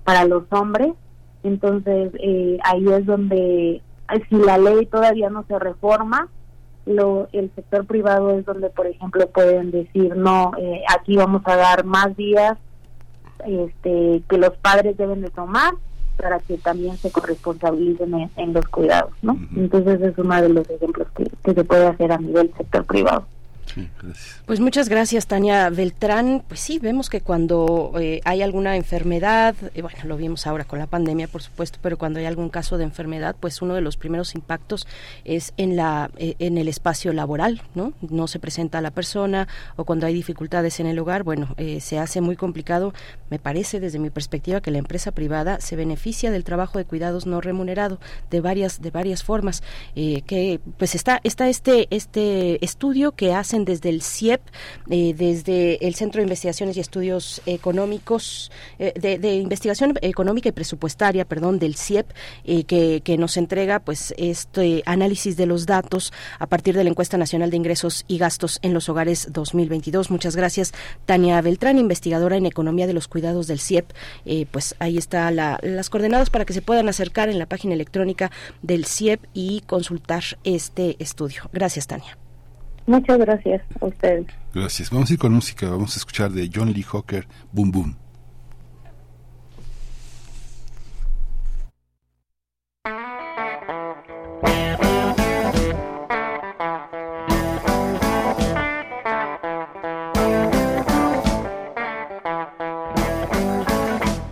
para 0.04 0.24
los 0.24 0.44
hombres. 0.50 0.92
Entonces, 1.42 2.12
eh, 2.20 2.58
ahí 2.64 2.86
es 2.88 3.06
donde, 3.06 3.82
si 4.28 4.36
la 4.36 4.58
ley 4.58 4.86
todavía 4.86 5.30
no 5.30 5.44
se 5.48 5.58
reforma, 5.58 6.28
lo, 6.86 7.28
el 7.32 7.50
sector 7.54 7.86
privado 7.86 8.30
es 8.38 8.44
donde, 8.44 8.70
por 8.70 8.86
ejemplo, 8.86 9.28
pueden 9.28 9.70
decir, 9.70 10.16
no, 10.16 10.52
eh, 10.58 10.82
aquí 10.88 11.16
vamos 11.16 11.42
a 11.44 11.56
dar 11.56 11.84
más 11.84 12.16
días 12.16 12.58
este, 13.46 14.22
que 14.28 14.38
los 14.38 14.56
padres 14.58 14.96
deben 14.96 15.20
de 15.20 15.30
tomar 15.30 15.74
para 16.16 16.38
que 16.40 16.58
también 16.58 16.96
se 16.96 17.10
corresponsabilicen 17.10 18.30
en, 18.36 18.52
los 18.52 18.66
cuidados, 18.66 19.12
¿no? 19.22 19.36
Entonces 19.56 20.00
es 20.00 20.16
uno 20.18 20.40
de 20.40 20.48
los 20.48 20.68
ejemplos 20.68 21.08
que, 21.16 21.24
que 21.42 21.54
se 21.54 21.64
puede 21.64 21.86
hacer 21.86 22.12
a 22.12 22.18
nivel 22.18 22.52
sector 22.56 22.84
privado. 22.84 23.26
Pues 24.46 24.60
muchas 24.60 24.88
gracias, 24.88 25.26
Tania 25.26 25.70
Beltrán. 25.70 26.42
Pues 26.46 26.60
sí, 26.60 26.78
vemos 26.78 27.08
que 27.08 27.20
cuando 27.20 27.92
eh, 27.98 28.20
hay 28.24 28.42
alguna 28.42 28.76
enfermedad, 28.76 29.54
eh, 29.74 29.82
bueno, 29.82 29.98
lo 30.04 30.16
vimos 30.16 30.46
ahora 30.46 30.64
con 30.64 30.78
la 30.78 30.86
pandemia, 30.86 31.28
por 31.28 31.42
supuesto, 31.42 31.78
pero 31.82 31.98
cuando 31.98 32.18
hay 32.20 32.26
algún 32.26 32.48
caso 32.48 32.78
de 32.78 32.84
enfermedad, 32.84 33.36
pues 33.38 33.62
uno 33.62 33.74
de 33.74 33.80
los 33.80 33.96
primeros 33.96 34.34
impactos 34.34 34.86
es 35.24 35.52
en 35.56 35.76
la 35.76 36.10
eh, 36.16 36.34
en 36.38 36.58
el 36.58 36.68
espacio 36.68 37.12
laboral, 37.12 37.62
¿no? 37.74 37.92
No 38.00 38.26
se 38.26 38.38
presenta 38.38 38.78
a 38.78 38.80
la 38.80 38.90
persona 38.90 39.48
o 39.76 39.84
cuando 39.84 40.06
hay 40.06 40.14
dificultades 40.14 40.80
en 40.80 40.86
el 40.86 40.98
hogar, 40.98 41.22
bueno, 41.22 41.54
se 41.80 41.98
hace 41.98 42.20
muy 42.20 42.36
complicado. 42.36 42.92
Me 43.30 43.38
parece, 43.38 43.80
desde 43.80 43.98
mi 43.98 44.10
perspectiva, 44.10 44.60
que 44.60 44.70
la 44.70 44.78
empresa 44.78 45.12
privada 45.12 45.60
se 45.60 45.76
beneficia 45.76 46.30
del 46.30 46.44
trabajo 46.44 46.78
de 46.78 46.84
cuidados 46.84 47.26
no 47.26 47.40
remunerado 47.40 47.98
de 48.30 48.40
varias 48.40 48.80
de 48.82 48.90
varias 48.90 49.22
formas. 49.22 49.62
que 49.94 50.60
pues 50.78 50.94
está 50.94 51.20
está 51.22 51.48
este 51.48 51.86
este 51.90 52.64
estudio 52.64 53.12
que 53.12 53.34
hacen 53.34 53.61
desde 53.64 53.88
el 53.88 54.02
CIEP, 54.02 54.40
eh, 54.90 55.14
desde 55.16 55.86
el 55.86 55.94
Centro 55.94 56.18
de 56.18 56.24
Investigaciones 56.24 56.76
y 56.76 56.80
Estudios 56.80 57.42
Económicos, 57.46 58.50
eh, 58.78 58.92
de, 58.96 59.34
Investigación 59.34 59.94
Económica 60.02 60.48
y 60.48 60.52
Presupuestaria, 60.52 61.24
perdón, 61.24 61.58
del 61.58 61.76
CIEP, 61.76 62.06
eh, 62.44 62.64
que, 62.64 63.02
nos 63.18 63.36
entrega 63.36 63.78
pues 63.78 64.14
este 64.16 64.82
análisis 64.86 65.36
de 65.36 65.46
los 65.46 65.66
datos 65.66 66.12
a 66.38 66.46
partir 66.46 66.74
de 66.74 66.82
la 66.82 66.90
encuesta 66.90 67.18
nacional 67.18 67.50
de 67.50 67.58
ingresos 67.58 68.04
y 68.08 68.16
gastos 68.18 68.58
en 68.62 68.72
los 68.72 68.88
hogares 68.88 69.28
2022. 69.32 70.10
Muchas 70.10 70.34
gracias, 70.34 70.72
Tania 71.04 71.40
Beltrán, 71.42 71.78
investigadora 71.78 72.36
en 72.36 72.46
economía 72.46 72.86
de 72.86 72.94
los 72.94 73.06
cuidados 73.06 73.46
del 73.46 73.60
CIEP. 73.60 73.92
pues 74.50 74.74
ahí 74.78 74.96
está 74.96 75.30
las 75.30 75.90
coordenadas 75.90 76.30
para 76.30 76.46
que 76.46 76.54
se 76.54 76.62
puedan 76.62 76.88
acercar 76.88 77.28
en 77.28 77.38
la 77.38 77.46
página 77.46 77.74
electrónica 77.74 78.30
del 78.62 78.86
CIEP 78.86 79.20
y 79.34 79.60
consultar 79.66 80.24
este 80.44 80.96
estudio. 80.98 81.50
Gracias, 81.52 81.86
Tania. 81.86 82.21
Muchas 82.86 83.18
gracias 83.18 83.62
a 83.80 83.86
ustedes. 83.86 84.26
Gracias. 84.54 84.90
Vamos 84.90 85.10
a 85.10 85.12
ir 85.14 85.18
con 85.18 85.32
música. 85.32 85.68
Vamos 85.70 85.94
a 85.94 85.98
escuchar 85.98 86.30
de 86.30 86.50
John 86.52 86.72
Lee 86.72 86.82
Hooker, 86.82 87.26
Boom 87.52 87.70
Boom. 87.70 87.96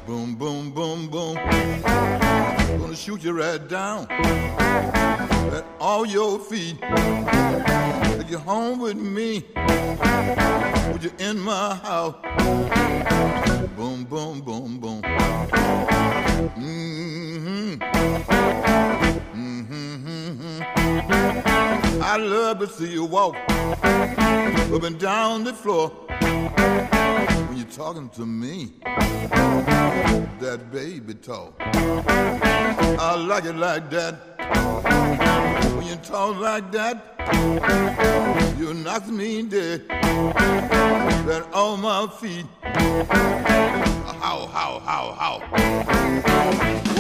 Boom, 0.07 0.37
boom, 0.37 0.71
boom, 0.73 1.09
boom. 1.09 1.37
Gonna 2.79 2.97
shoot 2.97 3.23
you 3.23 3.33
right 3.33 3.67
down 3.69 4.07
at 5.53 5.65
all 5.81 6.07
your 6.07 6.39
feet. 6.39 6.77
you 8.31 8.39
home 8.39 8.79
with 8.79 8.97
me? 8.97 9.45
Would 10.93 11.03
you 11.03 11.13
in 11.19 11.41
my 11.41 11.75
house? 11.75 12.15
Boom, 13.77 14.05
boom, 14.05 14.41
boom, 14.41 14.79
boom. 14.79 15.03
Mm-hmm. 16.57 17.75
Mm-hmm. 19.35 20.63
I 22.03 22.17
love 22.17 22.61
to 22.61 22.69
see 22.69 22.93
you 22.93 23.05
walk 23.05 23.37
up 23.49 24.83
and 24.85 24.99
down 24.99 25.45
the 25.45 25.53
floor 25.53 25.91
you're 27.61 27.69
talking 27.69 28.09
to 28.09 28.25
me. 28.25 28.73
That 30.41 30.71
baby 30.73 31.15
talk. 31.15 31.55
I 31.61 33.17
like 33.17 33.45
it 33.45 33.57
like 33.57 33.91
that. 33.91 34.15
When 35.77 35.87
you 35.87 35.97
talk 35.97 36.37
like 36.39 36.73
that. 36.73 36.97
You 38.59 38.73
knock 38.73 39.07
me 39.09 39.43
dead. 39.43 39.87
Then 39.89 41.43
on 41.53 41.83
my 41.83 42.07
feet. 42.19 42.47
How, 44.23 44.47
how, 44.47 44.81
how, 44.81 45.13
how. 45.19 47.00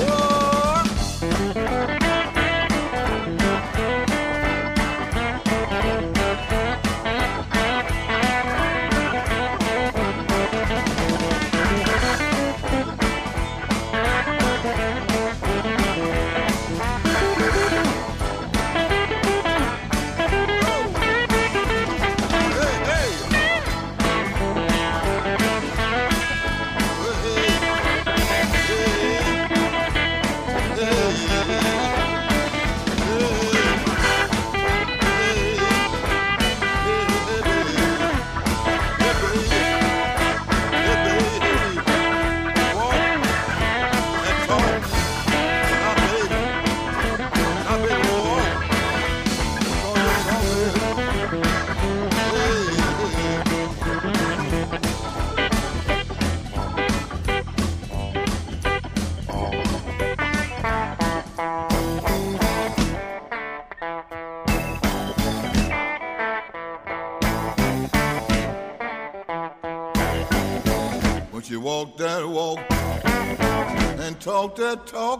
that 74.56 74.86
talk. 74.86 75.19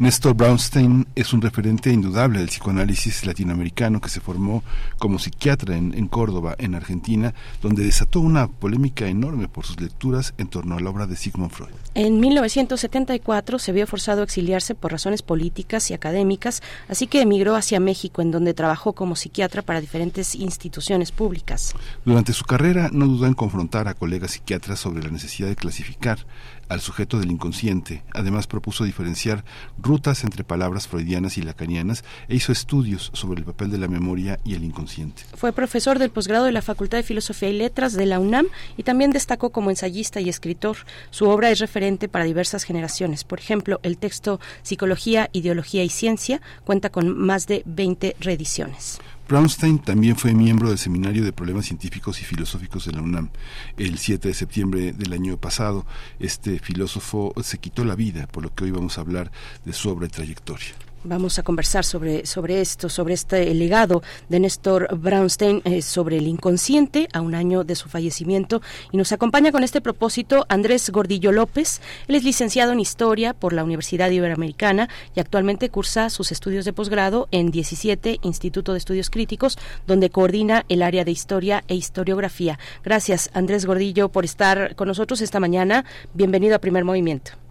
Néstor 0.00 0.34
Brownstein 0.34 1.08
es 1.16 1.32
un 1.32 1.42
referente 1.42 1.90
indudable 1.90 2.38
del 2.38 2.46
psicoanálisis 2.46 3.26
latinoamericano 3.26 4.00
que 4.00 4.08
se 4.08 4.20
formó 4.20 4.62
como 4.96 5.18
psiquiatra 5.18 5.76
en, 5.76 5.92
en, 5.92 6.06
Córdoba, 6.06 6.54
en 6.58 6.76
Argentina, 6.76 7.34
donde 7.60 7.82
desató 7.82 8.20
una 8.20 8.46
polémica 8.46 9.08
enorme 9.08 9.48
por 9.48 9.66
sus 9.66 9.80
lecturas 9.80 10.34
en 10.38 10.46
torno 10.46 10.76
a 10.76 10.80
la 10.80 10.90
obra 10.90 11.08
de 11.08 11.16
Sigmund 11.16 11.50
Freud. 11.50 11.72
En 11.94 12.20
1974 12.20 13.58
se 13.58 13.72
vio 13.72 13.88
forzado 13.88 14.20
a 14.20 14.24
exiliarse 14.24 14.76
por 14.76 14.92
razones 14.92 15.22
políticas 15.22 15.90
y 15.90 15.94
académicas, 15.94 16.62
así 16.88 17.08
que 17.08 17.22
emigró 17.22 17.56
hacia 17.56 17.80
México, 17.80 18.22
en 18.22 18.30
donde 18.30 18.54
trabajó 18.54 18.92
como 18.92 19.16
psiquiatra 19.16 19.62
para 19.62 19.80
diferentes 19.80 20.36
instituciones 20.36 21.10
públicas. 21.10 21.74
Durante 22.04 22.32
su 22.32 22.44
carrera 22.44 22.88
no 22.92 23.06
dudó 23.06 23.26
en 23.26 23.34
confrontar 23.34 23.88
a 23.88 23.94
colegas 23.94 24.30
psiquiatras 24.30 24.78
sobre 24.78 25.02
la 25.02 25.10
necesidad 25.10 25.48
de 25.48 25.56
clasificar 25.56 26.24
al 26.68 26.80
sujeto 26.80 27.18
del 27.18 27.30
inconsciente. 27.30 28.02
Además 28.12 28.46
propuso 28.46 28.84
diferenciar 28.84 29.44
rutas 29.80 30.24
entre 30.24 30.44
palabras 30.44 30.88
freudianas 30.88 31.38
y 31.38 31.42
lacanianas 31.42 32.04
e 32.28 32.36
hizo 32.36 32.52
estudios 32.52 33.10
sobre 33.14 33.40
el 33.40 33.44
papel 33.44 33.70
de 33.70 33.78
la 33.78 33.88
memoria 33.88 34.38
y 34.44 34.54
el 34.54 34.64
inconsciente. 34.64 35.24
Fue 35.34 35.52
profesor 35.52 35.98
del 35.98 36.10
posgrado 36.10 36.44
de 36.44 36.52
la 36.52 36.62
Facultad 36.62 36.98
de 36.98 37.04
Filosofía 37.04 37.48
y 37.48 37.58
Letras 37.58 37.92
de 37.92 38.06
la 38.06 38.20
UNAM 38.20 38.46
y 38.76 38.82
también 38.82 39.10
destacó 39.10 39.50
como 39.50 39.70
ensayista 39.70 40.20
y 40.20 40.28
escritor. 40.28 40.76
Su 41.10 41.28
obra 41.28 41.50
es 41.50 41.58
referente 41.58 42.08
para 42.08 42.24
diversas 42.24 42.64
generaciones. 42.64 43.24
Por 43.24 43.38
ejemplo, 43.38 43.80
el 43.82 43.98
texto 43.98 44.40
Psicología, 44.62 45.30
Ideología 45.32 45.84
y 45.84 45.88
Ciencia 45.88 46.40
cuenta 46.64 46.90
con 46.90 47.16
más 47.18 47.46
de 47.46 47.62
20 47.66 48.16
reediciones. 48.20 49.00
Brownstein 49.28 49.78
también 49.80 50.16
fue 50.16 50.32
miembro 50.32 50.70
del 50.70 50.78
Seminario 50.78 51.22
de 51.22 51.34
Problemas 51.34 51.66
Científicos 51.66 52.18
y 52.22 52.24
Filosóficos 52.24 52.86
de 52.86 52.92
la 52.92 53.02
UNAM. 53.02 53.28
El 53.76 53.98
7 53.98 54.26
de 54.26 54.32
septiembre 54.32 54.92
del 54.94 55.12
año 55.12 55.36
pasado, 55.36 55.84
este 56.18 56.58
filósofo 56.60 57.34
se 57.42 57.58
quitó 57.58 57.84
la 57.84 57.94
vida, 57.94 58.26
por 58.26 58.42
lo 58.42 58.54
que 58.54 58.64
hoy 58.64 58.70
vamos 58.70 58.96
a 58.96 59.02
hablar 59.02 59.30
de 59.66 59.74
su 59.74 59.90
obra 59.90 60.06
y 60.06 60.08
trayectoria. 60.08 60.87
Vamos 61.04 61.38
a 61.38 61.44
conversar 61.44 61.84
sobre, 61.84 62.26
sobre 62.26 62.60
esto, 62.60 62.88
sobre 62.88 63.14
este 63.14 63.54
legado 63.54 64.02
de 64.28 64.40
Néstor 64.40 64.98
Brownstein, 64.98 65.62
eh, 65.64 65.80
sobre 65.80 66.16
el 66.16 66.26
inconsciente 66.26 67.08
a 67.12 67.20
un 67.20 67.36
año 67.36 67.62
de 67.62 67.76
su 67.76 67.88
fallecimiento. 67.88 68.62
Y 68.90 68.96
nos 68.96 69.12
acompaña 69.12 69.52
con 69.52 69.62
este 69.62 69.80
propósito 69.80 70.44
Andrés 70.48 70.90
Gordillo 70.90 71.30
López. 71.30 71.80
Él 72.08 72.16
es 72.16 72.24
licenciado 72.24 72.72
en 72.72 72.80
Historia 72.80 73.32
por 73.32 73.52
la 73.52 73.62
Universidad 73.62 74.10
Iberoamericana 74.10 74.88
y 75.14 75.20
actualmente 75.20 75.68
cursa 75.68 76.10
sus 76.10 76.32
estudios 76.32 76.64
de 76.64 76.72
posgrado 76.72 77.28
en 77.30 77.52
17 77.52 78.18
Instituto 78.22 78.72
de 78.72 78.78
Estudios 78.78 79.08
Críticos, 79.08 79.56
donde 79.86 80.10
coordina 80.10 80.64
el 80.68 80.82
área 80.82 81.04
de 81.04 81.12
Historia 81.12 81.62
e 81.68 81.76
Historiografía. 81.76 82.58
Gracias, 82.82 83.30
Andrés 83.34 83.66
Gordillo, 83.66 84.08
por 84.08 84.24
estar 84.24 84.74
con 84.74 84.88
nosotros 84.88 85.20
esta 85.20 85.38
mañana. 85.38 85.84
Bienvenido 86.12 86.56
a 86.56 86.58
Primer 86.58 86.84
Movimiento. 86.84 87.47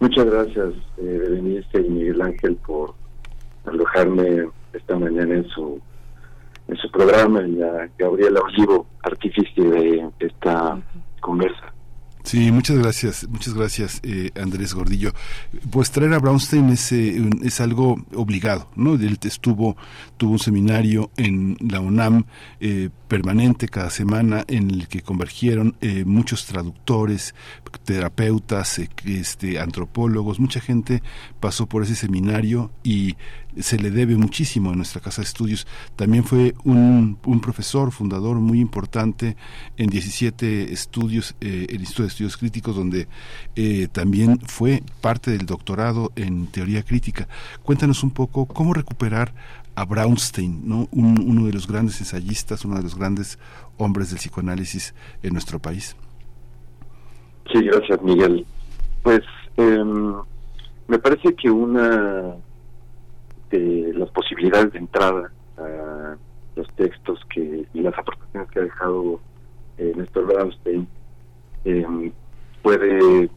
Muchas 0.00 0.26
gracias, 0.26 0.74
eh, 0.98 1.18
Berenice 1.20 1.80
y 1.80 1.90
Miguel 1.90 2.22
Ángel, 2.22 2.56
por 2.56 2.94
alojarme 3.64 4.48
esta 4.72 4.98
mañana 4.98 5.34
en 5.34 5.48
su 5.48 5.80
en 6.66 6.76
su 6.76 6.90
programa 6.90 7.46
y 7.46 7.62
a 7.62 7.90
Gabriela 7.98 8.40
Olivo, 8.40 8.86
artífice 9.02 9.60
de 9.60 10.10
esta 10.18 10.80
conversa. 11.20 11.74
Sí, 12.24 12.50
muchas 12.50 12.78
gracias, 12.78 13.28
muchas 13.28 13.52
gracias 13.52 14.00
eh, 14.02 14.30
Andrés 14.34 14.72
Gordillo. 14.72 15.12
Pues 15.70 15.90
traer 15.90 16.14
a 16.14 16.18
Brownstein 16.18 16.70
es, 16.70 16.90
eh, 16.92 17.22
es 17.42 17.60
algo 17.60 17.96
obligado, 18.14 18.70
¿no? 18.76 18.94
Él 18.94 19.18
estuvo, 19.22 19.76
tuvo 20.16 20.32
un 20.32 20.38
seminario 20.38 21.10
en 21.18 21.58
la 21.60 21.80
UNAM 21.80 22.24
eh, 22.60 22.88
permanente 23.14 23.68
cada 23.68 23.90
semana 23.90 24.42
en 24.48 24.72
el 24.72 24.88
que 24.88 25.00
convergieron 25.00 25.76
eh, 25.80 26.04
muchos 26.04 26.46
traductores, 26.46 27.32
terapeutas, 27.84 28.80
eh, 28.80 28.88
este, 29.04 29.60
antropólogos, 29.60 30.40
mucha 30.40 30.60
gente 30.60 31.00
pasó 31.38 31.66
por 31.66 31.84
ese 31.84 31.94
seminario 31.94 32.72
y 32.82 33.14
se 33.56 33.78
le 33.78 33.92
debe 33.92 34.16
muchísimo 34.16 34.72
a 34.72 34.74
nuestra 34.74 35.00
casa 35.00 35.22
de 35.22 35.26
estudios. 35.26 35.64
También 35.94 36.24
fue 36.24 36.56
un, 36.64 37.16
profesor, 37.40 37.92
fundador 37.92 38.40
muy 38.40 38.58
importante 38.58 39.36
en 39.76 39.90
17 39.90 40.72
estudios, 40.72 41.36
eh, 41.40 41.66
el 41.68 41.78
Instituto 41.82 42.02
de 42.02 42.08
Estudios 42.08 42.36
Críticos, 42.36 42.74
donde 42.74 43.06
también 43.92 44.40
fue 44.40 44.82
parte 45.00 45.30
del 45.30 45.46
doctorado 45.46 46.10
en 46.16 46.48
teoría 46.48 46.82
crítica. 46.82 47.28
Cuéntanos 47.62 48.02
un 48.02 48.10
poco 48.10 48.46
cómo 48.46 48.74
recuperar 48.74 49.32
a 49.76 49.84
Brownstein, 49.84 50.68
¿no? 50.68 50.88
Un, 50.92 51.20
uno 51.26 51.46
de 51.46 51.52
los 51.52 51.66
grandes 51.66 52.00
ensayistas, 52.00 52.64
uno 52.64 52.76
de 52.76 52.82
los 52.82 52.96
grandes 52.96 53.38
hombres 53.78 54.10
del 54.10 54.18
psicoanálisis 54.18 54.94
en 55.22 55.32
nuestro 55.32 55.58
país. 55.58 55.96
Sí, 57.52 57.62
gracias 57.62 58.00
Miguel. 58.02 58.46
Pues 59.02 59.22
eh, 59.56 59.84
me 60.88 60.98
parece 60.98 61.34
que 61.34 61.50
una 61.50 62.36
de 63.50 63.92
las 63.94 64.10
posibilidades 64.10 64.72
de 64.72 64.78
entrada 64.78 65.32
a 65.58 66.16
los 66.56 66.68
textos 66.76 67.20
que 67.32 67.66
y 67.72 67.80
las 67.80 67.96
aportaciones 67.98 68.50
que 68.50 68.58
ha 68.60 68.62
dejado 68.62 69.20
eh, 69.78 69.92
Néstor 69.96 70.26
Brownstein 70.26 70.86
eh, 71.64 72.12
puede 72.62 73.28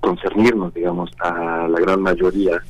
concernirnos, 0.00 0.74
digamos, 0.74 1.10
a 1.20 1.66
la 1.68 1.80
gran 1.80 2.02
mayoría 2.02 2.62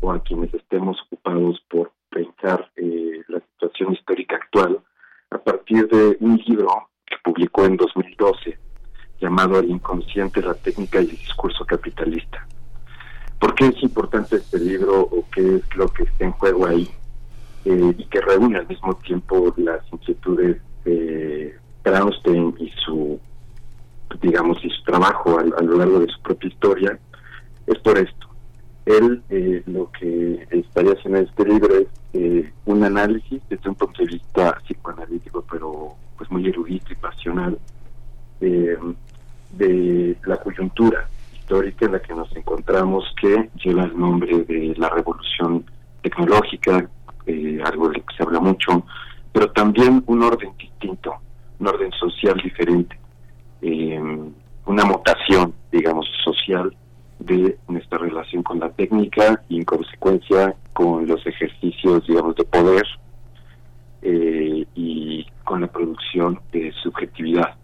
o 0.00 0.10
a 0.10 0.18
quienes 0.20 0.52
estemos 0.52 0.96
ocupados 1.06 1.62
por 1.70 1.92
pensar 2.12 2.70
eh, 2.76 3.22
la 3.28 3.40
situación 3.40 3.94
histórica 3.94 4.36
actual 4.36 4.78
a 5.30 5.38
partir 5.38 5.88
de 5.88 6.16
un 6.20 6.36
libro 6.46 6.88
que 7.06 7.16
publicó 7.24 7.64
en 7.64 7.76
2012 7.76 8.58
llamado 9.20 9.58
El 9.58 9.70
inconsciente, 9.70 10.42
la 10.42 10.54
técnica 10.54 11.00
y 11.00 11.04
el 11.04 11.16
discurso 11.16 11.64
capitalista. 11.64 12.46
¿Por 13.40 13.54
qué 13.54 13.66
es 13.66 13.82
importante 13.82 14.36
este 14.36 14.58
libro 14.58 15.00
o 15.00 15.24
qué 15.32 15.56
es 15.56 15.76
lo 15.76 15.88
que 15.88 16.04
está 16.04 16.24
en 16.24 16.32
juego 16.32 16.66
ahí? 16.66 16.88
Eh, 17.64 17.94
y 17.96 18.04
que 18.06 18.20
reúne 18.20 18.58
al 18.58 18.66
mismo 18.66 18.94
tiempo 18.96 19.54
las 19.56 19.80
inquietudes 19.92 20.60
de 20.84 21.56
Brownstein 21.84 22.54
y 22.58 22.70
su, 22.84 23.20
digamos, 24.20 24.58
y 24.64 24.70
su 24.70 24.82
trabajo 24.82 25.38
a, 25.38 25.42
a 25.42 25.62
lo 25.62 25.76
largo 25.76 26.00
de 26.00 26.08
su 26.08 26.20
propia 26.22 26.48
historia, 26.48 26.98
es 27.66 27.78
por 27.78 27.98
esto. 27.98 28.21
Él 28.86 29.22
eh, 29.30 29.62
lo 29.66 29.90
que 29.92 30.46
estaría 30.50 30.92
haciendo 30.92 31.18
en 31.18 31.26
este 31.26 31.44
libro 31.44 31.76
es 31.76 31.86
eh, 32.14 32.52
un 32.66 32.82
análisis 32.82 33.40
desde 33.48 33.68
un 33.68 33.76
punto 33.76 34.02
de 34.02 34.12
vista 34.12 34.58
psicoanalítico, 34.64 35.44
pero 35.50 35.94
pues 36.16 36.30
muy 36.30 36.46
erudito 36.48 36.92
y 36.92 36.96
pasional, 36.96 37.58
eh, 38.40 38.76
de 39.52 40.16
la 40.24 40.36
coyuntura 40.38 41.08
histórica 41.32 41.86
en 41.86 41.92
la 41.92 42.00
que 42.00 42.14
nos 42.14 42.34
encontramos, 42.34 43.04
que 43.20 43.50
lleva 43.62 43.84
el 43.84 43.98
nombre 43.98 44.44
de 44.44 44.74
la 44.76 44.88
revolución 44.88 45.64
tecnológica, 46.02 46.88
eh, 47.26 47.60
algo 47.64 47.88
de 47.88 47.98
lo 47.98 48.04
que 48.04 48.16
se 48.16 48.22
habla 48.22 48.40
mucho, 48.40 48.84
pero 49.32 49.50
también 49.52 50.02
un 50.06 50.22
orden 50.22 50.50
distinto, 50.58 51.14
un 51.58 51.68
orden 51.68 51.92
social 51.92 52.40
diferente, 52.42 52.98
eh, 53.60 54.00
una 54.66 54.84
mutación, 54.84 55.54
digamos, 55.70 56.06
social 56.24 56.74
de 57.24 57.58
nuestra 57.68 57.98
relación 57.98 58.42
con 58.42 58.60
la 58.60 58.70
técnica 58.70 59.42
y 59.48 59.58
en 59.58 59.64
consecuencia 59.64 60.54
con 60.72 61.06
los 61.06 61.24
ejercicios, 61.26 62.06
digamos, 62.06 62.34
de 62.36 62.44
poder 62.44 62.86
eh, 64.02 64.66
y 64.74 65.26
con 65.44 65.60
la 65.60 65.66
producción 65.68 66.40
de 66.52 66.72
subjetividad. 66.82 67.54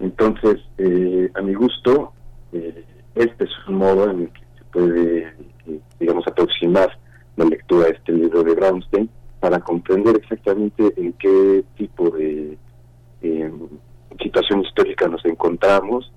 Entonces, 0.00 0.56
eh, 0.78 1.30
a 1.34 1.42
mi 1.42 1.54
gusto, 1.54 2.12
eh, 2.52 2.84
este 3.14 3.44
es 3.44 3.50
un 3.68 3.76
modo 3.76 4.10
en 4.10 4.22
el 4.22 4.28
que 4.30 4.40
se 4.58 4.64
puede, 4.72 5.32
digamos, 6.00 6.26
aproximar 6.26 6.98
la 7.36 7.44
lectura 7.44 7.86
de 7.86 7.92
este 7.92 8.12
libro 8.12 8.42
de 8.42 8.54
Brownstein 8.54 9.08
para 9.40 9.60
comprender 9.60 10.16
exactamente 10.16 10.92
en 10.96 11.12
qué 11.14 11.64
tipo 11.76 12.10
de 12.10 12.58
situación 14.20 14.62
histórica 14.62 15.06
nos 15.06 15.24
encontramos 15.24 16.12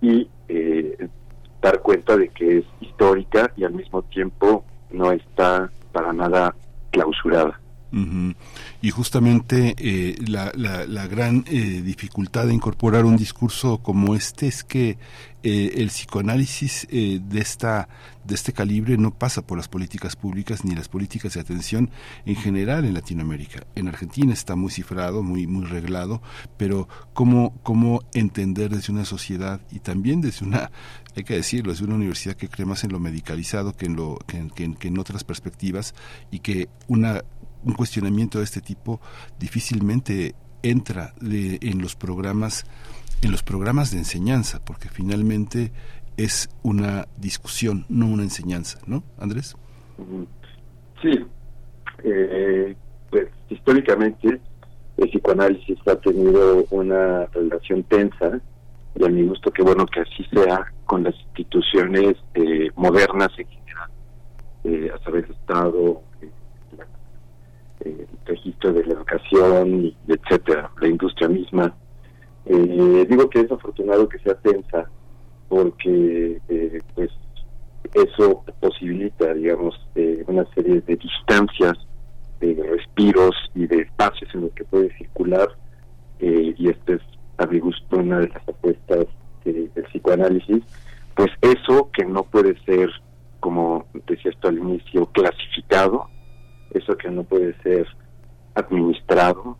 y 0.00 0.28
dar 1.62 1.80
cuenta 1.80 2.16
de 2.16 2.28
que 2.28 2.58
es 2.58 2.64
histórica 2.80 3.50
y 3.56 3.64
al 3.64 3.72
mismo 3.72 4.02
tiempo 4.02 4.64
no 4.90 5.12
está 5.12 5.70
para 5.92 6.12
nada 6.12 6.54
clausurada. 6.90 7.58
Y 8.80 8.90
justamente 8.90 9.74
eh, 9.76 10.16
la, 10.26 10.50
la, 10.54 11.06
gran 11.06 11.44
eh, 11.46 11.82
dificultad 11.82 12.46
de 12.46 12.54
incorporar 12.54 13.04
un 13.04 13.18
discurso 13.18 13.82
como 13.82 14.14
este 14.14 14.46
es 14.46 14.64
que 14.64 14.96
eh, 15.42 15.72
el 15.76 15.88
psicoanálisis 15.88 16.86
de 16.90 17.40
esta 17.40 17.88
de 18.24 18.36
este 18.36 18.52
calibre 18.52 18.96
no 18.96 19.12
pasa 19.12 19.44
por 19.44 19.58
las 19.58 19.66
políticas 19.66 20.14
públicas 20.14 20.64
ni 20.64 20.76
las 20.76 20.88
políticas 20.88 21.34
de 21.34 21.40
atención 21.40 21.90
en 22.24 22.36
general 22.36 22.84
en 22.84 22.94
Latinoamérica. 22.94 23.66
En 23.74 23.88
Argentina 23.88 24.32
está 24.32 24.54
muy 24.54 24.70
cifrado, 24.70 25.22
muy 25.22 25.46
muy 25.46 25.64
reglado, 25.64 26.22
pero 26.56 26.88
cómo 27.14 27.54
cómo 27.62 28.02
entender 28.14 28.70
desde 28.70 28.92
una 28.92 29.04
sociedad 29.04 29.60
y 29.70 29.80
también 29.80 30.20
desde 30.20 30.46
una 30.46 30.70
hay 31.16 31.24
que 31.24 31.34
decirlo, 31.34 31.72
desde 31.72 31.84
una 31.84 31.96
universidad 31.96 32.36
que 32.36 32.48
cree 32.48 32.66
más 32.66 32.84
en 32.84 32.92
lo 32.92 33.00
medicalizado 33.00 33.74
que 33.76 33.86
en 33.86 33.96
lo 33.96 34.18
que 34.26 34.76
en 34.80 34.98
otras 34.98 35.24
perspectivas 35.24 35.94
y 36.30 36.38
que 36.38 36.68
una 36.86 37.22
un 37.64 37.74
cuestionamiento 37.74 38.38
de 38.38 38.44
este 38.44 38.60
tipo 38.60 39.00
difícilmente 39.38 40.34
entra 40.62 41.14
de, 41.20 41.58
en 41.62 41.80
los 41.80 41.96
programas 41.96 42.64
en 43.22 43.30
los 43.30 43.42
programas 43.42 43.90
de 43.90 43.98
enseñanza 43.98 44.60
porque 44.64 44.88
finalmente 44.88 45.72
es 46.16 46.50
una 46.62 47.06
discusión 47.16 47.86
no 47.88 48.06
una 48.06 48.22
enseñanza 48.22 48.78
no 48.86 49.02
Andrés 49.18 49.56
sí 51.00 51.24
eh, 52.04 52.76
pues 53.10 53.28
históricamente 53.48 54.40
el 54.98 55.08
psicoanálisis 55.08 55.78
ha 55.86 55.96
tenido 55.96 56.64
una 56.70 57.26
relación 57.26 57.82
tensa 57.84 58.40
y 58.94 59.04
a 59.04 59.08
mi 59.08 59.26
gusto 59.26 59.50
qué 59.50 59.62
bueno 59.62 59.86
que 59.86 60.00
así 60.00 60.24
sea 60.32 60.72
con 60.84 61.04
las 61.04 61.14
instituciones 61.14 62.16
eh, 62.34 62.70
modernas 62.76 63.30
en 63.38 63.46
general 63.46 63.90
eh, 64.64 64.90
a 64.94 65.02
saber 65.04 65.26
Estado 65.30 66.02
el 67.84 68.06
registro 68.26 68.72
de 68.72 68.84
la 68.84 68.94
educación, 68.94 69.92
etcétera, 70.08 70.70
la 70.80 70.88
industria 70.88 71.28
misma. 71.28 71.74
Eh, 72.46 73.06
digo 73.08 73.30
que 73.30 73.40
es 73.40 73.52
afortunado 73.52 74.08
que 74.08 74.18
sea 74.18 74.34
tensa 74.34 74.90
porque 75.48 76.40
eh, 76.48 76.80
pues 76.94 77.10
eso 77.94 78.42
posibilita, 78.60 79.32
digamos, 79.34 79.74
eh, 79.94 80.24
una 80.26 80.44
serie 80.54 80.80
de 80.80 80.96
distancias, 80.96 81.74
de 82.40 82.54
respiros 82.54 83.34
y 83.54 83.66
de 83.66 83.82
espacios 83.82 84.34
en 84.34 84.42
los 84.42 84.52
que 84.52 84.64
puede 84.64 84.96
circular 84.96 85.48
y 86.20 86.68
esta 86.68 86.92
es 86.92 87.00
a 87.38 87.46
mi 87.46 87.58
gusto 87.58 87.96
una 87.96 88.20
de 88.20 88.28
las 88.28 88.48
apuestas 88.48 89.06
del 89.44 89.68
psicoanálisis, 89.90 90.62
pues 91.16 91.30
eso 91.40 91.90
que 91.92 92.04
no 92.04 92.22
puede 92.22 92.56
ser, 92.64 92.90
como 93.40 93.86
decía 94.06 94.30
esto 94.30 94.46
al 94.46 94.58
inicio, 94.58 95.06
clasificado, 95.06 96.06
eso 96.70 96.96
que 96.96 97.10
no 97.10 97.24
puede 97.24 97.60
ser 97.62 97.88
administrado 98.54 99.56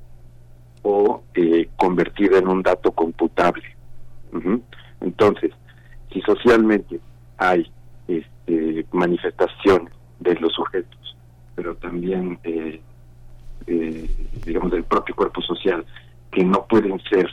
o 0.82 1.22
eh, 1.34 1.68
convertido 1.76 2.36
en 2.36 2.48
un 2.48 2.62
dato 2.62 2.92
computable. 2.92 3.64
Entonces, 5.00 5.52
si 6.12 6.20
socialmente 6.22 7.00
hay 7.38 7.70
este, 8.09 8.86
manifestaciones 8.92 9.92
de 10.20 10.34
los 10.36 10.52
sujetos, 10.52 11.16
pero 11.54 11.74
también, 11.76 12.38
eh, 12.44 12.80
eh, 13.66 14.10
digamos, 14.44 14.72
del 14.72 14.84
propio 14.84 15.14
cuerpo 15.14 15.40
social, 15.42 15.84
que 16.30 16.44
no 16.44 16.64
pueden 16.66 17.00
ser, 17.10 17.28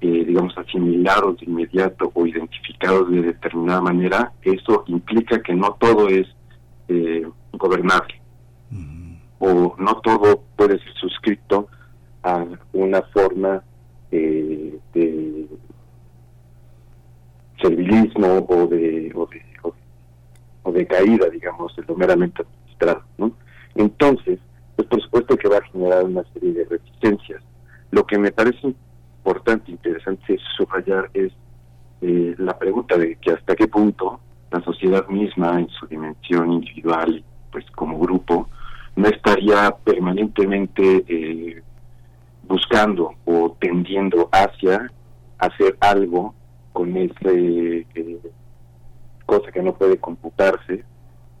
digamos, 0.00 0.56
asimilados 0.58 1.40
de 1.40 1.46
inmediato 1.46 2.10
o 2.12 2.26
identificados 2.26 3.10
de 3.10 3.22
determinada 3.22 3.80
manera, 3.80 4.32
eso 4.42 4.84
implica 4.86 5.42
que 5.42 5.54
no 5.54 5.76
todo 5.80 6.08
es 6.08 6.26
gobernable. 7.52 8.20
O 9.38 9.74
no 9.78 9.96
todo 10.02 10.42
puede 10.56 10.78
ser 10.78 10.92
suscrito 10.94 11.68
a 12.24 12.44
una 12.72 13.02
forma 13.02 13.62
eh, 14.10 14.78
de 14.94 15.46
servilismo 17.60 18.46
o 18.48 18.66
de, 18.66 19.12
o 20.62 20.72
de, 20.72 20.86
caída, 20.86 21.28
digamos, 21.28 21.76
de 21.76 21.84
lo 21.86 21.94
meramente 21.94 22.42
administrado. 22.42 23.02
¿no? 23.18 23.32
Entonces, 23.74 24.38
pues 24.74 24.88
por 24.88 25.02
supuesto 25.02 25.36
que 25.36 25.48
va 25.48 25.58
a 25.58 25.64
generar 25.70 26.04
una 26.04 26.24
serie 26.32 26.52
de 26.54 26.64
resistencias. 26.64 27.42
Lo 27.90 28.06
que 28.06 28.18
me 28.18 28.32
parece 28.32 28.74
importante, 29.18 29.70
interesante 29.70 30.38
subrayar 30.56 31.10
es 31.14 31.32
eh, 32.00 32.34
la 32.38 32.58
pregunta 32.58 32.96
de 32.96 33.16
que 33.16 33.32
hasta 33.32 33.54
qué 33.54 33.68
punto 33.68 34.20
la 34.50 34.62
sociedad 34.62 35.06
misma 35.08 35.60
en 35.60 35.68
su 35.68 35.86
dimensión 35.86 36.52
individual, 36.52 37.22
pues 37.52 37.64
como 37.72 37.98
grupo, 37.98 38.48
no 38.96 39.08
estaría 39.08 39.70
permanentemente 39.84 41.04
eh, 41.08 41.62
buscando 42.46 43.14
o 43.24 43.56
tendiendo 43.60 44.28
hacia 44.32 44.90
hacer 45.38 45.76
algo 45.80 46.34
con 46.72 46.96
ese 46.96 47.86
eh, 47.94 48.20
cosa 49.26 49.50
que 49.52 49.62
no 49.62 49.74
puede 49.74 49.98
computarse, 49.98 50.84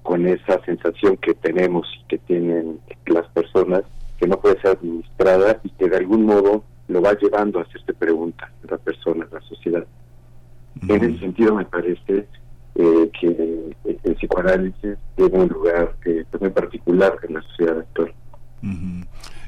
con 0.02 0.26
esa 0.26 0.62
sensación 0.64 1.16
que 1.18 1.34
tenemos 1.34 1.86
y 2.00 2.04
que 2.08 2.18
tienen 2.18 2.80
las 3.06 3.26
personas, 3.28 3.82
que 4.18 4.26
no 4.26 4.38
puede 4.38 4.60
ser 4.60 4.76
administrada 4.78 5.60
y 5.64 5.70
que 5.70 5.88
de 5.88 5.96
algún 5.96 6.24
modo 6.24 6.64
lo 6.88 7.02
va 7.02 7.14
llevando 7.14 7.58
a 7.58 7.62
hacerse 7.62 7.94
preguntas 7.94 8.50
la 8.68 8.78
persona, 8.78 9.26
la 9.32 9.40
sociedad. 9.42 9.84
En 10.88 11.04
ese 11.04 11.18
sentido 11.20 11.54
me 11.54 11.64
parece 11.64 12.26
eh, 12.74 13.10
que 13.20 13.74
el 13.84 14.14
psicoanálisis 14.16 14.96
tiene 15.16 15.38
un 15.38 15.48
lugar 15.48 15.94
eh, 16.04 16.24
muy 16.40 16.50
particular 16.50 17.16
en 17.26 17.34
la 17.34 17.42
sociedad 17.42 17.78
actual. 17.78 18.12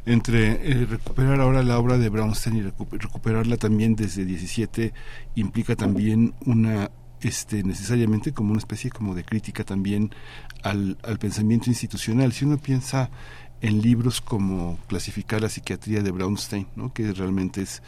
Entre 0.06 0.52
eh, 0.52 0.86
recuperar 0.86 1.40
ahora 1.40 1.62
la 1.64 1.78
obra 1.78 1.98
de 1.98 2.08
Brownstein 2.08 2.56
y 2.56 2.62
recuperarla 2.62 3.56
también 3.56 3.96
desde 3.96 4.24
17 4.24 4.94
implica 5.34 5.74
también 5.74 6.32
una 6.44 6.90
este 7.20 7.64
necesariamente 7.64 8.32
como 8.32 8.50
una 8.50 8.58
especie 8.58 8.90
como 8.90 9.14
de 9.14 9.24
crítica 9.24 9.64
también 9.64 10.14
al, 10.62 10.96
al 11.02 11.18
pensamiento 11.18 11.70
institucional. 11.70 12.32
Si 12.32 12.44
uno 12.44 12.56
piensa 12.56 13.10
en 13.60 13.80
libros 13.82 14.20
como 14.20 14.78
Clasificar 14.86 15.40
la 15.40 15.48
psiquiatría 15.48 16.02
de 16.02 16.10
Brownstein, 16.10 16.68
¿no? 16.76 16.92
que 16.92 17.12
realmente 17.12 17.62
es 17.62 17.82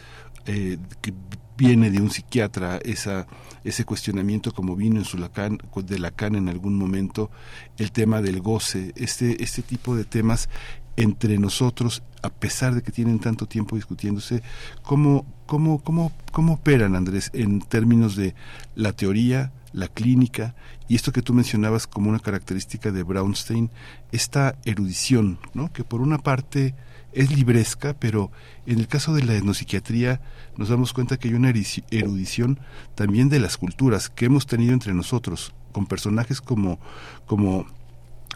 eh, 0.47 0.79
que 1.03 1.13
viene 1.57 1.91
de 1.91 2.01
un 2.01 2.11
psiquiatra 2.11 2.79
esa 2.85 3.27
ese 3.65 3.85
cuestionamiento 3.85 4.53
como 4.53 4.77
vino 4.77 4.99
en 4.99 5.05
su 5.05 5.19
Lacan, 5.19 5.59
de 5.75 5.99
Lacan 5.99 6.37
en 6.37 6.49
algún 6.49 6.79
momento 6.79 7.31
el 7.77 7.91
tema 7.91 8.23
del 8.23 8.41
goce 8.41 8.93
este 8.95 9.43
este 9.43 9.63
tipo 9.63 9.97
de 9.97 10.05
temas 10.05 10.49
entre 10.99 11.39
nosotros 11.39 12.03
a 12.23 12.29
pesar 12.29 12.75
de 12.75 12.83
que 12.83 12.91
tienen 12.91 13.21
tanto 13.21 13.47
tiempo 13.47 13.77
discutiéndose 13.77 14.43
cómo 14.83 15.25
cómo 15.47 15.79
cómo 15.79 16.13
cómo 16.33 16.55
operan 16.55 16.97
Andrés 16.97 17.31
en 17.33 17.61
términos 17.61 18.17
de 18.17 18.35
la 18.75 18.93
teoría 18.93 19.53
la 19.73 19.87
clínica 19.87 20.57
y 20.89 20.97
esto 20.97 21.13
que 21.13 21.23
tú 21.23 21.35
mencionabas 21.35 21.87
como 21.87 22.11
una 22.11 22.19
característica 22.19 22.91
de 22.91 23.05
Brownstein 23.05 23.71
esta 24.11 24.57
erudición 24.65 25.39
no 25.55 25.73
que 25.73 25.85
por 25.85 26.01
una 26.01 26.19
parte 26.19 26.75
es 27.13 27.35
libresca, 27.35 27.95
pero 27.99 28.31
en 28.67 28.79
el 28.79 28.87
caso 28.87 29.15
de 29.15 29.25
la 29.25 29.35
etnopsiquiatría 29.35 30.21
nos 30.57 30.69
damos 30.69 30.93
cuenta 30.93 31.17
que 31.17 31.29
hay 31.29 31.35
una 31.35 31.53
erudición 31.91 32.61
también 32.95 33.29
de 33.29 33.41
las 33.41 33.57
culturas 33.57 34.11
que 34.11 34.27
hemos 34.27 34.47
tenido 34.47 34.73
entre 34.73 34.95
nosotros, 34.95 35.55
con 35.73 35.87
personajes 35.87 36.41
como, 36.41 36.79
como 37.27 37.67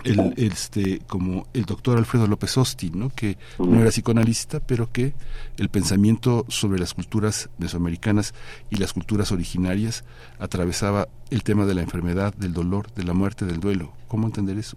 el, 0.04 0.34
este, 0.36 1.00
como 1.06 1.46
el 1.54 1.64
doctor 1.64 1.98
Alfredo 1.98 2.26
López 2.26 2.56
Austin, 2.56 2.98
¿no? 2.98 3.10
que 3.10 3.36
no 3.58 3.80
era 3.80 3.90
psicoanalista, 3.90 4.60
pero 4.60 4.90
que 4.90 5.14
el 5.58 5.68
pensamiento 5.68 6.44
sobre 6.48 6.78
las 6.78 6.94
culturas 6.94 7.50
mesoamericanas 7.58 8.34
y 8.70 8.76
las 8.76 8.92
culturas 8.92 9.32
originarias 9.32 10.04
atravesaba 10.38 11.08
el 11.30 11.42
tema 11.42 11.66
de 11.66 11.74
la 11.74 11.82
enfermedad, 11.82 12.34
del 12.34 12.52
dolor, 12.52 12.92
de 12.92 13.04
la 13.04 13.14
muerte, 13.14 13.44
del 13.44 13.60
duelo. 13.60 13.92
¿Cómo 14.08 14.26
entender 14.26 14.58
eso? 14.58 14.76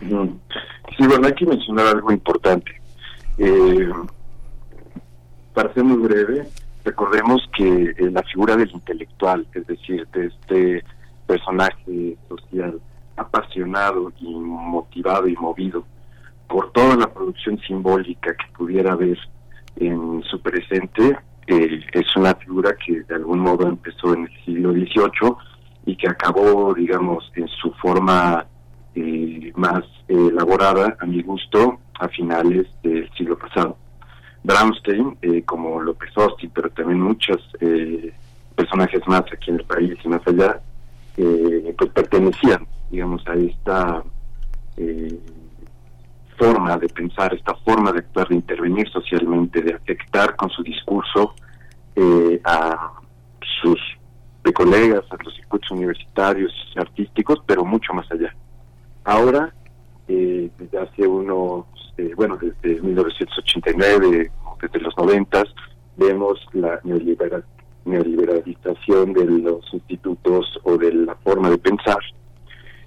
Sí, 0.00 1.06
bueno, 1.06 1.26
hay 1.26 1.34
que 1.34 1.46
mencionar 1.46 1.86
algo 1.86 2.12
importante. 2.12 2.72
Eh, 3.38 3.90
para 5.54 5.72
ser 5.74 5.84
muy 5.84 5.98
breve, 5.98 6.48
recordemos 6.84 7.42
que 7.56 7.94
eh, 7.96 8.10
la 8.10 8.22
figura 8.24 8.56
del 8.56 8.70
intelectual, 8.70 9.46
es 9.54 9.66
decir, 9.66 10.06
de 10.08 10.26
este 10.26 10.84
personaje 11.26 12.16
social 12.28 12.80
apasionado 13.16 14.12
y 14.20 14.34
motivado 14.34 15.28
y 15.28 15.36
movido 15.36 15.84
por 16.48 16.70
toda 16.72 16.96
la 16.96 17.12
producción 17.12 17.58
simbólica 17.60 18.34
que 18.34 18.56
pudiera 18.56 18.92
haber 18.92 19.18
en 19.76 20.22
su 20.24 20.40
presente, 20.40 21.16
eh, 21.46 21.80
es 21.92 22.16
una 22.16 22.34
figura 22.34 22.74
que 22.84 23.02
de 23.02 23.14
algún 23.14 23.40
modo 23.40 23.66
empezó 23.66 24.12
en 24.14 24.24
el 24.24 24.44
siglo 24.44 24.72
XVIII 24.72 25.34
y 25.86 25.96
que 25.96 26.08
acabó, 26.08 26.74
digamos, 26.74 27.30
en 27.36 27.48
su 27.48 27.72
forma 27.72 28.46
eh, 28.94 29.52
más 29.56 29.82
elaborada, 30.08 30.96
a 31.00 31.06
mi 31.06 31.22
gusto, 31.22 31.78
a 31.98 32.08
finales 32.08 32.66
del 32.82 33.10
siglo 33.16 33.38
pasado. 33.38 33.76
Brownstein, 34.44 35.16
eh, 35.22 35.42
como 35.44 35.80
López 35.80 36.10
Austin, 36.16 36.50
pero 36.54 36.68
también 36.70 37.00
muchos 37.00 37.40
eh, 37.60 38.12
personajes 38.54 39.00
más 39.06 39.22
aquí 39.32 39.50
en 39.50 39.60
el 39.60 39.64
país 39.64 39.96
y 40.04 40.08
más 40.08 40.20
allá, 40.26 40.60
eh, 41.16 41.74
pues 41.76 41.90
pertenecían, 41.90 42.66
digamos, 42.90 43.26
a 43.26 43.34
esta 43.34 44.04
forma 46.38 46.76
de 46.76 46.88
pensar, 46.88 47.32
esta 47.34 47.54
forma 47.56 47.92
de 47.92 48.00
actuar, 48.00 48.28
de 48.28 48.34
intervenir 48.34 48.88
socialmente, 48.88 49.62
de 49.62 49.74
afectar 49.74 50.34
con 50.36 50.50
su 50.50 50.62
discurso 50.62 51.34
eh, 51.94 52.40
a 52.44 52.92
sus 53.62 53.78
colegas, 54.52 55.04
a 55.10 55.22
los 55.22 55.34
circuitos 55.34 55.70
universitarios, 55.70 56.52
artísticos, 56.76 57.40
pero 57.46 57.64
mucho 57.64 57.92
más 57.94 58.10
allá. 58.10 58.34
Ahora, 59.04 59.54
eh, 60.08 60.50
desde 60.58 60.78
hace 60.78 61.06
unos, 61.06 61.66
eh, 61.96 62.12
bueno, 62.16 62.36
desde 62.36 62.80
1989, 62.80 64.30
desde 64.60 64.80
los 64.80 64.96
90, 64.96 65.44
vemos 65.96 66.40
la 66.52 66.80
neoliberalización 67.84 69.12
de 69.12 69.24
los 69.24 69.72
institutos 69.72 70.58
o 70.62 70.76
de 70.76 70.92
la 70.92 71.14
forma 71.16 71.50
de 71.50 71.58
pensar, 71.58 71.98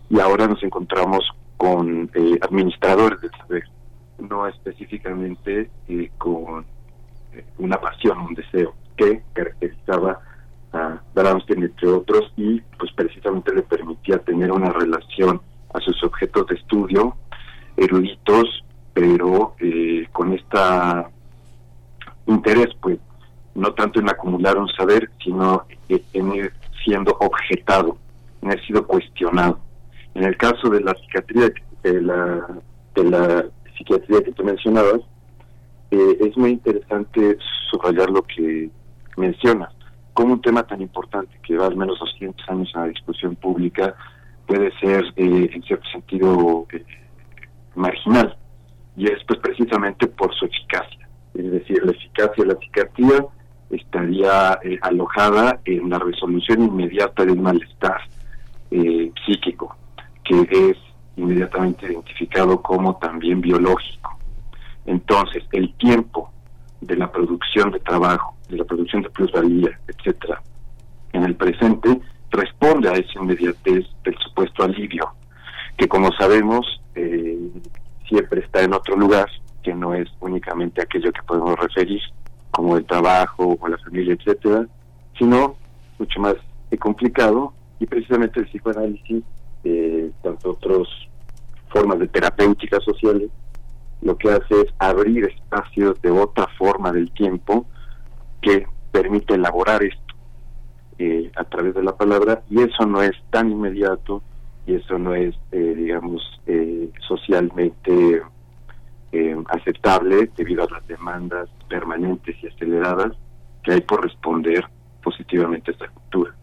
y 0.10 0.20
ahora 0.20 0.48
nos 0.48 0.62
encontramos 0.64 1.24
con 1.58 2.10
eh, 2.14 2.38
administradores 2.42 3.20
del 3.22 3.32
saber, 3.32 3.64
no 4.20 4.48
específicamente 4.48 5.70
eh, 5.88 6.12
con 6.18 6.66
eh, 7.34 7.46
una 7.58 7.80
pasión, 7.80 8.20
un 8.20 8.34
deseo 8.34 8.74
que 8.96 9.24
caracterizaba 9.34 10.20
a 10.74 11.02
Brownstein 11.14 11.64
entre 11.64 11.88
otros 11.90 12.34
y 12.38 12.62
pues 12.78 12.92
precisamente 12.94 13.54
le 13.54 13.64
permitía 13.64 14.20
tener 14.20 14.52
una 14.52 14.70
relación 14.70 15.42
a 15.74 15.80
sus 15.80 16.02
objetos 16.04 16.48
de 16.48 16.56
estudio 16.56 17.16
eruditos, 17.78 18.64
pero 18.94 19.56
con 20.14 20.34
esta 20.34 21.10
interés 22.28 22.70
pues 22.82 22.98
no 23.56 23.74
tanto 23.74 24.00
en 24.00 24.10
acumular 24.10 24.58
un 24.58 24.68
saber, 24.70 25.10
sino 25.24 25.66
en 25.90 26.36
ir 26.36 26.54
siendo 26.84 27.18
objetado, 27.20 27.98
en 28.42 28.50
haber 28.50 28.66
sido 28.66 28.86
cuestionado. 28.86 29.60
En 30.14 30.24
el 30.24 30.38
caso 30.38 30.70
de 30.70 30.82
la 30.82 30.94
psiquiatría, 30.94 31.52
de 31.84 32.02
la, 32.02 32.48
de 32.96 33.04
la 33.04 33.46
psiquiatría 33.78 34.22
que 34.22 34.32
tú 34.34 34.44
mencionabas, 34.44 35.02
eh, 35.92 36.18
es 36.22 36.38
muy 36.38 36.52
interesante 36.52 37.38
subrayar 37.70 38.10
lo 38.10 38.24
que 38.24 38.70
mencionas, 39.18 39.74
como 40.14 40.34
un 40.34 40.42
tema 40.42 40.64
tan 40.64 40.82
importante 40.82 41.38
que 41.44 41.58
va 41.58 41.68
al 41.68 41.76
menos 41.76 42.00
200 42.00 42.50
años 42.50 42.72
a 42.76 42.82
la 42.82 42.88
discusión 42.88 43.36
pública 43.36 43.96
puede 44.48 44.72
ser 44.80 45.04
eh, 45.16 45.50
en 45.54 45.64
cierto 45.64 45.88
sentido 45.90 46.68
eh, 46.72 46.86
marginal. 47.76 48.38
Y 48.96 49.08
es 49.08 49.24
pues 49.28 49.40
precisamente 49.40 50.08
por 50.08 50.34
su 50.36 50.46
eficacia. 50.46 51.08
Es 51.34 51.52
decir 51.52 51.84
la 51.84 51.92
eficacia 51.92 52.44
de 52.44 52.54
la 52.54 52.60
psiquiatría 52.60 53.26
estaría 53.70 54.60
alojada 54.82 55.60
en 55.66 55.90
la 55.90 56.00
resolución 56.00 56.64
inmediata 56.64 57.26
del 57.26 57.40
malestar 57.40 58.02
psíquico 59.26 59.76
que 60.26 60.42
es 60.52 60.78
inmediatamente 61.16 61.86
identificado 61.86 62.62
como 62.62 62.98
también 62.98 63.40
biológico. 63.40 64.18
Entonces, 64.86 65.44
el 65.52 65.74
tiempo 65.76 66.32
de 66.82 66.98
la 66.98 67.12
producción 67.12 67.72
de 67.72 67.80
trabajo, 67.80 68.36
de 68.50 68.58
la 68.58 68.66
producción 68.66 69.04
de 69.04 69.10
plusvalía, 69.10 69.80
etcétera, 69.88 70.42
en 71.14 71.24
el 71.24 71.36
presente 71.36 72.02
responde 72.32 72.90
a 72.90 72.94
esa 72.94 73.20
inmediatez 73.22 73.86
del 74.04 74.18
supuesto 74.18 74.64
alivio, 74.64 75.14
que 75.78 75.88
como 75.88 76.12
sabemos 76.12 76.82
eh, 76.96 77.50
siempre 78.08 78.42
está 78.42 78.62
en 78.62 78.74
otro 78.74 78.96
lugar, 78.98 79.30
que 79.64 79.74
no 79.74 79.94
es 79.94 80.10
únicamente 80.20 80.82
aquello 80.82 81.12
que 81.12 81.24
podemos 81.24 81.58
referir, 81.58 82.02
como 82.56 82.78
el 82.78 82.86
trabajo 82.86 83.58
o 83.60 83.68
la 83.68 83.78
familia, 83.80 84.14
etcétera, 84.14 84.66
sino 85.20 85.58
mucho 86.00 86.20
más 86.22 86.36
complicado 86.80 87.54
y 87.80 87.86
precisamente 87.86 88.40
el 88.40 88.48
psicoanálisis 88.48 89.24
eh, 89.64 90.12
tanto 90.22 90.52
otras 90.52 90.88
formas 91.70 92.00
de 92.00 92.08
terapéuticas 92.08 92.84
sociales, 92.84 93.30
lo 94.02 94.18
que 94.18 94.30
hace 94.30 94.62
es 94.62 94.74
abrir 94.80 95.26
espacios 95.26 96.02
de 96.02 96.12
otra 96.12 96.48
forma 96.58 96.92
del 96.92 97.12
tiempo 97.12 97.66
que 98.42 98.68
permite 98.92 99.34
elaborar 99.34 99.84
esto 99.84 100.16
eh, 100.98 101.32
a 101.36 101.44
través 101.44 101.76
de 101.76 101.84
la 101.84 101.98
palabra 101.98 102.44
y 102.50 102.62
eso 102.62 102.86
no 102.86 103.02
es 103.02 103.14
tan 103.32 103.52
inmediato 103.52 104.22
y 104.66 104.76
eso 104.76 104.98
no 104.98 105.14
es, 105.14 105.36
eh, 105.52 105.74
digamos, 105.76 106.22
eh, 109.16 109.36
aceptable 109.48 110.30
debido 110.36 110.64
a 110.64 110.70
las 110.70 110.86
demandas 110.88 111.48
permanentes 111.70 112.36
y 112.42 112.48
aceleradas 112.48 113.14
que 113.64 113.72
hay 113.72 113.82
por 113.82 114.04
responder 114.04 114.66
positivamente 115.02 115.72
a 115.72 115.74
esta 115.74 115.88
cultura. 115.88 116.36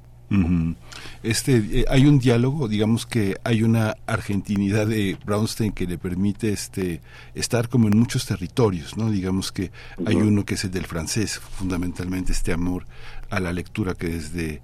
Este 1.22 1.56
eh, 1.56 1.84
hay 1.90 2.06
un 2.06 2.18
diálogo 2.18 2.66
digamos 2.66 3.04
que 3.04 3.36
hay 3.44 3.62
una 3.62 3.96
argentinidad 4.06 4.86
de 4.86 5.18
Brownstein 5.26 5.72
que 5.72 5.86
le 5.86 5.98
permite 5.98 6.52
este 6.52 7.02
estar 7.34 7.68
como 7.68 7.88
en 7.88 7.98
muchos 7.98 8.24
territorios 8.24 8.96
no 8.96 9.10
digamos 9.10 9.52
que 9.52 9.70
hay 10.06 10.16
uno 10.16 10.46
que 10.46 10.54
es 10.54 10.64
el 10.64 10.70
del 10.70 10.86
francés 10.86 11.38
fundamentalmente 11.38 12.32
este 12.32 12.54
amor 12.54 12.86
a 13.28 13.40
la 13.40 13.52
lectura 13.52 13.92
que 13.92 14.08
desde 14.08 14.62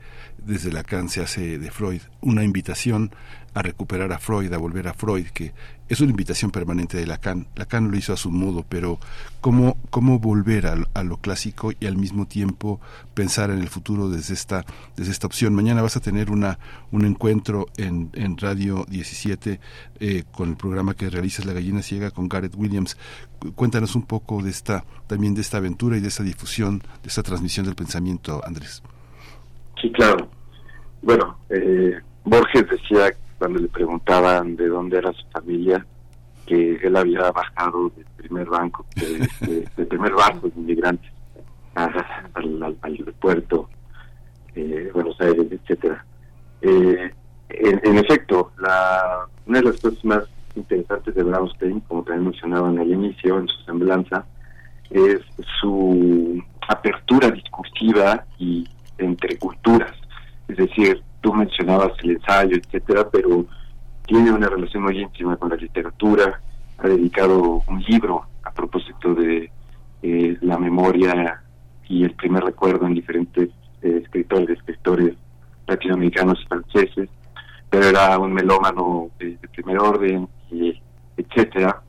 desde 0.49 0.73
Lacan 0.73 1.09
se 1.09 1.21
hace 1.21 1.59
de 1.59 1.71
Freud. 1.71 2.01
Una 2.21 2.43
invitación 2.43 3.11
a 3.55 3.63
recuperar 3.63 4.13
a 4.13 4.19
Freud, 4.19 4.53
a 4.53 4.59
volver 4.59 4.89
a 4.89 4.95
Freud, 4.95 5.27
que 5.29 5.53
es 5.89 6.01
una 6.01 6.11
invitación 6.11 6.51
permanente 6.51 6.99
de 6.99 7.07
Lacan. 7.07 7.47
Lacan 7.57 7.91
lo 7.91 7.97
hizo 7.97 8.13
a 8.13 8.17
su 8.17 8.31
modo, 8.31 8.65
pero 8.69 8.99
¿cómo, 9.41 9.79
cómo 9.91 10.19
volver 10.19 10.67
a, 10.67 11.03
lo 11.03 11.17
clásico 11.17 11.73
y 11.81 11.87
al 11.87 11.97
mismo 11.97 12.27
tiempo 12.27 12.79
pensar 13.15 13.51
en 13.51 13.61
el 13.61 13.69
futuro 13.69 14.11
desde 14.11 14.35
esta, 14.35 14.65
desde 14.97 15.13
esta 15.13 15.27
opción? 15.27 15.55
Mañana 15.55 15.81
vas 15.81 15.97
a 15.97 16.01
tener 16.01 16.31
una, 16.31 16.59
un 16.93 17.07
encuentro 17.07 17.67
en, 17.79 18.11
en 18.13 18.37
Radio 18.37 18.85
17 18.89 19.61
eh, 20.01 20.25
con 20.31 20.51
el 20.51 20.57
programa 20.57 20.95
que 20.95 21.09
realizas 21.09 21.47
La 21.47 21.55
Gallina 21.55 21.83
Ciega 21.83 22.11
con 22.11 22.29
Gareth 22.29 22.55
Williams. 22.55 22.99
Cuéntanos 23.55 23.95
un 23.95 24.03
poco 24.03 24.43
de 24.43 24.51
esta, 24.51 24.85
también 25.07 25.35
de 25.35 25.41
esta 25.41 25.57
aventura 25.57 25.97
y 25.97 26.01
de 26.01 26.09
esta 26.09 26.23
difusión, 26.23 26.81
de 27.03 27.09
esta 27.09 27.23
transmisión 27.23 27.65
del 27.65 27.77
pensamiento, 27.77 28.43
Andrés. 28.45 28.83
Sí, 29.81 29.91
claro. 29.93 30.29
Bueno, 31.01 31.39
eh, 31.49 31.99
Borges 32.25 32.67
decía 32.69 33.13
cuando 33.39 33.61
le 33.61 33.69
preguntaban 33.69 34.57
de 34.57 34.69
dónde 34.69 34.99
era 34.99 35.13
su 35.13 35.27
familia, 35.31 35.87
que 36.47 36.77
él 36.83 36.97
había 36.97 37.31
bajado 37.31 37.91
del 37.91 38.07
primer 38.17 38.47
banco, 38.49 38.87
del 39.77 39.87
primer 39.87 40.13
barco 40.13 40.49
de 40.49 40.61
inmigrantes 40.61 41.11
al, 41.75 42.77
aeropuerto, 42.83 43.69
eh, 44.55 44.91
Buenos 44.93 45.21
Aires, 45.21 45.47
etcétera. 45.51 46.05
Eh, 46.61 47.13
en, 47.51 47.99
efecto, 47.99 48.53
la, 48.59 49.27
una 49.47 49.61
de 49.61 49.65
las 49.67 49.81
cosas 49.81 50.05
más 50.05 50.25
interesantes 50.55 51.15
de 51.15 51.23
Brownstein, 51.23 51.81
como 51.81 52.03
también 52.03 52.25
mencionaba 52.25 52.69
en 52.71 52.79
el 52.79 52.93
inicio, 52.93 53.39
en 53.39 53.49
su 53.49 53.63
semblanza, 53.65 54.27
es 54.91 55.21
su 55.61 56.43
apertura 56.69 57.31
discursiva 57.31 58.25
y 58.39 58.67
entre 58.99 59.39
culturas. 59.39 59.93
Es 60.49 60.57
decir, 60.57 61.03
tú 61.21 61.33
mencionabas 61.35 61.93
el 62.03 62.13
ensayo, 62.13 62.57
etcétera, 62.57 63.09
pero 63.11 63.47
tiene 64.07 64.33
una 64.33 64.49
relación 64.49 64.85
muy 64.85 64.99
íntima 65.01 65.37
con 65.37 65.51
la 65.51 65.57
literatura, 65.57 66.41
ha 66.79 66.89
dedicado 66.89 67.63
un 67.67 67.83
libro 67.83 68.25
a 68.43 68.53
propósito 68.53 69.15
de 69.15 69.51
eh, 70.03 70.37
la 70.41 70.59
memoria 70.59 71.43
y 71.89 72.05
el 72.05 72.13
primer 72.13 72.45
recuerdo 72.45 72.87
en 72.87 72.95
diferentes 72.95 73.51
eh, 73.83 74.01
escritores, 74.03 74.59
escritores 74.59 75.15
latinoamericanos 75.67 76.41
y 76.43 76.47
franceses, 76.47 77.09
pero 77.69 77.89
era 77.89 78.19
un 78.19 78.33
melómano 78.33 79.11
de, 79.19 79.37
primer 79.53 79.79
orden, 79.79 80.29
etcétera. 81.17 81.83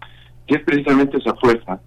Y 0.47 0.56
es 0.56 0.64
precisamente 0.64 1.18
esa 1.18 1.35
fuerza, 1.35 1.80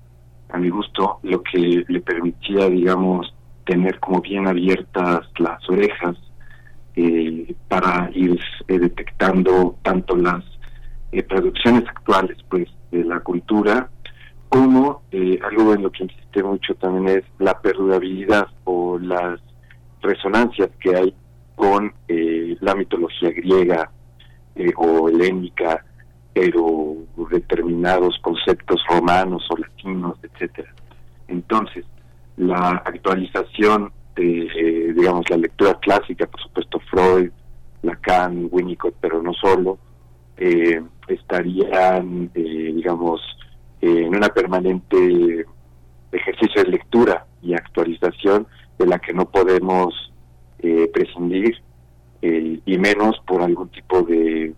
a 0.51 0.59
mi 0.59 0.70
gusto, 0.70 1.19
lo 1.23 1.43
que 1.43 1.85
le 1.86 2.01
permitía, 2.01 2.69
digamos, 2.69 3.35
tener 3.64 3.98
como 4.01 4.20
bien 4.20 4.47
abiertas 4.47 5.20
las 5.39 5.69
orejas 5.69 6.16
eh, 6.94 7.55
para 7.69 8.10
ir 8.12 8.39
eh, 8.69 8.78
detectando 8.78 9.77
tanto 9.82 10.14
las 10.14 10.44
eh, 11.10 11.23
producciones 11.23 11.89
actuales 11.89 12.36
pues 12.51 12.69
de 12.90 13.02
la 13.05 13.20
cultura 13.20 13.89
como 14.51 15.01
algo 15.43 15.73
en 15.73 15.82
lo 15.85 15.90
que 15.90 16.02
insiste 16.02 16.43
mucho 16.43 16.74
también 16.74 17.19
es 17.19 17.24
la 17.39 17.59
perdurabilidad 17.62 18.48
o 18.64 18.98
las 18.98 19.40
resonancias 20.02 20.69
que 20.78 20.94
hay 20.94 21.14
con 21.55 21.94
la 22.09 22.74
mitología 22.74 23.31
griega 23.31 23.90
o 24.77 25.09
helénica 25.09 25.82
pero 26.35 26.97
determinados 27.31 28.19
conceptos 28.20 28.82
romanos 28.90 29.43
o 29.48 29.56
latinos 29.56 30.19
etcétera. 30.23 30.74
Entonces 31.28 31.86
la 32.36 32.82
actualización 32.85 33.90
eh, 34.17 34.93
digamos, 34.95 35.29
la 35.31 35.37
lectura 35.37 35.79
clásica, 35.81 36.27
por 36.27 36.41
supuesto 36.41 36.81
Freud, 36.91 37.31
Lacan, 37.83 38.49
Winnicott, 38.51 38.95
pero 39.01 39.23
no 39.23 39.33
solo, 39.33 39.79
eh, 40.37 40.83
estarían, 41.09 42.31
eh, 42.35 42.73
digamos, 42.75 43.21
en 43.81 44.15
una 44.15 44.29
permanente 44.29 45.47
ejercicio 46.13 46.63
de 46.63 46.71
lectura 46.71 47.27
y 47.41 47.55
actualización 47.55 48.47
de 48.79 48.87
la 48.87 48.99
que 48.99 49.13
no 49.13 49.29
podemos 49.29 49.95
prescindir, 50.93 51.61
y 52.21 52.79
menos 52.79 53.21
por 53.27 53.43
algún 53.43 53.69
tipo 53.71 54.03
de 54.03 54.55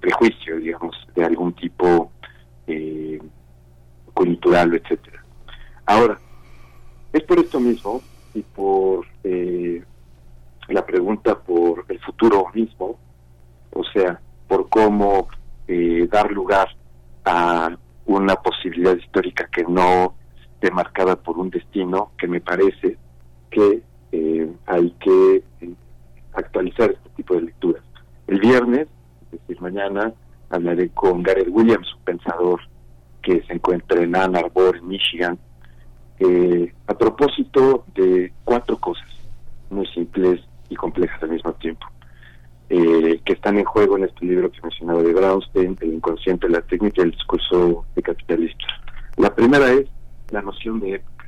prejuicio, 0.00 0.56
digamos, 0.56 0.96
de 1.14 1.22
algún 1.22 1.52
tipo 1.52 2.10
cultural, 4.14 4.72
etcétera. 4.72 5.22
Ahora, 5.84 6.18
es 7.12 7.22
por 7.24 7.38
esto 7.40 7.60
mismo 7.60 8.00
y 8.34 8.42
por 8.42 9.06
eh, 9.22 9.82
la 10.68 10.84
pregunta 10.84 11.38
por 11.38 11.84
el 11.88 12.00
futuro 12.00 12.46
mismo, 12.52 12.98
o 13.72 13.84
sea, 13.84 14.20
por 14.48 14.68
cómo 14.68 15.28
eh, 15.68 16.08
dar 16.10 16.30
lugar 16.30 16.68
a 17.24 17.76
una 18.06 18.34
posibilidad 18.36 18.96
histórica 18.96 19.48
que 19.50 19.64
no 19.64 20.14
esté 20.42 20.70
marcada 20.70 21.16
por 21.16 21.38
un 21.38 21.50
destino, 21.50 22.10
que 22.18 22.26
me 22.26 22.40
parece 22.40 22.96
que 23.50 23.82
eh, 24.12 24.52
hay 24.66 24.90
que 25.00 25.42
actualizar 26.32 26.90
este 26.90 27.08
tipo 27.16 27.34
de 27.34 27.42
lecturas. 27.42 27.82
El 28.26 28.40
viernes, 28.40 28.88
es 29.32 29.40
decir, 29.40 29.60
mañana, 29.60 30.12
hablaré 30.50 30.90
con 30.90 31.22
Gareth 31.22 31.48
Williams, 31.50 31.92
un 31.94 32.04
pensador 32.04 32.60
que 33.22 33.42
se 33.42 33.54
encuentra 33.54 34.02
en 34.02 34.14
Ann 34.16 34.36
Arbor, 34.36 34.82
Michigan, 34.82 35.38
eh, 36.24 36.72
a 36.86 36.94
propósito 36.94 37.84
de 37.94 38.32
cuatro 38.44 38.78
cosas 38.78 39.08
muy 39.70 39.86
simples 39.88 40.40
y 40.68 40.76
complejas 40.76 41.22
al 41.22 41.30
mismo 41.30 41.52
tiempo, 41.54 41.86
eh, 42.70 43.20
que 43.24 43.32
están 43.32 43.58
en 43.58 43.64
juego 43.64 43.96
en 43.96 44.04
este 44.04 44.24
libro 44.24 44.50
que 44.50 44.62
mencionaba 44.62 45.02
de 45.02 45.12
Brownstein, 45.12 45.76
El 45.80 45.94
inconsciente, 45.94 46.48
la 46.48 46.62
técnica 46.62 47.02
y 47.02 47.04
el 47.04 47.10
discurso 47.10 47.84
de 47.94 48.02
capitalista. 48.02 48.66
La 49.16 49.34
primera 49.34 49.70
es 49.72 49.86
la 50.30 50.42
noción 50.42 50.80
de 50.80 50.94
época, 50.94 51.26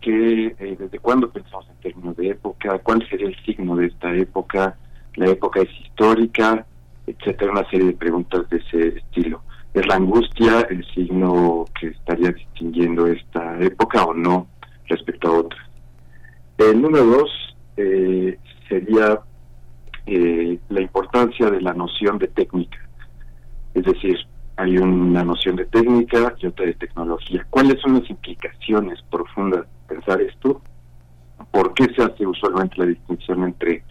que 0.00 0.46
eh, 0.58 0.76
desde 0.78 0.98
cuándo 0.98 1.30
pensamos 1.30 1.66
en 1.68 1.76
términos 1.76 2.16
de 2.16 2.30
época, 2.30 2.78
cuál 2.80 3.06
sería 3.08 3.28
el 3.28 3.36
signo 3.44 3.76
de 3.76 3.86
esta 3.86 4.14
época, 4.14 4.76
la 5.16 5.30
época 5.30 5.60
es 5.60 5.70
histórica, 5.80 6.66
etcétera, 7.06 7.52
una 7.52 7.68
serie 7.70 7.86
de 7.86 7.92
preguntas 7.94 8.48
de 8.50 8.58
ese 8.58 8.98
estilo. 8.98 9.42
¿Es 9.74 9.86
la 9.86 9.96
angustia 9.96 10.66
el 10.70 10.84
signo 10.94 11.64
que 11.80 11.88
estaría 11.88 12.30
distinguiendo 12.30 13.06
esta 13.06 13.58
época 13.60 14.04
o 14.04 14.14
no 14.14 14.46
respecto 14.86 15.28
a 15.28 15.38
otras? 15.38 15.68
El 16.58 16.82
número 16.82 17.04
dos 17.04 17.56
eh, 17.76 18.38
sería 18.68 19.20
eh, 20.06 20.58
la 20.68 20.80
importancia 20.80 21.50
de 21.50 21.60
la 21.60 21.72
noción 21.74 22.18
de 22.18 22.28
técnica. 22.28 22.78
Es 23.74 23.84
decir, 23.84 24.18
hay 24.56 24.76
una 24.76 25.22
noción 25.22 25.54
de 25.54 25.66
técnica 25.66 26.34
y 26.38 26.46
otra 26.46 26.66
de 26.66 26.74
tecnología. 26.74 27.46
¿Cuáles 27.48 27.80
son 27.80 28.00
las 28.00 28.10
implicaciones 28.10 29.00
profundas 29.10 29.60
de 29.60 29.94
pensar 29.94 30.20
esto? 30.20 30.60
¿Por 31.52 31.74
qué 31.74 31.86
se 31.94 32.02
hace 32.02 32.26
usualmente 32.26 32.74
la 32.78 32.86
distinción 32.86 33.44
entre 33.44 33.84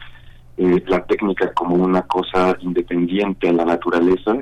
eh, 0.57 0.83
la 0.87 1.05
técnica 1.05 1.53
como 1.53 1.75
una 1.75 2.01
cosa 2.01 2.57
independiente 2.59 3.47
a 3.47 3.53
la 3.53 3.63
naturaleza, 3.63 4.35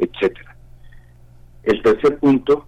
etcétera? 0.00 0.56
El 1.62 1.82
tercer 1.82 2.18
punto 2.18 2.66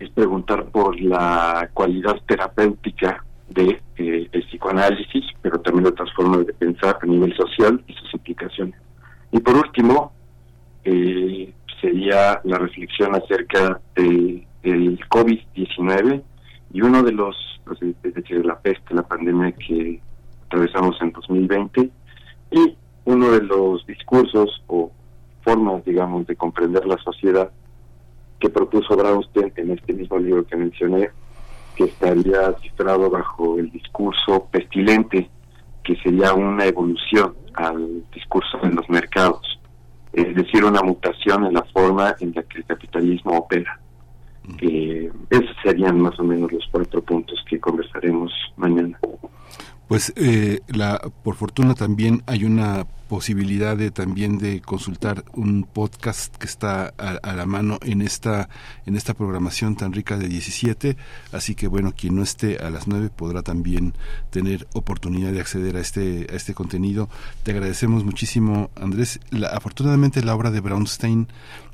es 0.00 0.10
preguntar 0.10 0.64
por 0.66 0.98
la 1.00 1.70
cualidad 1.74 2.16
terapéutica 2.26 3.24
de 3.48 3.80
eh, 3.96 4.28
psicoanálisis, 4.48 5.24
pero 5.42 5.60
también 5.60 5.84
de 5.84 5.90
otras 5.90 6.12
formas 6.14 6.46
de 6.46 6.54
pensar 6.54 6.98
a 7.00 7.06
nivel 7.06 7.36
social 7.36 7.82
y 7.86 7.92
sus 7.92 8.14
implicaciones. 8.14 8.74
Y 9.30 9.40
por 9.40 9.56
último, 9.56 10.12
eh, 10.84 11.52
sería 11.80 12.40
la 12.44 12.58
reflexión 12.58 13.14
acerca 13.14 13.80
del 13.94 14.98
COVID-19 15.08 16.22
y 16.72 16.82
uno 16.82 17.02
de 17.02 17.12
los, 17.12 17.36
es 18.02 18.14
decir, 18.14 18.44
la 18.44 18.58
peste, 18.58 18.94
la 18.94 19.02
pandemia 19.02 19.52
que 19.52 20.00
atravesamos 20.46 20.96
en 21.00 21.12
2020, 21.12 21.90
y 22.52 22.76
uno 23.04 23.30
de 23.30 23.42
los 23.42 23.86
discursos 23.86 24.62
o 24.66 24.90
formas, 25.42 25.84
digamos, 25.84 26.26
de 26.26 26.36
comprender 26.36 26.86
la 26.86 26.96
sociedad 26.98 27.50
que 28.40 28.48
propuso 28.48 28.96
Brownstein 28.96 29.52
en 29.56 29.70
este 29.72 29.92
mismo 29.92 30.18
libro 30.18 30.46
que 30.46 30.56
mencioné, 30.56 31.10
que 31.76 31.84
estaría 31.84 32.52
cifrado 32.62 33.10
bajo 33.10 33.58
el 33.58 33.70
discurso 33.70 34.48
pestilente, 34.50 35.30
que 35.84 35.96
sería 35.96 36.32
una 36.32 36.64
evolución 36.64 37.34
al 37.54 38.02
discurso 38.12 38.58
en 38.62 38.74
los 38.74 38.88
mercados, 38.88 39.60
es 40.12 40.34
decir, 40.34 40.64
una 40.64 40.82
mutación 40.82 41.46
en 41.46 41.54
la 41.54 41.64
forma 41.72 42.16
en 42.20 42.32
la 42.34 42.42
que 42.42 42.58
el 42.58 42.64
capitalismo 42.64 43.38
opera. 43.38 43.78
Eh, 44.60 45.10
esos 45.28 45.56
serían 45.62 46.00
más 46.00 46.18
o 46.18 46.24
menos 46.24 46.50
los 46.50 46.66
cuatro 46.72 47.02
puntos 47.02 47.38
que 47.48 47.60
conversaremos 47.60 48.32
mañana. 48.56 48.98
Pues 49.86 50.12
eh, 50.16 50.60
la, 50.68 50.98
por 51.22 51.34
fortuna 51.34 51.74
también 51.74 52.22
hay 52.26 52.44
una 52.44 52.86
posibilidad 53.10 53.76
de 53.76 53.90
también 53.90 54.38
de 54.38 54.60
consultar 54.60 55.24
un 55.32 55.64
podcast 55.64 56.36
que 56.36 56.46
está 56.46 56.94
a, 56.96 57.32
la 57.34 57.44
mano 57.44 57.80
en 57.82 58.02
esta 58.02 58.48
en 58.86 58.94
esta 58.94 59.14
programación 59.14 59.74
tan 59.74 59.92
rica 59.92 60.16
de 60.16 60.28
17 60.28 60.96
así 61.32 61.56
que 61.56 61.66
bueno 61.66 61.92
quien 61.92 62.14
no 62.14 62.22
esté 62.22 62.58
a 62.58 62.70
las 62.70 62.86
9 62.86 63.10
podrá 63.10 63.42
también 63.42 63.94
tener 64.30 64.68
oportunidad 64.74 65.32
de 65.32 65.40
acceder 65.40 65.76
a 65.76 65.80
este 65.80 66.28
a 66.30 66.36
este 66.36 66.54
contenido. 66.54 67.08
Te 67.42 67.50
agradecemos 67.50 68.04
muchísimo 68.04 68.70
Andrés. 68.76 69.18
La, 69.30 69.48
afortunadamente 69.48 70.22
la 70.22 70.36
obra 70.36 70.52
de 70.52 70.60
Brownstein 70.60 71.26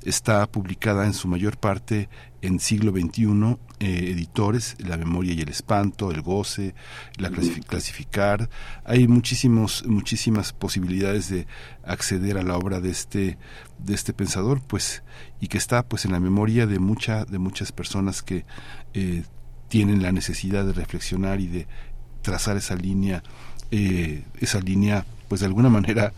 está 0.06 0.46
publicada 0.46 1.04
en 1.04 1.14
su 1.14 1.26
mayor 1.26 1.58
parte 1.58 2.08
en 2.40 2.60
siglo 2.60 2.92
XXI, 2.92 3.58
eh, 3.80 4.10
editores, 4.12 4.76
La 4.78 4.96
memoria 4.96 5.34
y 5.34 5.40
el 5.40 5.48
espanto, 5.48 6.12
El 6.12 6.22
goce, 6.22 6.74
La 7.18 7.30
clasificar. 7.30 8.48
Hay 8.84 9.08
muchísimos, 9.08 9.84
muchísimas 9.84 10.52
posibilidades 10.52 11.28
de 11.28 11.48
acceder 11.84 12.38
a 12.38 12.44
la 12.44 12.56
obra 12.56 12.80
de 12.80 12.90
este, 12.90 13.36
de 13.78 13.94
este 13.94 14.12
pensador, 14.12 14.62
pues, 14.64 15.02
y 15.40 15.48
que 15.48 15.58
está 15.58 15.82
pues 15.82 16.04
en 16.04 16.12
la 16.12 16.20
memoria 16.20 16.66
de 16.66 16.78
mucha, 16.78 17.24
de 17.24 17.38
muchas 17.38 17.72
personas 17.72 18.22
que 18.22 18.44
eh, 18.94 19.24
tienen 19.68 20.02
la 20.02 20.12
necesidad 20.12 20.64
de 20.64 20.72
reflexionar 20.72 21.40
y 21.40 21.48
de 21.48 21.66
trazar 22.22 22.56
esa 22.56 22.76
línea, 22.76 23.24
eh, 23.72 24.22
esa 24.40 24.60
línea, 24.60 25.04
pues 25.28 25.40
de 25.40 25.48
alguna 25.48 25.68
manera 25.68 26.12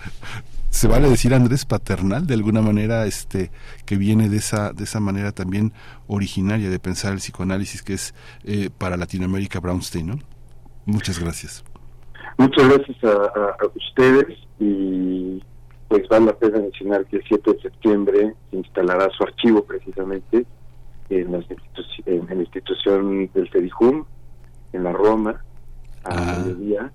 se 0.71 0.87
vale 0.89 1.09
decir 1.09 1.35
Andrés 1.35 1.65
paternal 1.65 2.27
de 2.27 2.35
alguna 2.35 2.61
manera 2.61 3.07
este 3.07 3.51
que 3.87 3.97
viene 3.97 4.29
de 4.29 4.37
esa 4.37 4.73
de 4.73 4.85
esa 4.85 5.01
manera 5.01 5.33
también 5.33 5.73
originaria 6.07 6.71
de 6.71 6.79
pensar 6.79 7.13
el 7.13 7.19
psicoanálisis 7.19 7.83
que 7.83 7.95
es 7.95 8.15
eh, 8.45 8.71
para 8.77 8.97
Latinoamérica 8.97 9.61
Brownstein 9.61 10.07
¿no? 10.07 10.19
muchas 10.85 11.19
gracias 11.19 11.65
muchas 12.37 12.69
gracias 12.69 12.97
a, 13.05 13.67
ustedes 13.75 14.39
y 14.61 15.43
pues 15.89 16.07
vale 16.09 16.27
la 16.27 16.37
pena 16.37 16.59
mencionar 16.59 17.07
que 17.07 17.17
el 17.17 17.25
7 17.27 17.53
de 17.53 17.61
septiembre 17.61 18.35
se 18.51 18.57
instalará 18.57 19.09
su 19.17 19.23
archivo 19.23 19.65
precisamente 19.65 20.45
en 21.09 21.33
la, 21.33 21.39
en 22.07 22.27
la 22.27 22.35
institución 22.35 23.31
del 23.33 23.51
CEDIJUM 23.51 24.05
en 24.75 24.85
la 24.85 24.93
Roma 24.93 25.43
a 26.05 26.11
ah. 26.11 26.39
mediodía 26.39 26.93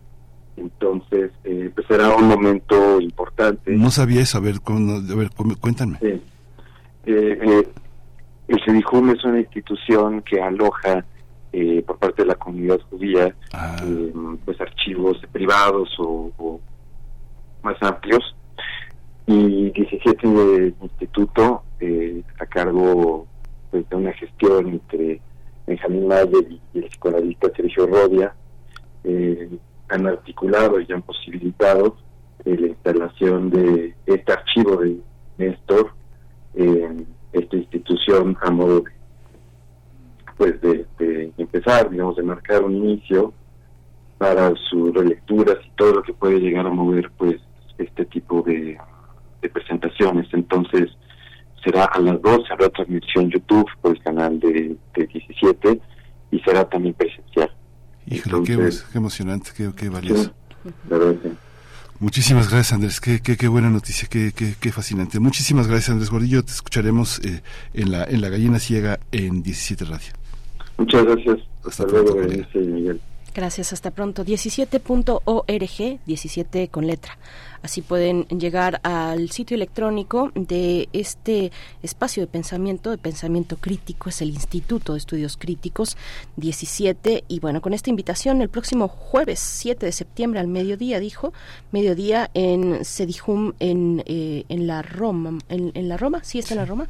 entonces, 0.56 1.32
eh, 1.44 1.72
pues 1.74 1.88
será 1.88 2.16
un 2.16 2.28
momento 2.28 3.00
importante. 3.02 3.72
No 3.72 3.90
sabía 3.90 4.22
eso, 4.22 4.38
a 4.38 4.42
ver, 4.42 4.56
a 4.66 5.16
ver 5.16 5.30
cuéntame. 5.60 5.98
Eh, 6.02 6.22
eh, 7.06 7.68
el 8.48 8.60
CEDIJUM 8.66 9.10
es 9.12 9.24
una 9.24 9.40
institución 9.40 10.22
que 10.22 10.42
aloja 10.42 11.06
eh, 11.52 11.84
por 11.86 11.98
parte 11.98 12.24
de 12.24 12.30
la 12.30 12.36
comunidad 12.36 12.80
judía 12.90 13.36
ah. 13.54 13.78
pues 14.46 14.60
archivos 14.60 15.18
privados 15.32 15.90
o, 16.00 16.60
más 17.62 17.82
amplios 17.82 18.36
y 19.26 19.70
17 19.72 20.28
de 20.28 20.74
instituto 20.82 21.64
a 22.40 22.46
cargo 22.46 23.26
pues, 23.72 23.88
de 23.90 23.96
una 23.96 24.12
gestión 24.14 24.68
entre 24.68 25.22
Benjamín 25.66 26.08
Mayer 26.08 26.46
y, 26.74 26.80
el 26.80 26.86
psicoanalista 26.86 27.50
Sergio 27.56 27.88
Rodia 27.88 28.34
eh, 29.04 29.50
han 29.94 30.08
articulado 30.08 30.80
y 30.80 30.92
han 30.92 31.04
posibilitado 31.04 31.98
eh, 32.46 32.58
la 32.60 32.68
instalación 32.68 33.50
de 33.52 33.96
este 34.06 34.34
archivo 34.34 34.78
de 34.78 34.98
Néstor 35.38 35.92
en 36.56 37.08
esta 37.32 37.56
institución 37.56 38.38
a 38.42 38.52
modo 38.52 38.82
de, 38.82 38.92
pues 40.38 40.62
de, 40.62 41.32
empezar, 41.38 41.90
digamos, 41.90 42.16
de 42.16 42.24
marcar 42.24 42.64
un 42.64 42.76
inicio 42.76 43.34
para 44.18 44.52
sus 44.70 44.94
relecturas 44.94 45.58
y 45.66 45.70
todo 45.76 45.96
lo 45.96 46.04
que 46.04 46.14
puede 46.14 46.40
llegar 46.40 46.66
a 46.66 46.70
mover 46.70 47.12
pues 47.18 47.36
este 47.78 48.06
tipo 48.06 48.42
de, 48.42 48.78
presentaciones. 49.52 50.28
Entonces 50.32 50.90
será 51.64 51.86
a 51.86 52.00
las 52.00 52.22
12, 52.22 52.54
habrá 52.54 52.70
transmisión 52.70 53.30
YouTube 53.30 53.70
por 53.82 53.92
el 53.92 54.02
canal 54.02 54.40
de, 54.40 54.76
de 54.96 55.08
17 55.08 55.82
y 56.32 56.40
será 56.40 56.68
también 56.68 56.94
presencial. 56.94 57.52
Híjole, 58.08 58.44
qué, 58.44 58.70
emocionante, 58.94 59.52
qué, 59.76 59.90
valioso. 59.90 60.34
Muchísimas 62.00 62.50
gracias, 62.50 62.74
Andrés. 62.74 63.00
Qué, 63.00 63.22
qué, 63.22 63.48
buena 63.48 63.70
noticia, 63.70 64.08
qué, 64.10 64.34
qué, 64.34 64.72
fascinante. 64.72 65.20
Muchísimas 65.20 65.68
gracias, 65.68 65.92
Andrés 65.92 66.10
Gordillo. 66.10 66.44
Te 66.44 66.52
escucharemos 66.52 67.20
eh, 67.20 67.42
en, 67.74 67.92
la, 67.92 68.04
en 68.04 68.22
La 68.22 68.30
Gallina 68.30 68.60
Ciega 68.60 69.00
en 69.12 69.42
17 69.42 69.86
Radio. 69.86 70.12
Muchas 70.78 71.06
gracias. 71.06 71.40
Hasta, 71.66 71.86
luego, 71.86 72.16
Miguel. 72.16 73.00
Gracias, 73.34 73.74
hasta 73.74 73.92
pronto. 73.92 74.26
17.org, 74.26 76.00
17 76.06 76.68
con 76.68 76.88
letra. 76.88 77.18
Así 77.64 77.82
pueden 77.82 78.26
llegar 78.26 78.82
al 78.84 79.30
sitio 79.32 79.56
electrónico 79.56 80.32
de 80.36 80.90
este 80.92 81.54
espacio 81.82 82.22
de 82.22 82.28
pensamiento, 82.28 82.92
de 82.92 82.98
pensamiento 82.98 83.56
crítico, 83.56 84.10
es 84.10 84.22
el 84.22 84.32
Instituto 84.32 84.92
de 84.92 85.00
Estudios 85.00 85.38
Críticos 85.38 85.96
17. 86.36 87.24
Y 87.30 87.40
bueno, 87.40 87.62
con 87.62 87.74
esta 87.74 87.90
invitación, 87.90 88.42
el 88.42 88.50
próximo 88.50 88.90
jueves 88.90 89.40
7 89.40 89.86
de 89.86 89.94
septiembre 89.94 90.42
al 90.42 90.48
mediodía, 90.48 91.00
dijo, 91.00 91.32
mediodía 91.72 92.30
en 92.34 92.84
Sedijum, 92.84 93.54
en, 93.60 94.04
eh, 94.08 94.44
en 94.50 94.68
la 94.68 94.82
Roma, 94.82 95.40
en, 95.48 95.72
en 95.74 95.88
la 95.88 95.96
Roma, 95.96 96.22
sí 96.26 96.40
está 96.40 96.56
en 96.56 96.60
la 96.60 96.66
Roma. 96.66 96.90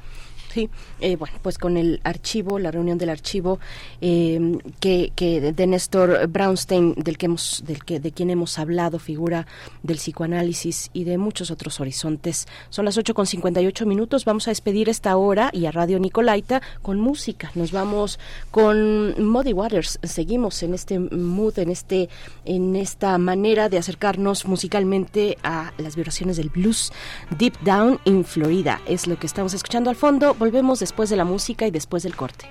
Sí, 0.54 0.70
eh, 1.02 1.16
bueno, 1.16 1.34
pues 1.42 1.58
con 1.58 1.78
el 1.78 2.00
archivo, 2.04 2.60
la 2.60 2.70
reunión 2.70 3.00
del 3.00 3.10
archivo 3.10 3.60
eh, 4.02 4.60
que, 4.80 5.12
que 5.16 5.52
de 5.52 5.66
Néstor 5.66 6.28
Brownstein, 6.28 6.94
del 6.94 7.18
que 7.18 7.26
hemos, 7.26 7.64
del 7.66 7.84
que, 7.84 8.00
de 8.00 8.12
quien 8.12 8.30
hemos 8.30 8.60
hablado, 8.60 9.00
figura 9.00 9.48
del 9.82 9.98
psicoanálisis 9.98 10.92
y 10.94 11.06
de 11.06 11.18
muchos 11.18 11.50
otros 11.50 11.80
horizontes. 11.80 12.48
Son 12.70 12.86
las 12.86 13.00
8 13.00 13.16
con 13.16 13.26
58 13.26 13.88
minutos. 13.88 14.26
Vamos 14.26 14.48
a 14.48 14.52
despedir 14.52 14.90
esta 14.90 15.18
hora 15.18 15.50
y 15.52 15.66
a 15.66 15.72
Radio 15.72 15.98
Nicolaita 15.98 16.62
con 16.84 17.00
música. 17.00 17.50
Nos 17.56 17.72
vamos 17.72 18.20
con 18.52 19.28
Muddy 19.28 19.54
Waters. 19.54 19.98
Seguimos 20.04 20.62
en 20.62 20.76
este 20.76 21.00
mood, 21.00 21.58
en 21.58 21.72
este, 21.72 22.10
en 22.46 22.76
esta 22.76 23.18
manera 23.18 23.70
de 23.70 23.80
acercarnos 23.80 24.46
musicalmente 24.46 25.40
a 25.42 25.74
las 25.80 25.96
vibraciones 25.96 26.38
del 26.38 26.50
blues. 26.50 26.94
Deep 27.40 27.60
Down 27.62 28.00
in 28.06 28.24
Florida 28.24 28.82
es 28.86 29.08
lo 29.08 29.18
que 29.18 29.26
estamos 29.26 29.56
escuchando 29.56 29.90
al 29.90 29.96
fondo. 29.96 30.36
Volvemos 30.44 30.82
después 30.82 31.10
de 31.10 31.16
la 31.16 31.24
música 31.24 31.68
y 31.68 31.72
después 31.72 32.04
del 32.04 32.18
corte. 32.18 32.50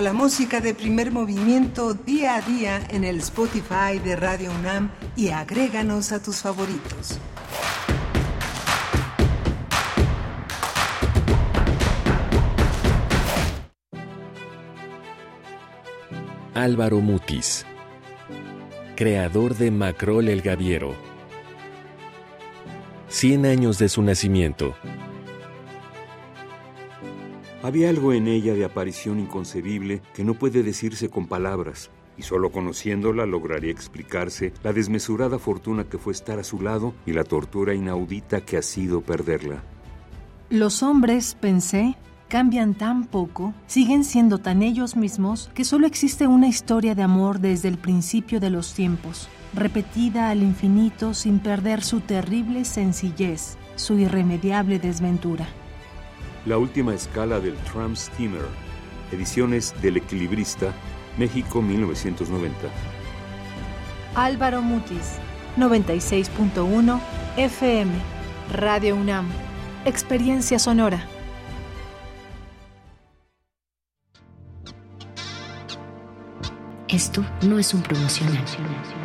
La 0.00 0.12
música 0.12 0.60
de 0.60 0.74
primer 0.74 1.12
movimiento 1.12 1.94
día 1.94 2.34
a 2.34 2.40
día 2.40 2.82
en 2.90 3.04
el 3.04 3.20
Spotify 3.20 4.00
de 4.02 4.16
Radio 4.16 4.50
UNAM 4.50 4.90
y 5.14 5.28
agréganos 5.28 6.10
a 6.10 6.20
tus 6.20 6.38
favoritos. 6.38 7.18
Álvaro 16.54 17.00
Mutis, 17.00 17.64
creador 18.96 19.56
de 19.56 19.70
Macrol 19.70 20.28
el 20.28 20.42
Gaviero. 20.42 20.94
100 23.08 23.46
años 23.46 23.78
de 23.78 23.88
su 23.88 24.02
nacimiento. 24.02 24.74
Había 27.64 27.88
algo 27.88 28.12
en 28.12 28.28
ella 28.28 28.52
de 28.52 28.66
aparición 28.66 29.18
inconcebible 29.18 30.02
que 30.12 30.22
no 30.22 30.34
puede 30.34 30.62
decirse 30.62 31.08
con 31.08 31.26
palabras, 31.26 31.90
y 32.18 32.20
solo 32.20 32.52
conociéndola 32.52 33.24
lograría 33.24 33.70
explicarse 33.70 34.52
la 34.62 34.74
desmesurada 34.74 35.38
fortuna 35.38 35.84
que 35.84 35.96
fue 35.96 36.12
estar 36.12 36.38
a 36.38 36.44
su 36.44 36.60
lado 36.60 36.92
y 37.06 37.14
la 37.14 37.24
tortura 37.24 37.72
inaudita 37.72 38.42
que 38.42 38.58
ha 38.58 38.62
sido 38.62 39.00
perderla. 39.00 39.62
Los 40.50 40.82
hombres, 40.82 41.38
pensé, 41.40 41.96
cambian 42.28 42.74
tan 42.74 43.06
poco, 43.06 43.54
siguen 43.66 44.04
siendo 44.04 44.36
tan 44.36 44.62
ellos 44.62 44.94
mismos, 44.94 45.50
que 45.54 45.64
solo 45.64 45.86
existe 45.86 46.26
una 46.26 46.48
historia 46.48 46.94
de 46.94 47.02
amor 47.02 47.40
desde 47.40 47.68
el 47.68 47.78
principio 47.78 48.40
de 48.40 48.50
los 48.50 48.74
tiempos, 48.74 49.26
repetida 49.54 50.28
al 50.28 50.42
infinito 50.42 51.14
sin 51.14 51.38
perder 51.38 51.82
su 51.82 52.00
terrible 52.00 52.66
sencillez, 52.66 53.56
su 53.76 53.98
irremediable 53.98 54.78
desventura. 54.78 55.48
La 56.46 56.58
última 56.58 56.94
escala 56.94 57.40
del 57.40 57.54
Tram 57.72 57.96
Steamer, 57.96 58.44
ediciones 59.10 59.74
del 59.80 59.96
Equilibrista, 59.96 60.74
México 61.16 61.62
1990. 61.62 62.54
Álvaro 64.14 64.60
Mutis, 64.60 65.16
96.1 65.56 67.00
FM, 67.38 67.92
Radio 68.52 68.94
UNAM, 68.94 69.26
Experiencia 69.86 70.58
Sonora. 70.58 71.06
Esto 76.88 77.24
no 77.40 77.58
es 77.58 77.72
un 77.72 77.82
promocional. 77.82 78.44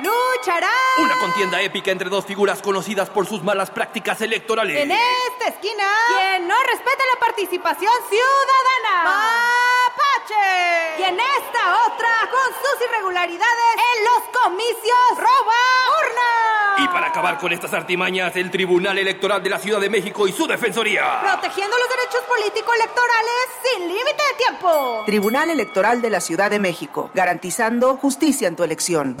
Lucharán. 0.00 0.70
Una 0.98 1.18
contienda 1.20 1.60
épica 1.60 1.90
entre 1.90 2.08
dos 2.08 2.24
figuras 2.24 2.60
conocidas 2.62 3.08
por 3.10 3.26
sus 3.26 3.42
malas 3.42 3.70
prácticas 3.70 4.20
electorales. 4.20 4.76
En 4.76 4.90
esta 4.90 5.48
esquina, 5.48 5.84
quien 6.08 6.48
no 6.48 6.54
respeta 6.70 7.02
la 7.14 7.20
participación 7.20 7.92
ciudadana. 8.08 9.04
Mapache. 9.04 11.00
Y 11.00 11.02
en 11.04 11.18
esta 11.18 11.86
otra, 11.86 12.30
con 12.30 12.54
sus 12.54 12.86
irregularidades 12.88 13.74
en 13.96 14.04
los 14.04 14.42
comicios, 14.42 15.16
roba 15.16 15.60
urna. 16.00 16.84
Y 16.84 16.88
para 16.88 17.08
acabar 17.08 17.38
con 17.38 17.52
estas 17.52 17.72
artimañas, 17.72 18.36
el 18.36 18.50
Tribunal 18.50 18.98
Electoral 18.98 19.42
de 19.42 19.50
la 19.50 19.58
Ciudad 19.58 19.80
de 19.80 19.90
México 19.90 20.28
y 20.28 20.32
su 20.32 20.46
Defensoría. 20.46 21.20
Protegiendo 21.20 21.76
los 21.76 21.88
derechos 21.88 22.20
político-electorales 22.28 23.48
sin 23.64 23.88
límite 23.88 24.22
de 24.30 24.44
tiempo. 24.44 25.02
Tribunal 25.06 25.50
Electoral 25.50 26.00
de 26.00 26.10
la 26.10 26.20
Ciudad 26.20 26.50
de 26.50 26.58
México, 26.58 27.10
garantizando 27.14 27.96
justicia 27.96 28.48
en 28.48 28.56
tu 28.56 28.64
elección. 28.64 29.16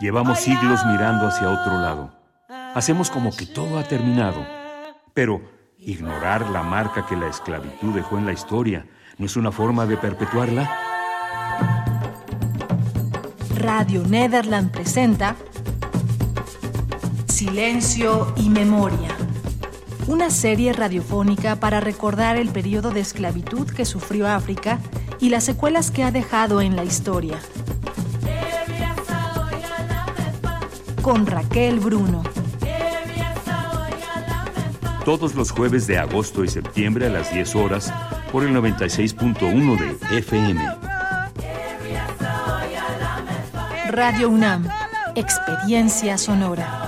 Llevamos 0.00 0.38
siglos 0.38 0.80
mirando 0.86 1.26
hacia 1.26 1.50
otro 1.50 1.78
lado. 1.78 2.10
Hacemos 2.74 3.10
como 3.10 3.36
que 3.36 3.44
todo 3.44 3.78
ha 3.78 3.84
terminado. 3.84 4.46
Pero 5.12 5.42
ignorar 5.78 6.48
la 6.48 6.62
marca 6.62 7.04
que 7.06 7.16
la 7.16 7.28
esclavitud 7.28 7.94
dejó 7.94 8.16
en 8.16 8.24
la 8.24 8.32
historia 8.32 8.86
no 9.18 9.26
es 9.26 9.36
una 9.36 9.52
forma 9.52 9.84
de 9.84 9.98
perpetuarla. 9.98 10.74
Radio 13.58 14.02
Nederland 14.04 14.70
presenta 14.70 15.36
Silencio 17.26 18.32
y 18.36 18.48
Memoria. 18.48 19.14
Una 20.06 20.30
serie 20.30 20.72
radiofónica 20.72 21.56
para 21.56 21.80
recordar 21.80 22.36
el 22.38 22.48
periodo 22.48 22.90
de 22.90 23.00
esclavitud 23.00 23.68
que 23.68 23.84
sufrió 23.84 24.28
África 24.28 24.78
y 25.20 25.28
las 25.28 25.44
secuelas 25.44 25.90
que 25.90 26.04
ha 26.04 26.10
dejado 26.10 26.62
en 26.62 26.74
la 26.74 26.84
historia. 26.84 27.38
Con 31.02 31.26
Raquel 31.26 31.78
Bruno. 31.80 32.22
Todos 35.04 35.34
los 35.34 35.50
jueves 35.50 35.86
de 35.86 35.98
agosto 35.98 36.44
y 36.44 36.48
septiembre 36.48 37.06
a 37.06 37.10
las 37.10 37.32
10 37.32 37.54
horas 37.56 37.92
por 38.30 38.44
el 38.44 38.54
96.1 38.54 40.08
de 40.10 40.18
FM. 40.18 40.60
Radio 43.90 44.28
UNAM. 44.28 44.68
Experiencia 45.14 46.18
sonora. 46.18 46.87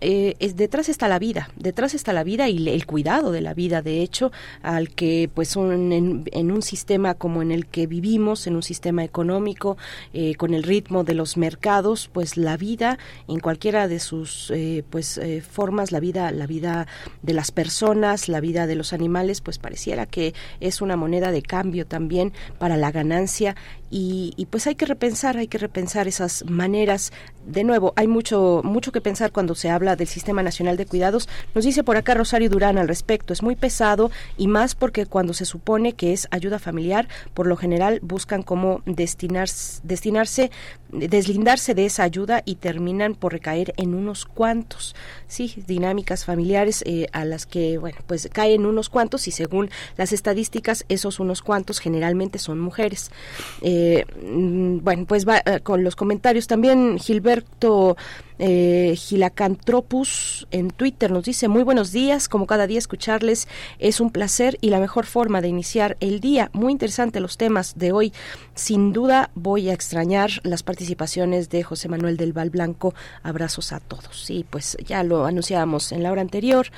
eh, 0.00 0.34
es, 0.38 0.56
detrás 0.56 0.88
está 0.88 1.08
la 1.08 1.18
vida, 1.18 1.50
detrás 1.56 1.94
está 1.94 2.12
la 2.12 2.24
vida 2.24 2.48
y 2.48 2.68
el 2.68 2.86
cuidado 2.86 3.32
de 3.32 3.40
la 3.40 3.54
vida, 3.54 3.82
de 3.82 4.02
hecho, 4.02 4.32
al 4.62 4.90
que 4.90 5.30
pues 5.32 5.56
un, 5.56 6.24
en, 6.32 6.50
un 6.50 6.62
sistema 6.62 7.14
como 7.14 7.42
en 7.42 7.50
el 7.50 7.66
que 7.66 7.86
vivimos, 7.86 8.46
en 8.46 8.56
un 8.56 8.62
sistema 8.62 9.04
económico, 9.04 9.76
eh, 10.12 10.34
con 10.34 10.54
el 10.54 10.62
ritmo 10.62 11.04
de 11.04 11.14
los 11.14 11.36
mercados, 11.36 12.08
pues 12.12 12.36
la 12.36 12.56
vida 12.56 12.98
en 13.26 13.40
cualquiera 13.40 13.88
de 13.88 14.00
sus 14.00 14.50
eh, 14.54 14.84
pues 14.88 15.18
eh, 15.18 15.40
formas, 15.40 15.92
la 15.92 16.00
vida, 16.00 16.30
la 16.30 16.46
vida 16.46 16.86
de 17.22 17.32
las 17.32 17.50
personas, 17.50 18.28
la 18.28 18.40
vida 18.40 18.66
de 18.66 18.74
los 18.74 18.92
animales, 18.92 19.40
pues 19.40 19.58
pareciera 19.58 20.06
que 20.06 20.34
es 20.60 20.80
una 20.80 20.96
moneda 20.96 21.32
de 21.32 21.42
cambio 21.42 21.86
también 21.86 22.32
para 22.58 22.76
la 22.76 22.90
ganancia 22.90 23.56
y, 23.90 24.34
y 24.36 24.46
pues 24.46 24.66
hay 24.66 24.74
que 24.74 24.86
repensar, 24.86 25.36
hay 25.36 25.48
que 25.48 25.58
repensar 25.58 26.08
esas 26.08 26.44
maneras. 26.44 27.12
De 27.46 27.64
nuevo, 27.64 27.92
hay 27.96 28.06
mucho 28.06 28.60
mucho 28.64 28.92
que 28.92 29.00
pensar 29.00 29.32
cuando 29.32 29.54
se 29.54 29.70
habla 29.70 29.96
del 29.96 30.06
Sistema 30.06 30.42
Nacional 30.42 30.76
de 30.76 30.86
Cuidados. 30.86 31.28
Nos 31.54 31.64
dice 31.64 31.82
por 31.82 31.96
acá 31.96 32.14
Rosario 32.14 32.50
Durán 32.50 32.78
al 32.78 32.88
respecto. 32.88 33.32
Es 33.32 33.42
muy 33.42 33.56
pesado 33.56 34.10
y 34.36 34.46
más 34.48 34.74
porque 34.74 35.06
cuando 35.06 35.32
se 35.32 35.44
supone 35.44 35.94
que 35.94 36.12
es 36.12 36.28
ayuda 36.30 36.58
familiar, 36.58 37.08
por 37.34 37.46
lo 37.46 37.56
general 37.56 38.00
buscan 38.02 38.42
cómo 38.42 38.82
destinarse, 38.86 39.80
destinarse 39.84 40.50
deslindarse 40.90 41.74
de 41.74 41.86
esa 41.86 42.02
ayuda 42.02 42.42
y 42.44 42.56
terminan 42.56 43.14
por 43.14 43.32
recaer 43.32 43.74
en 43.76 43.94
unos 43.94 44.24
cuantos, 44.24 44.94
sí, 45.26 45.62
dinámicas 45.66 46.24
familiares 46.24 46.82
eh, 46.86 47.06
a 47.12 47.24
las 47.24 47.46
que, 47.46 47.78
bueno, 47.78 47.98
pues 48.06 48.28
caen 48.32 48.64
unos 48.64 48.88
cuantos 48.88 49.28
y 49.28 49.30
según 49.30 49.70
las 49.96 50.12
estadísticas, 50.12 50.84
esos 50.88 51.20
unos 51.20 51.42
cuantos 51.42 51.78
generalmente 51.78 52.38
son 52.38 52.58
mujeres. 52.58 53.10
Eh, 53.60 53.77
bueno, 54.22 55.04
pues 55.06 55.26
va 55.26 55.38
eh, 55.38 55.60
con 55.62 55.84
los 55.84 55.96
comentarios 55.96 56.46
también 56.46 56.98
Gilberto 56.98 57.96
Eh, 58.38 58.94
Gilacantropus 58.96 60.46
en 60.50 60.70
Twitter 60.70 61.10
nos 61.10 61.24
dice 61.24 61.48
muy 61.48 61.62
buenos 61.62 61.92
días, 61.92 62.28
como 62.28 62.46
cada 62.46 62.66
día 62.66 62.78
escucharles 62.78 63.48
es 63.78 64.00
un 64.00 64.10
placer 64.10 64.58
y 64.60 64.70
la 64.70 64.78
mejor 64.78 65.06
forma 65.06 65.40
de 65.40 65.48
iniciar 65.48 65.96
el 66.00 66.20
día. 66.20 66.50
Muy 66.52 66.72
interesante 66.72 67.20
los 67.20 67.36
temas 67.36 67.78
de 67.78 67.92
hoy. 67.92 68.12
Sin 68.54 68.92
duda 68.92 69.30
voy 69.34 69.70
a 69.70 69.74
extrañar 69.74 70.30
las 70.42 70.62
participaciones 70.62 71.50
de 71.50 71.62
José 71.62 71.88
Manuel 71.88 72.16
del 72.16 72.32
Val 72.32 72.50
Blanco. 72.50 72.94
Abrazos 73.22 73.72
a 73.72 73.80
todos. 73.80 74.24
Sí, 74.24 74.44
pues 74.48 74.76
ya 74.84 75.02
lo 75.02 75.26
anunciábamos 75.26 75.92
en 75.92 76.02
la 76.02 76.12
hora 76.12 76.20
anterior 76.20 76.68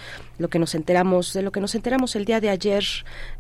lo 0.41 0.49
que 0.49 0.59
nos 0.59 0.75
enteramos, 0.75 1.35
de 1.35 1.43
lo 1.43 1.53
que 1.53 1.61
nos 1.61 1.75
enteramos 1.75 2.17
el 2.17 2.25
día 2.25 2.41
de 2.41 2.49
ayer, 2.49 2.83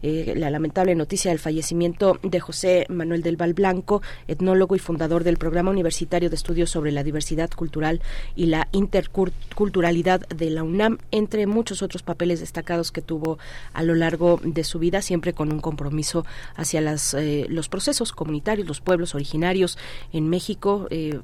eh, 0.03 0.35
la 0.37 0.51
lamentable 0.51 0.95
noticia 0.95 1.31
del 1.31 1.39
fallecimiento 1.39 2.21
de 2.23 2.41
José 2.41 2.85
Manuel 2.91 3.23
del 3.23 3.39
Val 3.39 3.55
Blanco, 3.55 4.03
etnólogo 4.29 4.77
y 4.77 4.79
fundador 4.79 5.25
del 5.25 5.39
Programa 5.39 5.71
Universitario 5.71 6.29
de 6.29 6.37
Estudios 6.37 6.71
sobre 6.71 6.93
la 6.93 7.03
Diversidad 7.03 7.51
Cultural 7.51 8.03
y 8.37 8.47
la 8.47 8.69
Interculturalidad 8.73 10.20
de 10.28 10.51
la 10.51 10.62
UNAM, 10.62 10.99
entre 11.11 11.47
muchos 11.47 11.82
otros 11.82 12.03
papeles 12.03 12.41
destacados 12.41 12.93
que 12.93 13.03
tuvo 13.03 13.39
a 13.73 13.82
lo 13.82 13.95
largo 13.95 14.41
de 14.43 14.65
su 14.65 14.78
vida, 14.78 15.03
siempre 15.03 15.32
con 15.32 15.53
un 15.53 15.61
compromiso 15.61 16.24
hacia 16.57 16.81
las, 16.81 17.15
eh, 17.15 17.47
los 17.49 17.69
procesos 17.69 18.12
comunitarios, 18.12 18.66
los 18.66 18.81
pueblos 18.81 19.15
originarios 19.15 19.78
en 20.12 20.28
México, 20.28 20.87
eh, 20.91 21.19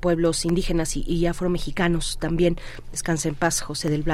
pueblos 0.00 0.44
indígenas 0.44 0.96
y, 0.96 1.02
y 1.02 1.26
afromexicanos 1.26 2.18
también. 2.18 2.56
Descansa 2.90 3.28
en 3.28 3.34
paz, 3.34 3.60
José 3.60 3.90
del 3.90 4.04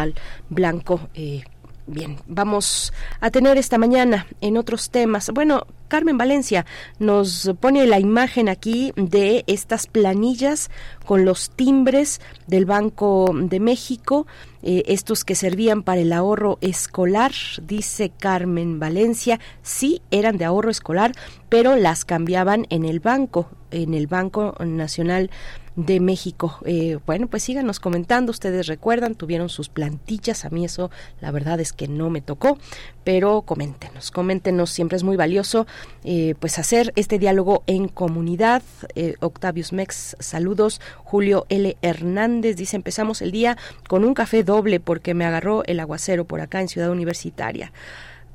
Blanco. 0.49 1.09
Eh, 1.15 1.45
bien, 1.89 2.19
vamos 2.27 2.93
a 3.21 3.31
tener 3.31 3.59
esta 3.59 3.79
mañana 3.79 4.27
en 4.41 4.57
otros 4.57 4.91
temas. 4.91 5.31
Bueno, 5.31 5.67
Carmen 5.89 6.19
Valencia 6.19 6.67
nos 6.99 7.51
pone 7.61 7.87
la 7.87 7.99
imagen 7.99 8.49
aquí 8.49 8.93
de 8.97 9.45
estas 9.47 9.87
planillas 9.87 10.71
con 11.07 11.25
los 11.25 11.51
timbres 11.51 12.21
del 12.47 12.67
Banco 12.67 13.31
de 13.35 13.59
México, 13.59 14.27
eh, 14.63 14.83
estos 14.87 15.25
que 15.25 15.35
servían 15.35 15.83
para 15.83 16.03
el 16.03 16.13
ahorro 16.13 16.59
escolar, 16.61 17.33
dice 17.63 18.11
Carmen 18.11 18.79
Valencia, 18.79 19.41
sí 19.63 20.03
eran 20.11 20.37
de 20.37 20.45
ahorro 20.45 20.71
escolar, 20.71 21.13
pero 21.49 21.77
las 21.77 22.05
cambiaban 22.05 22.67
en 22.69 22.85
el 22.85 23.01
banco, 23.01 23.49
en 23.71 23.95
el 23.95 24.07
Banco 24.07 24.55
Nacional 24.61 25.31
de 25.79 26.01
México. 26.01 26.59
Eh, 26.65 26.99
bueno, 27.07 27.29
pues 27.29 27.45
síganos 27.45 27.79
comentando, 27.79 28.33
ustedes 28.33 28.67
recuerdan, 28.67 29.15
tuvieron 29.15 29.49
sus 29.49 29.69
plantillas, 29.69 30.45
a 30.45 30.51
mí 30.51 30.65
eso 30.65 30.91
la 31.21 31.31
verdad 31.31 31.61
es 31.61 31.73
que 31.73 31.87
no 31.87 32.11
me 32.11 32.21
tocó, 32.21 32.59
pero 33.05 33.43
coméntenos, 33.43 34.11
coméntenos, 34.11 34.71
siempre 34.71 34.97
es 34.97 35.05
muy 35.05 35.17
valioso 35.17 35.69
eh, 36.03 36.35
pues 36.41 36.59
hacer 36.59 36.93
este 36.97 37.21
diálogo 37.21 37.63
en 37.69 37.87
comunidad. 37.87 38.65
Eh, 38.97 39.15
Octavius 39.21 39.73
Mex, 39.73 40.17
saludos. 40.19 40.81
Julio 41.05 41.47
L. 41.49 41.77
Hernández 41.81 42.57
dice, 42.57 42.75
empezamos 42.75 43.23
el 43.23 43.31
día 43.31 43.57
con 43.87 44.05
un 44.05 44.15
café 44.15 44.43
doble 44.43 44.81
porque 44.81 45.15
me 45.15 45.27
agarró 45.27 45.63
el 45.65 45.79
aguacero 45.79 46.25
por 46.25 46.41
acá 46.41 46.61
en 46.61 46.69
Ciudad 46.69 46.91
Universitaria. 46.91 47.73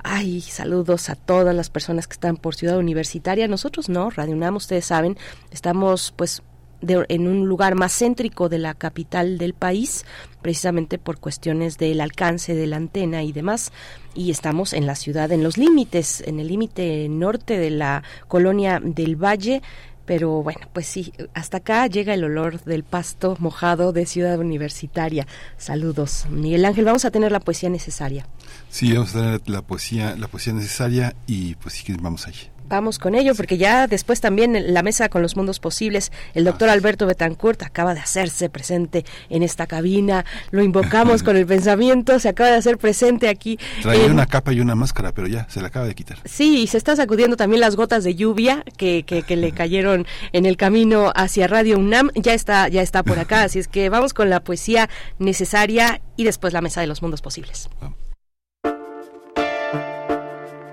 Ay, 0.01 0.39
saludos 0.39 1.09
a 1.09 1.15
todas 1.15 1.53
las 1.53 1.69
personas 1.69 2.07
que 2.07 2.13
están 2.13 2.37
por 2.37 2.55
Ciudad 2.55 2.77
Universitaria. 2.77 3.49
Nosotros 3.49 3.89
no, 3.89 4.09
Radio 4.09 4.33
UNAM, 4.33 4.55
ustedes 4.55 4.85
saben, 4.85 5.17
estamos 5.51 6.13
pues 6.15 6.41
en 6.87 7.27
un 7.27 7.47
lugar 7.47 7.75
más 7.75 7.97
céntrico 7.97 8.49
de 8.49 8.59
la 8.59 8.73
capital 8.73 9.37
del 9.37 9.53
país, 9.53 10.05
precisamente 10.41 10.97
por 10.97 11.19
cuestiones 11.19 11.77
del 11.77 12.01
alcance 12.01 12.53
de 12.55 12.67
la 12.67 12.77
antena 12.77 13.23
y 13.23 13.31
demás. 13.31 13.71
Y 14.13 14.31
estamos 14.31 14.73
en 14.73 14.85
la 14.85 14.95
ciudad, 14.95 15.31
en 15.31 15.43
los 15.43 15.57
límites, 15.57 16.21
en 16.25 16.39
el 16.39 16.47
límite 16.47 17.07
norte 17.09 17.57
de 17.57 17.69
la 17.69 18.03
colonia 18.27 18.79
del 18.83 19.15
Valle. 19.15 19.61
Pero 20.05 20.43
bueno, 20.43 20.67
pues 20.73 20.85
sí, 20.85 21.13
hasta 21.33 21.57
acá 21.57 21.87
llega 21.87 22.13
el 22.13 22.25
olor 22.25 22.61
del 22.65 22.83
pasto 22.83 23.37
mojado 23.39 23.93
de 23.93 24.05
Ciudad 24.05 24.37
Universitaria. 24.37 25.27
Saludos, 25.57 26.25
Miguel 26.29 26.65
Ángel. 26.65 26.83
Vamos 26.83 27.05
a 27.05 27.11
tener 27.11 27.31
la 27.31 27.39
poesía 27.39 27.69
necesaria. 27.69 28.27
Sí, 28.69 28.91
vamos 28.91 29.15
a 29.15 29.19
tener 29.19 29.49
la 29.49 29.61
poesía, 29.61 30.17
la 30.17 30.27
poesía 30.27 30.51
necesaria 30.51 31.15
y 31.25 31.55
pues 31.55 31.75
sí 31.75 31.85
que 31.85 31.95
vamos 31.95 32.27
allí. 32.27 32.52
Vamos 32.73 32.97
con 32.97 33.13
ello, 33.13 33.35
porque 33.35 33.59
ya 33.59 33.85
después 33.85 34.19
también 34.19 34.73
la 34.73 34.81
mesa 34.81 35.07
con 35.07 35.21
los 35.21 35.35
mundos 35.35 35.59
posibles, 35.59 36.11
el 36.33 36.43
doctor 36.43 36.69
Alberto 36.69 37.05
Betancourt 37.05 37.61
acaba 37.61 37.93
de 37.93 37.99
hacerse 37.99 38.49
presente 38.49 39.05
en 39.29 39.43
esta 39.43 39.67
cabina, 39.67 40.25
lo 40.49 40.63
invocamos 40.63 41.21
con 41.21 41.37
el 41.37 41.45
pensamiento, 41.55 42.17
se 42.17 42.29
acaba 42.29 42.49
de 42.49 42.55
hacer 42.55 42.79
presente 42.79 43.29
aquí. 43.29 43.59
Traía 43.83 44.07
una 44.07 44.25
capa 44.25 44.53
y 44.53 44.59
una 44.59 44.73
máscara, 44.73 45.11
pero 45.11 45.27
ya 45.27 45.47
se 45.51 45.61
la 45.61 45.67
acaba 45.67 45.85
de 45.85 45.93
quitar. 45.93 46.17
Sí, 46.25 46.63
y 46.63 46.65
se 46.65 46.79
está 46.79 46.95
sacudiendo 46.95 47.37
también 47.37 47.59
las 47.59 47.75
gotas 47.75 48.03
de 48.03 48.15
lluvia 48.15 48.63
que, 48.75 49.03
que, 49.03 49.37
le 49.37 49.51
cayeron 49.53 50.07
en 50.31 50.47
el 50.47 50.57
camino 50.57 51.13
hacia 51.15 51.45
Radio 51.45 51.77
UNAM, 51.77 52.09
ya 52.15 52.33
está, 52.33 52.69
ya 52.69 52.81
está 52.81 53.03
por 53.03 53.19
acá, 53.19 53.43
así 53.43 53.59
es 53.59 53.67
que 53.67 53.89
vamos 53.89 54.15
con 54.15 54.31
la 54.31 54.39
poesía 54.39 54.89
necesaria 55.19 56.01
y 56.17 56.23
después 56.23 56.53
la 56.53 56.61
mesa 56.61 56.81
de 56.81 56.87
los 56.87 57.03
mundos 57.03 57.21
posibles. 57.21 57.69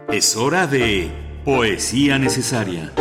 Es 0.08 0.34
hora 0.34 0.66
de 0.66 1.28
Poesía 1.50 2.16
necesaria. 2.16 2.92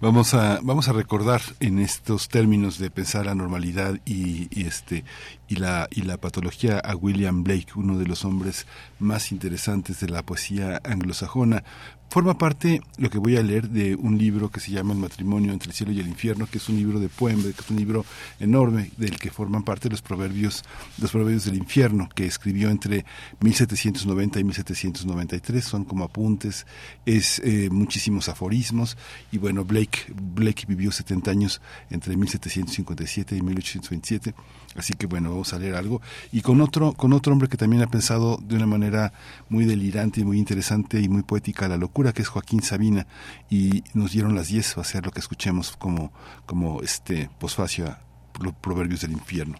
Vamos 0.00 0.32
a, 0.32 0.58
vamos 0.62 0.88
a 0.88 0.94
recordar 0.94 1.42
en 1.60 1.78
estos 1.78 2.30
términos 2.30 2.78
de 2.78 2.90
pensar 2.90 3.26
la 3.26 3.34
normalidad 3.34 4.00
y, 4.06 4.48
este 4.58 5.04
y 5.48 5.56
la 5.56 5.86
y 5.90 6.02
la 6.02 6.16
patología 6.16 6.78
a 6.78 6.96
William 6.96 7.44
Blake, 7.44 7.72
uno 7.76 7.98
de 7.98 8.06
los 8.06 8.24
hombres 8.24 8.66
más 8.98 9.32
interesantes 9.32 10.00
de 10.00 10.08
la 10.08 10.22
poesía 10.22 10.80
anglosajona, 10.82 11.62
Forma 12.12 12.36
parte 12.36 12.82
lo 12.98 13.08
que 13.08 13.16
voy 13.16 13.38
a 13.38 13.42
leer 13.42 13.70
de 13.70 13.94
un 13.94 14.18
libro 14.18 14.50
que 14.50 14.60
se 14.60 14.70
llama 14.70 14.92
El 14.92 14.98
matrimonio 14.98 15.50
entre 15.50 15.70
el 15.70 15.74
cielo 15.74 15.92
y 15.92 16.00
el 16.00 16.08
infierno, 16.08 16.46
que 16.46 16.58
es 16.58 16.68
un 16.68 16.76
libro 16.76 17.00
de 17.00 17.08
poemas, 17.08 17.46
que 17.54 17.62
es 17.62 17.70
un 17.70 17.78
libro 17.78 18.04
enorme 18.38 18.90
del 18.98 19.18
que 19.18 19.30
forman 19.30 19.62
parte 19.62 19.88
los 19.88 20.02
proverbios, 20.02 20.62
los 20.98 21.10
proverbios 21.10 21.46
del 21.46 21.54
infierno, 21.54 22.10
que 22.14 22.26
escribió 22.26 22.68
entre 22.68 23.06
1790 23.40 24.40
y 24.40 24.44
1793. 24.44 25.64
Son 25.64 25.86
como 25.86 26.04
apuntes, 26.04 26.66
es 27.06 27.38
eh, 27.46 27.70
muchísimos 27.72 28.28
aforismos 28.28 28.98
y 29.30 29.38
bueno, 29.38 29.64
Blake 29.64 30.12
Blake 30.14 30.66
vivió 30.68 30.92
70 30.92 31.30
años 31.30 31.62
entre 31.88 32.14
1757 32.14 33.36
y 33.36 33.40
1827 33.40 34.34
Así 34.76 34.94
que 34.94 35.06
bueno, 35.06 35.30
vamos 35.30 35.52
a 35.52 35.58
leer 35.58 35.74
algo. 35.74 36.00
Y 36.30 36.40
con 36.40 36.60
otro, 36.60 36.92
con 36.92 37.12
otro 37.12 37.32
hombre 37.32 37.48
que 37.48 37.56
también 37.56 37.82
ha 37.82 37.90
pensado 37.90 38.38
de 38.42 38.56
una 38.56 38.66
manera 38.66 39.12
muy 39.48 39.64
delirante 39.64 40.20
y 40.20 40.24
muy 40.24 40.38
interesante 40.38 41.00
y 41.00 41.08
muy 41.08 41.22
poética 41.22 41.68
la 41.68 41.76
locura, 41.76 42.01
que 42.10 42.22
es 42.22 42.28
Joaquín 42.28 42.62
Sabina. 42.62 43.06
Y 43.48 43.84
nos 43.94 44.10
dieron 44.10 44.34
las 44.34 44.48
10 44.48 44.78
a 44.78 44.80
hacer 44.80 45.04
lo 45.04 45.12
que 45.12 45.20
escuchemos 45.20 45.76
como, 45.76 46.12
como 46.46 46.82
este 46.82 47.30
posfacio 47.38 47.86
a 47.86 48.00
los 48.40 48.54
proverbios 48.54 49.02
del 49.02 49.12
infierno. 49.12 49.58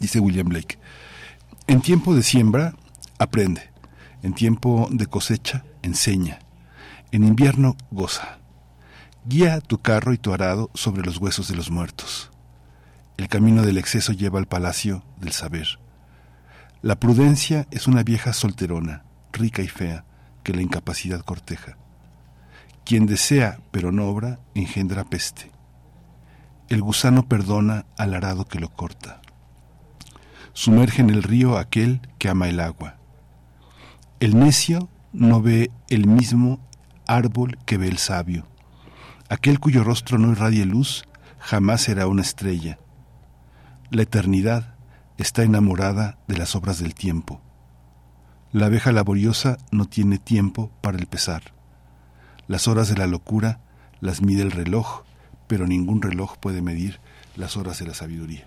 Dice 0.00 0.20
William 0.20 0.48
Blake, 0.48 0.78
en 1.66 1.80
tiempo 1.80 2.14
de 2.14 2.22
siembra, 2.22 2.74
aprende. 3.18 3.70
En 4.22 4.34
tiempo 4.34 4.88
de 4.90 5.06
cosecha, 5.06 5.64
enseña. 5.80 6.40
En 7.12 7.24
invierno, 7.24 7.76
goza. 7.90 8.40
Guía 9.24 9.60
tu 9.62 9.80
carro 9.80 10.12
y 10.12 10.18
tu 10.18 10.34
arado 10.34 10.70
sobre 10.74 11.02
los 11.02 11.16
huesos 11.16 11.48
de 11.48 11.56
los 11.56 11.70
muertos 11.70 12.30
el 13.16 13.28
camino 13.28 13.62
del 13.62 13.78
exceso 13.78 14.12
lleva 14.12 14.38
al 14.38 14.46
palacio 14.46 15.04
del 15.20 15.32
saber. 15.32 15.78
La 16.82 16.98
prudencia 16.98 17.66
es 17.70 17.86
una 17.86 18.02
vieja 18.02 18.32
solterona, 18.32 19.04
rica 19.32 19.62
y 19.62 19.68
fea, 19.68 20.04
que 20.44 20.52
la 20.52 20.62
incapacidad 20.62 21.22
corteja. 21.22 21.76
Quien 22.84 23.06
desea 23.06 23.58
pero 23.72 23.90
no 23.90 24.06
obra, 24.06 24.38
engendra 24.54 25.02
peste. 25.04 25.50
El 26.68 26.82
gusano 26.82 27.28
perdona 27.28 27.86
al 27.98 28.14
arado 28.14 28.44
que 28.44 28.60
lo 28.60 28.68
corta. 28.68 29.20
Sumerge 30.52 31.02
en 31.02 31.10
el 31.10 31.22
río 31.22 31.58
aquel 31.58 32.00
que 32.18 32.28
ama 32.28 32.48
el 32.48 32.60
agua. 32.60 32.96
El 34.20 34.38
necio 34.38 34.88
no 35.12 35.42
ve 35.42 35.70
el 35.88 36.06
mismo 36.06 36.60
árbol 37.06 37.58
que 37.66 37.76
ve 37.76 37.88
el 37.88 37.98
sabio. 37.98 38.46
Aquel 39.28 39.58
cuyo 39.58 39.82
rostro 39.82 40.18
no 40.18 40.30
irradie 40.30 40.64
luz 40.64 41.04
jamás 41.38 41.82
será 41.82 42.06
una 42.06 42.22
estrella. 42.22 42.78
La 43.90 44.02
eternidad 44.02 44.74
está 45.18 45.42
enamorada 45.42 46.18
de 46.28 46.36
las 46.36 46.54
obras 46.54 46.78
del 46.78 46.94
tiempo. 46.94 47.40
La 48.54 48.66
abeja 48.66 48.92
laboriosa 48.92 49.58
no 49.72 49.86
tiene 49.86 50.18
tiempo 50.18 50.70
para 50.80 50.96
el 50.96 51.06
pesar. 51.06 51.42
Las 52.46 52.68
horas 52.68 52.88
de 52.88 52.96
la 52.96 53.08
locura 53.08 53.58
las 54.00 54.22
mide 54.22 54.42
el 54.42 54.52
reloj, 54.52 55.02
pero 55.48 55.66
ningún 55.66 56.00
reloj 56.00 56.36
puede 56.38 56.62
medir 56.62 57.00
las 57.34 57.56
horas 57.56 57.80
de 57.80 57.86
la 57.88 57.94
sabiduría. 57.94 58.46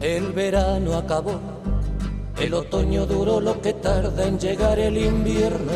El 0.00 0.30
verano 0.30 0.96
acabó, 0.96 1.40
el 2.38 2.54
otoño 2.54 3.04
duró 3.04 3.40
lo 3.40 3.60
que 3.60 3.72
tarda 3.72 4.28
en 4.28 4.38
llegar 4.38 4.78
el 4.78 4.96
invierno. 4.96 5.72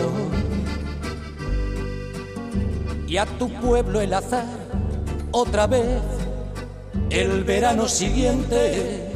Y 3.09 3.17
a 3.17 3.27
tu 3.27 3.49
pueblo 3.55 4.01
el 4.01 4.15
azar, 4.15 4.47
otra 5.33 5.67
vez, 5.67 6.01
el 7.11 7.43
verano 7.43 7.89
siguiente, 7.89 9.11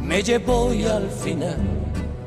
me 0.00 0.22
llevó 0.22 0.72
y 0.72 0.84
al 0.84 1.10
final 1.10 1.58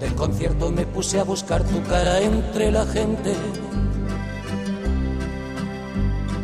del 0.02 0.14
concierto 0.14 0.72
me 0.72 0.86
puse 0.86 1.22
a 1.22 1.24
buscar 1.24 1.64
tu 1.64 1.82
cara 1.84 2.20
entre 2.20 2.70
la 2.70 2.86
gente. 2.86 3.34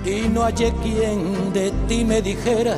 Y 0.05 0.29
no 0.29 0.43
hallé 0.43 0.73
quien 0.81 1.51
de 1.51 1.71
ti 1.89 2.05
me 2.05 2.21
dijera 2.21 2.77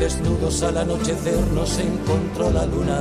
Desnudos 0.00 0.62
al 0.62 0.76
anochecer 0.76 1.40
nos 1.54 1.78
encontró 1.78 2.50
la 2.50 2.66
luna. 2.66 3.00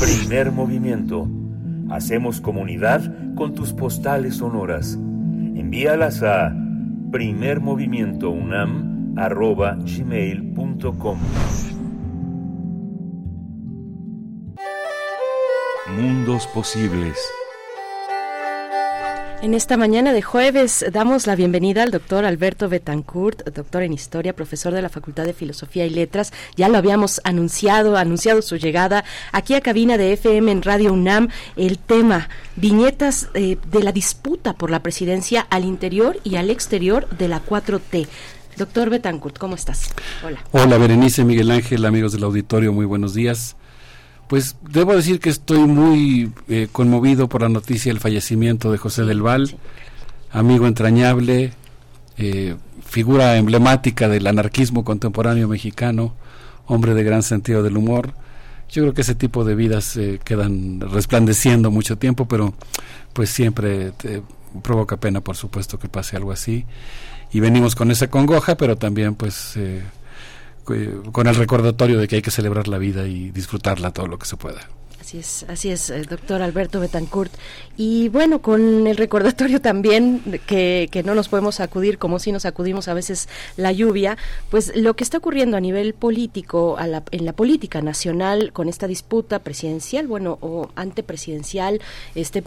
Primer 0.00 0.52
movimiento. 0.52 1.28
Hacemos 1.90 2.40
comunidad 2.40 3.34
con 3.34 3.52
tus 3.52 3.74
postales 3.74 4.36
sonoras. 4.36 4.94
Envíalas 4.94 6.22
a 6.22 6.50
primermovimientounam.gmail.com 9.14 11.18
Mundos 15.96 16.46
posibles. 16.48 17.16
En 19.42 19.52
esta 19.52 19.76
mañana 19.76 20.14
de 20.14 20.22
jueves 20.22 20.86
damos 20.90 21.26
la 21.26 21.36
bienvenida 21.36 21.82
al 21.82 21.90
doctor 21.90 22.24
Alberto 22.24 22.70
Betancourt, 22.70 23.46
doctor 23.50 23.82
en 23.82 23.92
historia, 23.92 24.34
profesor 24.34 24.72
de 24.72 24.80
la 24.80 24.88
Facultad 24.88 25.26
de 25.26 25.34
Filosofía 25.34 25.84
y 25.84 25.90
Letras. 25.90 26.32
Ya 26.56 26.70
lo 26.70 26.78
habíamos 26.78 27.20
anunciado, 27.24 27.98
anunciado 27.98 28.40
su 28.40 28.56
llegada 28.56 29.04
aquí 29.32 29.52
a 29.52 29.60
cabina 29.60 29.98
de 29.98 30.14
FM 30.14 30.50
en 30.50 30.62
Radio 30.62 30.94
UNAM. 30.94 31.28
El 31.56 31.78
tema, 31.78 32.30
viñetas 32.56 33.28
eh, 33.34 33.58
de 33.70 33.82
la 33.82 33.92
disputa 33.92 34.54
por 34.54 34.70
la 34.70 34.82
presidencia 34.82 35.46
al 35.50 35.64
interior 35.64 36.18
y 36.24 36.36
al 36.36 36.48
exterior 36.48 37.06
de 37.10 37.28
la 37.28 37.44
4T. 37.44 38.08
Doctor 38.56 38.88
Betancourt, 38.88 39.36
¿cómo 39.38 39.56
estás? 39.56 39.90
Hola. 40.24 40.38
Hola, 40.52 40.78
Berenice, 40.78 41.24
Miguel 41.24 41.50
Ángel, 41.50 41.84
amigos 41.84 42.12
del 42.12 42.22
auditorio, 42.22 42.72
muy 42.72 42.86
buenos 42.86 43.12
días. 43.12 43.56
Pues 44.28 44.56
debo 44.62 44.94
decir 44.94 45.18
que 45.18 45.28
estoy 45.30 45.58
muy 45.58 46.32
eh, 46.48 46.68
conmovido 46.70 47.28
por 47.28 47.42
la 47.42 47.48
noticia 47.48 47.92
del 47.92 48.00
fallecimiento 48.00 48.70
de 48.70 48.78
José 48.78 49.04
del 49.04 49.22
Val, 49.22 49.56
amigo 50.30 50.68
entrañable, 50.68 51.52
eh, 52.16 52.56
figura 52.84 53.36
emblemática 53.36 54.08
del 54.08 54.26
anarquismo 54.26 54.84
contemporáneo 54.84 55.48
mexicano, 55.48 56.14
hombre 56.66 56.94
de 56.94 57.02
gran 57.02 57.24
sentido 57.24 57.62
del 57.64 57.76
humor. 57.76 58.14
Yo 58.70 58.82
creo 58.82 58.94
que 58.94 59.02
ese 59.02 59.16
tipo 59.16 59.44
de 59.44 59.56
vidas 59.56 59.96
eh, 59.96 60.20
quedan 60.24 60.80
resplandeciendo 60.80 61.72
mucho 61.72 61.98
tiempo, 61.98 62.26
pero 62.26 62.54
pues 63.12 63.30
siempre 63.30 63.92
provoca 64.62 64.96
pena, 64.96 65.20
por 65.20 65.36
supuesto, 65.36 65.78
que 65.78 65.88
pase 65.88 66.16
algo 66.16 66.30
así. 66.30 66.64
Y 67.34 67.40
venimos 67.40 67.74
con 67.74 67.90
esa 67.90 68.06
congoja, 68.08 68.56
pero 68.56 68.76
también 68.76 69.16
pues 69.16 69.56
eh, 69.56 69.82
con 71.10 71.26
el 71.26 71.34
recordatorio 71.34 71.98
de 71.98 72.06
que 72.06 72.16
hay 72.16 72.22
que 72.22 72.30
celebrar 72.30 72.68
la 72.68 72.78
vida 72.78 73.08
y 73.08 73.32
disfrutarla 73.32 73.90
todo 73.90 74.06
lo 74.06 74.20
que 74.20 74.26
se 74.26 74.36
pueda. 74.36 74.60
Así 75.04 75.18
es, 75.18 75.44
así 75.48 75.70
es, 75.70 75.90
eh, 75.90 76.00
doctor 76.08 76.40
Alberto 76.40 76.80
Betancourt. 76.80 77.30
Y 77.76 78.08
bueno, 78.08 78.40
con 78.40 78.86
el 78.86 78.96
recordatorio 78.96 79.60
también 79.60 80.40
que, 80.46 80.88
que 80.90 81.02
no 81.02 81.14
nos 81.14 81.28
podemos 81.28 81.60
acudir 81.60 81.98
como 81.98 82.18
si 82.18 82.32
nos 82.32 82.46
acudimos 82.46 82.88
a 82.88 82.94
veces 82.94 83.28
la 83.58 83.70
lluvia, 83.70 84.16
pues 84.50 84.74
lo 84.74 84.96
que 84.96 85.04
está 85.04 85.18
ocurriendo 85.18 85.58
a 85.58 85.60
nivel 85.60 85.92
político, 85.92 86.76
a 86.78 86.86
la, 86.86 87.02
en 87.10 87.26
la 87.26 87.34
política 87.34 87.82
nacional 87.82 88.50
con 88.54 88.70
esta 88.70 88.86
disputa 88.86 89.40
presidencial, 89.40 90.06
bueno, 90.06 90.38
o 90.40 90.70
antepresidencial, 90.74 91.82
este 92.14 92.42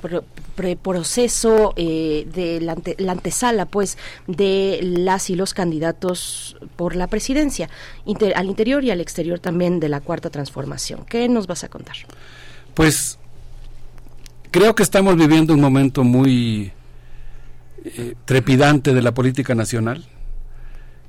proceso 0.82 1.74
eh, 1.76 2.28
de 2.34 2.60
la, 2.60 2.76
la 2.98 3.12
antesala, 3.12 3.68
pues, 3.68 4.00
de 4.26 4.80
las 4.82 5.30
y 5.30 5.36
los 5.36 5.54
candidatos 5.54 6.58
por 6.76 6.96
la 6.96 7.06
presidencia, 7.06 7.70
al 8.36 8.48
interior 8.48 8.84
y 8.84 8.90
al 8.90 9.00
exterior 9.00 9.38
también 9.38 9.80
de 9.80 9.90
la 9.90 10.02
cuarta 10.02 10.32
transformación. 10.32 11.06
¿Qué 11.06 11.30
nos 11.30 11.46
vas 11.46 11.64
a 11.64 11.70
contar? 11.70 11.98
Pues 12.78 13.18
creo 14.52 14.76
que 14.76 14.84
estamos 14.84 15.18
viviendo 15.18 15.52
un 15.52 15.60
momento 15.60 16.04
muy 16.04 16.72
eh, 17.84 18.14
trepidante 18.24 18.94
de 18.94 19.02
la 19.02 19.16
política 19.16 19.56
nacional, 19.56 20.06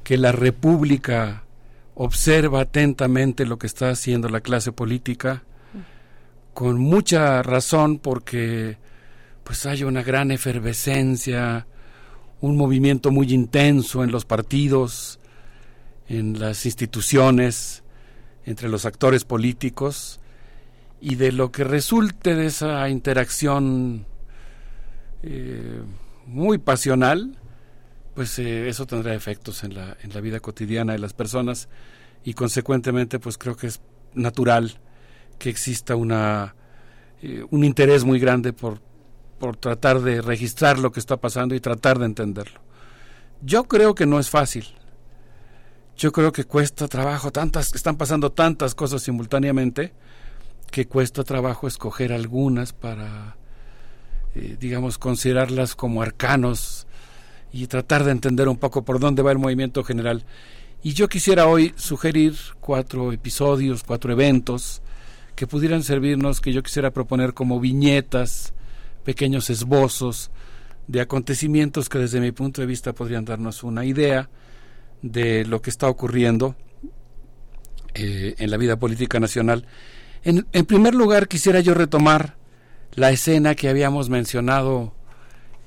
que 0.03 0.17
la 0.17 0.33
República 0.33 1.43
observa 1.95 2.63
atentamente 2.63 3.45
lo 3.45 3.59
que 3.59 3.67
está 3.67 3.91
haciendo 3.91 4.31
la 4.31 4.41
clase 4.41 4.73
política, 4.73 5.43
con 6.55 6.79
mucha 6.79 7.43
razón 7.43 7.99
porque 7.99 8.79
pues 9.45 9.67
hay 9.67 9.85
una 9.85 10.03
gran 10.03 10.31
efervescencia, 10.31 11.67
un 12.41 12.57
movimiento 12.57 13.11
muy 13.11 13.35
intenso 13.35 14.03
en 14.03 14.11
los 14.11 14.25
partidos, 14.25 15.21
en 16.09 16.39
las 16.39 16.65
instituciones, 16.65 17.83
entre 18.47 18.71
los 18.71 18.87
actores 18.87 19.25
políticos, 19.25 20.19
y 21.01 21.15
de 21.15 21.33
lo 21.33 21.53
que 21.53 21.65
resulte 21.65 22.35
de 22.35 22.47
esa 22.47 22.89
interacción 22.89 24.07
eh, 25.23 25.81
muy 26.27 26.59
pasional, 26.59 27.37
pues 28.15 28.39
eh, 28.39 28.69
eso 28.69 28.87
tendrá 28.87 29.15
efectos 29.15 29.63
en 29.65 29.75
la, 29.75 29.97
en 30.03 30.13
la 30.13 30.21
vida 30.21 30.41
cotidiana 30.41 30.93
de 30.93 30.99
las 30.99 31.13
personas 31.13 31.69
y 32.25 32.35
consecuentemente 32.35 33.19
pues 33.19 33.39
creo 33.39 33.57
que 33.57 33.69
es 33.69 33.81
natural 34.15 34.81
que 35.39 35.51
exista 35.51 35.95
una, 35.95 36.55
eh, 37.23 37.45
un 37.51 37.65
interés 37.65 38.05
muy 38.05 38.19
grande 38.19 38.53
por, 38.53 38.81
por 39.39 39.57
tratar 39.57 40.01
de 40.01 40.21
registrar 40.21 40.79
lo 40.79 40.91
que 40.93 41.01
está 41.01 41.17
pasando 41.17 41.55
y 41.55 41.61
tratar 41.61 41.99
de 41.99 42.07
entenderlo. 42.07 42.61
Yo 43.41 43.65
creo 43.65 43.95
que 43.95 44.07
no 44.07 44.19
es 44.19 44.31
fácil. 44.31 44.67
Yo 45.97 46.13
creo 46.13 46.33
que 46.33 46.45
cuesta 46.45 46.89
trabajo, 46.89 47.31
tantas, 47.31 47.75
están 47.75 47.97
pasando 47.97 48.31
tantas 48.33 48.75
cosas 48.75 49.03
simultáneamente, 49.03 49.93
que 50.71 50.87
cuesta 50.87 51.25
trabajo 51.25 51.67
escoger 51.67 52.13
algunas 52.13 52.73
para, 52.73 53.37
eh, 54.35 54.57
digamos, 54.61 54.99
considerarlas 54.99 55.75
como 55.75 56.03
arcanos 56.03 56.87
y 57.53 57.67
tratar 57.67 58.05
de 58.05 58.13
entender 58.13 58.49
un 58.49 58.57
poco 58.57 58.85
por 58.85 59.01
dónde 59.01 59.23
va 59.23 59.33
el 59.33 59.39
movimiento 59.39 59.83
general. 59.85 60.25
Y 60.83 60.93
yo 60.93 61.09
quisiera 61.09 61.47
hoy 61.47 61.75
sugerir 61.77 62.37
cuatro 62.61 63.13
episodios, 63.13 63.83
cuatro 63.83 64.13
eventos 64.13 64.83
que 65.35 65.47
pudieran 65.47 65.83
servirnos, 65.83 66.41
que 66.41 66.53
yo 66.53 66.63
quisiera 66.63 66.93
proponer 66.93 67.35
como 67.35 67.61
viñetas, 67.61 68.53
pequeños 69.05 69.51
esbozos 69.51 70.31
de 70.87 71.01
acontecimientos 71.01 71.89
que 71.89 71.99
desde 71.99 72.21
mi 72.21 72.33
punto 72.33 72.61
de 72.61 72.67
vista 72.67 72.93
podrían 72.93 73.25
darnos 73.25 73.63
una 73.63 73.85
idea 73.85 74.29
de 75.03 75.45
lo 75.45 75.63
que 75.63 75.71
está 75.71 75.89
ocurriendo 75.89 76.57
eh, 77.95 78.35
en 78.39 78.51
la 78.51 78.57
vida 78.57 78.79
política 78.79 79.21
nacional 79.21 79.67
en, 80.25 80.67
primer 80.67 80.95
lugar, 80.95 81.29
quisiera 81.29 81.61
yo 81.61 81.75
retomar 81.75 82.37
la 82.95 83.11
escena 83.11 83.55
que 83.55 83.69
habíamos 83.69 84.11
mencionado 84.11 84.95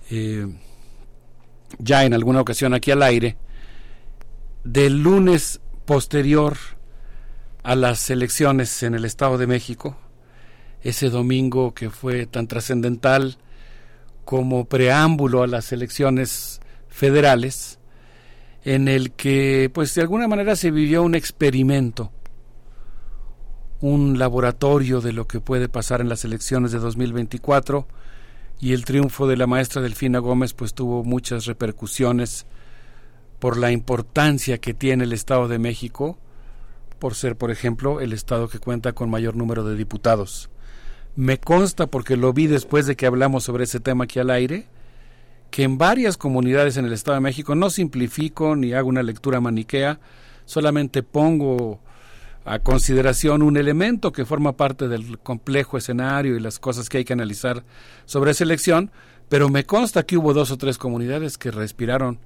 eh, 0.09 0.47
ya 1.80 2.03
en 2.03 2.13
alguna 2.13 2.41
ocasión 2.41 2.73
aquí 2.73 2.91
al 2.91 3.03
aire, 3.03 3.38
del 4.63 5.01
lunes 5.01 5.61
posterior 5.85 6.57
a 7.63 7.75
las 7.75 8.09
elecciones 8.09 8.83
en 8.83 8.95
el 8.95 9.05
Estado 9.05 9.38
de 9.38 9.47
México, 9.47 9.97
ese 10.83 11.09
domingo 11.09 11.73
que 11.73 11.89
fue 11.89 12.25
tan 12.25 12.47
trascendental 12.47 13.38
como 14.25 14.65
preámbulo 14.65 15.43
a 15.43 15.47
las 15.47 15.71
elecciones 15.71 16.59
federales, 16.88 17.80
en 18.63 18.88
el 18.88 19.11
que 19.11 19.71
pues 19.73 19.95
de 19.95 20.01
alguna 20.01 20.27
manera 20.27 20.55
se 20.55 20.71
vivió 20.71 21.03
un 21.03 21.15
experimento 21.15 22.11
un 23.82 24.19
laboratorio 24.19 25.01
de 25.01 25.11
lo 25.11 25.27
que 25.27 25.40
puede 25.40 25.68
pasar 25.68 26.01
en 26.01 26.10
las 26.10 26.24
elecciones 26.24 26.72
de 26.72 26.80
2024 26.80 27.88
y 28.60 28.74
el 28.74 28.85
triunfo 28.85 29.27
de 29.27 29.38
la 29.38 29.48
maestra 29.48 29.82
Delfina 29.82 30.19
Gómez 30.19 30.53
pues 30.53 30.74
tuvo 30.74 31.03
muchas 31.03 31.45
repercusiones 31.45 32.45
por 33.40 33.58
la 33.58 33.72
importancia 33.72 34.60
que 34.60 34.76
tiene 34.76 35.03
el 35.03 35.14
Estado 35.14 35.48
de 35.48 35.58
México 35.58 36.19
por 37.00 37.16
ser, 37.16 37.35
por 37.35 37.50
ejemplo, 37.50 38.00
el 38.00 38.14
estado 38.14 38.48
que 38.48 38.60
cuenta 38.60 38.93
con 38.93 39.10
mayor 39.10 39.35
número 39.35 39.64
de 39.64 39.76
diputados. 39.76 40.51
Me 41.16 41.40
consta 41.40 41.88
porque 41.88 42.16
lo 42.16 42.32
vi 42.32 42.45
después 42.45 42.85
de 42.85 42.95
que 42.95 43.08
hablamos 43.08 43.43
sobre 43.43 43.64
ese 43.64 43.80
tema 43.80 44.03
aquí 44.03 44.19
al 44.19 44.30
aire, 44.30 44.68
que 45.50 45.64
en 45.64 45.80
varias 45.80 46.16
comunidades 46.16 46.77
en 46.77 46.85
el 46.85 46.93
Estado 46.93 47.16
de 47.16 47.22
México 47.22 47.56
no 47.56 47.72
simplifico 47.72 48.56
ni 48.56 48.74
hago 48.74 48.88
una 48.88 49.01
lectura 49.01 49.42
maniquea, 49.42 50.00
solamente 50.45 51.01
pongo 51.01 51.80
a 52.45 52.59
consideración 52.59 53.43
un 53.43 53.57
elemento 53.57 54.11
que 54.11 54.25
forma 54.25 54.53
parte 54.53 54.87
del 54.87 55.19
complejo 55.19 55.77
escenario 55.77 56.35
y 56.35 56.39
las 56.39 56.59
cosas 56.59 56.89
que 56.89 56.99
hay 56.99 57.05
que 57.05 57.13
analizar 57.13 57.63
sobre 58.05 58.31
esa 58.31 58.43
elección, 58.43 58.91
pero 59.29 59.49
me 59.49 59.65
consta 59.65 60.03
que 60.03 60.17
hubo 60.17 60.33
dos 60.33 60.51
o 60.51 60.57
tres 60.57 60.77
comunidades 60.77 61.37
que 61.37 61.51
respiraron 61.51 62.19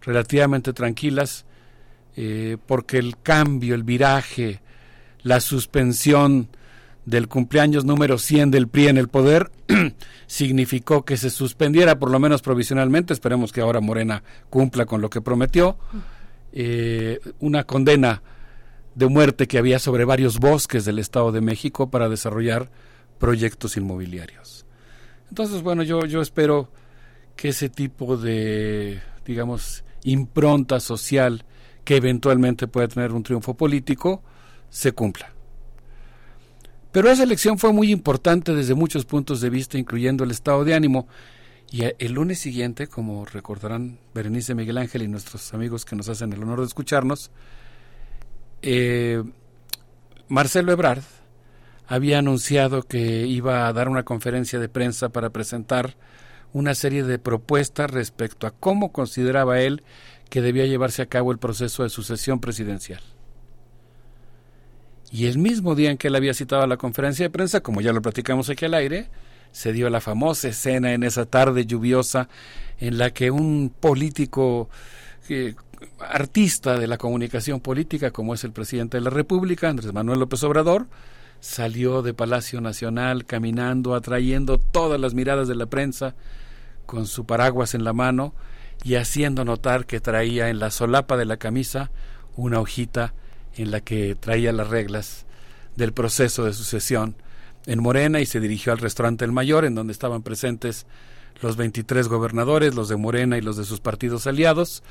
relativamente 0.00 0.72
tranquilas 0.72 1.44
eh, 2.16 2.58
porque 2.66 2.98
el 2.98 3.16
cambio, 3.22 3.74
el 3.74 3.84
viraje, 3.84 4.60
la 5.22 5.40
suspensión 5.40 6.48
del 7.06 7.28
cumpleaños 7.28 7.84
número 7.84 8.18
100 8.18 8.50
del 8.50 8.68
PRI 8.68 8.88
en 8.88 8.98
el 8.98 9.08
poder 9.08 9.50
significó 10.26 11.04
que 11.04 11.16
se 11.16 11.30
suspendiera 11.30 11.98
por 11.98 12.10
lo 12.10 12.18
menos 12.18 12.42
provisionalmente, 12.42 13.12
esperemos 13.12 13.52
que 13.52 13.60
ahora 13.60 13.80
Morena 13.80 14.22
cumpla 14.50 14.86
con 14.86 15.00
lo 15.00 15.08
que 15.08 15.20
prometió, 15.20 15.76
eh, 16.52 17.18
una 17.40 17.64
condena 17.64 18.22
de 18.94 19.06
muerte 19.06 19.46
que 19.46 19.58
había 19.58 19.78
sobre 19.78 20.04
varios 20.04 20.38
bosques 20.38 20.84
del 20.84 20.98
Estado 20.98 21.32
de 21.32 21.40
México 21.40 21.90
para 21.90 22.08
desarrollar 22.08 22.70
proyectos 23.18 23.76
inmobiliarios. 23.76 24.66
Entonces, 25.28 25.62
bueno, 25.62 25.82
yo, 25.82 26.04
yo 26.04 26.20
espero 26.20 26.70
que 27.36 27.48
ese 27.48 27.68
tipo 27.68 28.16
de, 28.16 29.00
digamos, 29.24 29.84
impronta 30.04 30.80
social 30.80 31.44
que 31.84 31.96
eventualmente 31.96 32.68
pueda 32.68 32.88
tener 32.88 33.12
un 33.12 33.22
triunfo 33.22 33.54
político 33.54 34.22
se 34.68 34.92
cumpla. 34.92 35.32
Pero 36.92 37.10
esa 37.10 37.22
elección 37.22 37.58
fue 37.58 37.72
muy 37.72 37.90
importante 37.90 38.54
desde 38.54 38.74
muchos 38.74 39.06
puntos 39.06 39.40
de 39.40 39.48
vista, 39.48 39.78
incluyendo 39.78 40.24
el 40.24 40.30
estado 40.30 40.64
de 40.64 40.74
ánimo. 40.74 41.08
Y 41.70 41.84
el 41.98 42.12
lunes 42.12 42.38
siguiente, 42.38 42.86
como 42.86 43.24
recordarán 43.24 43.98
Berenice 44.14 44.54
Miguel 44.54 44.76
Ángel 44.76 45.02
y 45.02 45.08
nuestros 45.08 45.54
amigos 45.54 45.86
que 45.86 45.96
nos 45.96 46.10
hacen 46.10 46.32
el 46.34 46.42
honor 46.42 46.60
de 46.60 46.66
escucharnos, 46.66 47.30
eh, 48.62 49.22
Marcelo 50.28 50.72
Ebrard 50.72 51.02
había 51.86 52.18
anunciado 52.18 52.82
que 52.82 53.26
iba 53.26 53.66
a 53.66 53.72
dar 53.72 53.88
una 53.88 54.04
conferencia 54.04 54.58
de 54.58 54.68
prensa 54.68 55.10
para 55.10 55.30
presentar 55.30 55.96
una 56.52 56.74
serie 56.74 57.02
de 57.02 57.18
propuestas 57.18 57.90
respecto 57.90 58.46
a 58.46 58.50
cómo 58.50 58.92
consideraba 58.92 59.60
él 59.60 59.82
que 60.30 60.40
debía 60.40 60.66
llevarse 60.66 61.02
a 61.02 61.06
cabo 61.06 61.32
el 61.32 61.38
proceso 61.38 61.82
de 61.82 61.90
sucesión 61.90 62.40
presidencial. 62.40 63.02
Y 65.10 65.26
el 65.26 65.36
mismo 65.36 65.74
día 65.74 65.90
en 65.90 65.98
que 65.98 66.08
él 66.08 66.14
había 66.14 66.32
citado 66.32 66.62
a 66.62 66.66
la 66.66 66.78
conferencia 66.78 67.26
de 67.26 67.30
prensa, 67.30 67.60
como 67.60 67.82
ya 67.82 67.92
lo 67.92 68.00
platicamos 68.00 68.48
aquí 68.48 68.64
al 68.64 68.72
aire, 68.72 69.10
se 69.50 69.74
dio 69.74 69.90
la 69.90 70.00
famosa 70.00 70.48
escena 70.48 70.94
en 70.94 71.02
esa 71.02 71.26
tarde 71.26 71.66
lluviosa 71.66 72.28
en 72.78 72.96
la 72.96 73.10
que 73.10 73.30
un 73.30 73.70
político 73.78 74.70
eh, 75.28 75.54
artista 76.00 76.78
de 76.78 76.86
la 76.86 76.98
comunicación 76.98 77.60
política, 77.60 78.10
como 78.10 78.34
es 78.34 78.44
el 78.44 78.52
presidente 78.52 78.96
de 78.96 79.02
la 79.02 79.10
República, 79.10 79.68
Andrés 79.68 79.92
Manuel 79.92 80.20
López 80.20 80.42
Obrador, 80.44 80.86
salió 81.40 82.02
de 82.02 82.14
Palacio 82.14 82.60
Nacional 82.60 83.24
caminando, 83.24 83.94
atrayendo 83.94 84.58
todas 84.58 85.00
las 85.00 85.14
miradas 85.14 85.48
de 85.48 85.56
la 85.56 85.66
prensa, 85.66 86.14
con 86.86 87.06
su 87.06 87.26
paraguas 87.26 87.74
en 87.74 87.84
la 87.84 87.92
mano 87.92 88.34
y 88.84 88.96
haciendo 88.96 89.44
notar 89.44 89.86
que 89.86 90.00
traía 90.00 90.48
en 90.48 90.58
la 90.58 90.70
solapa 90.70 91.16
de 91.16 91.24
la 91.24 91.36
camisa 91.36 91.90
una 92.36 92.60
hojita 92.60 93.14
en 93.56 93.70
la 93.70 93.80
que 93.80 94.14
traía 94.14 94.52
las 94.52 94.68
reglas 94.68 95.26
del 95.76 95.92
proceso 95.92 96.44
de 96.44 96.52
sucesión 96.52 97.16
en 97.66 97.80
Morena 97.82 98.20
y 98.20 98.26
se 98.26 98.40
dirigió 98.40 98.72
al 98.72 98.78
restaurante 98.78 99.24
El 99.24 99.32
Mayor, 99.32 99.64
en 99.64 99.74
donde 99.74 99.92
estaban 99.92 100.22
presentes 100.22 100.86
los 101.40 101.56
23 101.56 102.08
gobernadores, 102.08 102.74
los 102.74 102.88
de 102.88 102.96
Morena 102.96 103.38
y 103.38 103.40
los 103.40 103.56
de 103.56 103.64
sus 103.64 103.80
partidos 103.80 104.26
aliados. 104.26 104.82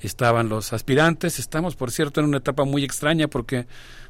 Estaban 0.00 0.48
los 0.48 0.72
aspirantes. 0.72 1.38
Estamos, 1.38 1.76
por 1.76 1.90
cierto, 1.90 2.20
en 2.20 2.26
una 2.26 2.38
etapa 2.38 2.64
muy 2.64 2.84
extraña 2.84 3.28
porque 3.28 3.66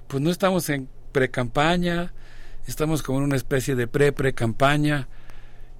pues 0.09 0.23
no 0.23 0.31
estamos 0.31 0.69
en 0.69 0.89
pre-campaña, 1.13 2.13
estamos 2.67 3.03
como 3.03 3.19
en 3.19 3.25
una 3.25 3.37
especie 3.37 3.75
de 3.75 3.87
pre-pre-campaña. 3.87 5.09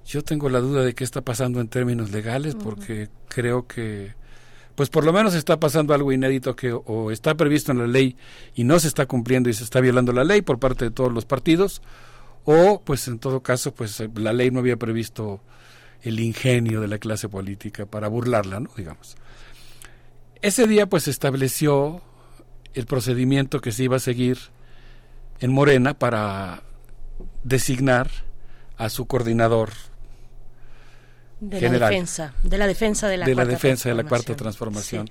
Yo 0.05 0.23
tengo 0.23 0.49
la 0.49 0.59
duda 0.59 0.83
de 0.83 0.93
qué 0.93 1.03
está 1.03 1.21
pasando 1.21 1.59
en 1.59 1.67
términos 1.67 2.11
legales 2.11 2.55
porque 2.55 3.09
creo 3.27 3.67
que 3.67 4.15
pues 4.75 4.89
por 4.89 5.03
lo 5.03 5.11
menos 5.11 5.33
está 5.33 5.59
pasando 5.59 5.93
algo 5.93 6.11
inédito 6.11 6.55
que 6.55 6.71
o 6.71 7.11
está 7.11 7.35
previsto 7.35 7.71
en 7.71 7.79
la 7.79 7.87
ley 7.87 8.15
y 8.53 8.63
no 8.63 8.79
se 8.79 8.87
está 8.87 9.07
cumpliendo 9.07 9.49
y 9.49 9.53
se 9.53 9.63
está 9.63 9.81
violando 9.81 10.13
la 10.13 10.23
ley 10.23 10.43
por 10.43 10.59
parte 10.59 10.85
de 10.85 10.91
todos 10.91 11.11
los 11.11 11.25
partidos 11.25 11.81
o 12.45 12.81
pues 12.85 13.07
en 13.07 13.17
todo 13.17 13.41
caso 13.41 13.73
pues 13.73 14.01
la 14.15 14.33
ley 14.33 14.51
no 14.51 14.59
había 14.59 14.77
previsto 14.77 15.41
el 16.03 16.19
ingenio 16.19 16.79
de 16.79 16.87
la 16.87 16.99
clase 16.99 17.27
política 17.27 17.85
para 17.85 18.07
burlarla, 18.07 18.59
¿no? 18.59 18.69
digamos. 18.77 19.17
Ese 20.47 20.65
día 20.65 20.85
pues 20.85 21.03
se 21.03 21.11
estableció 21.11 22.01
el 22.73 22.85
procedimiento 22.85 23.59
que 23.59 23.73
se 23.73 23.83
iba 23.83 23.97
a 23.97 23.99
seguir 23.99 24.37
en 25.41 25.51
Morena 25.51 25.93
para 25.93 26.63
designar 27.43 28.09
a 28.77 28.87
su 28.87 29.07
coordinador 29.07 29.71
de 31.41 31.59
general. 31.59 31.81
la 31.81 31.89
defensa, 31.89 32.33
de 32.43 32.57
la 32.57 32.65
defensa 32.65 33.09
de 33.09 33.17
la 33.17 33.25
de 33.25 33.35
la 33.35 33.43
cuarta 33.43 33.51
defensa 33.51 33.89
de 33.89 33.95
la 33.95 34.03
cuarta 34.05 34.35
transformación. 34.37 35.09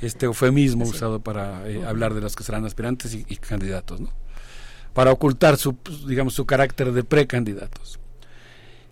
Este 0.00 0.26
eufemismo 0.26 0.84
usado 0.84 1.20
para 1.20 1.64
eh, 1.68 1.86
hablar 1.86 2.12
de 2.12 2.20
los 2.20 2.34
que 2.34 2.42
serán 2.42 2.64
aspirantes 2.64 3.14
y, 3.14 3.24
y 3.28 3.36
candidatos, 3.36 4.00
¿no? 4.00 4.10
Para 4.94 5.12
ocultar 5.12 5.58
su, 5.58 5.76
digamos, 6.08 6.34
su 6.34 6.44
carácter 6.44 6.90
de 6.90 7.04
precandidatos. 7.04 8.00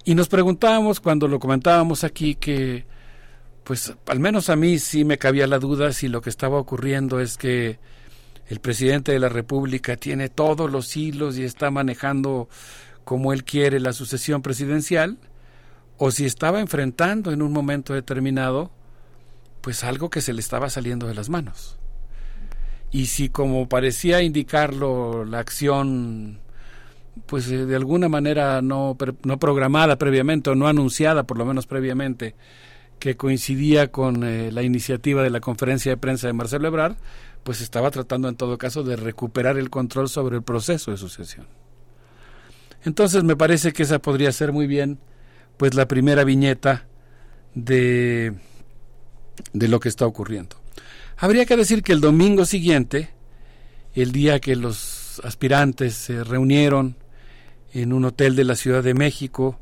Y 0.05 0.15
nos 0.15 0.29
preguntábamos 0.29 1.01
cuando 1.01 1.27
lo 1.27 1.41
comentábamos 1.41 2.05
aquí 2.05 2.37
que, 2.37 2.85
pues, 3.71 3.95
al 4.09 4.19
menos 4.19 4.51
a 4.51 4.57
mí 4.57 4.81
sí 4.81 5.05
me 5.05 5.17
cabía 5.17 5.47
la 5.47 5.61
duda 5.61 5.93
si 5.93 6.09
lo 6.09 6.23
que 6.23 6.29
estaba 6.29 6.59
ocurriendo 6.59 7.21
es 7.21 7.37
que 7.37 7.79
el 8.49 8.59
presidente 8.59 9.13
de 9.13 9.21
la 9.21 9.29
República 9.29 9.95
tiene 9.95 10.29
todos 10.29 10.69
los 10.69 10.97
hilos 10.97 11.39
y 11.39 11.45
está 11.45 11.71
manejando 11.71 12.49
como 13.05 13.33
él 13.33 13.45
quiere 13.45 13.79
la 13.79 13.93
sucesión 13.93 14.43
presidencial, 14.43 15.19
o 15.99 16.11
si 16.11 16.27
estaba 16.27 16.59
enfrentando 16.59 17.31
en 17.31 17.43
un 17.43 17.53
momento 17.53 17.95
determinado 17.95 18.73
pues 19.61 19.85
algo 19.85 20.11
que 20.11 20.21
se 20.21 20.33
le 20.33 20.41
estaba 20.41 20.69
saliendo 20.69 21.07
de 21.07 21.15
las 21.15 21.29
manos. 21.29 21.79
Y 22.91 23.07
si 23.07 23.29
como 23.29 23.69
parecía 23.69 24.21
indicarlo 24.21 25.25
la 25.25 25.39
acción 25.39 26.41
pues 27.27 27.49
eh, 27.49 27.67
de 27.67 27.77
alguna 27.77 28.09
manera 28.09 28.63
no, 28.63 28.97
no 29.23 29.39
programada 29.39 29.95
previamente 29.95 30.51
o 30.51 30.57
no 30.57 30.67
anunciada 30.67 31.23
por 31.23 31.39
lo 31.39 31.47
menos 31.47 31.69
previamente 31.69 32.35
que 33.01 33.17
coincidía 33.17 33.91
con 33.91 34.23
eh, 34.23 34.53
la 34.53 34.63
iniciativa 34.63 35.25
de 35.25 35.31
la 35.31 35.41
conferencia 35.41 35.91
de 35.91 35.97
prensa 35.97 36.29
de 36.29 36.35
Marcelo 36.35 36.69
Ebrard, 36.69 36.97
pues 37.43 37.61
estaba 37.61 37.91
tratando 37.91 38.29
en 38.29 38.37
todo 38.37 38.59
caso 38.59 38.85
de 38.85 38.95
recuperar 38.95 39.59
el 39.59 39.71
control 39.71 40.09
sobre 40.09 40.37
el 40.37 40.43
proceso 40.43 40.93
de 40.93 40.99
sucesión. 40.99 41.49
Entonces 42.85 43.25
me 43.25 43.37
parece 43.37 43.73
que 43.73 43.83
esa 43.83 43.99
podría 43.99 44.31
ser 44.31 44.53
muy 44.53 44.67
bien 44.67 44.99
pues 45.57 45.75
la 45.75 45.89
primera 45.89 46.25
viñeta 46.25 46.87
de, 47.55 48.35
de 49.53 49.69
lo 49.69 49.81
que 49.81 49.89
está 49.89 50.07
ocurriendo. 50.07 50.57
Habría 51.17 51.47
que 51.47 51.57
decir 51.57 51.83
que 51.83 51.93
el 51.93 52.01
domingo 52.01 52.45
siguiente, 52.45 53.11
el 53.95 54.13
día 54.13 54.41
que 54.41 54.57
los 54.57 55.21
aspirantes 55.25 55.95
se 55.95 56.23
reunieron 56.23 56.97
en 57.73 57.93
un 57.93 58.05
hotel 58.05 58.37
de 58.37 58.45
la 58.45 58.57
Ciudad 58.57 58.83
de 58.83 58.95
México, 58.95 59.59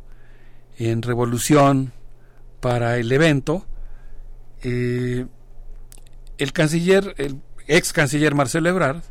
en 0.76 1.02
Revolución, 1.02 1.92
para 2.60 2.96
el 2.98 3.10
evento, 3.12 3.64
eh, 4.62 5.26
el 6.38 6.52
canciller, 6.52 7.14
el 7.18 7.40
ex 7.66 7.92
canciller 7.92 8.34
Marcelo 8.34 8.68
Ebrard, 8.68 9.02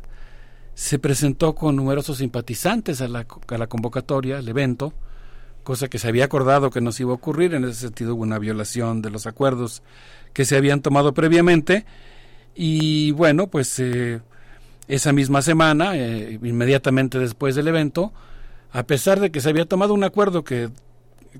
se 0.74 0.98
presentó 0.98 1.54
con 1.54 1.76
numerosos 1.76 2.18
simpatizantes 2.18 3.00
a 3.00 3.08
la, 3.08 3.26
a 3.48 3.58
la 3.58 3.66
convocatoria, 3.66 4.38
al 4.38 4.48
evento, 4.48 4.92
cosa 5.64 5.88
que 5.88 5.98
se 5.98 6.08
había 6.08 6.24
acordado 6.24 6.70
que 6.70 6.80
nos 6.80 6.98
iba 7.00 7.10
a 7.10 7.14
ocurrir, 7.14 7.54
en 7.54 7.64
ese 7.64 7.80
sentido 7.80 8.14
hubo 8.14 8.22
una 8.22 8.38
violación 8.38 9.02
de 9.02 9.10
los 9.10 9.26
acuerdos 9.26 9.82
que 10.32 10.44
se 10.44 10.56
habían 10.56 10.80
tomado 10.80 11.14
previamente, 11.14 11.84
y 12.54 13.10
bueno, 13.12 13.48
pues 13.48 13.78
eh, 13.78 14.20
esa 14.88 15.12
misma 15.12 15.42
semana, 15.42 15.96
eh, 15.96 16.38
inmediatamente 16.42 17.18
después 17.18 17.54
del 17.54 17.68
evento, 17.68 18.12
a 18.72 18.84
pesar 18.84 19.20
de 19.20 19.30
que 19.30 19.40
se 19.40 19.48
había 19.48 19.64
tomado 19.64 19.94
un 19.94 20.04
acuerdo 20.04 20.44
que, 20.44 20.70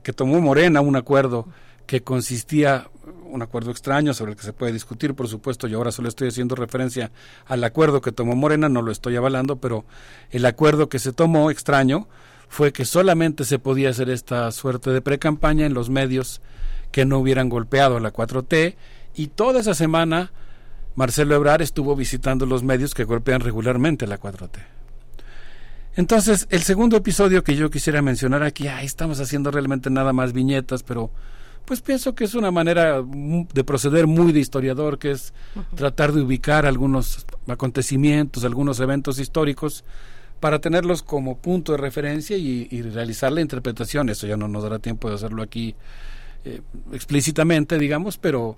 que 0.03 0.12
tomó 0.12 0.41
Morena, 0.41 0.81
un 0.81 0.97
acuerdo 0.97 1.47
que 1.89 2.02
consistía, 2.02 2.91
un 3.25 3.41
acuerdo 3.41 3.70
extraño 3.70 4.12
sobre 4.12 4.33
el 4.33 4.36
que 4.36 4.44
se 4.44 4.52
puede 4.52 4.73
discutir, 4.73 5.15
por 5.15 5.26
supuesto, 5.26 5.67
y 5.67 5.73
ahora 5.73 5.91
solo 5.91 6.10
estoy 6.10 6.28
haciendo 6.28 6.55
referencia 6.55 7.10
al 7.47 7.65
acuerdo 7.65 8.02
que 8.02 8.12
tomó 8.12 8.36
Morena, 8.36 8.68
no 8.68 8.83
lo 8.83 8.92
estoy 8.92 9.17
avalando, 9.17 9.57
pero 9.57 9.86
el 10.31 10.44
acuerdo 10.44 10.91
que 10.91 10.99
se 10.99 11.15
tomó 11.15 11.50
extraño 11.50 12.07
fue 12.50 12.75
que 12.75 12.84
solamente 12.84 13.47
se 13.47 13.58
podía 13.58 13.89
hacer 13.89 14.10
esta 14.10 14.52
suerte 14.52 14.91
de 14.91 15.00
pre-campaña 15.00 15.65
en 15.65 15.73
los 15.73 15.89
medios 15.89 16.42
que 16.92 17.07
no 17.07 17.18
hubieran 17.20 17.49
golpeado 17.49 17.97
a 17.97 18.00
la 18.00 18.12
4T 18.12 18.76
y 19.15 19.28
toda 19.28 19.60
esa 19.60 19.73
semana 19.73 20.31
Marcelo 20.94 21.36
Ebrard 21.36 21.62
estuvo 21.62 21.97
visitando 21.97 22.44
los 22.44 22.62
medios 22.62 22.92
que 22.92 23.05
golpean 23.05 23.41
regularmente 23.41 24.05
a 24.05 24.08
la 24.08 24.20
4T. 24.20 24.58
Entonces, 25.97 26.49
el 26.50 26.60
segundo 26.60 26.99
episodio 26.99 27.42
que 27.42 27.57
yo 27.57 27.70
quisiera 27.70 28.02
mencionar 28.02 28.42
aquí, 28.42 28.68
ahí 28.68 28.84
estamos 28.84 29.20
haciendo 29.20 29.50
realmente 29.50 29.89
nada 29.89 30.12
más 30.12 30.34
viñetas, 30.34 30.83
pero 30.83 31.10
pues 31.68 31.82
pienso 31.82 32.14
que 32.14 32.24
es 32.24 32.34
una 32.34 32.50
manera 32.50 33.02
de 33.02 33.62
proceder 33.62 34.06
muy 34.06 34.32
de 34.32 34.40
historiador, 34.40 34.98
que 34.98 35.10
es 35.10 35.34
tratar 35.74 36.12
de 36.12 36.22
ubicar 36.22 36.64
algunos 36.64 37.26
acontecimientos, 37.47 38.42
algunos 38.44 38.80
eventos 38.80 39.18
históricos, 39.18 39.84
para 40.40 40.60
tenerlos 40.60 41.02
como 41.02 41.36
punto 41.36 41.72
de 41.72 41.78
referencia 41.78 42.38
y, 42.38 42.68
y, 42.70 42.80
realizar 42.80 43.32
la 43.32 43.42
interpretación. 43.42 44.08
Eso 44.08 44.26
ya 44.26 44.38
no 44.38 44.48
nos 44.48 44.62
dará 44.62 44.78
tiempo 44.78 45.10
de 45.10 45.16
hacerlo 45.16 45.42
aquí 45.42 45.74
eh, 46.47 46.62
explícitamente, 46.90 47.76
digamos, 47.76 48.16
pero 48.16 48.56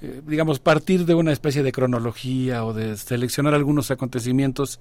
eh, 0.00 0.22
digamos 0.24 0.60
partir 0.60 1.04
de 1.04 1.14
una 1.14 1.32
especie 1.32 1.64
de 1.64 1.72
cronología 1.72 2.64
o 2.64 2.72
de 2.72 2.96
seleccionar 2.96 3.54
algunos 3.54 3.90
acontecimientos 3.90 4.78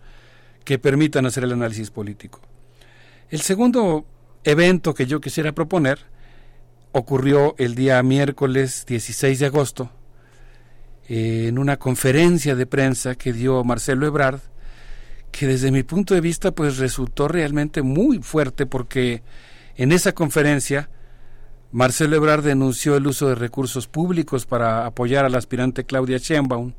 que 0.64 0.78
permitan 0.78 1.26
hacer 1.26 1.46
el 1.46 1.54
análisis 1.54 1.90
político. 1.90 2.42
El 3.32 3.42
segundo 3.42 4.06
evento 4.44 4.94
que 4.94 5.08
yo 5.08 5.20
quisiera 5.20 5.52
proponer 5.52 6.14
ocurrió 6.98 7.56
el 7.58 7.76
día 7.76 8.02
miércoles 8.04 8.86
16 8.88 9.40
de 9.40 9.46
agosto 9.48 9.92
eh, 11.10 11.48
en 11.50 11.60
una 11.60 11.76
conferencia 11.76 12.56
de 12.56 12.66
prensa 12.66 13.16
que 13.16 13.34
dio 13.34 13.62
Marcelo 13.66 14.08
Ebrard 14.08 14.40
que 15.30 15.46
desde 15.46 15.72
mi 15.72 15.84
punto 15.84 16.14
de 16.14 16.22
vista 16.22 16.52
pues 16.52 16.78
resultó 16.78 17.28
realmente 17.28 17.82
muy 17.82 18.20
fuerte 18.20 18.66
porque 18.66 19.24
en 19.76 19.92
esa 19.92 20.14
conferencia 20.14 20.90
Marcelo 21.74 22.16
Ebrard 22.16 22.46
denunció 22.46 22.96
el 22.96 23.08
uso 23.08 23.28
de 23.28 23.36
recursos 23.36 23.90
públicos 23.90 24.46
para 24.46 24.86
apoyar 24.86 25.26
al 25.26 25.36
aspirante 25.36 25.84
Claudia 25.84 26.18
Sheinbaum, 26.18 26.76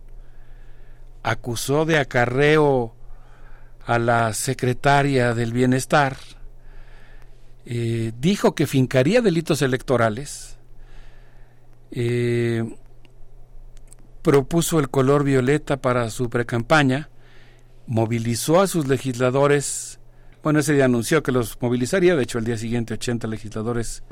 acusó 1.22 1.84
de 1.84 1.98
acarreo 1.98 2.94
a 3.84 3.98
la 3.98 4.32
secretaria 4.32 5.34
del 5.34 5.52
Bienestar, 5.52 6.16
eh, 7.66 8.12
dijo 8.16 8.54
que 8.54 8.66
fincaría 8.68 9.20
delitos 9.20 9.60
electorales, 9.60 10.56
eh, 11.90 12.64
propuso 14.22 14.78
el 14.78 14.88
color 14.88 15.24
violeta 15.24 15.76
para 15.80 16.08
su 16.10 16.30
precampaña, 16.30 17.10
movilizó 17.88 18.60
a 18.60 18.68
sus 18.68 18.86
legisladores, 18.86 19.98
bueno, 20.44 20.60
ese 20.60 20.74
día 20.74 20.84
anunció 20.84 21.24
que 21.24 21.32
los 21.32 21.60
movilizaría, 21.60 22.14
de 22.14 22.22
hecho 22.22 22.38
el 22.38 22.44
día 22.44 22.56
siguiente 22.56 22.94
80 22.94 23.26
legisladores 23.26 24.04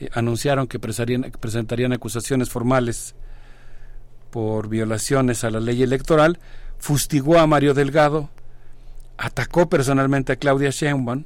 eh, 0.00 0.08
anunciaron 0.14 0.66
que 0.66 0.78
presentarían, 0.78 1.92
acusaciones 1.92 2.48
formales 2.48 3.14
por 4.30 4.68
violaciones 4.68 5.44
a 5.44 5.50
la 5.50 5.60
ley 5.60 5.82
electoral, 5.82 6.38
fustigó 6.78 7.38
a 7.38 7.46
Mario 7.46 7.74
Delgado, 7.74 8.30
atacó 9.18 9.68
personalmente 9.68 10.32
a 10.32 10.36
Claudia 10.36 10.70
Sheinbaum, 10.70 11.24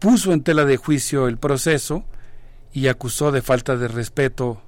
puso 0.00 0.32
en 0.32 0.42
tela 0.42 0.64
de 0.64 0.76
juicio 0.76 1.28
el 1.28 1.38
proceso 1.38 2.04
y 2.72 2.88
acusó 2.88 3.30
de 3.30 3.42
falta 3.42 3.76
de 3.76 3.86
respeto 3.86 4.62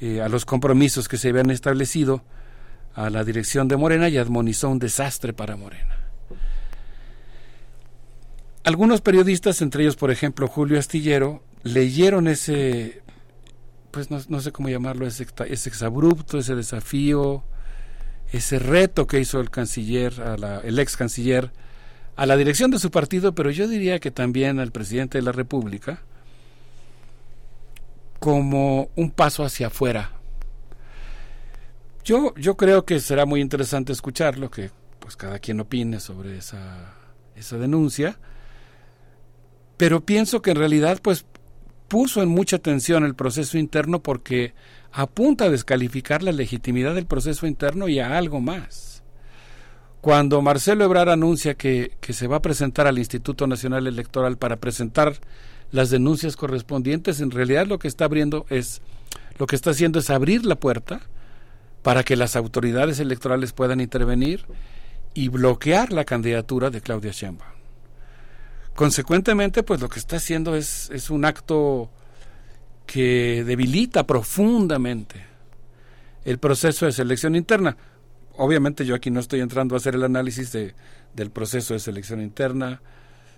eh, 0.00 0.20
a 0.20 0.28
los 0.28 0.44
compromisos 0.44 1.08
que 1.08 1.16
se 1.16 1.30
habían 1.30 1.50
establecido 1.50 2.22
a 2.94 3.10
la 3.10 3.24
dirección 3.24 3.66
de 3.66 3.76
Morena 3.76 4.08
y 4.08 4.18
admonizó 4.18 4.68
un 4.68 4.78
desastre 4.78 5.32
para 5.32 5.56
Morena. 5.56 5.98
Algunos 8.62 9.00
periodistas, 9.00 9.60
entre 9.62 9.82
ellos 9.82 9.96
por 9.96 10.10
ejemplo 10.10 10.46
Julio 10.46 10.78
Astillero, 10.78 11.42
leyeron 11.64 12.28
ese, 12.28 13.02
pues 13.90 14.10
no, 14.10 14.40
sé 14.40 14.52
cómo 14.52 14.68
llamarlo, 14.68 15.06
ese, 15.06 15.24
exabrupto, 15.48 16.38
ese 16.38 16.54
desafío, 16.54 17.44
ese 18.32 18.58
reto 18.58 19.06
que 19.06 19.20
hizo 19.20 19.40
el 19.40 19.50
canciller, 19.50 20.14
el 20.64 20.78
ex 20.78 20.96
canciller, 20.96 21.50
a 22.16 22.26
la 22.26 22.36
dirección 22.36 22.70
de 22.70 22.78
su 22.78 22.90
partido, 22.90 23.34
pero 23.34 23.50
yo 23.50 23.66
diría 23.68 23.98
que 23.98 24.10
también 24.10 24.60
al 24.60 24.72
presidente 24.72 25.18
de 25.18 25.22
la 25.22 25.32
República, 25.32 26.02
como 28.18 28.88
un 28.96 29.10
paso 29.10 29.44
hacia 29.44 29.66
afuera. 29.66 30.12
Yo, 32.04 32.34
yo 32.36 32.56
creo 32.56 32.84
que 32.84 33.00
será 33.00 33.26
muy 33.26 33.40
interesante 33.40 33.92
escucharlo, 33.92 34.50
que 34.50 34.70
pues 34.98 35.16
cada 35.16 35.38
quien 35.38 35.60
opine 35.60 36.00
sobre 36.00 36.38
esa, 36.38 36.94
esa 37.34 37.58
denuncia, 37.58 38.18
pero 39.76 40.04
pienso 40.04 40.40
que 40.40 40.52
en 40.52 40.56
realidad 40.56 41.00
pues 41.02 41.24
puso 41.88 42.22
en 42.22 42.28
mucha 42.28 42.58
tensión 42.58 43.04
el 43.04 43.14
proceso 43.14 43.58
interno 43.58 44.02
porque 44.02 44.54
apunta 44.92 45.46
a 45.46 45.50
descalificar 45.50 46.22
la 46.22 46.32
legitimidad 46.32 46.94
del 46.94 47.06
proceso 47.06 47.46
interno 47.46 47.88
y 47.88 47.98
a 47.98 48.16
algo 48.16 48.40
más. 48.40 48.93
Cuando 50.04 50.42
Marcelo 50.42 50.84
Ebrar 50.84 51.08
anuncia 51.08 51.54
que, 51.54 51.92
que 52.02 52.12
se 52.12 52.26
va 52.26 52.36
a 52.36 52.42
presentar 52.42 52.86
al 52.86 52.98
Instituto 52.98 53.46
Nacional 53.46 53.86
Electoral 53.86 54.36
para 54.36 54.56
presentar 54.56 55.14
las 55.72 55.88
denuncias 55.88 56.36
correspondientes, 56.36 57.22
en 57.22 57.30
realidad 57.30 57.66
lo 57.66 57.78
que 57.78 57.88
está 57.88 58.04
abriendo 58.04 58.44
es, 58.50 58.82
lo 59.38 59.46
que 59.46 59.56
está 59.56 59.70
haciendo 59.70 59.98
es 59.98 60.10
abrir 60.10 60.44
la 60.44 60.56
puerta 60.56 61.00
para 61.82 62.02
que 62.02 62.16
las 62.16 62.36
autoridades 62.36 63.00
electorales 63.00 63.54
puedan 63.54 63.80
intervenir 63.80 64.44
y 65.14 65.28
bloquear 65.28 65.90
la 65.90 66.04
candidatura 66.04 66.68
de 66.68 66.82
Claudia 66.82 67.12
Sheinbaum. 67.12 67.52
Consecuentemente, 68.74 69.62
pues 69.62 69.80
lo 69.80 69.88
que 69.88 70.00
está 70.00 70.16
haciendo 70.16 70.54
es, 70.54 70.90
es 70.90 71.08
un 71.08 71.24
acto 71.24 71.88
que 72.84 73.42
debilita 73.46 74.06
profundamente 74.06 75.24
el 76.26 76.36
proceso 76.36 76.84
de 76.84 76.92
selección 76.92 77.36
interna. 77.36 77.78
Obviamente 78.36 78.84
yo 78.84 78.94
aquí 78.94 79.10
no 79.10 79.20
estoy 79.20 79.40
entrando 79.40 79.74
a 79.74 79.78
hacer 79.78 79.94
el 79.94 80.02
análisis 80.02 80.52
de, 80.52 80.74
del 81.14 81.30
proceso 81.30 81.74
de 81.74 81.80
selección 81.80 82.20
interna, 82.20 82.82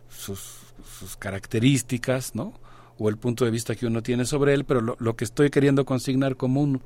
sus, 0.09 0.59
sus, 0.99 1.17
características, 1.17 2.35
¿no? 2.35 2.55
O 2.99 3.09
el 3.09 3.19
punto 3.19 3.45
de 3.45 3.51
vista 3.51 3.75
que 3.75 3.87
uno 3.87 4.03
tiene 4.03 4.25
sobre 4.25 4.55
él, 4.55 4.65
pero 4.65 4.81
lo, 4.81 4.97
lo 4.99 5.17
que 5.17 5.25
estoy 5.25 5.51
queriendo 5.51 5.85
consignar 5.85 6.37
como 6.37 6.63
un 6.63 6.81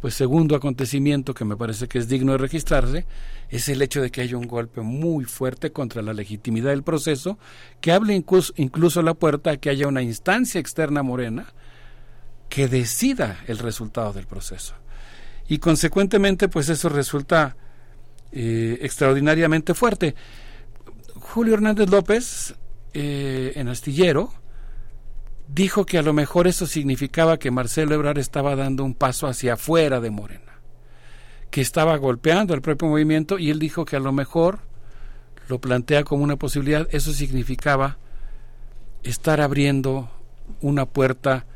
pues 0.00 0.14
segundo 0.14 0.54
acontecimiento 0.54 1.34
que 1.34 1.44
me 1.44 1.56
parece 1.56 1.88
que 1.88 1.98
es 1.98 2.08
digno 2.08 2.32
de 2.32 2.38
registrarse 2.38 3.04
es 3.48 3.68
el 3.68 3.82
hecho 3.82 4.00
de 4.00 4.10
que 4.10 4.20
haya 4.20 4.36
un 4.36 4.46
golpe 4.46 4.80
muy 4.80 5.24
fuerte 5.24 5.72
contra 5.72 6.02
la 6.02 6.12
legitimidad 6.12 6.70
del 6.70 6.84
proceso 6.84 7.38
que 7.80 7.90
hable 7.90 8.14
incluso, 8.14 8.52
incluso 8.56 9.02
la 9.02 9.14
puerta 9.14 9.50
a 9.50 9.56
que 9.56 9.70
haya 9.70 9.88
una 9.88 10.02
instancia 10.02 10.60
externa 10.60 11.02
morena 11.02 11.52
que 12.48 12.68
decida 12.68 13.40
el 13.48 13.58
resultado 13.58 14.12
del 14.12 14.26
proceso 14.26 14.74
y 15.48 15.58
consecuentemente 15.58 16.48
pues 16.48 16.68
eso 16.68 16.88
resulta 16.88 17.56
eh, 18.32 18.78
extraordinariamente 18.82 19.74
fuerte 19.74 20.14
Julio 21.16 21.54
Hernández 21.54 21.90
López 21.90 22.54
eh, 22.94 23.52
en 23.56 23.68
Astillero 23.68 24.32
dijo 25.48 25.86
que 25.86 25.98
a 25.98 26.02
lo 26.02 26.12
mejor 26.12 26.46
eso 26.46 26.66
significaba 26.66 27.38
que 27.38 27.50
Marcelo 27.50 27.94
Ebrard 27.94 28.18
estaba 28.18 28.54
dando 28.54 28.84
un 28.84 28.94
paso 28.94 29.26
hacia 29.26 29.54
afuera 29.54 30.00
de 30.00 30.10
Morena, 30.10 30.60
que 31.50 31.60
estaba 31.60 31.96
golpeando 31.96 32.54
al 32.54 32.60
propio 32.60 32.88
movimiento 32.88 33.38
y 33.38 33.50
él 33.50 33.58
dijo 33.58 33.84
que 33.84 33.96
a 33.96 34.00
lo 34.00 34.12
mejor 34.12 34.60
lo 35.48 35.58
plantea 35.60 36.04
como 36.04 36.22
una 36.22 36.36
posibilidad, 36.36 36.86
eso 36.90 37.12
significaba 37.12 37.96
estar 39.02 39.40
abriendo 39.40 40.10
una 40.60 40.84
puerta 40.86 41.46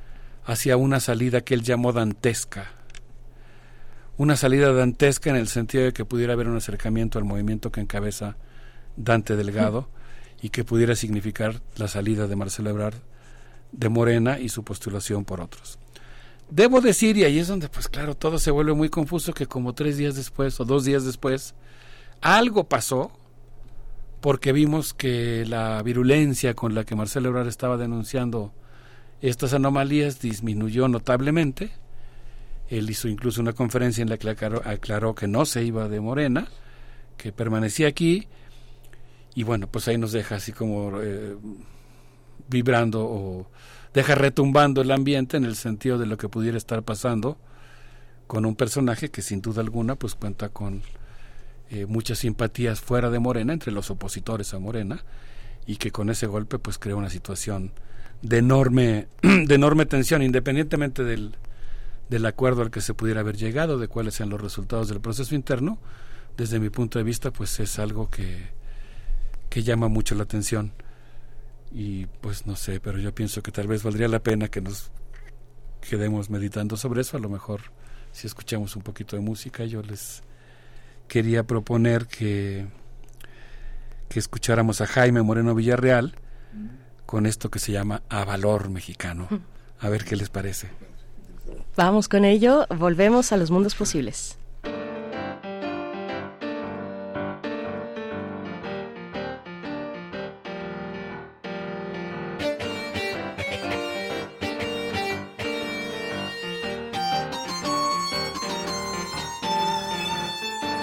hacia 0.45 0.77
una 0.77 0.99
salida 1.01 1.43
que 1.43 1.55
él 1.55 1.63
llamó 1.63 1.93
dantesca. 1.93 2.73
Una 4.19 4.37
salida 4.37 4.73
dantesca 4.73 5.31
en 5.31 5.37
el 5.37 5.49
sentido 5.49 5.85
de 5.85 5.93
que 5.93 6.05
pudiera 6.05 6.35
haber 6.35 6.49
un 6.49 6.57
acercamiento 6.57 7.19
al 7.19 7.25
movimiento 7.25 7.73
que 7.73 7.81
encabeza 7.81 8.37
Dante 8.97 9.37
Delgado 9.37 9.89
y 10.43 10.51
que 10.51 10.65
pudiera 10.65 10.95
significar 10.95 11.63
la 11.77 11.89
salida 11.89 12.27
de 12.27 12.37
Marcelo 12.37 12.71
Ebrard 12.71 12.97
de 13.73 13.89
Morena 13.89 14.39
y 14.39 14.51
su 14.51 14.65
postulación 14.65 15.25
por 15.25 15.41
otros. 15.41 15.79
Debo 16.51 16.83
decir, 16.83 17.17
y 17.17 17.25
ahí 17.25 17.39
es 17.39 17.49
donde, 17.49 17.71
pues 17.71 17.89
claro, 17.89 18.15
todo 18.15 18.39
se 18.39 18.51
vuelve 18.51 18.75
muy 18.75 18.91
confuso, 18.91 19.33
que 19.33 19.47
como 19.47 19.73
tres 19.73 19.97
días 19.97 20.15
después 20.15 20.61
o 20.61 20.67
dos 20.67 20.85
días 20.85 21.05
después, 21.05 21.55
algo 22.21 22.69
pasó, 22.69 23.11
porque 24.21 24.53
vimos 24.53 24.93
que 24.93 25.47
la 25.47 25.83
virulencia 25.83 26.55
con 26.55 26.75
la 26.75 26.85
que 26.85 26.95
Marcelo 26.95 27.31
Ebrard 27.31 27.49
estaba 27.49 27.79
denunciando 27.79 28.53
estas 29.23 29.55
anomalías 29.55 30.21
disminuyó 30.21 30.89
notablemente. 30.89 31.71
Él 32.69 32.89
hizo 32.89 33.09
incluso 33.09 33.41
una 33.41 33.53
conferencia 33.53 34.03
en 34.03 34.09
la 34.09 34.17
que 34.17 34.31
aclaró, 34.31 35.15
que 35.15 35.29
no 35.29 35.45
se 35.45 35.65
iba 35.65 35.89
de 35.89 36.01
Morena, 36.01 36.49
que 37.17 37.33
permanecía 37.33 37.89
aquí, 37.89 38.29
y 39.35 39.43
bueno, 39.45 39.67
pues 39.67 39.89
ahí 39.89 39.99
nos 39.99 40.13
deja 40.13 40.37
así 40.37 40.53
como 40.53 41.01
eh, 41.01 41.37
vibrando 42.49 43.05
o 43.05 43.47
deja 43.95 44.15
retumbando 44.15 44.83
el 44.83 44.91
ambiente 44.91 45.37
en 45.37 45.45
el 45.45 45.57
sentido 45.57 45.99
de 45.99 46.07
lo 46.07 46.17
que 46.17 46.29
pudiera 46.29 46.57
estar 46.57 46.83
pasando 46.83 47.39
con 48.27 48.47
un 48.47 48.57
personaje 48.57 49.11
que 49.11 49.23
sin 49.23 49.43
duda 49.43 49.61
alguna 49.61 49.97
pues 49.97 50.15
cuenta 50.15 50.49
con 50.49 50.83
eh, 51.71 51.87
muchas 51.87 52.19
simpatías 52.19 52.81
fuera 52.81 53.11
de 53.11 53.19
Morena 53.19 53.53
entre 53.53 53.73
los 53.73 53.91
opositores 53.91 54.55
a 54.55 54.59
Morena 54.59 55.05
y 55.67 55.77
que 55.77 55.91
con 55.91 56.11
ese 56.11 56.27
golpe 56.27 56.59
pues 56.59 56.79
crea 56.79 56.97
una 56.97 57.11
situación 57.11 57.73
de 58.23 58.39
enorme 58.39 59.09
de 59.23 59.55
enorme 59.55 59.87
tensión 59.87 60.23
independientemente 60.23 61.05
del 61.05 61.37
del 62.13 62.27
acuerdo 62.27 62.63
al 62.63 62.71
que 62.71 62.83
se 62.83 62.95
pudiera 62.95 63.21
haber 63.21 63.37
llegado 63.37 63.79
de 63.79 63.89
cuáles 63.89 64.15
sean 64.15 64.29
los 64.29 64.41
resultados 64.41 64.89
del 64.89 65.01
proceso 65.01 65.35
interno 65.35 65.79
desde 66.37 66.61
mi 66.61 66.71
punto 66.71 66.99
de 66.99 67.05
vista 67.05 67.31
pues 67.31 67.59
es 67.59 67.79
algo 67.79 68.11
que 68.11 68.51
que 69.49 69.63
llama 69.63 69.89
mucho 69.89 70.15
la 70.15 70.23
atención 70.23 70.73
y 71.71 72.07
pues 72.07 72.47
no 72.47 72.55
sé, 72.55 72.81
pero 72.81 72.99
yo 72.99 73.15
pienso 73.15 73.43
que 73.43 73.51
tal 73.51 73.67
vez 73.67 73.83
valdría 73.83 74.09
la 74.09 74.23
pena 74.23 74.49
que 74.49 74.61
nos 74.61 74.91
quedemos 75.89 76.29
meditando 76.29 76.77
sobre 76.77 77.01
eso. 77.01 77.17
A 77.17 77.21
lo 77.21 77.29
mejor 77.29 77.61
si 78.13 78.27
escuchamos 78.27 78.77
un 78.77 78.83
poquito 78.83 79.17
de 79.17 79.23
música, 79.23 79.65
yo 79.65 79.83
les 79.83 80.23
quería 81.09 81.45
proponer 81.45 82.07
que, 82.07 82.67
que 84.09 84.19
escucháramos 84.19 84.81
a 84.81 84.87
Jaime 84.87 85.23
Moreno 85.23 85.55
Villarreal 85.55 86.15
con 87.07 87.27
esto 87.27 87.51
que 87.51 87.59
se 87.59 87.73
llama 87.73 88.03
A 88.09 88.25
Valor 88.25 88.69
Mexicano. 88.69 89.29
A 89.81 89.89
ver 89.89 90.05
qué 90.05 90.17
les 90.17 90.29
parece. 90.29 90.69
Vamos 91.77 92.09
con 92.09 92.25
ello, 92.25 92.67
volvemos 92.69 93.33
a 93.33 93.37
los 93.37 93.51
mundos 93.51 93.75
posibles. 93.75 94.37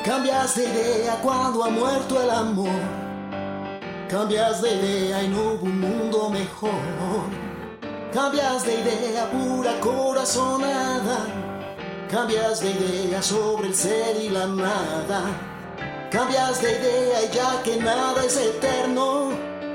Cambias 0.04 0.56
de 0.56 0.64
idea 0.64 1.20
cuando 1.22 1.64
ha 1.64 1.70
muerto 1.70 2.22
el 2.24 2.30
amor. 2.32 2.82
Cambias 4.10 4.62
de 4.62 4.74
idea 4.74 5.24
y 5.24 5.28
no 5.28 5.54
hubo 5.54 5.66
un 5.66 5.80
mundo 5.80 6.30
mejor. 6.32 7.49
Cambias 8.14 8.66
de 8.66 8.74
idea 8.74 9.30
pura 9.30 9.80
corazonada. 9.80 11.28
Cambias 12.10 12.60
de 12.60 12.72
idea 12.72 13.22
sobre 13.22 13.68
el 13.68 13.76
ser 13.76 14.18
y 14.20 14.30
la 14.30 14.48
nada. 14.48 15.22
Cambias 16.12 16.60
de 16.60 16.72
idea 16.72 17.24
y 17.24 17.36
ya 17.36 17.62
que 17.64 17.78
nada 17.78 18.26
es 18.26 18.36
eterno. 18.36 19.30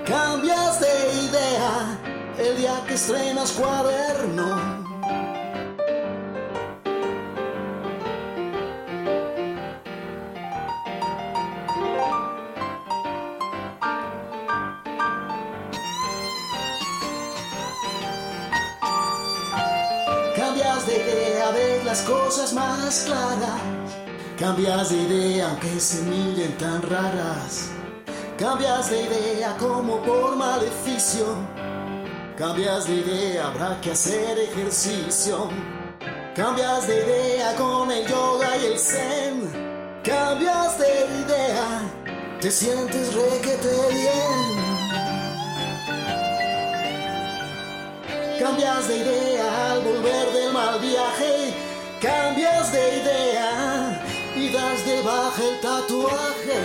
Cambias 0.05 0.81
de 0.81 1.13
idea 1.29 2.01
el 2.39 2.57
día 2.57 2.83
que 2.89 2.95
estrenas 2.95 3.53
cuaderno. 3.53 4.84
Cosas 22.03 22.53
más 22.53 23.05
claras. 23.07 23.61
Cambias 24.39 24.91
de 24.91 24.97
idea 24.97 25.49
aunque 25.51 25.79
se 25.79 26.03
miren 26.03 26.57
tan 26.59 26.83
raras. 26.83 27.71
Cambias 28.39 28.91
de 28.91 29.03
idea 29.03 29.57
como 29.59 30.03
por 30.03 30.37
maleficio. 30.37 31.25
Cambias 32.37 32.89
de 32.89 32.95
idea, 32.95 33.47
habrá 33.47 33.81
que 33.81 33.93
hacer 33.93 34.39
ejercicio. 34.39 35.49
Cambias 36.35 36.89
de 36.89 36.97
idea 36.97 37.55
con 37.55 37.93
el 37.93 38.05
yoga 38.09 38.57
y 38.57 38.67
el 38.67 38.79
zen. 38.79 39.65
Cambias 40.03 40.79
de 40.79 41.07
idea, 41.25 41.83
te 42.41 42.51
sientes 42.51 43.15
requete 43.15 43.69
bien. 43.91 44.65
Cambias 48.41 48.89
de 48.89 48.97
idea 48.97 49.73
al 49.73 49.81
volver 49.83 50.33
del 50.33 50.53
mal 50.53 50.81
viaje. 50.81 51.44
Cambias 52.05 52.71
de 52.71 52.99
idea 52.99 54.03
y 54.37 54.51
das 54.51 54.85
de 54.85 55.01
baja 55.01 55.43
el 55.43 55.59
tatuaje. 55.61 56.61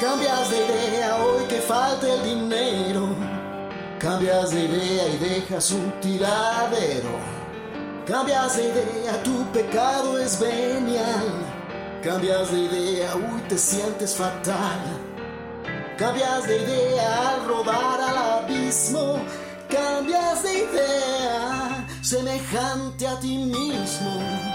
Cambias 0.00 0.50
de 0.50 0.56
idea 0.66 1.16
hoy 1.24 1.44
que 1.44 1.60
falta 1.60 2.12
el 2.12 2.24
dinero. 2.24 3.14
Cambias 4.00 4.50
de 4.50 4.64
idea 4.64 5.08
y 5.10 5.16
dejas 5.18 5.70
un 5.70 5.92
tiradero. 6.00 7.29
Cambias 8.10 8.56
de 8.56 8.64
idea, 8.64 9.22
tu 9.22 9.44
pecado 9.52 10.18
es 10.18 10.40
venial. 10.40 11.28
Cambias 12.02 12.50
de 12.50 12.58
idea, 12.58 13.14
uy, 13.14 13.40
te 13.48 13.56
sientes 13.56 14.16
fatal. 14.16 14.80
Cambias 15.96 16.44
de 16.48 16.56
idea 16.56 17.34
al 17.34 17.46
rodar 17.46 18.00
al 18.00 18.18
abismo. 18.42 19.20
Cambias 19.68 20.42
de 20.42 20.54
idea, 20.54 21.86
semejante 22.02 23.06
a 23.06 23.16
ti 23.20 23.38
mismo. 23.38 24.49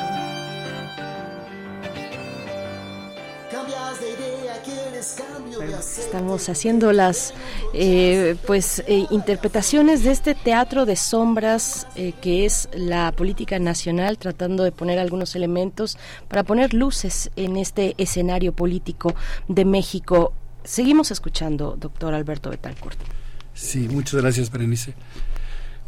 Estamos 5.98 6.50
haciendo 6.50 6.92
las 6.92 7.34
eh, 7.74 8.36
pues 8.48 8.84
eh, 8.88 9.06
interpretaciones 9.12 10.04
de 10.04 10.12
este 10.12 10.36
teatro 10.36 10.86
de 10.86 10.96
sombras 10.96 11.88
eh, 11.96 12.14
que 12.22 12.46
es 12.46 12.70
la 12.74 13.12
política 13.12 13.60
nacional, 13.60 14.18
tratando 14.18 14.64
de 14.64 14.72
poner 14.72 15.00
algunos 15.00 15.36
elementos 15.36 15.98
para 16.28 16.44
poner 16.44 16.74
luces 16.74 17.32
en 17.36 17.58
este 17.58 17.96
escenario 17.98 18.54
político 18.54 19.16
de 19.48 19.66
México. 19.66 20.34
Seguimos 20.64 21.12
escuchando, 21.12 21.76
doctor 21.80 22.14
Alberto 22.14 22.50
Betancourt. 22.50 23.00
Sí, 23.54 23.88
muchas 23.90 24.22
gracias, 24.22 24.52
Berenice. 24.52 24.94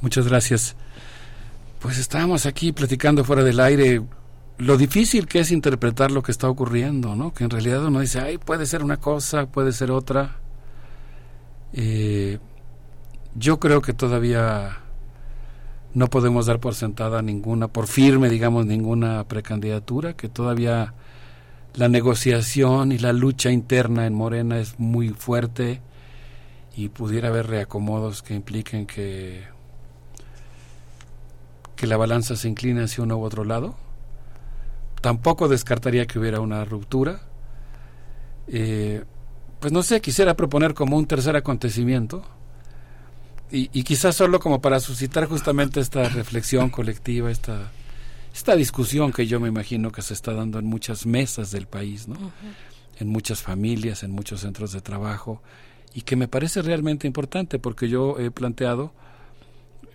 Muchas 0.02 0.28
gracias. 0.28 0.76
Pues 1.80 1.98
estábamos 1.98 2.46
aquí 2.46 2.72
platicando 2.72 3.24
fuera 3.24 3.44
del 3.44 3.60
aire 3.60 4.02
lo 4.58 4.78
difícil 4.78 5.28
que 5.28 5.40
es 5.40 5.52
interpretar 5.52 6.12
lo 6.12 6.24
que 6.24 6.32
está 6.32 6.50
ocurriendo, 6.50 7.16
¿no? 7.16 7.34
Que 7.34 7.44
en 7.44 7.50
realidad 7.52 7.86
uno 7.86 8.00
dice, 8.00 8.20
ay, 8.20 8.38
puede 8.38 8.66
ser 8.66 8.84
una 8.84 8.98
cosa, 8.98 9.46
puede 9.46 9.72
ser 9.72 9.92
otra. 9.92 10.38
Eh, 11.74 12.40
yo 13.36 13.60
creo 13.60 13.82
que 13.82 13.94
todavía 13.94 14.80
no 15.94 16.08
podemos 16.08 16.48
dar 16.48 16.60
por 16.60 16.74
sentada 16.74 17.22
ninguna, 17.22 17.68
por 17.68 17.88
firme, 17.88 18.30
digamos, 18.30 18.66
ninguna 18.66 19.24
precandidatura, 19.26 20.14
que 20.14 20.28
todavía 20.28 20.94
la 21.76 21.88
negociación 21.88 22.92
y 22.92 22.98
la 22.98 23.14
lucha 23.14 23.52
interna 23.52 24.08
en 24.08 24.14
Morena 24.16 24.60
es 24.60 24.80
muy 24.80 25.10
fuerte 25.10 25.82
y 26.76 26.90
pudiera 26.90 27.30
haber 27.30 27.48
reacomodos 27.48 28.24
que 28.24 28.34
impliquen 28.34 28.88
que, 28.88 29.44
que 31.76 31.86
la 31.86 31.98
balanza 31.98 32.36
se 32.36 32.48
incline 32.48 32.84
hacia 32.84 33.04
uno 33.04 33.18
u 33.18 33.24
otro 33.24 33.44
lado. 33.44 33.76
Tampoco 35.02 35.48
descartaría 35.48 36.06
que 36.06 36.20
hubiera 36.20 36.40
una 36.42 36.66
ruptura. 36.66 37.22
Eh, 38.48 39.04
pues 39.60 39.74
no 39.74 39.84
sé, 39.84 40.02
quisiera 40.02 40.36
proponer 40.36 40.74
como 40.74 40.98
un 40.98 41.06
tercer 41.06 41.36
acontecimiento 41.36 42.24
y, 43.52 43.70
y, 43.78 43.84
quizás 43.84 44.16
solo 44.16 44.40
como 44.40 44.62
para 44.62 44.80
suscitar 44.80 45.26
justamente 45.26 45.80
esta 45.80 46.08
reflexión 46.10 46.70
colectiva, 46.70 47.32
esta, 47.32 47.72
esta 48.34 48.56
discusión 48.56 49.12
que 49.12 49.26
yo 49.26 49.40
me 49.40 49.48
imagino 49.48 49.92
que 49.92 50.02
se 50.02 50.14
está 50.14 50.34
dando 50.34 50.60
en 50.60 50.66
muchas 50.66 51.06
mesas 51.06 51.52
del 51.52 51.66
país, 51.66 52.08
¿no? 52.08 52.16
Uh 52.16 52.28
-huh. 52.28 53.02
en 53.02 53.08
muchas 53.10 53.42
familias, 53.42 54.04
en 54.04 54.12
muchos 54.12 54.42
centros 54.42 54.74
de 54.74 54.82
trabajo 54.82 55.42
y 55.94 56.02
que 56.02 56.16
me 56.16 56.28
parece 56.28 56.62
realmente 56.62 57.08
importante 57.08 57.58
porque 57.58 57.90
yo 57.90 58.20
he 58.20 58.30
planteado, 58.32 58.94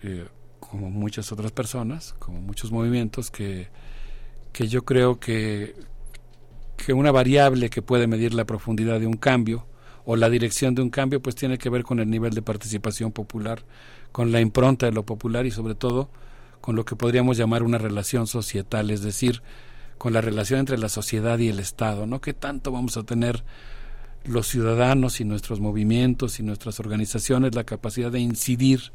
eh, 0.01 0.27
como 0.59 0.89
muchas 0.89 1.31
otras 1.31 1.51
personas, 1.51 2.15
como 2.19 2.41
muchos 2.41 2.71
movimientos, 2.71 3.31
que, 3.31 3.69
que 4.53 4.67
yo 4.67 4.85
creo 4.85 5.19
que, 5.19 5.75
que 6.77 6.93
una 6.93 7.11
variable 7.11 7.69
que 7.69 7.81
puede 7.81 8.07
medir 8.07 8.33
la 8.33 8.45
profundidad 8.45 8.99
de 8.99 9.07
un 9.07 9.17
cambio 9.17 9.65
o 10.05 10.15
la 10.15 10.29
dirección 10.29 10.75
de 10.75 10.81
un 10.81 10.89
cambio 10.89 11.21
pues 11.21 11.35
tiene 11.35 11.57
que 11.57 11.69
ver 11.69 11.83
con 11.83 11.99
el 11.99 12.09
nivel 12.09 12.33
de 12.33 12.41
participación 12.41 13.11
popular, 13.11 13.63
con 14.11 14.31
la 14.31 14.39
impronta 14.39 14.85
de 14.85 14.91
lo 14.91 15.03
popular 15.03 15.45
y 15.45 15.51
sobre 15.51 15.75
todo 15.75 16.09
con 16.61 16.75
lo 16.75 16.85
que 16.85 16.95
podríamos 16.95 17.35
llamar 17.35 17.63
una 17.63 17.77
relación 17.77 18.27
societal, 18.27 18.89
es 18.91 19.01
decir, 19.01 19.41
con 19.97 20.13
la 20.13 20.21
relación 20.21 20.61
entre 20.61 20.77
la 20.77 20.87
sociedad 20.87 21.37
y 21.39 21.49
el 21.49 21.59
Estado, 21.59 22.05
¿no? 22.05 22.21
¿Qué 22.21 22.33
tanto 22.33 22.71
vamos 22.71 22.95
a 22.95 23.03
tener 23.03 23.43
los 24.23 24.47
ciudadanos 24.47 25.19
y 25.19 25.25
nuestros 25.25 25.59
movimientos 25.59 26.39
y 26.39 26.43
nuestras 26.43 26.79
organizaciones 26.79 27.55
la 27.55 27.65
capacidad 27.65 28.11
de 28.11 28.19
incidir 28.19 28.93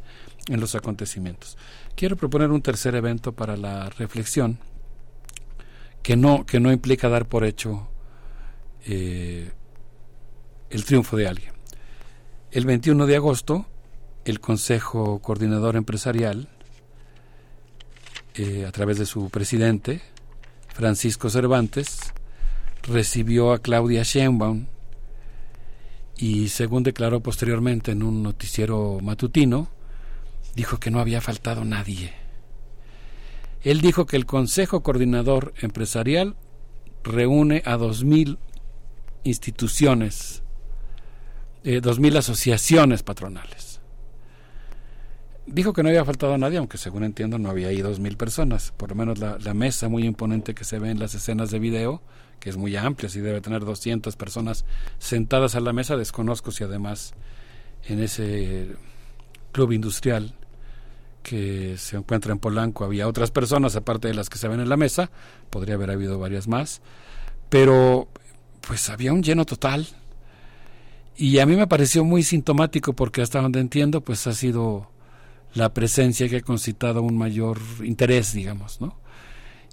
en 0.48 0.60
los 0.60 0.74
acontecimientos? 0.74 1.58
Quiero 1.94 2.16
proponer 2.16 2.50
un 2.50 2.62
tercer 2.62 2.94
evento 2.94 3.32
para 3.32 3.56
la 3.56 3.90
reflexión 3.90 4.58
que 6.02 6.16
no, 6.16 6.46
que 6.46 6.60
no 6.60 6.72
implica 6.72 7.08
dar 7.08 7.26
por 7.26 7.44
hecho 7.44 7.88
eh, 8.86 9.50
el 10.70 10.84
triunfo 10.84 11.16
de 11.16 11.28
alguien. 11.28 11.52
El 12.50 12.64
21 12.64 13.06
de 13.06 13.16
agosto, 13.16 13.66
el 14.24 14.40
Consejo 14.40 15.20
Coordinador 15.20 15.76
Empresarial, 15.76 16.48
eh, 18.34 18.64
a 18.66 18.72
través 18.72 18.98
de 18.98 19.06
su 19.06 19.30
presidente, 19.30 20.00
Francisco 20.68 21.28
Cervantes, 21.28 22.12
recibió 22.84 23.52
a 23.52 23.58
Claudia 23.58 24.02
Sheinbaum 24.02 24.66
y, 26.16 26.48
según 26.48 26.82
declaró 26.82 27.20
posteriormente 27.20 27.92
en 27.92 28.02
un 28.02 28.22
noticiero 28.22 28.98
matutino, 29.02 29.68
dijo 30.54 30.78
que 30.78 30.90
no 30.90 31.00
había 31.00 31.20
faltado 31.20 31.64
nadie. 31.64 32.12
Él 33.68 33.82
dijo 33.82 34.06
que 34.06 34.16
el 34.16 34.24
Consejo 34.24 34.82
Coordinador 34.82 35.52
Empresarial 35.60 36.36
reúne 37.04 37.60
a 37.66 37.76
2.000 37.76 38.38
instituciones, 39.24 40.42
eh, 41.64 41.82
2.000 41.82 42.16
asociaciones 42.16 43.02
patronales. 43.02 43.82
Dijo 45.44 45.74
que 45.74 45.82
no 45.82 45.90
había 45.90 46.06
faltado 46.06 46.32
a 46.32 46.38
nadie, 46.38 46.56
aunque 46.56 46.78
según 46.78 47.04
entiendo 47.04 47.36
no 47.36 47.50
había 47.50 47.68
ahí 47.68 47.82
2.000 47.82 48.16
personas. 48.16 48.72
Por 48.74 48.88
lo 48.88 48.94
menos 48.94 49.18
la, 49.18 49.36
la, 49.38 49.52
mesa 49.52 49.90
muy 49.90 50.06
imponente 50.06 50.54
que 50.54 50.64
se 50.64 50.78
ve 50.78 50.90
en 50.90 50.98
las 50.98 51.14
escenas 51.14 51.50
de 51.50 51.58
video, 51.58 52.00
que 52.40 52.48
es 52.48 52.56
muy 52.56 52.74
amplia, 52.74 53.10
si 53.10 53.20
debe 53.20 53.42
tener 53.42 53.66
200 53.66 54.16
personas 54.16 54.64
sentadas 54.98 55.56
a 55.56 55.60
la 55.60 55.74
mesa, 55.74 55.98
desconozco 55.98 56.52
si 56.52 56.64
además 56.64 57.12
en 57.86 58.00
ese 58.00 58.68
club 59.52 59.72
industrial 59.72 60.32
que 61.28 61.76
se 61.76 61.96
encuentra 61.96 62.32
en 62.32 62.38
Polanco 62.38 62.84
había 62.84 63.06
otras 63.06 63.30
personas 63.30 63.76
aparte 63.76 64.08
de 64.08 64.14
las 64.14 64.30
que 64.30 64.38
se 64.38 64.48
ven 64.48 64.60
en 64.60 64.68
la 64.68 64.78
mesa, 64.78 65.10
podría 65.50 65.74
haber 65.74 65.90
habido 65.90 66.18
varias 66.18 66.48
más, 66.48 66.80
pero 67.50 68.08
pues 68.66 68.88
había 68.88 69.12
un 69.12 69.22
lleno 69.22 69.44
total 69.44 69.86
y 71.16 71.38
a 71.38 71.46
mí 71.46 71.54
me 71.54 71.66
pareció 71.66 72.02
muy 72.02 72.22
sintomático 72.22 72.94
porque 72.94 73.20
hasta 73.20 73.42
donde 73.42 73.60
entiendo 73.60 74.00
pues 74.00 74.26
ha 74.26 74.32
sido 74.32 74.90
la 75.52 75.74
presencia 75.74 76.28
que 76.30 76.36
ha 76.36 76.40
concitado 76.40 77.02
un 77.02 77.18
mayor 77.18 77.58
interés, 77.82 78.32
digamos, 78.32 78.80
¿no? 78.80 78.98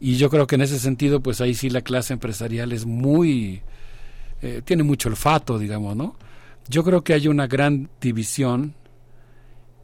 Y 0.01 0.17
yo 0.17 0.29
creo 0.29 0.47
que 0.47 0.55
en 0.55 0.61
ese 0.61 0.79
sentido 0.79 1.21
pues 1.21 1.39
ahí 1.39 1.53
sí 1.53 1.69
la 1.69 1.81
clase 1.81 2.11
empresarial 2.11 2.73
es 2.73 2.85
muy 2.85 3.61
eh, 4.41 4.61
tiene 4.65 4.83
mucho 4.83 5.07
olfato, 5.07 5.57
digamos, 5.57 5.95
¿no? 5.95 6.17
Yo 6.67 6.83
creo 6.83 7.03
que 7.03 7.13
hay 7.13 7.29
una 7.29 7.47
gran 7.47 7.89
división 8.01 8.73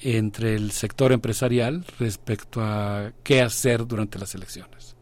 entre 0.01 0.55
el 0.55 0.71
sector 0.71 1.11
empresarial 1.11 1.85
respecto 1.99 2.61
a 2.61 3.13
qué 3.23 3.41
hacer 3.41 3.85
durante 3.85 4.17
las 4.17 4.33
elecciones. 4.35 4.95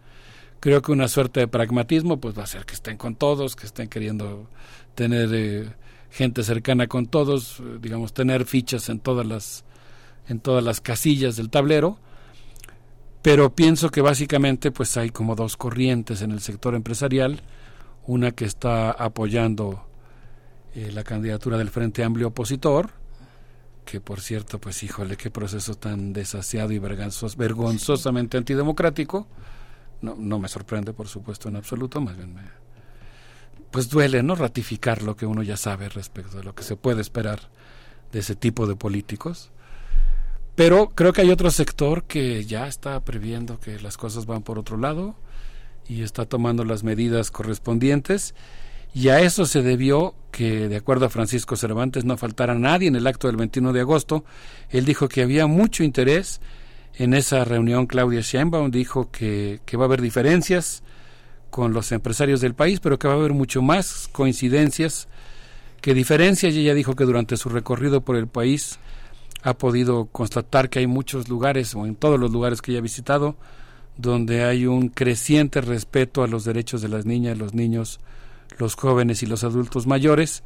Creo 0.59 0.81
que 0.81 0.91
una 0.91 1.07
suerte 1.07 1.39
de 1.39 1.47
pragmatismo 1.47 2.19
pues 2.19 2.37
va 2.37 2.43
a 2.43 2.47
ser 2.47 2.65
que 2.65 2.73
estén 2.73 2.97
con 2.97 3.15
todos, 3.15 3.55
que 3.55 3.65
estén 3.65 3.87
queriendo 3.87 4.49
tener 4.95 5.29
eh, 5.33 5.69
gente 6.11 6.43
cercana 6.43 6.87
con 6.87 7.05
todos, 7.05 7.59
eh, 7.59 7.79
digamos 7.81 8.13
tener 8.13 8.45
fichas 8.45 8.89
en 8.89 8.99
todas 8.99 9.25
las 9.25 9.63
en 10.27 10.39
todas 10.39 10.63
las 10.63 10.79
casillas 10.81 11.37
del 11.37 11.49
tablero. 11.49 11.97
pero 13.21 13.53
pienso 13.55 13.89
que 13.89 14.01
básicamente 14.01 14.71
pues 14.71 14.95
hay 14.97 15.09
como 15.09 15.35
dos 15.35 15.57
corrientes 15.57 16.21
en 16.21 16.31
el 16.31 16.39
sector 16.41 16.75
empresarial, 16.75 17.41
una 18.05 18.31
que 18.31 18.45
está 18.45 18.91
apoyando 18.91 19.85
eh, 20.75 20.91
la 20.93 21.03
candidatura 21.03 21.57
del 21.57 21.69
Frente 21.69 22.03
Amplio 22.03 22.27
Opositor, 22.27 22.91
que 23.85 24.01
por 24.01 24.21
cierto, 24.21 24.59
pues 24.59 24.83
híjole, 24.83 25.17
qué 25.17 25.31
proceso 25.31 25.75
tan 25.75 26.13
desasiado 26.13 26.71
y 26.71 26.79
vergonzos, 26.79 27.35
vergonzosamente 27.35 28.37
antidemocrático, 28.37 29.27
no, 30.01 30.15
no 30.17 30.39
me 30.39 30.47
sorprende 30.47 30.93
por 30.93 31.07
supuesto 31.07 31.49
en 31.49 31.55
absoluto, 31.55 31.99
más 31.99 32.15
bien 32.15 32.33
me, 32.33 32.43
pues 33.71 33.89
duele 33.89 34.23
no 34.23 34.35
ratificar 34.35 35.03
lo 35.03 35.15
que 35.15 35.25
uno 35.25 35.43
ya 35.43 35.57
sabe 35.57 35.89
respecto 35.89 36.37
de 36.37 36.43
lo 36.43 36.55
que 36.55 36.63
se 36.63 36.75
puede 36.75 37.01
esperar 37.01 37.39
de 38.11 38.19
ese 38.19 38.35
tipo 38.35 38.67
de 38.67 38.75
políticos. 38.75 39.51
Pero 40.55 40.89
creo 40.89 41.13
que 41.13 41.21
hay 41.21 41.29
otro 41.29 41.51
sector 41.51 42.03
que 42.03 42.43
ya 42.45 42.67
está 42.67 42.99
previendo 43.01 43.59
que 43.59 43.79
las 43.79 43.97
cosas 43.97 44.25
van 44.25 44.41
por 44.41 44.59
otro 44.59 44.77
lado 44.77 45.15
y 45.87 46.03
está 46.03 46.25
tomando 46.25 46.65
las 46.65 46.83
medidas 46.83 47.31
correspondientes. 47.31 48.35
Y 48.93 49.09
a 49.09 49.21
eso 49.21 49.45
se 49.45 49.61
debió 49.61 50.15
que, 50.31 50.67
de 50.67 50.75
acuerdo 50.77 51.05
a 51.05 51.09
Francisco 51.09 51.55
Cervantes, 51.55 52.05
no 52.05 52.17
faltara 52.17 52.55
nadie 52.55 52.87
en 52.87 52.95
el 52.95 53.07
acto 53.07 53.27
del 53.27 53.37
21 53.37 53.73
de 53.73 53.81
agosto. 53.81 54.25
Él 54.69 54.85
dijo 54.85 55.07
que 55.07 55.21
había 55.21 55.47
mucho 55.47 55.83
interés 55.83 56.41
en 56.95 57.13
esa 57.13 57.45
reunión. 57.45 57.87
Claudia 57.87 58.21
Sheinbaum 58.21 58.71
dijo 58.71 59.11
que, 59.11 59.59
que 59.65 59.77
va 59.77 59.85
a 59.85 59.87
haber 59.87 60.01
diferencias 60.01 60.83
con 61.49 61.73
los 61.73 61.91
empresarios 61.91 62.41
del 62.41 62.53
país, 62.53 62.79
pero 62.79 62.99
que 62.99 63.07
va 63.07 63.15
a 63.15 63.17
haber 63.17 63.33
mucho 63.33 63.61
más 63.61 64.09
coincidencias 64.11 65.07
que 65.81 65.93
diferencias. 65.93 66.53
Y 66.53 66.61
ella 66.61 66.73
dijo 66.73 66.95
que 66.95 67.05
durante 67.05 67.37
su 67.37 67.49
recorrido 67.49 68.01
por 68.01 68.15
el 68.15 68.27
país 68.27 68.79
ha 69.41 69.53
podido 69.57 70.05
constatar 70.05 70.69
que 70.69 70.79
hay 70.79 70.87
muchos 70.87 71.29
lugares, 71.29 71.75
o 71.75 71.85
en 71.85 71.95
todos 71.95 72.19
los 72.19 72.31
lugares 72.31 72.61
que 72.61 72.71
ella 72.71 72.79
ha 72.79 72.83
visitado, 72.83 73.35
donde 73.97 74.43
hay 74.43 74.65
un 74.65 74.89
creciente 74.89 75.61
respeto 75.61 76.23
a 76.23 76.27
los 76.27 76.43
derechos 76.43 76.81
de 76.81 76.89
las 76.89 77.05
niñas, 77.05 77.37
los 77.37 77.53
niños, 77.53 77.99
los 78.57 78.75
jóvenes 78.75 79.23
y 79.23 79.25
los 79.25 79.43
adultos 79.43 79.87
mayores, 79.87 80.43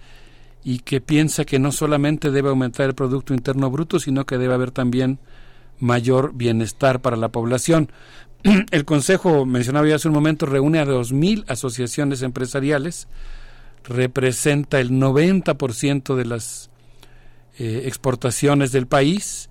y 0.63 0.79
que 0.79 1.01
piensa 1.01 1.45
que 1.45 1.59
no 1.59 1.71
solamente 1.71 2.31
debe 2.31 2.49
aumentar 2.49 2.87
el 2.87 2.95
Producto 2.95 3.33
Interno 3.33 3.69
Bruto, 3.69 3.99
sino 3.99 4.25
que 4.25 4.37
debe 4.37 4.53
haber 4.53 4.71
también 4.71 5.19
mayor 5.79 6.33
bienestar 6.33 7.01
para 7.01 7.17
la 7.17 7.29
población. 7.29 7.91
El 8.71 8.85
Consejo, 8.85 9.45
mencionaba 9.45 9.87
ya 9.87 9.95
hace 9.95 10.07
un 10.07 10.13
momento, 10.13 10.45
reúne 10.45 10.79
a 10.79 10.85
2.000 10.85 11.45
asociaciones 11.47 12.21
empresariales, 12.21 13.07
representa 13.83 14.79
el 14.79 14.91
90% 14.91 16.15
de 16.15 16.25
las 16.25 16.69
eh, 17.59 17.83
exportaciones 17.85 18.71
del 18.71 18.87
país 18.87 19.49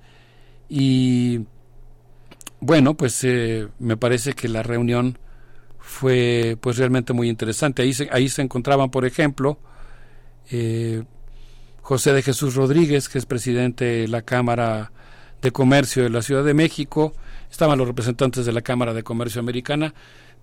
y 0.68 1.40
bueno, 2.60 2.94
pues 2.94 3.22
eh, 3.24 3.68
me 3.78 3.96
parece 3.96 4.32
que 4.32 4.48
la 4.48 4.62
reunión 4.62 5.18
fue 5.82 6.56
pues 6.60 6.78
realmente 6.78 7.12
muy 7.12 7.28
interesante. 7.28 7.82
Ahí 7.82 7.92
se, 7.92 8.08
ahí 8.10 8.28
se 8.28 8.42
encontraban, 8.42 8.90
por 8.90 9.04
ejemplo, 9.04 9.58
eh, 10.50 11.02
José 11.82 12.12
de 12.12 12.22
Jesús 12.22 12.54
Rodríguez, 12.54 13.08
que 13.08 13.18
es 13.18 13.26
presidente 13.26 13.84
de 13.84 14.08
la 14.08 14.22
Cámara 14.22 14.92
de 15.42 15.50
Comercio 15.50 16.04
de 16.04 16.10
la 16.10 16.22
Ciudad 16.22 16.44
de 16.44 16.54
México, 16.54 17.12
estaban 17.50 17.78
los 17.78 17.88
representantes 17.88 18.46
de 18.46 18.52
la 18.52 18.62
Cámara 18.62 18.94
de 18.94 19.02
Comercio 19.02 19.40
Americana, 19.40 19.92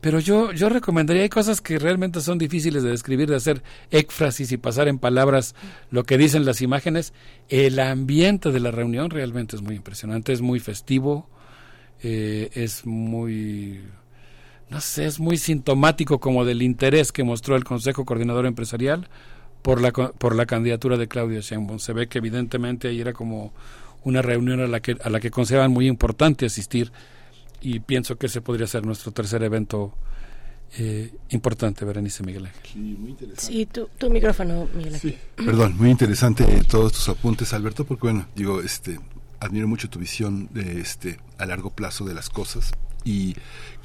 pero 0.01 0.19
yo, 0.19 0.51
yo 0.51 0.69
recomendaría, 0.69 1.23
hay 1.23 1.29
cosas 1.29 1.61
que 1.61 1.79
realmente 1.79 2.21
son 2.21 2.37
difíciles 2.37 2.83
de 2.83 2.91
describir, 2.91 3.29
de 3.29 3.35
hacer 3.35 3.63
éfrasis 3.91 4.51
y 4.51 4.57
pasar 4.57 4.87
en 4.87 4.97
palabras 4.97 5.55
lo 5.91 6.03
que 6.03 6.17
dicen 6.17 6.45
las 6.45 6.61
imágenes. 6.61 7.13
El 7.49 7.79
ambiente 7.79 8.51
de 8.51 8.59
la 8.59 8.71
reunión 8.71 9.09
realmente 9.09 9.55
es 9.55 9.61
muy 9.61 9.75
impresionante, 9.75 10.31
es 10.31 10.41
muy 10.41 10.59
festivo, 10.59 11.29
eh, 12.01 12.49
es 12.53 12.85
muy, 12.85 13.81
no 14.69 14.81
sé, 14.81 15.05
es 15.05 15.19
muy 15.19 15.37
sintomático 15.37 16.19
como 16.19 16.45
del 16.45 16.61
interés 16.61 17.11
que 17.11 17.23
mostró 17.23 17.55
el 17.55 17.63
Consejo 17.63 18.05
Coordinador 18.05 18.45
Empresarial 18.45 19.07
por 19.61 19.81
la, 19.81 19.91
por 19.91 20.35
la 20.35 20.45
candidatura 20.45 20.97
de 20.97 21.07
Claudio 21.07 21.41
Sheinbaum. 21.41 21.79
Se 21.79 21.93
ve 21.93 22.07
que 22.07 22.19
evidentemente 22.19 22.87
ahí 22.87 23.01
era 23.01 23.13
como 23.13 23.51
una 24.03 24.21
reunión 24.21 24.61
a 24.61 24.67
la 24.67 24.79
que, 24.79 24.97
a 25.03 25.09
la 25.09 25.19
que 25.19 25.31
consideraban 25.31 25.71
muy 25.71 25.87
importante 25.87 26.45
asistir 26.45 26.91
y 27.61 27.79
pienso 27.79 28.17
que 28.17 28.27
ese 28.27 28.41
podría 28.41 28.67
ser 28.67 28.85
nuestro 28.85 29.11
tercer 29.11 29.43
evento 29.43 29.93
eh, 30.77 31.11
importante, 31.29 31.83
Berenice 31.83 32.23
Miguel 32.23 32.45
Ángel. 32.45 32.61
Sí, 32.71 32.79
muy 32.79 33.09
interesante. 33.09 33.53
Sí, 33.53 33.65
tu, 33.65 33.89
tu 33.97 34.09
micrófono, 34.11 34.69
Miguel 34.75 34.93
Ángel. 34.93 35.11
Sí. 35.11 35.17
Perdón, 35.43 35.75
muy 35.77 35.89
interesante 35.89 36.45
todos 36.67 36.93
tus 36.93 37.09
apuntes, 37.09 37.53
Alberto, 37.53 37.85
porque 37.85 38.01
bueno, 38.01 38.27
digo, 38.35 38.61
este, 38.61 38.99
admiro 39.39 39.67
mucho 39.67 39.89
tu 39.89 39.97
visión 39.97 40.47
de 40.53 40.79
este 40.79 41.17
a 41.39 41.47
largo 41.47 41.71
plazo 41.71 42.05
de 42.05 42.13
las 42.13 42.29
cosas 42.29 42.71
y 43.03 43.35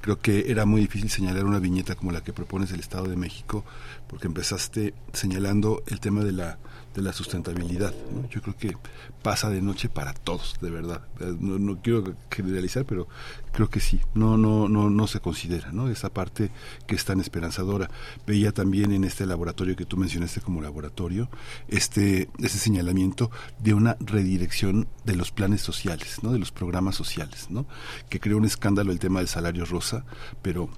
creo 0.00 0.20
que 0.20 0.50
era 0.50 0.66
muy 0.66 0.82
difícil 0.82 1.10
señalar 1.10 1.44
una 1.44 1.58
viñeta 1.58 1.94
como 1.94 2.12
la 2.12 2.22
que 2.22 2.32
propones 2.32 2.70
del 2.70 2.80
Estado 2.80 3.06
de 3.06 3.16
México, 3.16 3.64
porque 4.08 4.26
empezaste 4.26 4.94
señalando 5.12 5.82
el 5.86 6.00
tema 6.00 6.22
de 6.24 6.32
la 6.32 6.58
de 6.94 7.02
la 7.02 7.12
sustentabilidad. 7.12 7.92
Yo 8.30 8.40
creo 8.40 8.56
que 8.56 8.76
pasa 9.22 9.50
de 9.50 9.60
noche 9.60 9.88
para 9.88 10.14
todos, 10.14 10.56
de 10.60 10.70
verdad. 10.70 11.02
Eh, 11.20 11.34
no, 11.40 11.58
no, 11.58 11.80
quiero 11.82 12.14
generalizar, 12.30 12.84
pero 12.84 13.08
creo 13.52 13.68
que 13.68 13.80
sí. 13.80 14.00
No, 14.14 14.36
no, 14.36 14.68
no, 14.68 14.90
no 14.90 15.06
se 15.06 15.20
considera, 15.20 15.72
¿no? 15.72 15.88
Esa 15.88 16.10
parte 16.10 16.50
que 16.86 16.94
es 16.94 17.04
tan 17.04 17.20
esperanzadora. 17.20 17.90
Veía 18.26 18.52
también 18.52 18.92
en 18.92 19.04
este 19.04 19.26
laboratorio 19.26 19.76
que 19.76 19.86
tú 19.86 19.96
mencionaste 19.96 20.40
como 20.40 20.60
laboratorio, 20.60 21.28
este, 21.68 22.28
ese 22.38 22.58
señalamiento 22.58 23.30
de 23.58 23.74
una 23.74 23.96
redirección 24.00 24.86
de 25.04 25.16
los 25.16 25.32
planes 25.32 25.62
sociales, 25.62 26.22
¿no? 26.22 26.32
De 26.32 26.38
los 26.38 26.52
programas 26.52 26.94
sociales, 26.94 27.46
¿no? 27.50 27.66
Que 28.08 28.20
creó 28.20 28.36
un 28.36 28.44
escándalo 28.44 28.92
el 28.92 28.98
tema 28.98 29.18
del 29.18 29.28
salario 29.28 29.64
rosa, 29.64 30.04
pero 30.42 30.68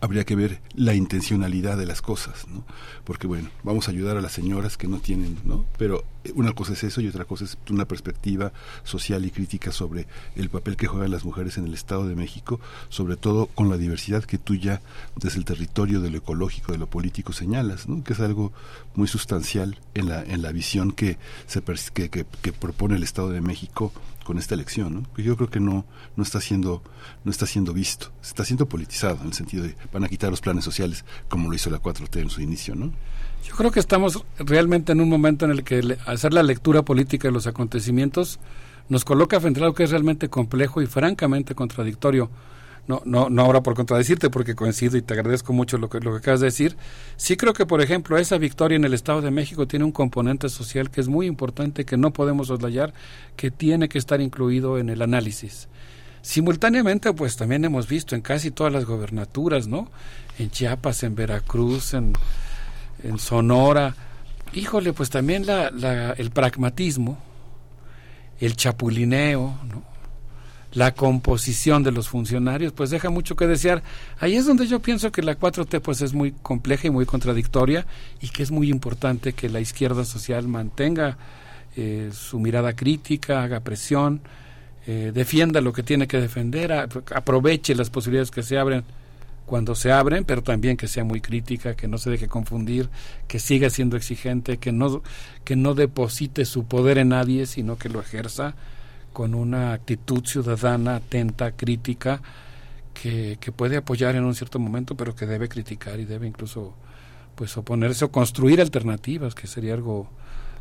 habría 0.00 0.24
que 0.24 0.36
ver 0.36 0.60
la 0.74 0.94
intencionalidad 0.94 1.76
de 1.76 1.86
las 1.86 2.02
cosas, 2.02 2.46
¿no? 2.48 2.64
Porque 3.04 3.26
bueno, 3.26 3.50
vamos 3.62 3.88
a 3.88 3.90
ayudar 3.92 4.16
a 4.16 4.20
las 4.20 4.32
señoras 4.32 4.76
que 4.76 4.88
no 4.88 4.98
tienen, 4.98 5.38
¿no? 5.44 5.66
Pero 5.78 6.04
una 6.34 6.52
cosa 6.52 6.72
es 6.72 6.84
eso 6.84 7.00
y 7.00 7.08
otra 7.08 7.24
cosa 7.24 7.44
es 7.44 7.56
una 7.70 7.86
perspectiva 7.86 8.52
social 8.82 9.24
y 9.24 9.30
crítica 9.30 9.70
sobre 9.70 10.06
el 10.34 10.48
papel 10.50 10.76
que 10.76 10.86
juegan 10.86 11.10
las 11.10 11.24
mujeres 11.24 11.56
en 11.58 11.66
el 11.66 11.74
Estado 11.74 12.06
de 12.06 12.16
México, 12.16 12.60
sobre 12.88 13.16
todo 13.16 13.46
con 13.46 13.70
la 13.70 13.76
diversidad 13.76 14.24
que 14.24 14.38
tú 14.38 14.54
ya 14.54 14.80
desde 15.14 15.38
el 15.38 15.44
territorio 15.44 16.00
de 16.00 16.10
lo 16.10 16.18
ecológico, 16.18 16.72
de 16.72 16.78
lo 16.78 16.88
político 16.88 17.32
señalas, 17.32 17.88
¿no? 17.88 18.02
Que 18.02 18.12
es 18.12 18.20
algo 18.20 18.52
muy 18.94 19.08
sustancial 19.08 19.78
en 19.94 20.08
la 20.08 20.22
en 20.22 20.42
la 20.42 20.52
visión 20.52 20.92
que 20.92 21.18
se 21.46 21.62
que, 21.92 22.10
que 22.10 22.52
propone 22.52 22.96
el 22.96 23.02
Estado 23.02 23.30
de 23.30 23.40
México 23.40 23.92
con 24.26 24.38
esta 24.38 24.54
elección, 24.54 24.92
¿no? 24.94 25.22
Yo 25.22 25.36
creo 25.36 25.48
que 25.48 25.60
no 25.60 25.84
no 26.16 26.22
está 26.22 26.40
siendo 26.40 26.82
no 27.24 27.30
está 27.30 27.46
siendo 27.46 27.72
visto, 27.72 28.10
está 28.22 28.44
siendo 28.44 28.66
politizado 28.68 29.18
en 29.20 29.28
el 29.28 29.32
sentido 29.32 29.62
de 29.62 29.76
van 29.92 30.02
a 30.02 30.08
quitar 30.08 30.30
los 30.30 30.40
planes 30.40 30.64
sociales 30.64 31.04
como 31.28 31.48
lo 31.48 31.54
hizo 31.54 31.70
la 31.70 31.80
4T 31.80 32.20
en 32.20 32.30
su 32.30 32.42
inicio, 32.42 32.74
¿no? 32.74 32.92
Yo 33.44 33.54
creo 33.54 33.70
que 33.70 33.78
estamos 33.78 34.24
realmente 34.38 34.90
en 34.90 35.00
un 35.00 35.08
momento 35.08 35.44
en 35.44 35.52
el 35.52 35.62
que 35.62 35.96
hacer 36.06 36.34
la 36.34 36.42
lectura 36.42 36.82
política 36.82 37.28
de 37.28 37.32
los 37.32 37.46
acontecimientos 37.46 38.40
nos 38.88 39.04
coloca 39.04 39.40
frente 39.40 39.60
a 39.60 39.64
algo 39.64 39.74
que 39.74 39.84
es 39.84 39.90
realmente 39.90 40.28
complejo 40.28 40.82
y 40.82 40.86
francamente 40.86 41.54
contradictorio. 41.54 42.28
No, 42.88 43.02
no, 43.04 43.28
no 43.30 43.42
ahora 43.42 43.62
por 43.62 43.74
contradecirte, 43.74 44.30
porque 44.30 44.54
coincido 44.54 44.96
y 44.96 45.02
te 45.02 45.14
agradezco 45.14 45.52
mucho 45.52 45.76
lo 45.76 45.88
que, 45.88 45.98
lo 45.98 46.12
que 46.12 46.18
acabas 46.18 46.40
de 46.40 46.46
decir. 46.46 46.76
Sí 47.16 47.36
creo 47.36 47.52
que, 47.52 47.66
por 47.66 47.80
ejemplo, 47.80 48.16
esa 48.16 48.38
victoria 48.38 48.76
en 48.76 48.84
el 48.84 48.94
Estado 48.94 49.22
de 49.22 49.32
México 49.32 49.66
tiene 49.66 49.84
un 49.84 49.90
componente 49.90 50.48
social 50.48 50.90
que 50.90 51.00
es 51.00 51.08
muy 51.08 51.26
importante, 51.26 51.84
que 51.84 51.96
no 51.96 52.12
podemos 52.12 52.46
soslayar, 52.46 52.94
que 53.34 53.50
tiene 53.50 53.88
que 53.88 53.98
estar 53.98 54.20
incluido 54.20 54.78
en 54.78 54.88
el 54.88 55.02
análisis. 55.02 55.68
Simultáneamente, 56.22 57.12
pues 57.12 57.36
también 57.36 57.64
hemos 57.64 57.88
visto 57.88 58.14
en 58.14 58.20
casi 58.20 58.50
todas 58.50 58.72
las 58.72 58.84
gobernaturas, 58.84 59.66
¿no? 59.66 59.90
En 60.38 60.50
Chiapas, 60.50 61.02
en 61.02 61.14
Veracruz, 61.14 61.94
en, 61.94 62.12
en 63.02 63.18
Sonora. 63.18 63.94
Híjole, 64.52 64.92
pues 64.92 65.10
también 65.10 65.44
la, 65.46 65.70
la, 65.70 66.12
el 66.12 66.30
pragmatismo, 66.30 67.18
el 68.40 68.56
chapulineo, 68.56 69.58
¿no? 69.68 69.82
La 70.76 70.92
composición 70.92 71.82
de 71.82 71.90
los 71.90 72.10
funcionarios, 72.10 72.72
pues 72.72 72.90
deja 72.90 73.08
mucho 73.08 73.34
que 73.34 73.46
desear. 73.46 73.82
Ahí 74.20 74.36
es 74.36 74.44
donde 74.44 74.66
yo 74.66 74.80
pienso 74.80 75.10
que 75.10 75.22
la 75.22 75.38
4T 75.38 75.80
pues 75.80 76.02
es 76.02 76.12
muy 76.12 76.32
compleja 76.32 76.86
y 76.86 76.90
muy 76.90 77.06
contradictoria 77.06 77.86
y 78.20 78.28
que 78.28 78.42
es 78.42 78.50
muy 78.50 78.68
importante 78.68 79.32
que 79.32 79.48
la 79.48 79.60
izquierda 79.60 80.04
social 80.04 80.46
mantenga 80.48 81.16
eh, 81.76 82.10
su 82.12 82.38
mirada 82.40 82.74
crítica, 82.74 83.42
haga 83.42 83.60
presión, 83.60 84.20
eh, 84.86 85.12
defienda 85.14 85.62
lo 85.62 85.72
que 85.72 85.82
tiene 85.82 86.06
que 86.06 86.20
defender, 86.20 86.70
aproveche 86.70 87.74
las 87.74 87.88
posibilidades 87.88 88.30
que 88.30 88.42
se 88.42 88.58
abren 88.58 88.84
cuando 89.46 89.74
se 89.74 89.92
abren, 89.92 90.24
pero 90.24 90.42
también 90.42 90.76
que 90.76 90.88
sea 90.88 91.04
muy 91.04 91.22
crítica, 91.22 91.74
que 91.74 91.88
no 91.88 91.96
se 91.96 92.10
deje 92.10 92.28
confundir, 92.28 92.90
que 93.28 93.38
siga 93.38 93.70
siendo 93.70 93.96
exigente, 93.96 94.58
que 94.58 94.72
no, 94.72 95.02
que 95.42 95.56
no 95.56 95.72
deposite 95.72 96.44
su 96.44 96.64
poder 96.64 96.98
en 96.98 97.10
nadie, 97.10 97.46
sino 97.46 97.78
que 97.78 97.88
lo 97.88 98.00
ejerza 98.00 98.54
con 99.16 99.34
una 99.34 99.72
actitud 99.72 100.22
ciudadana, 100.26 100.96
atenta, 100.96 101.52
crítica, 101.52 102.20
que, 102.92 103.38
que 103.40 103.50
puede 103.50 103.78
apoyar 103.78 104.14
en 104.14 104.24
un 104.24 104.34
cierto 104.34 104.58
momento, 104.58 104.94
pero 104.94 105.16
que 105.16 105.24
debe 105.24 105.48
criticar 105.48 105.98
y 105.98 106.04
debe 106.04 106.26
incluso 106.26 106.74
pues 107.34 107.56
oponerse 107.56 108.04
o 108.04 108.10
construir 108.10 108.60
alternativas, 108.60 109.34
que 109.34 109.46
sería 109.46 109.72
algo 109.72 110.10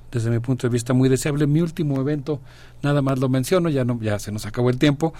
desde 0.09 0.29
mi 0.29 0.39
punto 0.39 0.67
de 0.67 0.71
vista 0.71 0.93
muy 0.93 1.09
deseable. 1.09 1.47
Mi 1.47 1.59
último 1.59 1.99
evento, 1.99 2.39
nada 2.81 3.01
más 3.01 3.19
lo 3.19 3.27
menciono, 3.27 3.67
ya 3.67 3.83
no, 3.83 3.99
ya 4.01 4.19
se 4.19 4.31
nos 4.31 4.45
acabó 4.45 4.69
el 4.69 4.79
tiempo. 4.79 5.13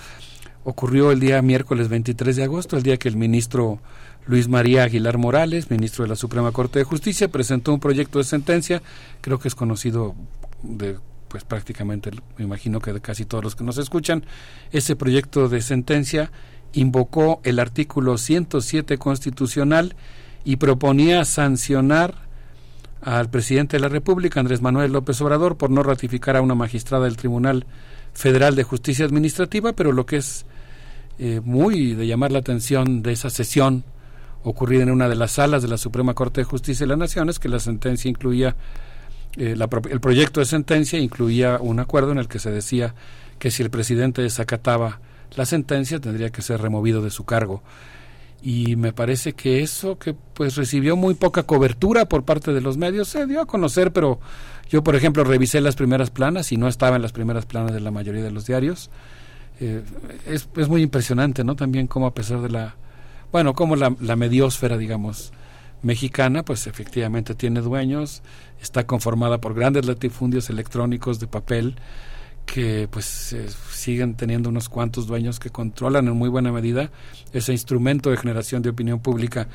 ocurrió 0.63 1.11
el 1.11 1.19
día 1.19 1.41
miércoles 1.41 1.89
23 1.89 2.37
de 2.37 2.43
agosto, 2.45 2.77
el 2.77 2.83
día 2.83 2.95
que 2.95 3.09
el 3.09 3.17
ministro 3.17 3.79
Luis 4.27 4.47
María 4.47 4.83
Aguilar 4.83 5.17
Morales, 5.17 5.69
ministro 5.69 6.05
de 6.05 6.09
la 6.09 6.15
Suprema 6.15 6.53
Corte 6.53 6.79
de 6.79 6.85
Justicia, 6.85 7.27
presentó 7.27 7.73
un 7.73 7.81
proyecto 7.81 8.17
de 8.17 8.23
sentencia, 8.23 8.81
creo 9.19 9.39
que 9.39 9.49
es 9.49 9.55
conocido 9.55 10.15
de 10.63 10.95
pues 11.35 11.43
prácticamente, 11.43 12.11
me 12.37 12.45
imagino 12.45 12.79
que 12.79 12.93
de 12.93 13.01
casi 13.01 13.25
todos 13.25 13.43
los 13.43 13.57
que 13.57 13.65
nos 13.65 13.77
escuchan, 13.77 14.23
ese 14.71 14.95
proyecto 14.95 15.49
de 15.49 15.61
sentencia 15.61 16.31
invocó 16.71 17.41
el 17.43 17.59
artículo 17.59 18.17
107 18.17 18.97
constitucional 18.97 19.97
y 20.45 20.55
proponía 20.55 21.25
sancionar 21.25 22.15
al 23.01 23.29
presidente 23.29 23.75
de 23.75 23.81
la 23.81 23.89
República, 23.89 24.39
Andrés 24.39 24.61
Manuel 24.61 24.93
López 24.93 25.19
Obrador, 25.19 25.57
por 25.57 25.71
no 25.71 25.83
ratificar 25.83 26.37
a 26.37 26.41
una 26.41 26.55
magistrada 26.55 27.03
del 27.03 27.17
Tribunal 27.17 27.65
Federal 28.13 28.55
de 28.55 28.63
Justicia 28.63 29.03
Administrativa, 29.03 29.73
pero 29.73 29.91
lo 29.91 30.05
que 30.05 30.15
es 30.15 30.45
eh, 31.19 31.41
muy 31.43 31.95
de 31.95 32.07
llamar 32.07 32.31
la 32.31 32.39
atención 32.39 33.03
de 33.03 33.11
esa 33.11 33.29
sesión 33.29 33.83
ocurrida 34.41 34.83
en 34.83 34.91
una 34.91 35.09
de 35.09 35.15
las 35.15 35.31
salas 35.31 35.61
de 35.61 35.67
la 35.67 35.77
Suprema 35.77 36.13
Corte 36.13 36.39
de 36.39 36.45
Justicia 36.45 36.85
de 36.85 36.91
la 36.91 36.95
Nación 36.95 37.27
es 37.27 37.39
que 37.39 37.49
la 37.49 37.59
sentencia 37.59 38.07
incluía, 38.07 38.55
eh, 39.37 39.55
el 39.89 39.99
proyecto 39.99 40.39
de 40.39 40.45
sentencia 40.45 40.99
incluía 40.99 41.57
un 41.59 41.79
acuerdo 41.79 42.11
en 42.11 42.17
el 42.17 42.27
que 42.27 42.39
se 42.39 42.51
decía 42.51 42.95
que 43.39 43.51
si 43.51 43.63
el 43.63 43.69
presidente 43.69 44.21
desacataba 44.21 44.99
la 45.35 45.45
sentencia 45.45 45.99
tendría 45.99 46.29
que 46.29 46.41
ser 46.41 46.61
removido 46.61 47.01
de 47.01 47.09
su 47.09 47.25
cargo. 47.25 47.61
Y 48.41 48.75
me 48.75 48.93
parece 48.93 49.33
que 49.33 49.61
eso 49.61 49.97
que 49.97 50.13
pues 50.13 50.55
recibió 50.55 50.95
muy 50.95 51.15
poca 51.15 51.43
cobertura 51.43 52.05
por 52.05 52.23
parte 52.23 52.53
de 52.53 52.61
los 52.61 52.77
medios 52.77 53.07
se 53.07 53.25
dio 53.25 53.41
a 53.41 53.45
conocer, 53.45 53.91
pero 53.91 54.19
yo 54.69 54.83
por 54.83 54.95
ejemplo 54.95 55.23
revisé 55.23 55.61
las 55.61 55.75
primeras 55.75 56.11
planas 56.11 56.51
y 56.51 56.57
no 56.57 56.67
estaba 56.67 56.95
en 56.95 57.01
las 57.01 57.11
primeras 57.11 57.45
planas 57.45 57.73
de 57.73 57.79
la 57.79 57.91
mayoría 57.91 58.23
de 58.23 58.31
los 58.31 58.45
diarios. 58.45 58.89
Eh, 59.59 59.81
es, 60.27 60.47
es 60.55 60.67
muy 60.67 60.81
impresionante, 60.81 61.43
¿no? 61.43 61.55
También 61.55 61.87
como 61.87 62.05
a 62.05 62.13
pesar 62.13 62.41
de 62.41 62.49
la 62.49 62.75
bueno, 63.31 63.53
como 63.53 63.75
la, 63.75 63.93
la 63.99 64.15
mediosfera, 64.15 64.77
digamos, 64.77 65.33
mexicana, 65.85 66.43
pues 66.43 66.65
efectivamente 66.65 67.35
tiene 67.35 67.61
dueños, 67.61 68.23
está 68.59 68.87
conformada 68.87 69.39
por 69.39 69.53
grandes 69.53 69.85
latifundios 69.85 70.49
electrónicos 70.49 71.19
de 71.19 71.27
papel 71.27 71.75
que 72.47 72.87
pues 72.89 73.33
eh, 73.33 73.47
siguen 73.69 74.15
teniendo 74.15 74.49
unos 74.49 74.67
cuantos 74.67 75.05
dueños 75.05 75.39
que 75.39 75.51
controlan 75.51 76.07
en 76.07 76.15
muy 76.15 76.27
buena 76.27 76.51
medida 76.51 76.89
ese 77.33 77.51
instrumento 77.51 78.09
de 78.09 78.17
generación 78.17 78.63
de 78.63 78.69
opinión 78.69 78.99
pública. 78.99 79.47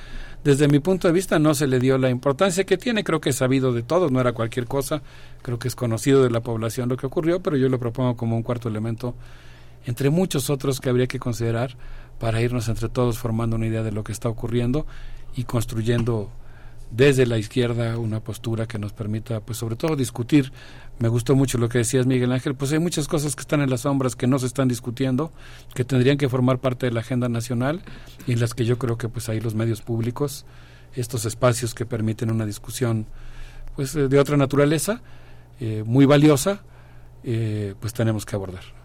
Desde 0.45 0.69
mi 0.69 0.79
punto 0.79 1.09
de 1.09 1.15
vista 1.15 1.41
no 1.41 1.53
se 1.53 1.67
le 1.67 1.81
dio 1.81 1.99
la 1.99 2.11
importancia 2.11 2.63
que 2.63 2.79
tiene, 2.79 3.03
creo 3.03 3.21
que 3.21 3.31
es 3.31 3.37
sabido 3.37 3.73
de 3.73 3.83
todos, 3.83 4.13
no 4.13 4.21
era 4.21 4.33
cualquier 4.33 4.67
cosa, 4.67 5.03
creo 5.43 5.59
que 5.59 5.67
es 5.67 5.75
conocido 5.75 6.23
de 6.23 6.31
la 6.31 6.43
población 6.43 6.89
lo 6.89 6.97
que 6.97 7.07
ocurrió, 7.07 7.41
pero 7.41 7.57
yo 7.57 7.69
lo 7.69 7.81
propongo 7.81 8.17
como 8.17 8.37
un 8.37 8.45
cuarto 8.45 8.69
elemento 8.69 9.17
entre 9.85 10.11
muchos 10.11 10.49
otros 10.49 10.79
que 10.81 10.91
habría 10.91 11.09
que 11.09 11.19
considerar 11.19 11.77
para 12.21 12.41
irnos 12.41 12.69
entre 12.69 12.89
todos 12.89 13.19
formando 13.19 13.57
una 13.57 13.67
idea 13.67 13.83
de 13.83 13.91
lo 13.93 14.05
que 14.05 14.13
está 14.13 14.29
ocurriendo 14.29 14.87
y 15.37 15.45
construyendo 15.45 16.31
desde 16.91 17.25
la 17.25 17.39
izquierda 17.39 17.99
una 17.99 18.21
postura 18.21 18.67
que 18.67 18.79
nos 18.79 18.93
permita, 18.93 19.41
pues 19.41 19.59
sobre 19.59 19.77
todo 19.77 19.97
discutir. 19.97 20.53
Me 20.99 21.09
gustó 21.09 21.35
mucho 21.35 21.57
lo 21.57 21.69
que 21.69 21.79
decías, 21.79 22.07
Miguel 22.07 22.33
Ángel, 22.33 22.55
pues 22.55 22.73
hay 22.73 22.79
muchas 22.79 23.09
cosas 23.09 23.37
que 23.37 23.41
están 23.41 23.61
en 23.61 23.71
las 23.71 23.83
sombras 23.83 24.17
que 24.17 24.27
no 24.27 24.39
se 24.39 24.47
están 24.47 24.69
discutiendo, 24.69 25.33
que 25.75 25.85
tendrían 25.85 26.19
que 26.19 26.29
formar 26.29 26.59
parte 26.59 26.87
de 26.87 26.93
la 26.93 27.01
agenda 27.01 27.29
nacional 27.29 27.81
y 28.27 28.33
en 28.33 28.41
las 28.41 28.55
que 28.55 28.65
yo 28.65 28.79
creo 28.79 28.99
que 28.99 29.09
pues 29.09 29.29
ahí 29.29 29.41
los 29.41 29.55
medios 29.55 29.81
públicos, 29.83 30.45
estos 30.95 31.25
espacios 31.25 31.75
que 31.75 31.87
permiten 31.87 32.31
una 32.31 32.45
discusión 32.45 33.07
pues 33.77 33.95
de 33.95 34.19
otra 34.19 34.37
naturaleza, 34.37 35.01
eh, 35.61 35.85
muy 35.87 36.07
valiosa, 36.07 36.63
eh, 37.23 37.75
pues 37.81 37.95
tenemos 37.95 38.27
que 38.27 38.35
abordar. 38.35 38.80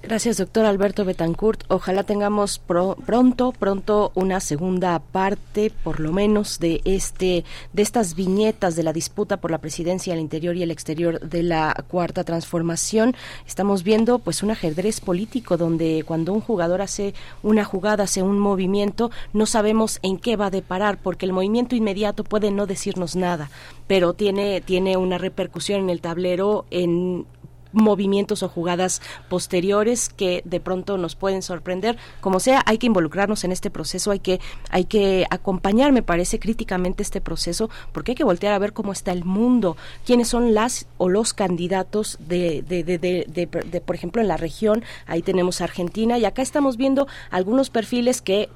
Gracias, 0.00 0.36
doctor 0.36 0.64
Alberto 0.64 1.04
Betancourt. 1.04 1.64
Ojalá 1.66 2.04
tengamos 2.04 2.60
pronto, 2.60 3.52
pronto 3.52 4.12
una 4.14 4.38
segunda 4.38 5.00
parte, 5.00 5.72
por 5.82 5.98
lo 5.98 6.12
menos, 6.12 6.60
de 6.60 6.80
este, 6.84 7.44
de 7.72 7.82
estas 7.82 8.14
viñetas 8.14 8.76
de 8.76 8.84
la 8.84 8.92
disputa 8.92 9.38
por 9.38 9.50
la 9.50 9.58
presidencia 9.58 10.14
al 10.14 10.20
interior 10.20 10.56
y 10.56 10.62
el 10.62 10.70
exterior 10.70 11.18
de 11.18 11.42
la 11.42 11.84
cuarta 11.88 12.22
transformación. 12.22 13.16
Estamos 13.44 13.82
viendo, 13.82 14.20
pues, 14.20 14.44
un 14.44 14.52
ajedrez 14.52 15.00
político 15.00 15.56
donde 15.56 16.04
cuando 16.06 16.32
un 16.32 16.42
jugador 16.42 16.80
hace 16.80 17.12
una 17.42 17.64
jugada, 17.64 18.04
hace 18.04 18.22
un 18.22 18.38
movimiento, 18.38 19.10
no 19.32 19.46
sabemos 19.46 19.98
en 20.02 20.16
qué 20.16 20.36
va 20.36 20.46
a 20.46 20.50
deparar, 20.50 20.98
porque 21.02 21.26
el 21.26 21.32
movimiento 21.32 21.74
inmediato 21.74 22.22
puede 22.22 22.52
no 22.52 22.66
decirnos 22.66 23.16
nada, 23.16 23.50
pero 23.88 24.14
tiene, 24.14 24.60
tiene 24.60 24.96
una 24.96 25.18
repercusión 25.18 25.80
en 25.80 25.90
el 25.90 26.00
tablero 26.00 26.66
en 26.70 27.26
movimientos 27.72 28.42
o 28.42 28.48
jugadas 28.48 29.02
posteriores 29.28 30.08
que 30.08 30.42
de 30.44 30.60
pronto 30.60 30.98
nos 30.98 31.14
pueden 31.14 31.42
sorprender. 31.42 31.96
Como 32.20 32.40
sea, 32.40 32.62
hay 32.66 32.78
que 32.78 32.86
involucrarnos 32.86 33.44
en 33.44 33.52
este 33.52 33.70
proceso, 33.70 34.10
hay 34.10 34.20
que, 34.20 34.40
hay 34.70 34.84
que 34.84 35.26
acompañar, 35.30 35.92
me 35.92 36.02
parece, 36.02 36.38
críticamente 36.38 37.02
este 37.02 37.20
proceso, 37.20 37.70
porque 37.92 38.12
hay 38.12 38.16
que 38.16 38.24
voltear 38.24 38.52
a 38.52 38.58
ver 38.58 38.72
cómo 38.72 38.92
está 38.92 39.12
el 39.12 39.24
mundo, 39.24 39.76
quiénes 40.04 40.28
son 40.28 40.54
las 40.54 40.86
o 40.96 41.08
los 41.08 41.32
candidatos 41.34 42.18
de, 42.20 42.62
de, 42.62 42.82
de, 42.84 42.98
de 42.98 43.80
por 43.80 43.94
ejemplo, 43.94 44.22
en 44.22 44.28
la 44.28 44.36
región, 44.36 44.84
ahí 45.06 45.22
tenemos 45.22 45.60
Argentina, 45.60 46.18
y 46.18 46.24
acá 46.24 46.42
estamos 46.42 46.76
viendo 46.76 47.06
algunos 47.30 47.70
perfiles 47.70 48.22
que 48.22 48.48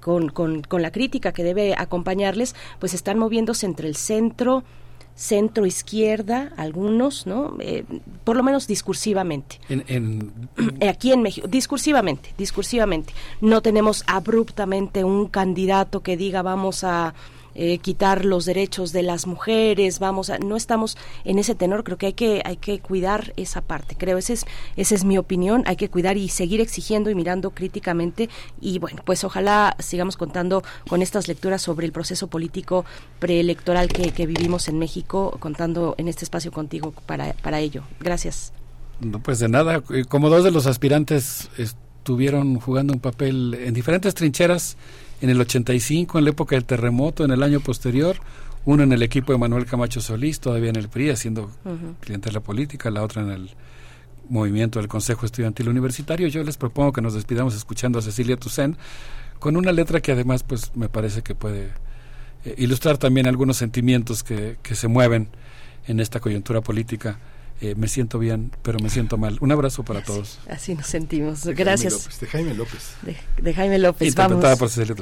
con, 0.00 0.28
con, 0.28 0.62
con 0.62 0.82
la 0.82 0.92
crítica 0.92 1.32
que 1.32 1.42
debe 1.42 1.74
acompañarles, 1.76 2.54
pues 2.78 2.94
están 2.94 3.18
moviéndose 3.18 3.66
entre 3.66 3.88
el 3.88 3.96
centro, 3.96 4.64
centro 5.14 5.64
izquierda, 5.64 6.52
algunos, 6.56 7.26
¿no? 7.26 7.56
Eh, 7.60 7.84
por 8.24 8.36
lo 8.36 8.42
menos 8.42 8.66
discursivamente. 8.66 9.60
En, 9.68 10.32
Aquí 10.88 11.12
en 11.12 11.22
México, 11.22 11.46
discursivamente, 11.46 12.34
discursivamente. 12.36 13.12
No 13.40 13.62
tenemos 13.62 14.02
abruptamente 14.06 15.04
un 15.04 15.28
candidato 15.28 16.00
que 16.00 16.16
diga 16.16 16.42
vamos 16.42 16.84
a 16.84 17.14
eh, 17.54 17.78
quitar 17.78 18.24
los 18.24 18.44
derechos 18.44 18.92
de 18.92 19.02
las 19.02 19.26
mujeres, 19.26 19.98
vamos 19.98 20.30
a, 20.30 20.38
no 20.38 20.56
estamos 20.56 20.96
en 21.24 21.38
ese 21.38 21.54
tenor, 21.54 21.84
creo 21.84 21.98
que 21.98 22.06
hay 22.06 22.12
que, 22.12 22.42
hay 22.44 22.56
que 22.56 22.80
cuidar 22.80 23.32
esa 23.36 23.60
parte, 23.60 23.96
creo, 23.96 24.18
esa 24.18 24.32
es, 24.32 24.46
esa 24.76 24.94
es 24.94 25.04
mi 25.04 25.18
opinión, 25.18 25.62
hay 25.66 25.76
que 25.76 25.88
cuidar 25.88 26.16
y 26.16 26.28
seguir 26.28 26.60
exigiendo 26.60 27.10
y 27.10 27.14
mirando 27.14 27.50
críticamente 27.50 28.28
y 28.60 28.78
bueno, 28.78 29.02
pues 29.04 29.24
ojalá 29.24 29.76
sigamos 29.78 30.16
contando 30.16 30.62
con 30.88 31.02
estas 31.02 31.28
lecturas 31.28 31.62
sobre 31.62 31.86
el 31.86 31.92
proceso 31.92 32.28
político 32.28 32.84
preelectoral 33.18 33.88
que, 33.88 34.12
que 34.12 34.26
vivimos 34.26 34.68
en 34.68 34.78
México, 34.78 35.36
contando 35.40 35.94
en 35.98 36.08
este 36.08 36.24
espacio 36.24 36.52
contigo 36.52 36.92
para, 37.06 37.32
para 37.34 37.60
ello. 37.60 37.82
Gracias. 38.00 38.52
No, 39.00 39.20
pues 39.20 39.38
de 39.38 39.48
nada, 39.48 39.82
eh, 39.90 40.04
como 40.08 40.30
dos 40.30 40.44
de 40.44 40.50
los 40.50 40.66
aspirantes 40.66 41.50
estuvieron 41.58 42.60
jugando 42.60 42.92
un 42.92 43.00
papel 43.00 43.54
en 43.54 43.74
diferentes 43.74 44.14
trincheras, 44.14 44.76
en 45.20 45.30
el 45.30 45.40
85, 45.40 46.18
en 46.18 46.24
la 46.24 46.30
época 46.30 46.56
del 46.56 46.64
terremoto, 46.64 47.24
en 47.24 47.30
el 47.30 47.42
año 47.42 47.60
posterior, 47.60 48.16
uno 48.64 48.82
en 48.82 48.92
el 48.92 49.02
equipo 49.02 49.32
de 49.32 49.38
Manuel 49.38 49.66
Camacho 49.66 50.00
Solís, 50.00 50.40
todavía 50.40 50.70
en 50.70 50.76
el 50.76 50.88
PRI, 50.88 51.10
haciendo 51.10 51.50
cliente 52.00 52.30
de 52.30 52.34
la 52.34 52.40
política, 52.40 52.90
la 52.90 53.02
otra 53.02 53.22
en 53.22 53.30
el 53.30 53.50
movimiento 54.28 54.78
del 54.78 54.88
Consejo 54.88 55.26
Estudiantil 55.26 55.68
Universitario. 55.68 56.28
Yo 56.28 56.42
les 56.42 56.56
propongo 56.56 56.92
que 56.92 57.02
nos 57.02 57.14
despidamos 57.14 57.54
escuchando 57.54 57.98
a 57.98 58.02
Cecilia 58.02 58.36
Toussaint 58.36 58.76
con 59.38 59.56
una 59.56 59.72
letra 59.72 60.00
que 60.00 60.12
además 60.12 60.42
pues 60.42 60.72
me 60.74 60.88
parece 60.88 61.22
que 61.22 61.34
puede 61.34 61.68
eh, 62.44 62.54
ilustrar 62.56 62.96
también 62.96 63.26
algunos 63.26 63.58
sentimientos 63.58 64.22
que, 64.22 64.56
que 64.62 64.74
se 64.74 64.88
mueven 64.88 65.28
en 65.86 66.00
esta 66.00 66.20
coyuntura 66.20 66.62
política 66.62 67.18
eh, 67.60 67.74
me 67.76 67.88
siento 67.88 68.18
bien, 68.18 68.50
pero 68.62 68.78
me 68.78 68.90
siento 68.90 69.16
mal. 69.16 69.38
Un 69.40 69.52
abrazo 69.52 69.84
para 69.84 70.02
todos. 70.02 70.38
Así 70.48 70.74
nos 70.74 70.86
sentimos. 70.86 71.46
Gracias. 71.46 72.20
de 72.20 72.26
Jaime 72.26 72.54
López. 72.54 72.96
De, 73.40 73.54
Jaime 73.54 73.78
López. 73.78 74.14
Vamos, 74.14 74.58
por 74.58 74.68
Cecilia 74.68 74.94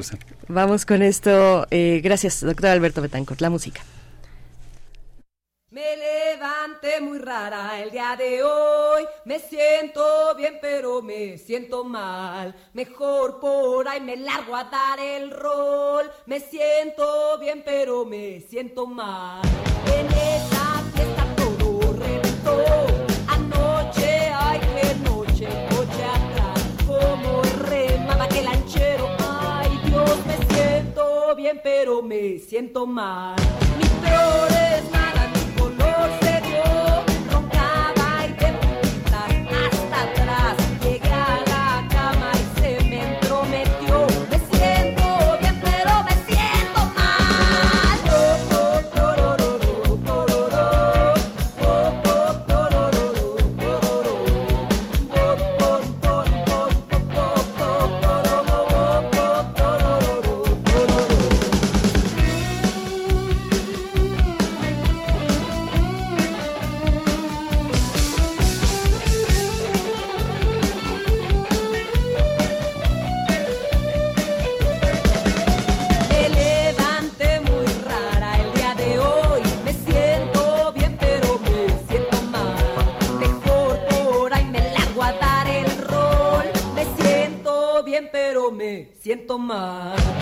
Vamos 0.48 0.86
con 0.86 1.02
esto. 1.02 1.66
Eh, 1.70 2.00
gracias, 2.04 2.40
doctor 2.40 2.70
Alberto 2.70 3.00
Betancourt. 3.00 3.40
La 3.40 3.50
música. 3.50 3.82
Me 5.70 5.96
levanté 5.96 7.00
muy 7.00 7.18
rara 7.18 7.80
el 7.80 7.90
día 7.90 8.14
de 8.18 8.42
hoy. 8.42 9.04
Me 9.24 9.38
siento 9.38 10.34
bien, 10.36 10.58
pero 10.60 11.00
me 11.00 11.38
siento 11.38 11.82
mal. 11.82 12.54
Mejor 12.74 13.40
por 13.40 13.88
ahí 13.88 14.02
me 14.02 14.18
largo 14.18 14.54
a 14.54 14.64
dar 14.64 15.00
el 15.00 15.30
rol. 15.30 16.10
Me 16.26 16.40
siento 16.40 17.38
bien, 17.40 17.62
pero 17.64 18.04
me 18.04 18.42
siento 18.42 18.86
mal. 18.86 19.40
En 19.86 20.51
pero 31.62 32.02
me 32.02 32.38
siento 32.38 32.86
mal. 32.86 33.36
Mis 33.78 33.88
peores 33.88 34.82
nada, 34.92 34.98
mi 34.98 35.01
siento 89.02 89.36
mal. 89.36 90.21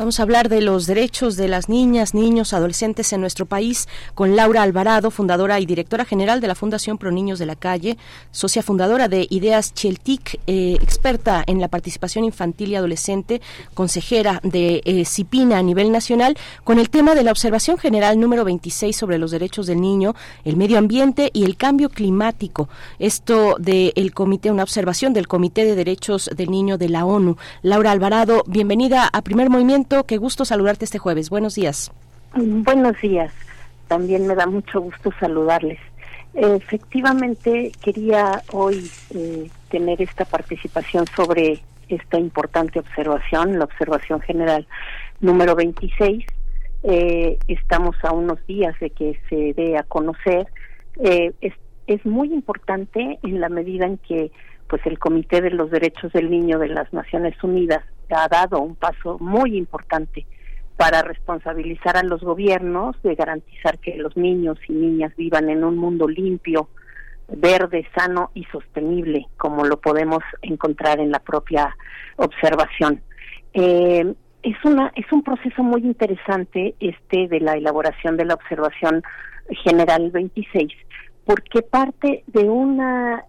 Vamos 0.00 0.18
a 0.18 0.22
hablar 0.22 0.48
de 0.48 0.62
los 0.62 0.86
derechos 0.86 1.36
de 1.36 1.46
las 1.46 1.68
niñas, 1.68 2.14
niños, 2.14 2.54
adolescentes 2.54 3.12
en 3.12 3.20
nuestro 3.20 3.44
país 3.44 3.86
con 4.14 4.34
Laura 4.34 4.62
Alvarado, 4.62 5.10
fundadora 5.10 5.60
y 5.60 5.66
directora 5.66 6.06
general 6.06 6.40
de 6.40 6.48
la 6.48 6.54
Fundación 6.54 6.96
Pro 6.96 7.10
Niños 7.10 7.38
de 7.38 7.44
la 7.44 7.54
Calle, 7.54 7.98
socia 8.30 8.62
fundadora 8.62 9.08
de 9.08 9.26
Ideas 9.28 9.74
Cheltic, 9.74 10.40
eh, 10.46 10.78
experta 10.80 11.44
en 11.46 11.60
la 11.60 11.68
participación 11.68 12.24
infantil 12.24 12.70
y 12.70 12.76
adolescente, 12.76 13.42
consejera 13.74 14.40
de 14.42 14.80
eh, 14.86 15.04
CIPINA 15.04 15.58
a 15.58 15.62
nivel 15.62 15.92
nacional, 15.92 16.38
con 16.64 16.78
el 16.78 16.88
tema 16.88 17.14
de 17.14 17.22
la 17.22 17.32
observación 17.32 17.76
general 17.76 18.18
número 18.18 18.42
26 18.46 18.96
sobre 18.96 19.18
los 19.18 19.30
derechos 19.30 19.66
del 19.66 19.82
niño, 19.82 20.14
el 20.46 20.56
medio 20.56 20.78
ambiente 20.78 21.28
y 21.34 21.44
el 21.44 21.58
cambio 21.58 21.90
climático. 21.90 22.70
Esto 22.98 23.56
del 23.58 24.14
comité, 24.14 24.50
una 24.50 24.62
observación 24.62 25.12
del 25.12 25.28
Comité 25.28 25.66
de 25.66 25.74
Derechos 25.74 26.30
del 26.34 26.50
Niño 26.50 26.78
de 26.78 26.88
la 26.88 27.04
ONU. 27.04 27.36
Laura 27.60 27.90
Alvarado, 27.90 28.44
bienvenida 28.46 29.06
a 29.12 29.20
Primer 29.20 29.50
Movimiento. 29.50 29.89
Qué 30.06 30.18
gusto 30.18 30.44
saludarte 30.44 30.84
este 30.84 30.98
jueves. 30.98 31.30
Buenos 31.30 31.56
días. 31.56 31.90
Buenos 32.34 33.00
días. 33.00 33.32
También 33.88 34.24
me 34.24 34.36
da 34.36 34.46
mucho 34.46 34.80
gusto 34.80 35.10
saludarles. 35.18 35.80
Efectivamente, 36.32 37.72
quería 37.82 38.40
hoy 38.52 38.88
eh, 39.12 39.50
tener 39.68 40.00
esta 40.00 40.24
participación 40.24 41.06
sobre 41.16 41.60
esta 41.88 42.20
importante 42.20 42.78
observación, 42.78 43.58
la 43.58 43.64
observación 43.64 44.20
general 44.20 44.64
número 45.20 45.56
26. 45.56 46.24
Eh, 46.84 47.38
estamos 47.48 47.96
a 48.04 48.12
unos 48.12 48.38
días 48.46 48.78
de 48.78 48.90
que 48.90 49.18
se 49.28 49.54
dé 49.54 49.76
a 49.76 49.82
conocer. 49.82 50.46
Eh, 51.02 51.32
es, 51.40 51.54
es 51.88 52.06
muy 52.06 52.32
importante 52.32 53.18
en 53.24 53.40
la 53.40 53.48
medida 53.48 53.86
en 53.86 53.98
que 53.98 54.30
pues 54.70 54.86
el 54.86 55.00
Comité 55.00 55.40
de 55.40 55.50
los 55.50 55.70
Derechos 55.70 56.12
del 56.12 56.30
Niño 56.30 56.60
de 56.60 56.68
las 56.68 56.90
Naciones 56.92 57.34
Unidas 57.42 57.84
ha 58.08 58.28
dado 58.28 58.60
un 58.60 58.76
paso 58.76 59.18
muy 59.18 59.56
importante 59.56 60.24
para 60.76 61.02
responsabilizar 61.02 61.96
a 61.96 62.04
los 62.04 62.22
gobiernos 62.22 62.96
de 63.02 63.16
garantizar 63.16 63.78
que 63.80 63.96
los 63.96 64.16
niños 64.16 64.58
y 64.68 64.72
niñas 64.72 65.12
vivan 65.16 65.50
en 65.50 65.64
un 65.64 65.76
mundo 65.76 66.08
limpio, 66.08 66.68
verde, 67.28 67.86
sano 67.94 68.30
y 68.32 68.44
sostenible, 68.44 69.26
como 69.36 69.64
lo 69.64 69.80
podemos 69.80 70.22
encontrar 70.40 71.00
en 71.00 71.10
la 71.10 71.18
propia 71.18 71.76
observación. 72.16 73.02
Eh, 73.52 74.14
es 74.42 74.56
una 74.64 74.92
es 74.94 75.12
un 75.12 75.22
proceso 75.22 75.62
muy 75.62 75.82
interesante 75.82 76.74
este 76.80 77.28
de 77.28 77.40
la 77.40 77.54
elaboración 77.54 78.16
de 78.16 78.24
la 78.24 78.34
observación 78.34 79.02
general 79.64 80.10
26 80.12 80.72
porque 81.24 81.62
parte 81.62 82.24
de 82.26 82.48
una 82.48 83.24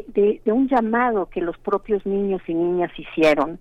de, 0.00 0.40
un 0.46 0.68
llamado 0.68 1.26
que 1.26 1.40
los 1.40 1.58
propios 1.58 2.04
niños 2.06 2.42
y 2.46 2.54
niñas 2.54 2.90
hicieron 2.96 3.58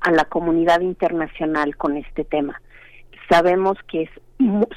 a 0.00 0.10
la 0.10 0.24
comunidad 0.24 0.80
internacional 0.80 1.76
con 1.76 1.96
este 1.96 2.24
tema. 2.24 2.60
Sabemos 3.28 3.78
que 3.88 4.02
es 4.02 4.10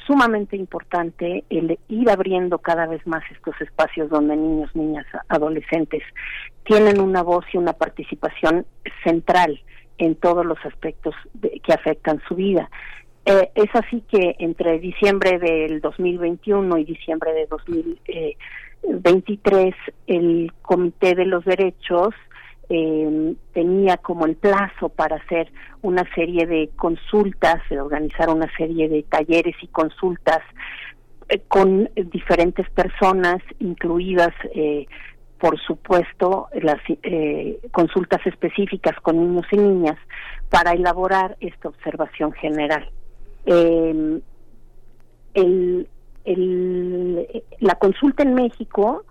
sumamente 0.06 0.56
importante 0.56 1.44
el 1.48 1.78
ir 1.88 2.10
abriendo 2.10 2.58
cada 2.58 2.86
vez 2.86 3.06
más 3.06 3.22
estos 3.30 3.58
espacios 3.60 4.10
donde 4.10 4.36
niños, 4.36 4.74
niñas, 4.74 5.06
adolescentes 5.28 6.02
tienen 6.64 7.00
una 7.00 7.22
voz 7.22 7.44
y 7.52 7.58
una 7.58 7.72
participación 7.72 8.66
central 9.02 9.60
en 9.98 10.14
todos 10.16 10.44
los 10.44 10.58
aspectos 10.64 11.14
de, 11.34 11.60
que 11.64 11.72
afectan 11.72 12.20
su 12.28 12.34
vida. 12.34 12.70
Eh, 13.26 13.50
es 13.54 13.70
así 13.74 14.02
que 14.02 14.36
entre 14.38 14.78
diciembre 14.78 15.38
del 15.38 15.80
2021 15.80 16.76
y 16.78 16.84
diciembre 16.84 17.32
de 17.32 17.46
2023 18.84 19.74
el 20.06 20.52
Comité 20.62 21.14
de 21.14 21.24
los 21.24 21.44
Derechos 21.44 22.14
eh, 22.68 23.34
tenía 23.52 23.96
como 23.98 24.26
el 24.26 24.36
plazo 24.36 24.88
para 24.88 25.16
hacer 25.16 25.52
una 25.82 26.04
serie 26.14 26.46
de 26.46 26.70
consultas, 26.76 27.60
organizar 27.70 28.30
una 28.30 28.50
serie 28.56 28.88
de 28.88 29.02
talleres 29.02 29.54
y 29.62 29.68
consultas 29.68 30.40
eh, 31.28 31.40
con 31.48 31.90
diferentes 31.94 32.68
personas, 32.70 33.42
incluidas, 33.58 34.32
eh, 34.54 34.86
por 35.38 35.60
supuesto, 35.60 36.48
las 36.54 36.80
eh, 37.02 37.58
consultas 37.70 38.26
específicas 38.26 38.98
con 39.00 39.18
niños 39.18 39.46
y 39.52 39.56
niñas, 39.58 39.98
para 40.48 40.72
elaborar 40.72 41.36
esta 41.40 41.68
observación 41.68 42.32
general. 42.32 42.88
Eh, 43.44 44.20
el, 45.34 45.88
el, 46.24 47.44
la 47.60 47.74
consulta 47.76 48.22
en 48.22 48.34
México 48.34 49.04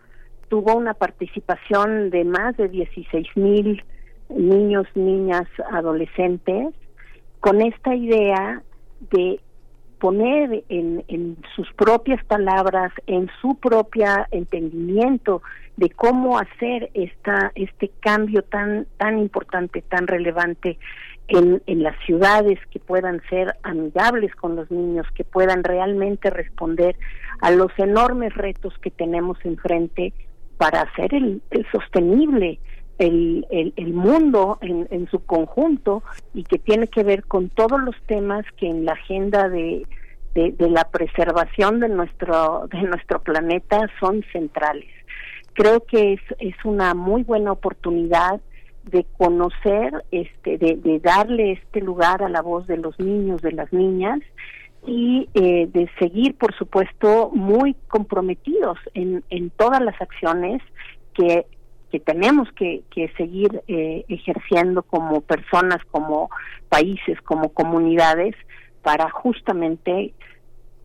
tuvo 0.50 0.76
una 0.76 0.94
participación 0.94 2.10
de 2.10 2.24
más 2.26 2.56
de 2.58 2.70
16 2.70 3.28
mil 3.36 3.84
niños, 4.30 4.88
niñas, 4.96 5.48
adolescentes, 5.72 6.74
con 7.40 7.62
esta 7.62 7.96
idea 7.96 8.62
de 9.12 9.40
poner 10.00 10.64
en, 10.68 11.38
sus 11.56 11.72
propias 11.74 12.24
palabras, 12.26 12.92
en 13.08 13.30
su 13.42 13.56
propia 13.56 14.28
entendimiento 14.32 15.42
de 15.78 15.90
cómo 15.92 16.38
hacer 16.38 16.90
esta, 16.94 17.52
este 17.56 17.90
cambio 18.02 18.44
tan, 18.44 18.86
tan 18.98 19.18
importante, 19.18 19.82
tan 19.82 20.08
relevante 20.08 20.78
en, 21.28 21.84
las 21.84 21.96
ciudades 22.06 22.60
que 22.70 22.80
puedan 22.80 23.22
ser 23.30 23.56
amigables 23.64 24.36
con 24.36 24.56
los 24.56 24.70
niños, 24.70 25.08
que 25.16 25.24
puedan 25.24 25.64
realmente 25.64 26.30
responder 26.30 26.96
a 27.40 27.52
los 27.52 27.72
enormes 27.78 28.34
retos 28.36 28.74
que 28.80 28.92
tenemos 28.92 29.38
enfrente 29.44 30.14
para 30.58 30.82
hacer 30.82 31.14
el, 31.14 31.42
sostenible 31.72 32.60
el, 33.00 33.46
el, 33.50 33.94
mundo 33.94 34.60
en, 34.62 34.88
en, 34.92 35.10
su 35.10 35.26
conjunto 35.26 36.04
y 36.34 36.44
que 36.44 36.60
tiene 36.60 36.88
que 36.88 37.04
ver 37.04 37.24
con 37.24 37.50
todos 37.50 37.82
los 37.82 37.96
temas 38.06 38.46
que 38.58 38.68
en 38.68 38.86
la 38.86 38.94
agenda 38.94 39.50
de, 39.50 39.86
de, 40.36 40.52
de, 40.52 40.70
la 40.70 40.90
preservación 40.90 41.80
de 41.80 41.90
nuestro 41.90 42.68
de 42.72 42.82
nuestro 42.84 43.22
planeta 43.22 43.90
son 44.00 44.24
centrales. 44.32 44.90
Creo 45.54 45.82
que 45.82 46.14
es, 46.14 46.22
es 46.40 46.56
una 46.64 46.94
muy 46.94 47.24
buena 47.24 47.52
oportunidad 47.52 48.40
de 48.86 49.06
conocer, 49.18 50.04
este, 50.12 50.58
de, 50.58 50.76
de 50.76 51.00
darle 51.00 51.54
este 51.54 51.82
lugar 51.82 52.22
a 52.24 52.30
la 52.30 52.42
voz 52.42 52.68
de 52.68 52.78
los 52.78 53.00
niños, 53.00 53.42
de 53.42 53.54
las 53.54 53.72
niñas, 53.72 54.20
y 54.86 55.30
eh, 55.34 55.68
de 55.72 55.90
seguir, 55.98 56.36
por 56.36 56.54
supuesto, 56.56 57.30
muy 57.34 57.76
comprometidos 57.88 58.78
en, 58.94 59.24
en 59.30 59.50
todas 59.52 59.82
las 59.82 60.00
acciones 60.02 60.62
que, 61.14 61.46
que 61.92 62.00
tenemos 62.00 62.52
que, 62.52 62.84
que 62.92 63.08
seguir 63.16 63.62
eh, 63.68 64.04
ejerciendo 64.10 64.84
como 64.84 65.22
personas, 65.22 65.80
como 65.92 66.30
países, 66.68 67.22
como 67.22 67.50
comunidades, 67.50 68.36
para 68.82 69.10
justamente 69.10 70.14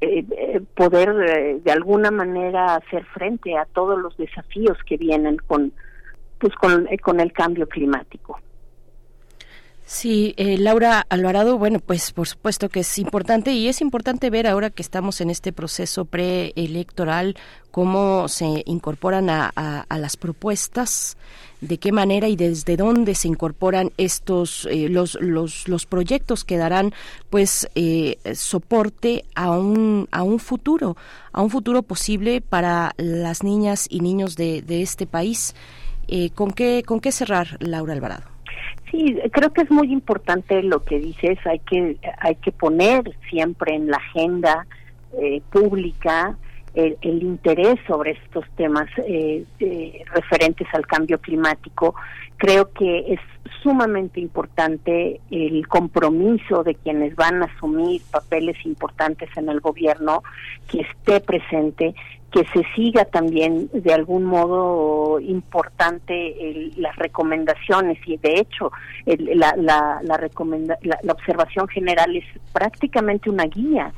eh, 0.01 0.61
poder 0.77 1.61
de 1.61 1.73
alguna 1.73 2.13
manera 2.13 2.77
hacer 2.77 3.05
frente 3.07 3.57
a 3.59 3.65
todos 3.65 3.99
los 3.99 4.17
desafíos 4.17 4.79
que 4.87 4.97
vienen 4.97 5.39
con, 5.39 5.73
pues 6.39 6.55
con, 6.55 6.87
con 7.03 7.21
el 7.21 7.33
cambio 7.33 7.69
climático. 7.69 8.39
Sí, 9.91 10.35
eh, 10.37 10.59
Laura 10.59 11.07
Alvarado, 11.09 11.57
bueno, 11.57 11.81
pues 11.81 12.13
por 12.13 12.29
supuesto 12.29 12.69
que 12.69 12.81
es 12.81 12.99
importante 12.99 13.53
y 13.53 13.69
es 13.69 13.81
importante 13.81 14.29
ver 14.29 14.47
ahora 14.47 14.69
que 14.69 14.83
estamos 14.83 15.23
en 15.23 15.31
este 15.31 15.51
proceso 15.51 16.05
preelectoral 16.05 17.37
cómo 17.71 18.29
se 18.29 18.65
incorporan 18.67 19.31
a, 19.31 19.51
a- 19.57 19.87
a 19.89 19.99
las 19.99 20.19
propuestas, 20.19 21.17
de 21.63 21.79
qué 21.79 21.91
manera 21.91 22.29
y 22.29 22.37
desde 22.37 22.77
dónde 22.77 23.15
se 23.15 23.29
incorporan 23.29 23.91
estos 23.97 24.67
eh, 24.71 24.91
los, 24.91 25.17
los 25.23 25.67
los 25.69 25.87
proyectos 25.87 26.45
que 26.45 26.59
darán 26.59 26.93
pues 27.31 27.67
eh, 27.75 28.19
soporte 28.35 29.25
a 29.35 29.53
un 29.53 30.07
a 30.11 30.23
un 30.23 30.39
futuro, 30.39 30.99
a 31.33 31.41
un 31.41 31.49
futuro 31.49 31.83
posible 31.83 32.43
para 32.43 32.93
las 32.99 33.43
niñas 33.43 33.87
y 33.89 34.01
niños 34.01 34.37
de, 34.37 34.61
de 34.61 34.83
este 34.83 35.07
país. 35.07 35.55
Eh, 36.09 36.31
¿Con 36.31 36.51
qué 36.51 36.83
con 36.85 37.01
qué 37.01 37.13
cerrar, 37.13 37.57
Laura 37.61 37.93
Alvarado? 37.93 38.25
Sí, 38.91 39.17
creo 39.33 39.53
que 39.53 39.63
es 39.63 39.71
muy 39.71 39.93
importante 39.93 40.63
lo 40.63 40.85
que 40.85 40.99
dices. 40.99 41.39
Hay 41.47 41.59
que 41.61 41.99
hay 42.21 42.37
que 42.37 42.53
poner 42.53 43.03
siempre 43.31 43.75
en 43.75 43.89
la 43.89 43.99
agenda 43.99 44.67
eh, 45.21 45.43
pública 45.51 46.37
el, 46.75 46.97
el 47.03 47.23
interés 47.23 47.77
sobre 47.87 48.13
estos 48.13 48.45
temas 48.57 48.89
eh, 48.99 49.45
eh, 49.59 50.05
referentes 50.15 50.67
al 50.73 50.87
cambio 50.87 51.19
climático. 51.19 51.95
Creo 52.37 52.73
que 52.73 53.15
es 53.15 53.21
sumamente 53.63 54.21
importante 54.21 55.21
el 55.31 55.67
compromiso 55.67 56.63
de 56.63 56.75
quienes 56.77 57.17
van 57.17 57.43
a 57.43 57.47
asumir 57.47 58.03
papeles 58.11 58.57
importantes 58.65 59.29
en 59.37 59.49
el 59.49 59.61
gobierno, 59.61 60.23
que 60.71 60.83
esté 60.83 61.21
presente, 61.21 61.95
que 62.33 62.45
se 62.53 62.63
siga 62.77 63.05
también 63.07 63.71
de 63.73 63.95
algún 63.95 64.25
modo 64.25 65.19
importante 65.21 66.51
el- 66.51 66.73
las 66.77 66.95
recomendaciones 66.97 67.99
y 68.07 68.17
de 68.19 68.35
hecho 68.41 68.71
el- 69.07 69.39
la, 69.39 69.55
la, 69.57 70.01
la, 70.03 70.17
recomenda- 70.19 70.79
la- 70.83 70.99
la 71.03 71.13
observación 71.13 71.69
general 71.69 72.15
es 72.17 72.25
prácticamente 72.53 73.31
una 73.31 73.45
guía 73.45 73.93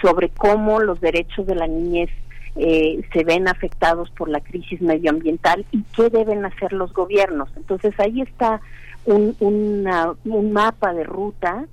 sobre 0.00 0.30
cómo 0.30 0.80
los 0.80 1.00
derechos 1.00 1.46
de 1.46 1.54
la 1.56 1.66
niñez 1.66 2.10
eh, 2.56 3.02
se 3.12 3.24
ven 3.24 3.48
afectados 3.48 4.10
por 4.10 4.28
la 4.28 4.40
crisis 4.40 4.80
medioambiental 4.80 5.66
y 5.72 5.82
qué 5.96 6.08
deben 6.08 6.44
hacer 6.46 6.72
los 6.72 6.92
gobiernos. 6.94 7.48
Entonces 7.56 7.92
ahí 7.98 8.20
está 8.20 8.60
un, 9.06 9.34
una- 9.40 10.12
un 10.24 10.52
mapa 10.52 10.94
de 10.94 11.02
ruta 11.04 11.64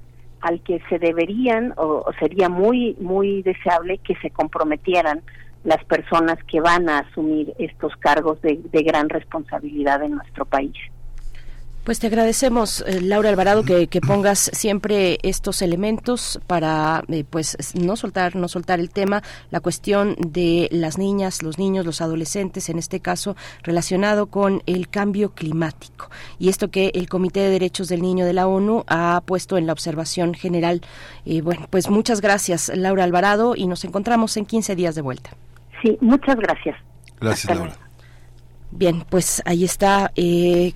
al 0.42 0.60
que 0.62 0.82
se 0.90 0.98
deberían 0.98 1.74
o, 1.78 2.04
o 2.06 2.14
sería 2.20 2.50
muy 2.50 2.96
muy 3.00 3.44
deseable 3.44 4.00
que 4.00 4.16
se 4.16 4.32
comprometieran 4.32 5.22
las 5.64 5.84
personas 5.86 6.38
que 6.46 6.60
van 6.60 6.90
a 6.90 7.00
asumir 7.00 7.54
estos 7.60 7.96
cargos 7.98 8.42
de, 8.42 8.60
de 8.72 8.84
gran 8.84 9.10
responsabilidad 9.10 10.04
en 10.04 10.16
nuestro 10.16 10.46
país. 10.46 10.76
Pues 11.84 11.98
te 11.98 12.06
agradecemos, 12.06 12.84
eh, 12.86 13.02
Laura 13.02 13.30
Alvarado, 13.30 13.64
que, 13.64 13.88
pongas 14.06 14.52
siempre 14.54 15.18
estos 15.24 15.64
elementos 15.64 16.40
para, 16.46 17.04
eh, 17.08 17.24
pues, 17.28 17.58
no 17.74 17.96
soltar, 17.96 18.36
no 18.36 18.48
soltar 18.48 18.80
el 18.80 18.92
tema, 18.92 19.24
la 19.50 19.62
cuestión 19.62 20.16
de 20.20 20.70
las 20.72 21.00
niñas, 21.00 21.42
los 21.42 21.58
niños, 21.58 21.84
los 21.84 22.00
adolescentes, 22.02 22.70
en 22.70 22.78
este 22.78 23.00
caso 23.00 23.36
relacionado 23.64 24.28
con 24.28 24.62
el 24.68 24.90
cambio 24.90 25.32
climático 25.34 26.12
y 26.38 26.50
esto 26.50 26.70
que 26.70 26.92
el 26.94 27.10
Comité 27.10 27.40
de 27.40 27.50
Derechos 27.50 27.88
del 27.88 28.04
Niño 28.04 28.26
de 28.26 28.34
la 28.34 28.46
ONU 28.46 28.84
ha 28.86 29.24
puesto 29.26 29.58
en 29.58 29.66
la 29.66 29.74
observación 29.74 30.36
general. 30.36 30.82
Y 31.26 31.42
bueno, 31.42 31.66
pues 31.72 31.90
muchas 31.90 32.22
gracias, 32.22 32.72
Laura 32.76 33.06
Alvarado, 33.06 33.56
y 33.56 33.66
nos 33.66 33.86
encontramos 33.86 34.38
en 34.38 34.46
15 34.46 34.76
días 34.76 34.94
de 34.94 35.02
vuelta. 35.02 35.32
Sí, 35.82 35.98
muchas 36.02 36.36
gracias. 36.38 36.76
Gracias, 37.20 37.56
Laura. 37.56 37.74
Bien, 38.72 39.04
pues 39.10 39.42
ahí 39.46 39.66
está. 39.66 40.12
eh, 40.16 40.74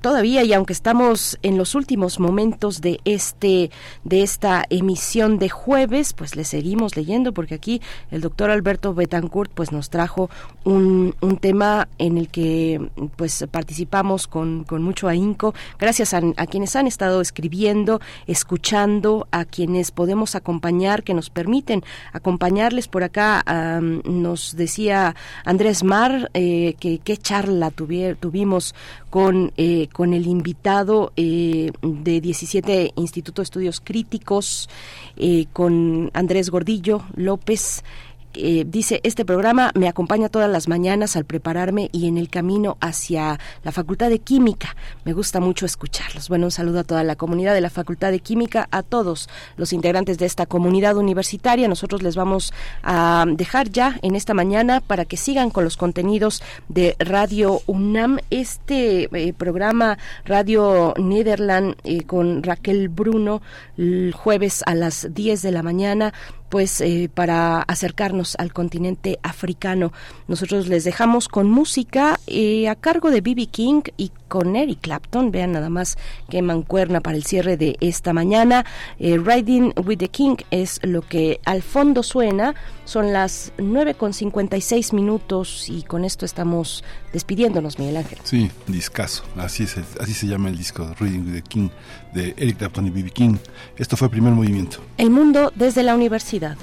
todavía 0.00 0.42
y 0.44 0.52
aunque 0.52 0.72
estamos 0.72 1.38
en 1.42 1.56
los 1.56 1.74
últimos 1.74 2.18
momentos 2.20 2.80
de 2.80 3.00
este 3.04 3.70
de 4.04 4.22
esta 4.22 4.64
emisión 4.70 5.38
de 5.38 5.48
jueves, 5.48 6.12
pues 6.12 6.36
le 6.36 6.44
seguimos 6.44 6.96
leyendo 6.96 7.32
porque 7.32 7.54
aquí 7.54 7.80
el 8.10 8.20
doctor 8.20 8.50
Alberto 8.50 8.92
Betancourt 8.92 9.50
pues 9.52 9.72
nos 9.72 9.88
trajo 9.88 10.30
un, 10.64 11.14
un 11.20 11.36
tema 11.38 11.88
en 11.98 12.18
el 12.18 12.28
que 12.28 12.90
pues 13.16 13.44
participamos 13.50 14.26
con, 14.26 14.64
con 14.64 14.82
mucho 14.82 15.08
ahínco. 15.08 15.54
Gracias 15.78 16.14
a, 16.14 16.20
quienes 16.46 16.76
han 16.76 16.86
estado 16.86 17.20
escribiendo, 17.20 18.00
escuchando, 18.26 19.28
a 19.30 19.44
quienes 19.44 19.90
podemos 19.90 20.34
acompañar, 20.34 21.02
que 21.02 21.14
nos 21.14 21.30
permiten 21.30 21.82
acompañarles 22.12 22.88
por 22.88 23.04
acá. 23.04 23.42
nos 23.80 24.56
decía 24.56 25.14
Andrés 25.44 25.84
Mar 25.84 26.30
eh, 26.34 26.74
que 26.80 26.95
qué 27.04 27.16
charla 27.16 27.70
tuvier- 27.70 28.16
tuvimos 28.16 28.74
con, 29.10 29.52
eh, 29.56 29.88
con 29.92 30.14
el 30.14 30.26
invitado 30.26 31.12
eh, 31.16 31.70
de 31.82 32.20
17 32.20 32.92
Instituto 32.96 33.40
de 33.42 33.44
Estudios 33.44 33.80
Críticos, 33.82 34.68
eh, 35.16 35.46
con 35.52 36.10
Andrés 36.14 36.50
Gordillo 36.50 37.02
López. 37.14 37.82
Eh, 38.38 38.64
dice, 38.66 39.00
este 39.02 39.24
programa 39.24 39.70
me 39.74 39.88
acompaña 39.88 40.28
todas 40.28 40.50
las 40.50 40.68
mañanas 40.68 41.16
al 41.16 41.24
prepararme 41.24 41.88
y 41.92 42.06
en 42.06 42.18
el 42.18 42.28
camino 42.28 42.76
hacia 42.80 43.40
la 43.64 43.72
Facultad 43.72 44.10
de 44.10 44.18
Química. 44.18 44.76
Me 45.04 45.14
gusta 45.14 45.40
mucho 45.40 45.64
escucharlos. 45.64 46.28
Bueno, 46.28 46.46
un 46.46 46.50
saludo 46.50 46.80
a 46.80 46.84
toda 46.84 47.02
la 47.02 47.16
comunidad 47.16 47.54
de 47.54 47.62
la 47.62 47.70
Facultad 47.70 48.10
de 48.10 48.20
Química, 48.20 48.68
a 48.70 48.82
todos 48.82 49.30
los 49.56 49.72
integrantes 49.72 50.18
de 50.18 50.26
esta 50.26 50.44
comunidad 50.44 50.96
universitaria. 50.96 51.66
Nosotros 51.66 52.02
les 52.02 52.14
vamos 52.14 52.52
a 52.82 53.24
dejar 53.26 53.70
ya 53.70 53.98
en 54.02 54.14
esta 54.14 54.34
mañana 54.34 54.82
para 54.82 55.06
que 55.06 55.16
sigan 55.16 55.50
con 55.50 55.64
los 55.64 55.78
contenidos 55.78 56.42
de 56.68 56.94
Radio 56.98 57.62
UNAM. 57.66 58.18
Este 58.28 59.08
eh, 59.12 59.32
programa 59.32 59.96
Radio 60.26 60.92
Nederland 60.98 61.76
eh, 61.84 62.02
con 62.02 62.42
Raquel 62.42 62.90
Bruno 62.90 63.40
el 63.78 64.12
jueves 64.12 64.62
a 64.66 64.74
las 64.74 65.14
10 65.14 65.40
de 65.42 65.52
la 65.52 65.62
mañana 65.62 66.12
pues 66.48 66.80
eh, 66.80 67.10
para 67.12 67.62
acercarnos 67.62 68.36
al 68.36 68.52
continente 68.52 69.18
africano. 69.22 69.92
Nosotros 70.28 70.68
les 70.68 70.84
dejamos 70.84 71.28
con 71.28 71.50
música 71.50 72.18
eh, 72.26 72.68
a 72.68 72.74
cargo 72.74 73.10
de 73.10 73.20
B.B. 73.20 73.46
King 73.46 73.82
y 73.96 74.10
con 74.28 74.56
Eric 74.56 74.80
Clapton. 74.80 75.30
Vean 75.30 75.52
nada 75.52 75.70
más 75.70 75.96
que 76.28 76.42
mancuerna 76.42 77.00
para 77.00 77.16
el 77.16 77.24
cierre 77.24 77.56
de 77.56 77.76
esta 77.80 78.12
mañana. 78.12 78.64
Eh, 78.98 79.18
Riding 79.18 79.72
with 79.84 79.98
the 79.98 80.08
King 80.08 80.36
es 80.50 80.80
lo 80.82 81.02
que 81.02 81.40
al 81.44 81.62
fondo 81.62 82.02
suena. 82.02 82.54
Son 82.84 83.12
las 83.12 83.52
9 83.58 83.94
con 83.94 84.12
56 84.12 84.92
minutos 84.92 85.68
y 85.68 85.82
con 85.82 86.04
esto 86.04 86.24
estamos 86.24 86.84
despidiéndonos, 87.12 87.78
Miguel 87.78 87.96
Ángel. 87.96 88.18
Sí, 88.22 88.50
discazo. 88.66 89.24
Así, 89.36 89.64
es, 89.64 89.76
así 90.00 90.14
se 90.14 90.26
llama 90.26 90.48
el 90.48 90.56
disco 90.56 90.94
Reading 90.98 91.26
with 91.26 91.34
the 91.34 91.42
King 91.42 91.68
de 92.14 92.34
Eric 92.36 92.58
Clapton 92.58 92.86
y 92.86 92.90
B.B. 92.90 93.10
King. 93.10 93.36
Esto 93.76 93.96
fue 93.96 94.06
el 94.06 94.10
primer 94.10 94.32
movimiento. 94.32 94.78
El 94.98 95.10
mundo 95.10 95.52
desde 95.54 95.82
la 95.82 95.94
universidad. 95.94 96.56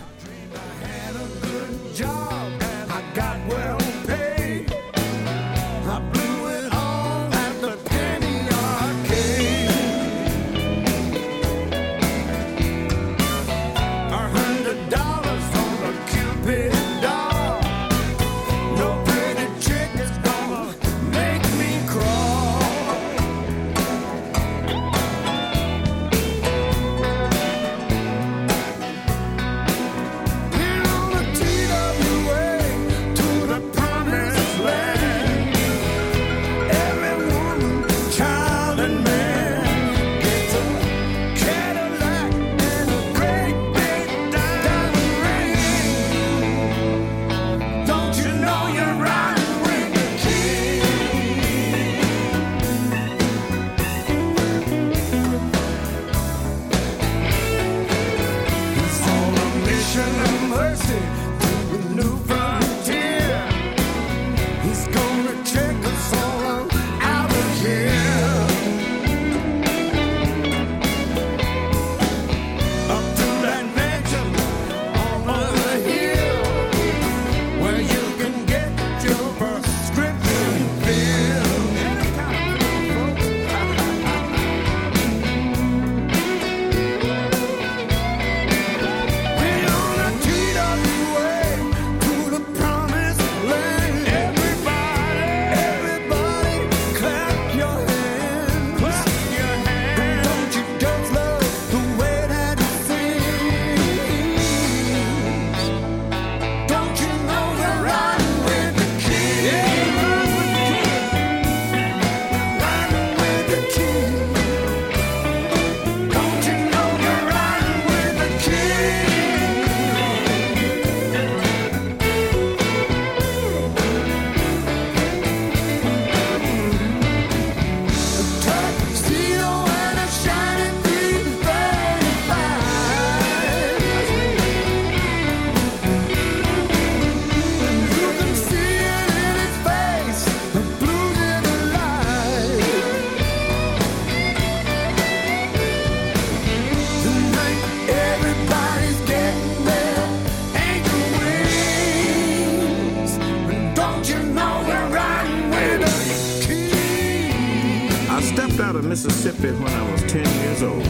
Mississippi 158.94 159.52
when 159.54 159.74
I 159.74 159.92
was 159.92 160.04
10 160.04 160.24
years 160.44 160.62
old. 160.62 160.86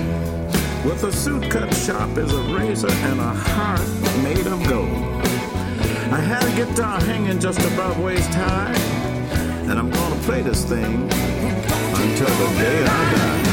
With 0.84 1.06
a 1.06 1.12
suit 1.14 1.50
cut 1.50 1.74
sharp 1.74 2.18
as 2.18 2.34
a 2.34 2.44
razor 2.54 2.92
and 2.92 3.18
a 3.18 3.34
heart 3.34 3.80
made 4.22 4.46
of 4.46 4.62
gold. 4.68 4.90
I 6.12 6.20
had 6.20 6.44
a 6.44 6.54
guitar 6.54 7.00
hanging 7.00 7.40
just 7.40 7.62
above 7.62 7.98
waist 8.02 8.34
high, 8.34 8.76
and 9.70 9.80
I'm 9.80 9.90
gonna 9.90 10.22
play 10.24 10.42
this 10.42 10.66
thing 10.66 11.04
until 12.04 12.34
the 12.42 12.50
day 12.60 12.84
I 12.84 13.16
die. 13.16 13.53